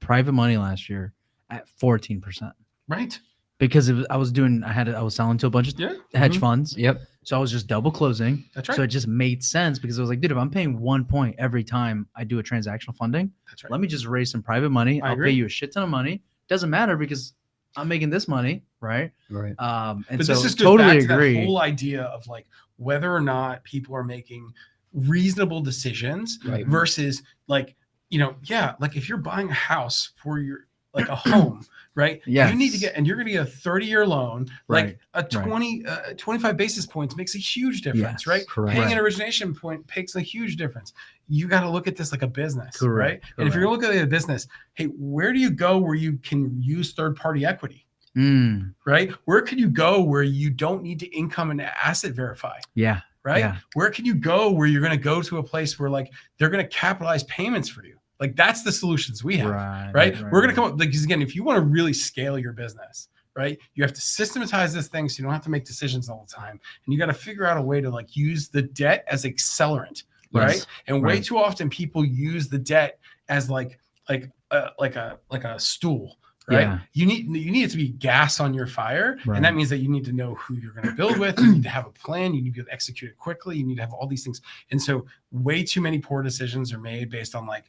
private 0.00 0.32
money 0.32 0.56
last 0.56 0.88
year 0.88 1.12
at 1.50 1.68
fourteen 1.68 2.20
percent 2.20 2.52
right 2.88 3.18
because 3.58 3.88
it 3.88 3.94
was, 3.94 4.06
I 4.10 4.16
was 4.16 4.32
doing. 4.32 4.64
I 4.64 4.72
had. 4.72 4.88
I 4.88 5.02
was 5.02 5.14
selling 5.14 5.38
to 5.38 5.46
a 5.46 5.50
bunch 5.50 5.68
of 5.68 5.78
yeah 5.78 5.92
hedge 6.14 6.36
Mhm. 6.38 6.40
funds. 6.40 6.76
yep, 6.76 7.00
So 7.24 7.36
I 7.36 7.40
was 7.40 7.50
just 7.52 7.66
double 7.68 7.90
closing. 7.92 8.44
that's 8.54 8.68
right 8.68 8.76
So 8.76 8.82
it 8.82 8.88
just 8.88 9.06
made 9.06 9.44
sense 9.44 9.78
because 9.78 9.98
I 9.98 10.02
was 10.02 10.08
like, 10.10 10.20
dude, 10.20 10.32
if 10.32 10.36
I'm 10.38 10.50
paying 10.50 10.80
one 10.80 11.04
point 11.04 11.36
every 11.38 11.62
time 11.64 12.08
I 12.16 12.24
do 12.24 12.38
a 12.40 12.42
transactional 12.42 12.96
funding, 12.96 13.30
that's 13.48 13.62
right 13.64 13.70
let 13.70 13.80
me 13.80 13.86
just 13.88 14.06
raise 14.06 14.30
some 14.30 14.42
private 14.42 14.70
money. 14.70 15.00
I 15.00 15.06
I'll 15.08 15.12
agree. 15.14 15.30
pay 15.30 15.34
you 15.36 15.46
a 15.46 15.48
shit 15.48 15.72
ton 15.72 15.82
of 15.84 15.88
money. 15.88 16.22
Doesn't 16.48 16.70
matter 16.70 16.96
because 16.96 17.34
I'm 17.76 17.88
making 17.88 18.10
this 18.10 18.28
money, 18.28 18.64
right? 18.80 19.12
right. 19.30 19.54
Um, 19.58 20.04
and 20.10 20.18
but 20.18 20.26
so 20.26 20.34
this 20.34 20.44
is 20.44 20.54
totally 20.54 20.98
back 20.98 21.08
to 21.08 21.14
agree. 21.14 21.34
that 21.34 21.44
whole 21.46 21.60
idea 21.60 22.02
of 22.02 22.26
like 22.26 22.46
whether 22.76 23.14
or 23.14 23.20
not 23.20 23.62
people 23.64 23.94
are 23.94 24.04
making 24.04 24.52
reasonable 24.92 25.60
decisions 25.60 26.38
Right. 26.44 26.66
versus 26.66 27.22
like 27.46 27.76
you 28.10 28.18
know 28.18 28.34
yeah 28.42 28.74
like 28.78 28.94
if 28.96 29.08
you're 29.08 29.16
buying 29.18 29.48
a 29.48 29.54
house 29.54 30.10
for 30.22 30.38
your 30.38 30.66
like 30.94 31.08
a 31.08 31.16
home, 31.16 31.64
right? 31.94 32.20
Yeah. 32.26 32.50
You 32.50 32.56
need 32.56 32.70
to 32.72 32.78
get, 32.78 32.94
and 32.94 33.06
you're 33.06 33.16
going 33.16 33.26
to 33.26 33.32
get 33.32 33.42
a 33.42 33.50
30 33.50 33.86
year 33.86 34.06
loan. 34.06 34.46
Like 34.68 34.98
a 35.14 35.22
right. 35.22 35.30
20, 35.30 35.86
uh, 35.86 36.00
25 36.16 36.56
basis 36.56 36.84
points 36.86 37.16
makes 37.16 37.34
a 37.34 37.38
huge 37.38 37.80
difference, 37.82 38.02
Yes, 38.22 38.26
right? 38.26 38.46
correct. 38.46 38.72
Paying 38.74 38.84
Right. 38.88 38.92
an 38.92 38.98
origination 38.98 39.54
point 39.54 39.84
makes 39.96 40.14
a 40.16 40.20
huge 40.20 40.56
difference. 40.56 40.92
You 41.28 41.48
got 41.48 41.60
to 41.62 41.70
look 41.70 41.86
at 41.86 41.96
this 41.96 42.12
like 42.12 42.22
a 42.22 42.26
business, 42.26 42.80
right? 42.82 43.20
Correct, 43.20 43.24
And 43.38 43.48
if 43.48 43.54
you're 43.54 43.70
looking 43.70 43.88
at 43.90 44.02
a 44.02 44.06
business, 44.06 44.46
hey, 44.74 44.86
where 44.98 45.32
do 45.32 45.38
you 45.38 45.50
go 45.50 45.78
where 45.78 45.94
you 45.94 46.18
can 46.18 46.60
use 46.62 46.92
third 46.92 47.16
party 47.16 47.44
equity? 47.46 47.86
Mm, 48.16 48.74
Right? 48.84 49.10
Where 49.24 49.40
can 49.40 49.56
you 49.58 49.68
go 49.70 50.02
where 50.02 50.22
you 50.22 50.50
don't 50.50 50.82
need 50.82 51.00
to 51.00 51.06
income 51.16 51.50
and 51.50 51.62
asset 51.62 52.12
verify? 52.12 52.58
yeah. 52.74 53.00
right? 53.24 53.38
Yeah. 53.38 53.56
Where 53.74 53.88
can 53.90 54.04
you 54.04 54.14
go 54.16 54.50
where 54.50 54.66
you're 54.66 54.80
going 54.82 54.90
to 54.92 55.02
go 55.02 55.22
to 55.22 55.38
a 55.38 55.42
place 55.42 55.78
where 55.78 55.88
like 55.88 56.10
they're 56.38 56.50
going 56.50 56.62
to 56.64 56.68
capitalize 56.68 57.22
payments 57.24 57.68
for 57.68 57.84
you? 57.84 57.96
Like 58.20 58.36
that's 58.36 58.62
the 58.62 58.72
solutions 58.72 59.24
we 59.24 59.36
have, 59.38 59.50
right? 59.50 59.90
Right. 59.94 60.22
We're 60.30 60.40
going 60.40 60.48
to 60.50 60.54
come 60.54 60.64
up 60.64 60.78
like 60.78 60.90
'cause 60.92 61.02
again, 61.04 61.22
if 61.22 61.34
you 61.34 61.42
want 61.42 61.56
to 61.56 61.62
really 61.62 61.92
scale 61.92 62.38
your 62.38 62.52
business, 62.52 63.08
right? 63.34 63.58
You 63.74 63.82
have 63.82 63.92
to 63.94 64.00
systematize 64.00 64.72
this 64.72 64.88
thing 64.88 65.08
so 65.08 65.18
you 65.18 65.24
don't 65.24 65.32
have 65.32 65.42
to 65.44 65.50
make 65.50 65.64
decisions 65.64 66.08
all 66.08 66.24
the 66.28 66.32
time, 66.32 66.60
and 66.84 66.92
you 66.92 66.98
got 66.98 67.06
to 67.06 67.14
figure 67.14 67.46
out 67.46 67.56
a 67.56 67.62
way 67.62 67.80
to 67.80 67.90
like 67.90 68.14
use 68.16 68.48
the 68.48 68.62
debt 68.62 69.04
as 69.08 69.24
accelerant, 69.24 70.04
right? 70.32 70.54
Yes. 70.56 70.66
And 70.86 71.02
way 71.02 71.14
Right. 71.14 71.24
too 71.24 71.38
often 71.38 71.68
people 71.68 72.04
use 72.04 72.48
the 72.48 72.58
debt 72.58 72.98
as 73.28 73.50
like 73.50 73.78
like 74.08 74.30
uh, 74.50 74.68
like 74.78 74.96
a 74.96 75.18
like 75.30 75.44
a 75.44 75.58
stool. 75.58 76.18
Right. 76.48 76.62
Yeah. 76.62 76.80
You 76.92 77.06
need 77.06 77.26
you 77.26 77.52
need 77.52 77.62
it 77.62 77.70
to 77.70 77.76
be 77.76 77.88
gas 77.90 78.40
on 78.40 78.52
your 78.52 78.66
fire. 78.66 79.16
Right. 79.24 79.36
And 79.36 79.44
that 79.44 79.54
means 79.54 79.70
that 79.70 79.78
you 79.78 79.88
need 79.88 80.04
to 80.06 80.12
know 80.12 80.34
who 80.34 80.56
you're 80.56 80.72
going 80.72 80.88
to 80.88 80.92
build 80.92 81.16
with. 81.18 81.38
You 81.38 81.52
need 81.52 81.62
to 81.62 81.68
have 81.68 81.86
a 81.86 81.90
plan. 81.90 82.34
You 82.34 82.42
need 82.42 82.48
to 82.50 82.54
be 82.54 82.60
able 82.60 82.66
to 82.66 82.72
execute 82.74 83.12
it 83.12 83.16
quickly. 83.16 83.56
You 83.56 83.64
need 83.64 83.76
to 83.76 83.82
have 83.82 83.92
all 83.92 84.08
these 84.08 84.24
things. 84.24 84.42
And 84.72 84.82
so 84.82 85.06
way 85.30 85.62
too 85.62 85.80
many 85.80 86.00
poor 86.00 86.20
decisions 86.20 86.72
are 86.72 86.78
made 86.80 87.10
based 87.10 87.36
on 87.36 87.46
like 87.46 87.66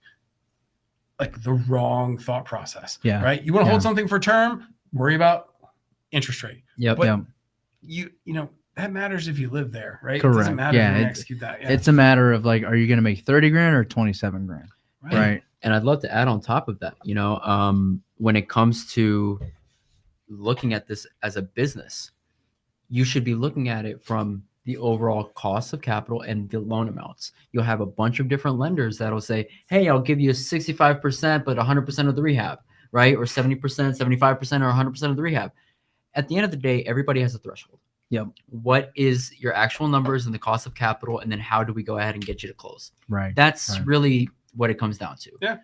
like 1.20 1.42
the 1.44 1.54
wrong 1.54 2.18
thought 2.18 2.46
process. 2.46 3.00
Yeah. 3.04 3.24
Right. 3.24 3.44
You 3.44 3.54
want 3.54 3.64
to 3.64 3.68
Yeah. 3.68 3.72
hold 3.72 3.84
something 3.84 4.08
for 4.08 4.20
term, 4.20 4.68
worry 4.92 5.16
about 5.16 5.50
interest 6.12 6.44
rate. 6.44 6.64
Yep. 6.78 6.98
But 6.98 7.06
Yeah. 7.06 7.18
you 7.82 8.12
you 8.26 8.34
know 8.34 8.50
that 8.76 8.92
matters 8.92 9.28
if 9.28 9.38
you 9.38 9.50
live 9.52 9.72
there, 9.72 10.00
right? 10.02 10.16
It 10.18 10.22
Correct. 10.22 10.38
doesn't 10.40 10.56
matter 10.56 10.78
Yeah, 10.78 10.94
if 10.94 10.98
you 11.00 11.04
it- 11.06 11.10
execute 11.10 11.40
that. 11.42 11.62
Yeah. 11.62 11.72
It's 11.72 11.88
a 11.88 11.92
matter 11.92 12.32
of 12.34 12.44
like, 12.46 12.64
are 12.64 12.76
you 12.76 12.88
going 12.88 12.98
to 12.98 13.04
make 13.04 13.20
30 13.20 13.52
grand 13.52 13.76
or 13.76 13.84
27 13.86 14.48
grand? 14.48 14.70
Right. 15.04 15.44
and 15.62 15.74
I'd 15.74 15.84
love 15.84 16.02
to 16.02 16.14
add 16.14 16.28
on 16.28 16.42
top 16.42 16.68
of 16.68 16.80
that, 16.80 16.96
you 17.04 17.14
know, 17.16 17.38
um, 17.40 18.02
when 18.18 18.36
it 18.36 18.50
comes 18.50 18.92
to 18.94 19.40
looking 20.28 20.74
at 20.74 20.88
this 20.88 21.06
as 21.22 21.38
a 21.38 21.42
business, 21.42 22.12
you 22.90 23.04
should 23.06 23.24
be 23.24 23.34
looking 23.36 23.70
at 23.70 23.86
it 23.86 24.04
from 24.04 24.44
the 24.66 24.78
overall 24.78 25.26
cost 25.36 25.74
of 25.74 25.82
capital 25.82 26.22
and 26.22 26.50
the 26.50 26.60
loan 26.60 26.88
amounts. 26.88 27.34
You'll 27.52 27.64
have 27.64 27.82
a 27.82 27.86
bunch 27.86 28.20
of 28.20 28.28
different 28.28 28.58
lenders 28.58 28.98
that'll 28.98 29.22
say, 29.22 29.48
"Hey, 29.68 29.90
I'll 29.90 30.02
give 30.02 30.20
you 30.20 30.32
65%, 30.34 31.44
but 31.44 31.58
100% 31.58 32.08
of 32.08 32.16
the 32.16 32.22
rehab, 32.22 32.60
right? 32.92 33.16
Or 33.16 33.26
70%, 33.26 33.96
75%, 33.98 34.62
or 34.62 34.70
100% 34.70 35.10
of 35.10 35.16
the 35.18 35.22
rehab." 35.22 35.52
At 36.16 36.28
the 36.28 36.36
end 36.36 36.46
of 36.46 36.52
the 36.52 36.58
day, 36.58 36.84
everybody 36.84 37.22
has 37.22 37.36
a 37.36 37.40
threshold. 37.40 37.80
Yep. 38.10 38.28
What 38.50 38.92
is 38.96 39.32
your 39.40 39.54
actual 39.54 39.88
numbers 39.88 40.26
and 40.28 40.36
the 40.36 40.40
cost 40.40 40.66
of 40.68 40.76
capital, 40.76 41.20
and 41.20 41.32
then 41.32 41.40
how 41.40 41.64
do 41.64 41.74
we 41.74 41.84
go 41.84 41.98
ahead 41.98 42.14
and 42.14 42.26
get 42.26 42.44
you 42.44 42.50
to 42.50 42.56
close? 42.56 42.92
Right. 43.10 43.36
That's 43.36 43.72
Right. 43.72 43.88
really 43.88 44.30
what 44.56 44.70
it 44.70 44.76
comes 44.76 44.98
down 44.98 45.18
to. 45.18 45.32
Yeah. 45.42 45.58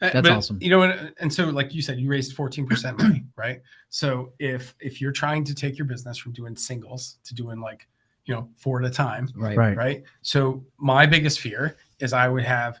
That's 0.00 0.14
but, 0.14 0.30
awesome. 0.30 0.58
You 0.60 0.70
know, 0.70 0.82
and, 0.82 1.12
and 1.18 1.32
so 1.32 1.46
like 1.46 1.74
you 1.74 1.82
said, 1.82 1.98
you 1.98 2.08
raised 2.08 2.36
14% 2.36 2.98
money, 3.02 3.24
right? 3.36 3.60
So 3.88 4.32
if 4.38 4.74
if 4.78 5.00
you're 5.00 5.12
trying 5.12 5.42
to 5.44 5.54
take 5.54 5.76
your 5.76 5.86
business 5.86 6.16
from 6.16 6.32
doing 6.32 6.54
singles 6.54 7.18
to 7.24 7.34
doing 7.34 7.60
like, 7.60 7.88
you 8.28 8.34
know, 8.34 8.48
four 8.58 8.80
at 8.80 8.86
a 8.86 8.90
time, 8.94 9.26
Right. 9.34 9.56
Right. 9.56 9.76
right? 9.76 10.02
So 10.20 10.62
my 10.78 11.06
biggest 11.06 11.40
fear 11.40 11.76
is 11.98 12.12
I 12.12 12.28
would 12.28 12.44
have 12.44 12.78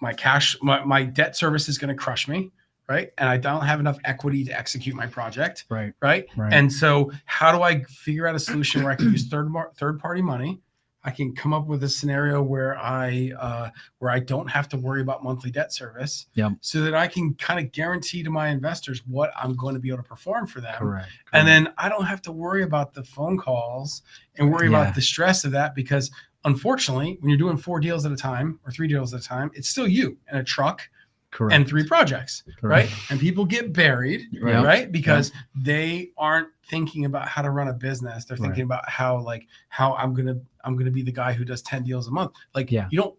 my 0.00 0.12
cash, 0.12 0.56
my, 0.60 0.84
my 0.84 1.04
debt 1.04 1.36
service 1.36 1.68
is 1.68 1.78
going 1.78 1.88
to 1.88 1.94
crush 1.94 2.26
me, 2.26 2.50
right? 2.88 3.10
And 3.16 3.28
I 3.28 3.36
don't 3.36 3.62
have 3.64 3.78
enough 3.78 3.98
equity 4.04 4.44
to 4.44 4.58
execute 4.58 4.96
my 4.96 5.06
project, 5.06 5.64
Right. 5.70 5.92
right? 6.02 6.26
Right. 6.36 6.52
And 6.52 6.72
so 6.72 7.12
how 7.26 7.52
do 7.56 7.62
I 7.62 7.84
figure 7.84 8.26
out 8.26 8.34
a 8.34 8.40
solution 8.40 8.82
where 8.82 8.90
I 8.92 8.96
can 8.96 9.12
use 9.12 9.28
third 9.28 9.50
third 9.76 10.00
party 10.00 10.20
money? 10.20 10.60
I 11.08 11.10
can 11.10 11.34
come 11.34 11.54
up 11.54 11.66
with 11.66 11.82
a 11.84 11.88
scenario 11.88 12.42
where 12.42 12.76
I 12.78 13.32
uh, 13.40 13.70
where 13.98 14.10
I 14.10 14.18
don't 14.18 14.46
have 14.50 14.68
to 14.68 14.76
worry 14.76 15.00
about 15.00 15.24
monthly 15.24 15.50
debt 15.50 15.72
service, 15.72 16.26
Yep. 16.34 16.52
so 16.60 16.82
that 16.82 16.94
I 16.94 17.06
can 17.06 17.32
kind 17.36 17.58
of 17.64 17.72
guarantee 17.72 18.22
to 18.22 18.28
my 18.30 18.48
investors 18.48 19.00
what 19.06 19.30
I'm 19.34 19.56
going 19.56 19.72
to 19.74 19.80
be 19.80 19.88
able 19.88 20.02
to 20.02 20.08
perform 20.08 20.46
for 20.46 20.60
them, 20.60 20.74
Correct. 20.76 21.08
and 21.32 21.48
then 21.48 21.72
I 21.78 21.88
don't 21.88 22.04
have 22.04 22.20
to 22.22 22.32
worry 22.32 22.62
about 22.62 22.92
the 22.92 23.02
phone 23.04 23.38
calls 23.38 24.02
and 24.36 24.52
worry 24.52 24.68
Yeah. 24.70 24.82
about 24.82 24.94
the 24.94 25.00
stress 25.00 25.46
of 25.46 25.50
that 25.52 25.74
because 25.74 26.10
unfortunately, 26.44 27.16
when 27.20 27.30
you're 27.30 27.38
doing 27.38 27.56
four 27.56 27.80
deals 27.80 28.04
at 28.04 28.12
a 28.12 28.16
time 28.16 28.60
or 28.66 28.70
three 28.70 28.86
deals 28.86 29.14
at 29.14 29.20
a 29.20 29.24
time, 29.24 29.50
it's 29.54 29.70
still 29.70 29.88
you 29.88 30.18
and 30.28 30.38
a 30.38 30.44
truck 30.44 30.82
correct. 31.30 31.54
and 31.54 31.66
three 31.68 31.86
projects, 31.86 32.42
Correct. 32.60 32.90
right? 32.90 33.00
And 33.10 33.18
people 33.20 33.44
get 33.44 33.72
buried, 33.72 34.22
Right. 34.40 34.64
right? 34.64 34.92
Because 34.92 35.32
they 35.54 36.10
aren't 36.16 36.48
thinking 36.68 37.04
about 37.04 37.28
how 37.28 37.42
to 37.42 37.50
run 37.50 37.68
a 37.68 37.72
business. 37.72 38.24
They're 38.24 38.36
thinking 38.36 38.62
about 38.64 38.88
how 38.88 39.20
like 39.20 39.46
how 39.68 39.94
I'm 39.94 40.14
gonna 40.14 40.36
I'm 40.64 40.76
gonna 40.76 40.90
be 40.90 41.02
the 41.02 41.12
guy 41.12 41.32
who 41.32 41.44
does 41.44 41.62
10 41.62 41.84
deals 41.84 42.08
a 42.08 42.10
month. 42.10 42.32
Like 42.54 42.70
Yeah. 42.70 42.88
you 42.90 43.00
don't 43.00 43.14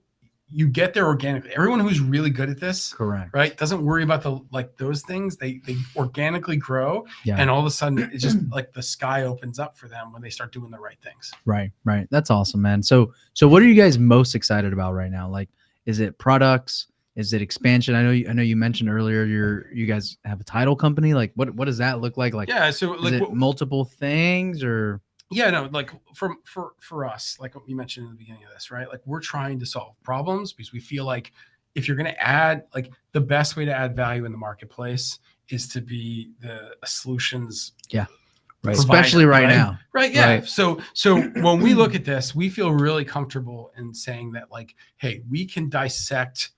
you 0.51 0.68
get 0.68 0.95
there 0.95 1.05
organically. 1.05 1.51
Everyone 1.55 1.80
who's 1.80 1.99
really 1.99 2.32
good 2.32 2.49
at 2.49 2.60
this, 2.60 2.91
Correct. 2.93 3.30
right, 3.36 3.55
doesn't 3.55 3.86
worry 3.86 4.01
about 4.01 4.24
the 4.24 4.39
like 4.51 4.76
those 4.78 5.03
things. 5.03 5.38
They 5.38 5.62
they 5.66 5.78
organically 5.95 6.57
grow 6.57 7.05
Yeah. 7.24 7.36
and 7.39 7.49
all 7.51 7.60
of 7.60 7.66
a 7.68 7.72
sudden 7.72 7.99
it's 8.12 8.24
just 8.24 8.38
like 8.51 8.74
the 8.74 8.82
sky 8.82 9.24
opens 9.24 9.60
up 9.60 9.78
for 9.78 9.88
them 9.88 10.12
when 10.12 10.22
they 10.24 10.32
start 10.32 10.51
doing 10.51 10.72
the 10.72 10.80
right 10.80 10.97
things. 11.03 11.32
Right, 11.45 11.72
right. 11.86 12.07
That's 12.10 12.32
awesome, 12.32 12.62
man. 12.64 12.82
So, 12.82 13.14
so 13.34 13.47
what 13.47 13.62
are 13.62 13.66
you 13.68 13.76
guys 13.76 13.97
most 13.99 14.34
excited 14.36 14.74
about 14.74 14.93
right 14.93 15.12
now? 15.12 15.30
Like, 15.30 15.49
is 15.86 15.99
it 15.99 16.18
products? 16.18 16.88
Is 17.16 17.34
it 17.34 17.41
expansion? 17.41 17.95
I 17.95 18.03
know, 18.03 18.12
you, 18.12 18.30
I 18.30 18.34
know 18.34 18.43
you 18.43 18.55
mentioned 18.55 18.89
earlier 18.89 19.26
you're 19.26 19.72
you 19.74 19.86
guys 19.86 20.18
have 20.26 20.39
a 20.39 20.43
title 20.43 20.76
company. 20.76 21.14
Like, 21.14 21.32
what 21.36 21.53
what 21.55 21.66
does 21.66 21.78
that 21.80 21.99
look 22.01 22.18
like? 22.18 22.34
Like, 22.34 22.49
Yeah, 22.49 22.70
so 22.72 22.91
like 22.91 23.20
what- 23.22 23.34
multiple 23.34 23.86
things 23.86 24.64
or? 24.64 25.01
yeah 25.32 25.51
no 25.51 25.70
like 25.72 25.91
from 26.16 26.38
for 26.43 26.72
for 26.80 27.05
us 27.05 27.38
like 27.39 27.53
what 27.53 27.64
you 27.70 27.76
mentioned 27.76 28.03
in 28.07 28.12
the 28.12 28.18
beginning 28.18 28.43
of 28.45 28.49
this 28.51 28.72
right 28.72 28.88
like 28.89 28.99
we're 29.05 29.20
trying 29.20 29.60
to 29.60 29.66
solve 29.66 29.93
problems 30.01 30.53
because 30.53 30.74
we 30.74 30.80
feel 30.80 31.05
like 31.05 31.32
if 31.76 31.88
you're 31.88 31.95
going 31.95 32.12
to 32.12 32.20
add 32.20 32.64
like 32.74 32.91
the 33.12 33.22
best 33.22 33.55
way 33.55 33.64
to 33.64 33.72
add 33.72 33.95
value 33.95 34.26
in 34.26 34.32
the 34.32 34.38
marketplace 34.39 35.20
is 35.49 35.68
to 35.68 35.82
be 35.82 36.32
the 36.41 36.72
solutions 36.84 37.74
yeah 37.91 38.07
Right. 38.64 38.76
provider, 38.76 38.80
Especially 38.80 39.26
right, 39.26 39.43
right? 39.43 39.49
now. 39.55 39.80
right 39.93 40.12
yeah 40.12 40.26
Right. 40.30 40.45
so 40.47 40.80
so 40.93 41.22
when 41.22 41.62
we 41.62 41.76
look 41.76 41.93
at 41.93 42.03
this 42.05 42.34
we 42.34 42.49
feel 42.49 42.72
really 42.72 43.05
comfortable 43.05 43.72
in 43.78 43.93
saying 43.93 44.32
that 44.32 44.49
like 44.49 44.74
hey 44.97 45.22
we 45.30 45.45
can 45.45 45.70
dissect 45.70 46.53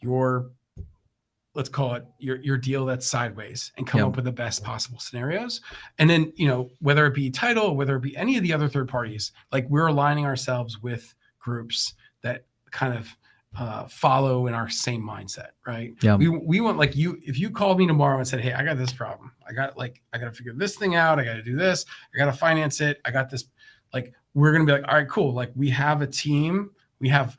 your 0.00 0.50
let's 1.54 1.68
call 1.68 1.94
it 1.94 2.04
your 2.18 2.36
your 2.36 2.56
deal 2.56 2.84
that's 2.86 3.06
sideways 3.06 3.72
and 3.76 3.86
come 3.86 3.98
Yep. 4.00 4.08
up 4.08 4.16
with 4.16 4.24
the 4.26 4.32
best 4.32 4.62
possible 4.62 4.98
scenarios. 5.00 5.60
And 5.98 6.08
then 6.08 6.32
you 6.36 6.46
know 6.46 6.70
whether 6.80 7.06
it 7.06 7.14
be 7.14 7.30
title 7.30 7.74
whether 7.76 7.96
it 7.96 8.00
be 8.02 8.16
any 8.16 8.36
of 8.36 8.42
the 8.42 8.52
other 8.52 8.68
third 8.68 8.88
parties 8.88 9.32
like 9.50 9.68
we're 9.68 9.88
aligning 9.88 10.24
ourselves 10.26 10.82
with 10.82 11.14
groups 11.38 11.94
that 12.22 12.44
kind 12.70 12.94
of 12.96 13.08
uh, 13.58 13.88
follow 13.88 14.46
in 14.46 14.54
our 14.54 14.68
same 14.68 15.02
mindset 15.02 15.48
right? 15.66 15.94
Yeah. 16.02 16.16
we, 16.16 16.28
we 16.28 16.60
want 16.60 16.76
like 16.76 16.94
you 16.94 17.18
if 17.22 17.38
you 17.38 17.50
called 17.50 17.78
me 17.78 17.86
tomorrow 17.86 18.18
and 18.18 18.28
said 18.28 18.40
hey 18.40 18.52
i 18.52 18.62
got 18.62 18.76
this 18.76 18.92
problem. 18.92 19.32
I 19.48 19.52
got 19.52 19.76
like 19.76 20.02
i 20.12 20.18
got 20.18 20.26
to 20.26 20.32
figure 20.32 20.52
this 20.54 20.76
thing 20.76 20.94
out. 20.94 21.18
I 21.18 21.24
got 21.24 21.34
to 21.34 21.42
do 21.42 21.56
this. 21.56 21.84
I 22.14 22.18
got 22.18 22.26
to 22.26 22.32
finance 22.32 22.80
it. 22.80 23.00
I 23.04 23.10
got 23.10 23.30
this 23.30 23.44
like 23.92 24.12
we're 24.34 24.52
gonna 24.52 24.66
be 24.66 24.72
like 24.72 24.86
all 24.86 24.94
right 24.94 25.08
cool. 25.08 25.32
Like 25.32 25.50
we 25.56 25.70
have 25.70 26.02
a 26.02 26.06
team. 26.06 26.70
We 27.00 27.08
have 27.08 27.36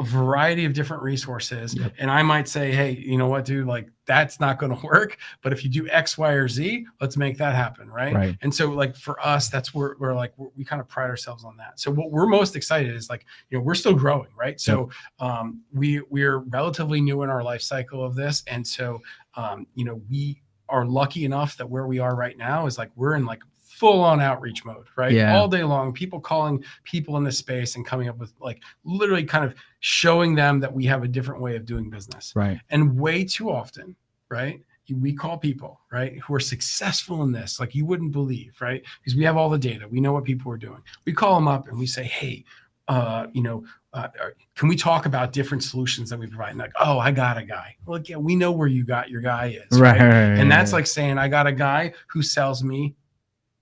a 0.00 0.04
variety 0.04 0.64
of 0.64 0.72
different 0.72 1.02
resources 1.02 1.74
Yep. 1.76 1.92
and 1.98 2.10
i 2.10 2.22
might 2.22 2.48
say 2.48 2.72
hey 2.72 2.92
you 2.92 3.18
know 3.18 3.26
what 3.28 3.44
dude? 3.44 3.66
Like 3.66 3.88
that's 4.06 4.40
not 4.40 4.58
going 4.58 4.74
to 4.76 4.86
work 4.86 5.18
but 5.42 5.52
if 5.52 5.62
you 5.62 5.70
do 5.70 5.86
x 5.88 6.16
y 6.18 6.32
or 6.32 6.48
z 6.48 6.86
let's 7.00 7.16
make 7.16 7.36
that 7.38 7.54
happen 7.54 7.88
right, 7.88 8.14
Right. 8.14 8.38
and 8.42 8.52
so 8.54 8.70
like 8.70 8.96
for 8.96 9.20
us 9.24 9.48
that's 9.48 9.74
where 9.74 9.96
we're 10.00 10.14
like 10.14 10.32
we're, 10.36 10.48
we 10.56 10.64
kind 10.64 10.80
of 10.80 10.88
pride 10.88 11.10
ourselves 11.10 11.44
on 11.44 11.56
that. 11.58 11.78
So 11.78 11.90
what 11.90 12.10
we're 12.10 12.26
most 12.26 12.56
excited 12.56 12.94
is 12.94 13.08
like 13.10 13.24
you 13.50 13.58
know 13.58 13.62
we're 13.64 13.74
still 13.74 13.94
growing 13.94 14.30
right? 14.36 14.58
So 14.60 14.88
um 15.20 15.62
we 15.72 16.00
we're 16.10 16.38
relatively 16.38 17.00
new 17.00 17.22
in 17.22 17.30
our 17.30 17.42
life 17.44 17.62
cycle 17.62 18.02
of 18.04 18.14
this 18.14 18.42
and 18.46 18.66
so 18.66 19.00
um 19.34 19.66
you 19.74 19.84
know 19.84 20.00
we 20.10 20.40
are 20.68 20.86
lucky 20.86 21.24
enough 21.24 21.56
that 21.56 21.68
where 21.68 21.86
we 21.86 21.98
are 21.98 22.14
right 22.16 22.38
now 22.38 22.66
is 22.66 22.78
like 22.78 22.90
we're 22.96 23.14
in 23.16 23.24
like 23.26 23.42
full 23.80 24.02
on 24.02 24.20
outreach 24.20 24.62
mode 24.66 24.86
right 24.94 25.12
Yeah. 25.12 25.34
all 25.34 25.48
day 25.48 25.64
long 25.64 25.92
people 25.94 26.20
calling 26.20 26.62
people 26.84 27.16
in 27.16 27.24
the 27.24 27.32
space 27.32 27.76
and 27.76 27.86
coming 27.86 28.08
up 28.10 28.18
with 28.18 28.32
like 28.38 28.62
literally 28.84 29.24
kind 29.24 29.42
of 29.44 29.54
showing 29.80 30.34
them 30.34 30.60
that 30.60 30.70
we 30.72 30.84
have 30.84 31.02
a 31.02 31.08
different 31.08 31.40
way 31.40 31.56
of 31.56 31.64
doing 31.64 31.88
business 31.88 32.32
Right. 32.36 32.60
and 32.68 32.98
way 32.98 33.24
too 33.24 33.50
often, 33.50 33.96
right? 34.28 34.60
We 34.92 35.14
call 35.14 35.38
people, 35.38 35.80
right, 35.92 36.18
who 36.18 36.34
are 36.34 36.40
successful 36.40 37.22
in 37.22 37.30
this, 37.32 37.60
like 37.60 37.74
you 37.76 37.86
wouldn't 37.86 38.10
believe, 38.12 38.56
right? 38.60 38.82
Because 39.00 39.16
we 39.16 39.24
have 39.24 39.36
all 39.36 39.48
the 39.48 39.56
data, 39.56 39.86
we 39.88 40.00
know 40.00 40.12
what 40.12 40.24
people 40.24 40.50
are 40.52 40.56
doing. 40.58 40.82
We 41.06 41.12
call 41.12 41.36
them 41.36 41.46
up 41.48 41.68
and 41.68 41.78
we 41.78 41.86
say, 41.86 42.02
hey, 42.04 42.44
uh, 42.88 43.28
you 43.32 43.40
know, 43.42 43.64
uh, 43.94 44.08
uh, 44.20 44.30
can 44.56 44.68
we 44.68 44.74
talk 44.76 45.06
about 45.06 45.32
different 45.32 45.62
solutions 45.62 46.10
that 46.10 46.18
we 46.18 46.26
provide? 46.26 46.50
And 46.50 46.58
like, 46.58 46.72
oh, 46.80 46.98
I 46.98 47.12
got 47.12 47.38
a 47.38 47.44
guy. 47.44 47.76
Well, 47.86 48.00
yeah, 48.04 48.16
we 48.16 48.34
know 48.34 48.50
where 48.50 48.66
you 48.66 48.84
got 48.84 49.10
your 49.10 49.20
guy 49.20 49.56
is, 49.70 49.80
Right. 49.80 50.00
And 50.00 50.50
that's 50.50 50.72
like 50.72 50.86
saying, 50.88 51.16
I 51.18 51.28
got 51.28 51.46
a 51.46 51.52
guy 51.52 51.92
who 52.08 52.20
sells 52.20 52.64
me 52.64 52.96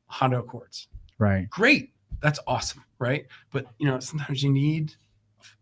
Honda 0.08 0.38
Accords. 0.40 0.88
right. 1.18 1.48
Great, 1.50 1.92
that's 2.20 2.38
awesome, 2.46 2.84
right? 2.98 3.26
But 3.52 3.66
you 3.78 3.86
know, 3.86 3.98
sometimes 4.00 4.42
you 4.42 4.50
need 4.52 4.94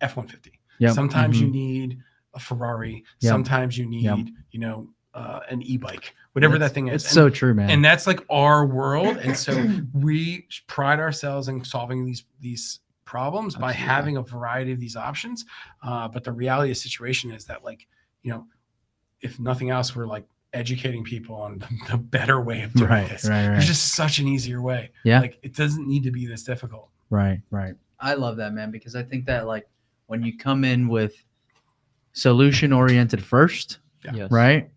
F 0.01 0.17
one 0.17 0.27
fifty. 0.27 0.53
Sometimes 0.93 1.41
you 1.41 1.49
Mhm. 1.49 1.53
need 1.53 1.99
a 2.35 2.39
Ferrari. 2.41 3.03
Yep. 3.21 3.31
Sometimes 3.33 3.79
you 3.79 3.87
need, 3.87 4.03
Yep. 4.05 4.19
you 4.51 4.61
know, 4.61 4.89
uh, 5.15 5.41
an 5.49 5.63
e-bike, 5.63 6.15
whatever 6.33 6.57
It's- 6.57 6.69
that 6.71 6.75
thing 6.75 6.89
is. 6.89 6.97
It's 6.97 7.05
And- 7.07 7.15
so 7.15 7.31
true, 7.31 7.55
man. 7.55 7.71
and 7.71 7.83
that's 7.83 8.07
like 8.07 8.21
our 8.29 8.67
world 8.67 9.17
and 9.17 9.35
so 9.35 9.53
we 9.95 10.47
pride 10.67 11.01
ourselves 11.01 11.49
in 11.49 11.65
solving 11.65 12.05
these 12.05 12.25
these 12.41 12.81
problems 13.07 13.55
by 13.57 13.73
having 13.73 14.17
a 14.19 14.23
variety 14.23 14.73
of 14.73 14.81
these 14.81 14.97
options 14.97 15.45
uh, 15.83 16.07
but 16.09 16.25
the 16.25 16.33
reality 16.33 16.71
of 16.71 16.77
the 16.77 16.81
situation 16.81 17.31
is 17.31 17.47
that 17.47 17.65
like 17.65 17.87
you 18.23 18.31
know 18.33 18.47
if 19.23 19.39
nothing 19.41 19.71
else 19.71 19.97
we're 19.97 20.07
like 20.07 20.27
educating 20.53 21.05
people 21.05 21.35
on 21.37 21.59
the, 21.59 21.69
the 21.91 21.97
better 21.99 22.41
way 22.41 22.63
of 22.63 22.73
doing 22.73 22.89
right, 22.91 23.09
this 23.09 23.25
right, 23.29 23.43
right. 23.47 23.53
there's 23.53 23.67
just 23.67 23.95
such 23.95 24.19
an 24.19 24.27
easier 24.29 24.63
way 24.63 24.91
Yeah. 25.05 25.21
like 25.21 25.39
it 25.43 25.55
doesn't 25.55 25.87
need 25.87 26.03
to 26.05 26.11
be 26.11 26.27
this 26.27 26.43
difficult 26.43 26.89
Right, 27.11 27.41
right. 27.51 27.75
I 28.01 28.15
love 28.15 28.37
that, 28.39 28.53
man, 28.53 28.71
because 28.73 28.97
I 28.97 29.03
think 29.05 29.27
that 29.27 29.47
like 29.47 29.67
when 30.07 30.23
you 30.25 30.37
come 30.37 30.65
in 30.65 30.89
with 30.89 31.15
solution 32.13 32.73
oriented 32.73 33.23
first, 33.23 33.79
Yeah. 34.05 34.13
Yes. 34.15 34.31
right? 34.31 34.71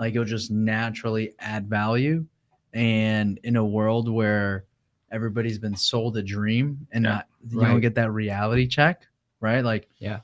Like 0.00 0.14
you'll 0.14 0.24
just 0.24 0.50
naturally 0.50 1.34
add 1.38 1.68
value. 1.68 2.24
And 2.72 3.38
in 3.44 3.56
a 3.56 3.64
world 3.64 4.08
where 4.10 4.64
everybody's 5.12 5.58
been 5.58 5.76
sold 5.76 6.16
a 6.16 6.22
dream 6.22 6.86
and 6.92 7.04
Yeah. 7.04 7.10
not 7.10 7.26
you 7.48 7.60
don't 7.60 7.80
get 7.80 7.94
that 7.94 8.10
reality 8.10 8.66
check, 8.66 9.02
right? 9.40 9.64
Like 9.64 9.88
Yeah. 9.98 10.20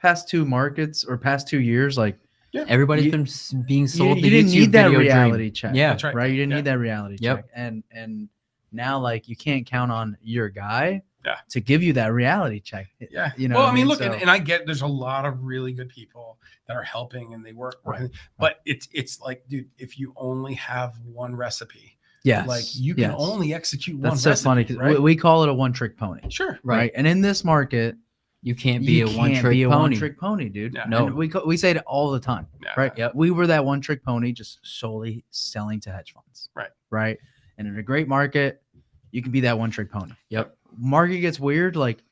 past 0.00 0.28
two 0.28 0.44
markets 0.44 1.04
or 1.04 1.16
past 1.18 1.48
two 1.48 1.60
years, 1.60 1.98
like 1.98 2.18
Everybody's 2.54 3.04
You- 3.06 3.10
been 3.12 3.28
being 3.66 3.86
sold. 3.86 4.16
you 4.18 4.22
the 4.22 4.30
didn't 4.30 4.50
YouTube 4.50 4.54
need 4.60 4.72
that 4.72 4.82
video 4.84 4.98
dream. 5.00 5.08
reality 5.12 5.50
check. 5.50 5.74
Yeah. 5.74 5.90
That's 5.90 6.04
right. 6.04 6.14
right? 6.14 6.30
You 6.30 6.36
didn't 6.36 6.50
Yeah. 6.50 6.56
need 6.56 6.64
that 6.64 6.78
reality 6.78 7.16
Yep. 7.20 7.36
check. 7.36 7.44
And 7.54 7.84
and 7.90 8.28
now 8.72 8.98
like 8.98 9.28
you 9.28 9.36
can't 9.36 9.64
count 9.66 9.90
on 9.92 10.16
your 10.22 10.48
guy 10.48 11.02
Yeah. 11.24 11.36
to 11.50 11.60
give 11.60 11.82
you 11.82 11.92
that 11.94 12.12
reality 12.12 12.60
check. 12.60 12.86
yeah 13.10 13.32
You 13.36 13.48
know 13.48 13.56
well 13.56 13.66
i 13.66 13.70
I 13.70 13.72
mean 13.72 13.80
mean? 13.82 13.88
look 13.88 14.00
and, 14.02 14.12
So- 14.14 14.18
and 14.20 14.30
i 14.30 14.38
get 14.38 14.66
there's 14.66 14.82
a 14.82 14.86
lot 14.86 15.24
of 15.24 15.42
really 15.42 15.72
good 15.72 15.88
people 15.88 16.38
that 16.66 16.76
are 16.76 16.82
helping 16.82 17.32
and 17.34 17.44
they 17.44 17.52
work 17.54 17.76
Right. 17.84 18.10
but 18.38 18.60
it's 18.66 18.86
it's 18.92 19.20
like 19.20 19.42
dude 19.48 19.68
if 19.78 19.98
you 19.98 20.12
only 20.16 20.52
have 20.54 20.98
one 21.04 21.34
recipe 21.34 21.96
yeah, 22.24 22.44
like 22.44 22.64
you 22.74 22.94
can 22.94 23.10
yes. 23.12 23.14
only 23.16 23.54
execute 23.54 23.96
one 23.96 24.10
That's 24.10 24.22
so 24.22 24.30
recipe, 24.30 24.44
funny 24.44 24.64
'cause 24.64 24.76
right? 24.76 24.94
we, 24.96 24.98
we 25.00 25.16
call 25.16 25.44
it 25.44 25.48
a 25.48 25.54
one 25.54 25.72
trick 25.72 25.96
pony. 25.96 26.20
sure 26.28 26.58
Right. 26.62 26.76
Right. 26.76 26.92
And 26.94 27.06
in 27.06 27.20
this 27.22 27.42
market, 27.44 27.96
You 28.42 28.54
can't 28.54 28.86
be 28.86 28.92
you 28.92 29.06
a 29.08 29.16
one 29.16 29.30
can't 29.30 29.40
trick 29.40 29.52
be 29.52 29.62
a 29.64 29.68
pony. 29.68 29.80
one 29.80 29.92
trick 29.94 30.18
pony, 30.18 30.48
dude. 30.48 30.74
Yeah. 30.74 30.84
No, 30.88 31.08
No. 31.08 31.14
we 31.14 31.28
co- 31.28 31.44
we 31.44 31.56
say 31.56 31.72
it 31.72 31.78
all 31.86 32.10
the 32.12 32.20
time, 32.20 32.46
Yeah. 32.62 32.70
right? 32.76 32.92
Yep. 32.96 33.14
We 33.16 33.30
were 33.32 33.46
that 33.48 33.64
one 33.64 33.80
trick 33.80 34.04
pony, 34.04 34.32
just 34.32 34.60
solely 34.62 35.24
selling 35.30 35.80
to 35.80 35.90
hedge 35.92 36.12
funds, 36.12 36.48
Right. 36.54 36.70
Right. 36.90 37.18
And 37.58 37.66
in 37.66 37.76
a 37.78 37.82
great 37.82 38.06
market, 38.06 38.62
you 39.10 39.22
can 39.22 39.32
be 39.32 39.40
that 39.40 39.58
one 39.58 39.70
trick 39.70 39.90
pony. 39.90 40.12
Yep. 40.28 40.56
Market 40.76 41.18
gets 41.18 41.40
weird, 41.40 41.74
like 41.74 42.02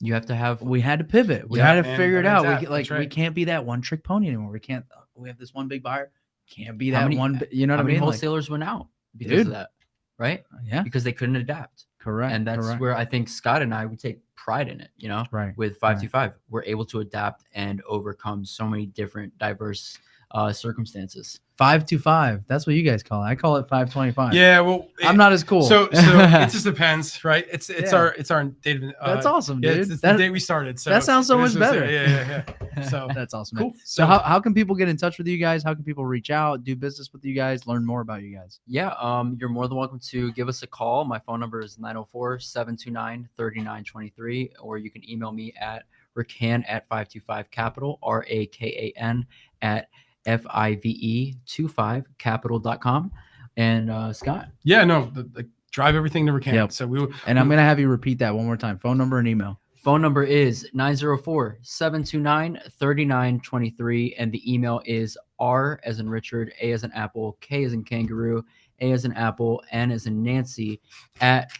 You 0.00 0.14
have 0.14 0.26
to 0.26 0.34
have. 0.34 0.62
we 0.62 0.80
had 0.80 0.98
to 1.00 1.04
pivot. 1.04 1.48
We 1.48 1.58
Yeah, 1.58 1.66
had 1.66 1.74
to 1.76 1.82
man, 1.82 1.96
figure 1.98 2.20
it 2.20 2.22
gotta 2.22 2.48
out. 2.48 2.60
We 2.62 2.66
like 2.68 2.84
that's 2.86 2.90
we 2.90 2.96
right. 2.96 3.10
can't 3.10 3.34
be 3.34 3.44
that 3.44 3.64
one 3.66 3.82
trick 3.82 4.02
pony 4.02 4.28
anymore. 4.28 4.50
We 4.52 4.60
can't. 4.60 4.86
We 5.14 5.28
have 5.28 5.38
this 5.38 5.52
one 5.52 5.68
big 5.68 5.82
buyer. 5.82 6.10
Can't 6.48 6.78
be 6.78 6.90
that 6.92 7.02
many- 7.04 7.16
one. 7.18 7.42
You 7.50 7.66
know 7.66 7.74
what 7.74 7.80
I 7.80 7.82
many 7.82 7.94
mean? 7.94 8.00
Like, 8.02 8.12
wholesalers 8.14 8.48
went 8.48 8.62
out 8.64 8.88
because 9.16 9.30
Dude. 9.38 9.46
of 9.48 9.52
that, 9.52 9.70
right? 10.18 10.44
yeah. 10.64 10.82
Because 10.82 11.04
they 11.04 11.12
couldn't 11.12 11.36
adapt, 11.36 11.86
Correct. 12.06 12.32
and 12.32 12.46
that's 12.46 12.64
correct. 12.64 12.80
where 12.80 12.96
I 12.96 13.04
think 13.04 13.28
Scott 13.28 13.62
and 13.62 13.74
I 13.74 13.84
we 13.84 13.96
take 13.96 14.20
pride 14.36 14.68
in 14.68 14.80
it. 14.80 14.90
You 14.96 15.08
know, 15.08 15.24
right. 15.32 15.52
with 15.56 15.76
five 15.78 16.00
two 16.00 16.08
five, 16.08 16.34
we're 16.50 16.62
able 16.62 16.84
to 16.86 17.00
adapt 17.00 17.46
and 17.52 17.82
overcome 17.88 18.44
so 18.44 18.68
many 18.68 18.86
different 18.86 19.36
diverse 19.38 19.98
uh, 20.32 20.52
circumstances. 20.52 21.40
Five 21.56 21.86
two 21.86 21.98
five. 21.98 22.42
That's 22.48 22.66
what 22.66 22.76
you 22.76 22.82
guys 22.82 23.02
call 23.02 23.22
it. 23.22 23.26
I 23.28 23.34
call 23.34 23.56
it 23.56 23.66
five 23.66 23.90
twenty 23.90 24.12
five. 24.12 24.34
Yeah, 24.34 24.60
well, 24.60 24.88
I'm 25.02 25.16
not 25.16 25.32
as 25.32 25.42
cool. 25.42 25.62
So, 25.62 25.88
so 25.90 26.00
it 26.20 26.50
just 26.50 26.64
depends, 26.64 27.24
right? 27.24 27.46
It's 27.50 27.70
it's 27.70 27.92
Yeah. 27.92 27.98
our 27.98 28.08
it's 28.14 28.30
our 28.30 28.44
date. 28.44 28.82
Of, 28.82 28.92
uh, 29.00 29.14
That's 29.14 29.24
awesome, 29.24 29.60
Yeah, 29.62 29.70
dude. 29.70 29.80
it's, 29.80 29.90
it's 29.90 30.00
That- 30.02 30.12
the 30.18 30.24
day 30.24 30.28
we 30.30 30.38
started. 30.38 30.78
So 30.78 30.90
that 30.90 31.02
sounds 31.02 31.26
so 31.28 31.38
much 31.38 31.50
is 31.52 31.56
better. 31.56 31.90
Yeah, 31.90 32.08
yeah, 32.08 32.42
yeah. 32.76 32.82
So 32.90 33.08
That's 33.14 33.32
awesome. 33.32 33.56
man. 33.56 33.70
cool. 33.70 33.74
So, 33.84 34.04
how, 34.04 34.18
how 34.18 34.38
can 34.38 34.52
people 34.52 34.76
get 34.76 34.86
in 34.90 34.98
touch 34.98 35.16
with 35.16 35.26
you 35.26 35.38
guys? 35.38 35.62
How 35.62 35.72
can 35.72 35.82
people 35.82 36.04
reach 36.04 36.28
out, 36.30 36.62
do 36.62 36.76
business 36.76 37.10
with 37.10 37.24
you 37.24 37.32
guys, 37.34 37.66
learn 37.66 37.86
more 37.86 38.02
about 38.02 38.20
you 38.22 38.36
guys? 38.36 38.60
Yeah, 38.66 38.88
um, 39.00 39.38
you're 39.40 39.48
more 39.48 39.66
than 39.66 39.78
welcome 39.78 39.98
to 40.10 40.30
give 40.32 40.46
us 40.50 40.62
a 40.62 40.66
call. 40.66 41.06
My 41.06 41.18
phone 41.20 41.40
number 41.40 41.62
is 41.62 41.78
904 41.78 42.38
729 42.38 43.30
3923, 43.38 44.52
or 44.60 44.76
you 44.76 44.90
can 44.90 45.08
email 45.08 45.32
me 45.32 45.54
at 45.58 45.84
rakan 46.18 46.64
at 46.68 46.86
525 46.88 47.50
capital, 47.50 47.98
R 48.02 48.26
A 48.28 48.44
K 48.46 48.92
A 48.94 49.00
N, 49.00 49.24
at 49.62 49.88
F 50.26 50.44
I 50.50 50.74
V 50.76 50.90
E 50.90 51.34
25 51.46 52.06
capital.com. 52.18 53.12
And 53.56 53.90
uh, 53.90 54.12
Scott, 54.12 54.48
yeah, 54.64 54.84
no, 54.84 55.10
the, 55.14 55.22
the, 55.22 55.48
drive 55.70 55.94
everything 55.94 56.26
to 56.26 56.32
Rakan. 56.32 56.52
Yep. 56.52 56.72
So 56.72 56.86
we 56.86 57.06
And 57.26 57.38
I'm 57.38 57.48
gonna 57.48 57.62
have 57.62 57.80
you 57.80 57.88
repeat 57.88 58.18
that 58.18 58.34
one 58.34 58.44
more 58.44 58.56
time. 58.56 58.78
Phone 58.78 58.98
number 58.98 59.18
and 59.18 59.28
email. 59.28 59.60
phone 59.74 60.02
number 60.02 60.24
is 60.24 60.68
904 60.74 61.58
729 61.62 62.60
3923, 62.78 64.14
and 64.18 64.32
the 64.32 64.52
email 64.52 64.82
is 64.84 65.16
R 65.38 65.80
as 65.84 66.00
in 66.00 66.08
Richard, 66.08 66.52
A 66.60 66.72
as 66.72 66.84
in 66.84 66.92
Apple, 66.92 67.38
K 67.40 67.64
as 67.64 67.72
in 67.72 67.84
kangaroo, 67.84 68.44
A 68.80 68.92
as 68.92 69.04
in 69.04 69.12
Apple, 69.12 69.62
N 69.70 69.90
as 69.90 70.06
in 70.06 70.22
Nancy 70.22 70.80
at 71.20 71.50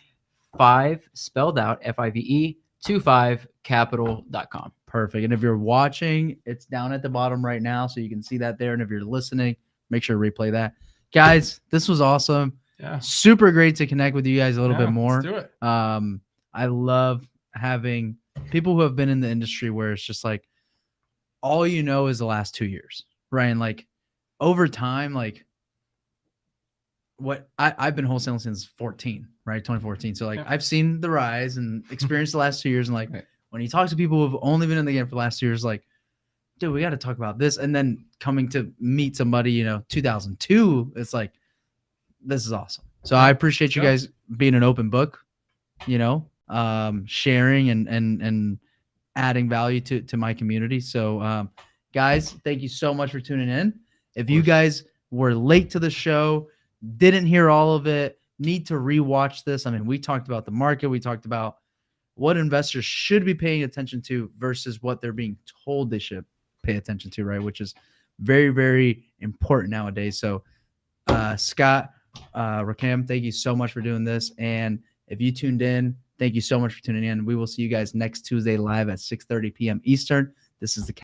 five 0.57 1.09
spelled 1.15 1.59
out 1.59 1.79
F 1.83 1.99
I 1.99 2.11
V 2.11 2.21
E 2.21 2.59
two 2.85 3.01
25 3.01 3.47
capital.com. 3.63 4.73
Perfect. 4.87 5.25
And 5.25 5.33
if 5.33 5.43
you're 5.43 5.59
watching, 5.59 6.37
it's 6.47 6.65
down 6.67 6.93
at 6.93 7.03
the 7.03 7.09
bottom 7.09 7.45
right 7.45 7.61
now, 7.63 7.87
so 7.87 8.01
you 8.01 8.09
can 8.09 8.23
see 8.23 8.39
that 8.39 8.59
there. 8.59 8.73
And 8.73 8.81
if 8.81 8.89
you're 8.91 9.05
listening, 9.05 9.57
make 9.91 10.03
sure 10.03 10.17
to 10.23 10.31
replay 10.31 10.51
that. 10.53 10.75
Guys, 11.13 11.61
this 11.71 11.89
was 11.89 12.01
awesome. 12.01 12.59
yeah, 12.79 12.99
Super 13.01 13.51
great 13.53 13.77
to 13.77 13.87
connect 13.87 14.15
with 14.15 14.27
you 14.27 14.37
guys 14.37 14.57
a 14.57 14.61
little 14.61 14.77
yeah, 14.77 14.87
bit 14.87 14.93
more. 14.93 15.13
Let's 15.23 15.25
do 15.27 15.35
it. 15.37 15.53
um 15.63 16.21
i 16.55 16.65
love 16.67 17.27
having 17.55 18.17
people 18.51 18.75
who 18.75 18.81
have 18.81 18.97
been 18.97 19.09
in 19.11 19.21
the 19.21 19.29
industry 19.29 19.69
where 19.71 19.93
it's 19.93 20.03
just 20.03 20.25
like 20.25 20.49
all 21.43 21.67
you 21.67 21.83
know 21.83 22.07
is 22.07 22.19
the 22.19 22.25
last 22.25 22.55
two 22.55 22.65
years 22.65 23.05
right 23.31 23.47
and 23.49 23.61
like 23.61 23.87
over 24.41 24.67
time 24.67 25.13
like 25.13 25.45
what 27.19 27.49
I, 27.59 27.75
i've 27.79 27.97
been 27.97 28.07
wholesaling 28.07 28.41
since 28.41 28.65
14 28.65 29.27
right 29.45 29.63
2014 29.63 30.15
so 30.15 30.27
like 30.27 30.39
Yeah. 30.39 30.45
i've 30.49 30.65
seen 30.65 31.01
the 31.01 31.11
rise 31.11 31.57
and 31.57 31.85
experienced 31.91 32.33
the 32.33 32.39
last 32.39 32.63
two 32.63 32.71
years 32.71 32.89
and 32.89 32.95
like 32.95 33.11
Right. 33.13 33.25
When 33.51 33.63
you 33.63 33.69
talk 33.69 33.89
to 33.89 33.97
people 33.97 34.27
who've 34.29 34.39
only 34.43 34.67
been 34.67 34.79
in 34.79 34.85
the 34.85 34.93
game 34.93 35.07
for 35.07 35.11
the 35.11 35.17
last 35.17 35.39
two 35.39 35.47
years 35.47 35.65
like 35.65 35.83
dude 36.59 36.73
we 36.73 36.81
got 36.81 36.91
to 36.91 36.97
talk 36.97 37.17
about 37.17 37.39
this. 37.39 37.59
And 37.59 37.75
then 37.75 38.05
coming 38.19 38.49
to 38.51 38.73
meet 38.81 39.17
somebody 39.17 39.53
you 39.53 39.65
know 39.65 39.83
2002 39.89 40.93
it's 40.97 41.13
like 41.13 41.33
this 42.25 42.47
is 42.47 42.53
awesome. 42.53 42.85
So 43.05 43.17
i 43.17 43.31
appreciate 43.31 43.77
you 43.77 43.83
guys 43.83 44.09
being 44.37 44.55
an 44.55 44.63
open 44.63 44.91
book 44.91 45.25
you 45.87 45.99
know 45.99 46.29
um 46.49 47.05
sharing 47.07 47.71
and 47.71 47.89
and 47.89 48.23
and 48.23 48.59
adding 49.15 49.49
value 49.49 49.81
to 49.81 50.01
to 50.03 50.17
my 50.17 50.35
community. 50.35 50.81
So 50.81 51.21
um 51.21 51.51
guys 51.93 52.33
thank 52.45 52.63
you 52.63 52.69
so 52.69 52.93
much 52.93 53.13
for 53.13 53.21
tuning 53.21 53.49
in. 53.49 53.79
If 54.15 54.31
you 54.31 54.43
guys 54.43 54.85
were 55.11 55.35
late 55.35 55.71
to 55.71 55.79
the 55.79 55.91
show 55.91 56.49
didn't 56.99 57.27
hear 57.27 57.49
all 57.49 57.75
of 57.75 57.87
it 57.87 58.19
need 58.39 58.67
to 58.67 58.75
rewatch 58.75 59.45
this. 59.45 59.67
I 59.67 59.71
mean 59.71 59.87
we 59.87 59.99
talked 59.99 60.27
about 60.27 60.45
the 60.45 60.51
market 60.51 60.89
we 60.89 61.01
talked 61.01 61.27
about 61.27 61.59
what 62.17 62.37
investors 62.37 62.85
should 62.85 63.25
be 63.25 63.35
paying 63.35 63.63
attention 63.63 64.03
to 64.03 64.31
versus 64.39 64.83
what 64.83 65.01
they're 65.01 65.13
being 65.13 65.37
told 65.65 65.91
they 65.91 65.99
should 65.99 66.25
pay 66.63 66.77
attention 66.77 67.11
to 67.11 67.25
right 67.25 67.43
which 67.43 67.61
is 67.61 67.75
very 68.21 68.49
very 68.49 69.05
important 69.21 69.71
nowadays 69.71 70.19
so 70.19 70.43
uh 71.07 71.37
scott 71.37 71.91
uh 72.35 72.61
rakan 72.61 73.07
thank 73.07 73.23
you 73.23 73.33
so 73.33 73.55
much 73.55 73.73
for 73.73 73.81
doing 73.81 74.05
this 74.05 74.33
and 74.39 74.81
if 75.09 75.21
you 75.21 75.33
tuned 75.33 75.63
in, 75.63 75.97
thank 76.19 76.35
you 76.35 76.41
so 76.41 76.59
much 76.59 76.75
for 76.75 76.83
tuning 76.83 77.05
in. 77.05 77.25
We 77.25 77.37
will 77.37 77.47
see 77.47 77.63
you 77.63 77.69
guys 77.69 77.95
next 77.95 78.23
Tuesday 78.23 78.57
live 78.57 78.89
at 78.89 78.99
6:30 78.99 79.55
p.m. 79.55 79.81
Eastern. 79.85 80.33
This 80.61 80.77
is 80.77 80.87
the 80.87 80.93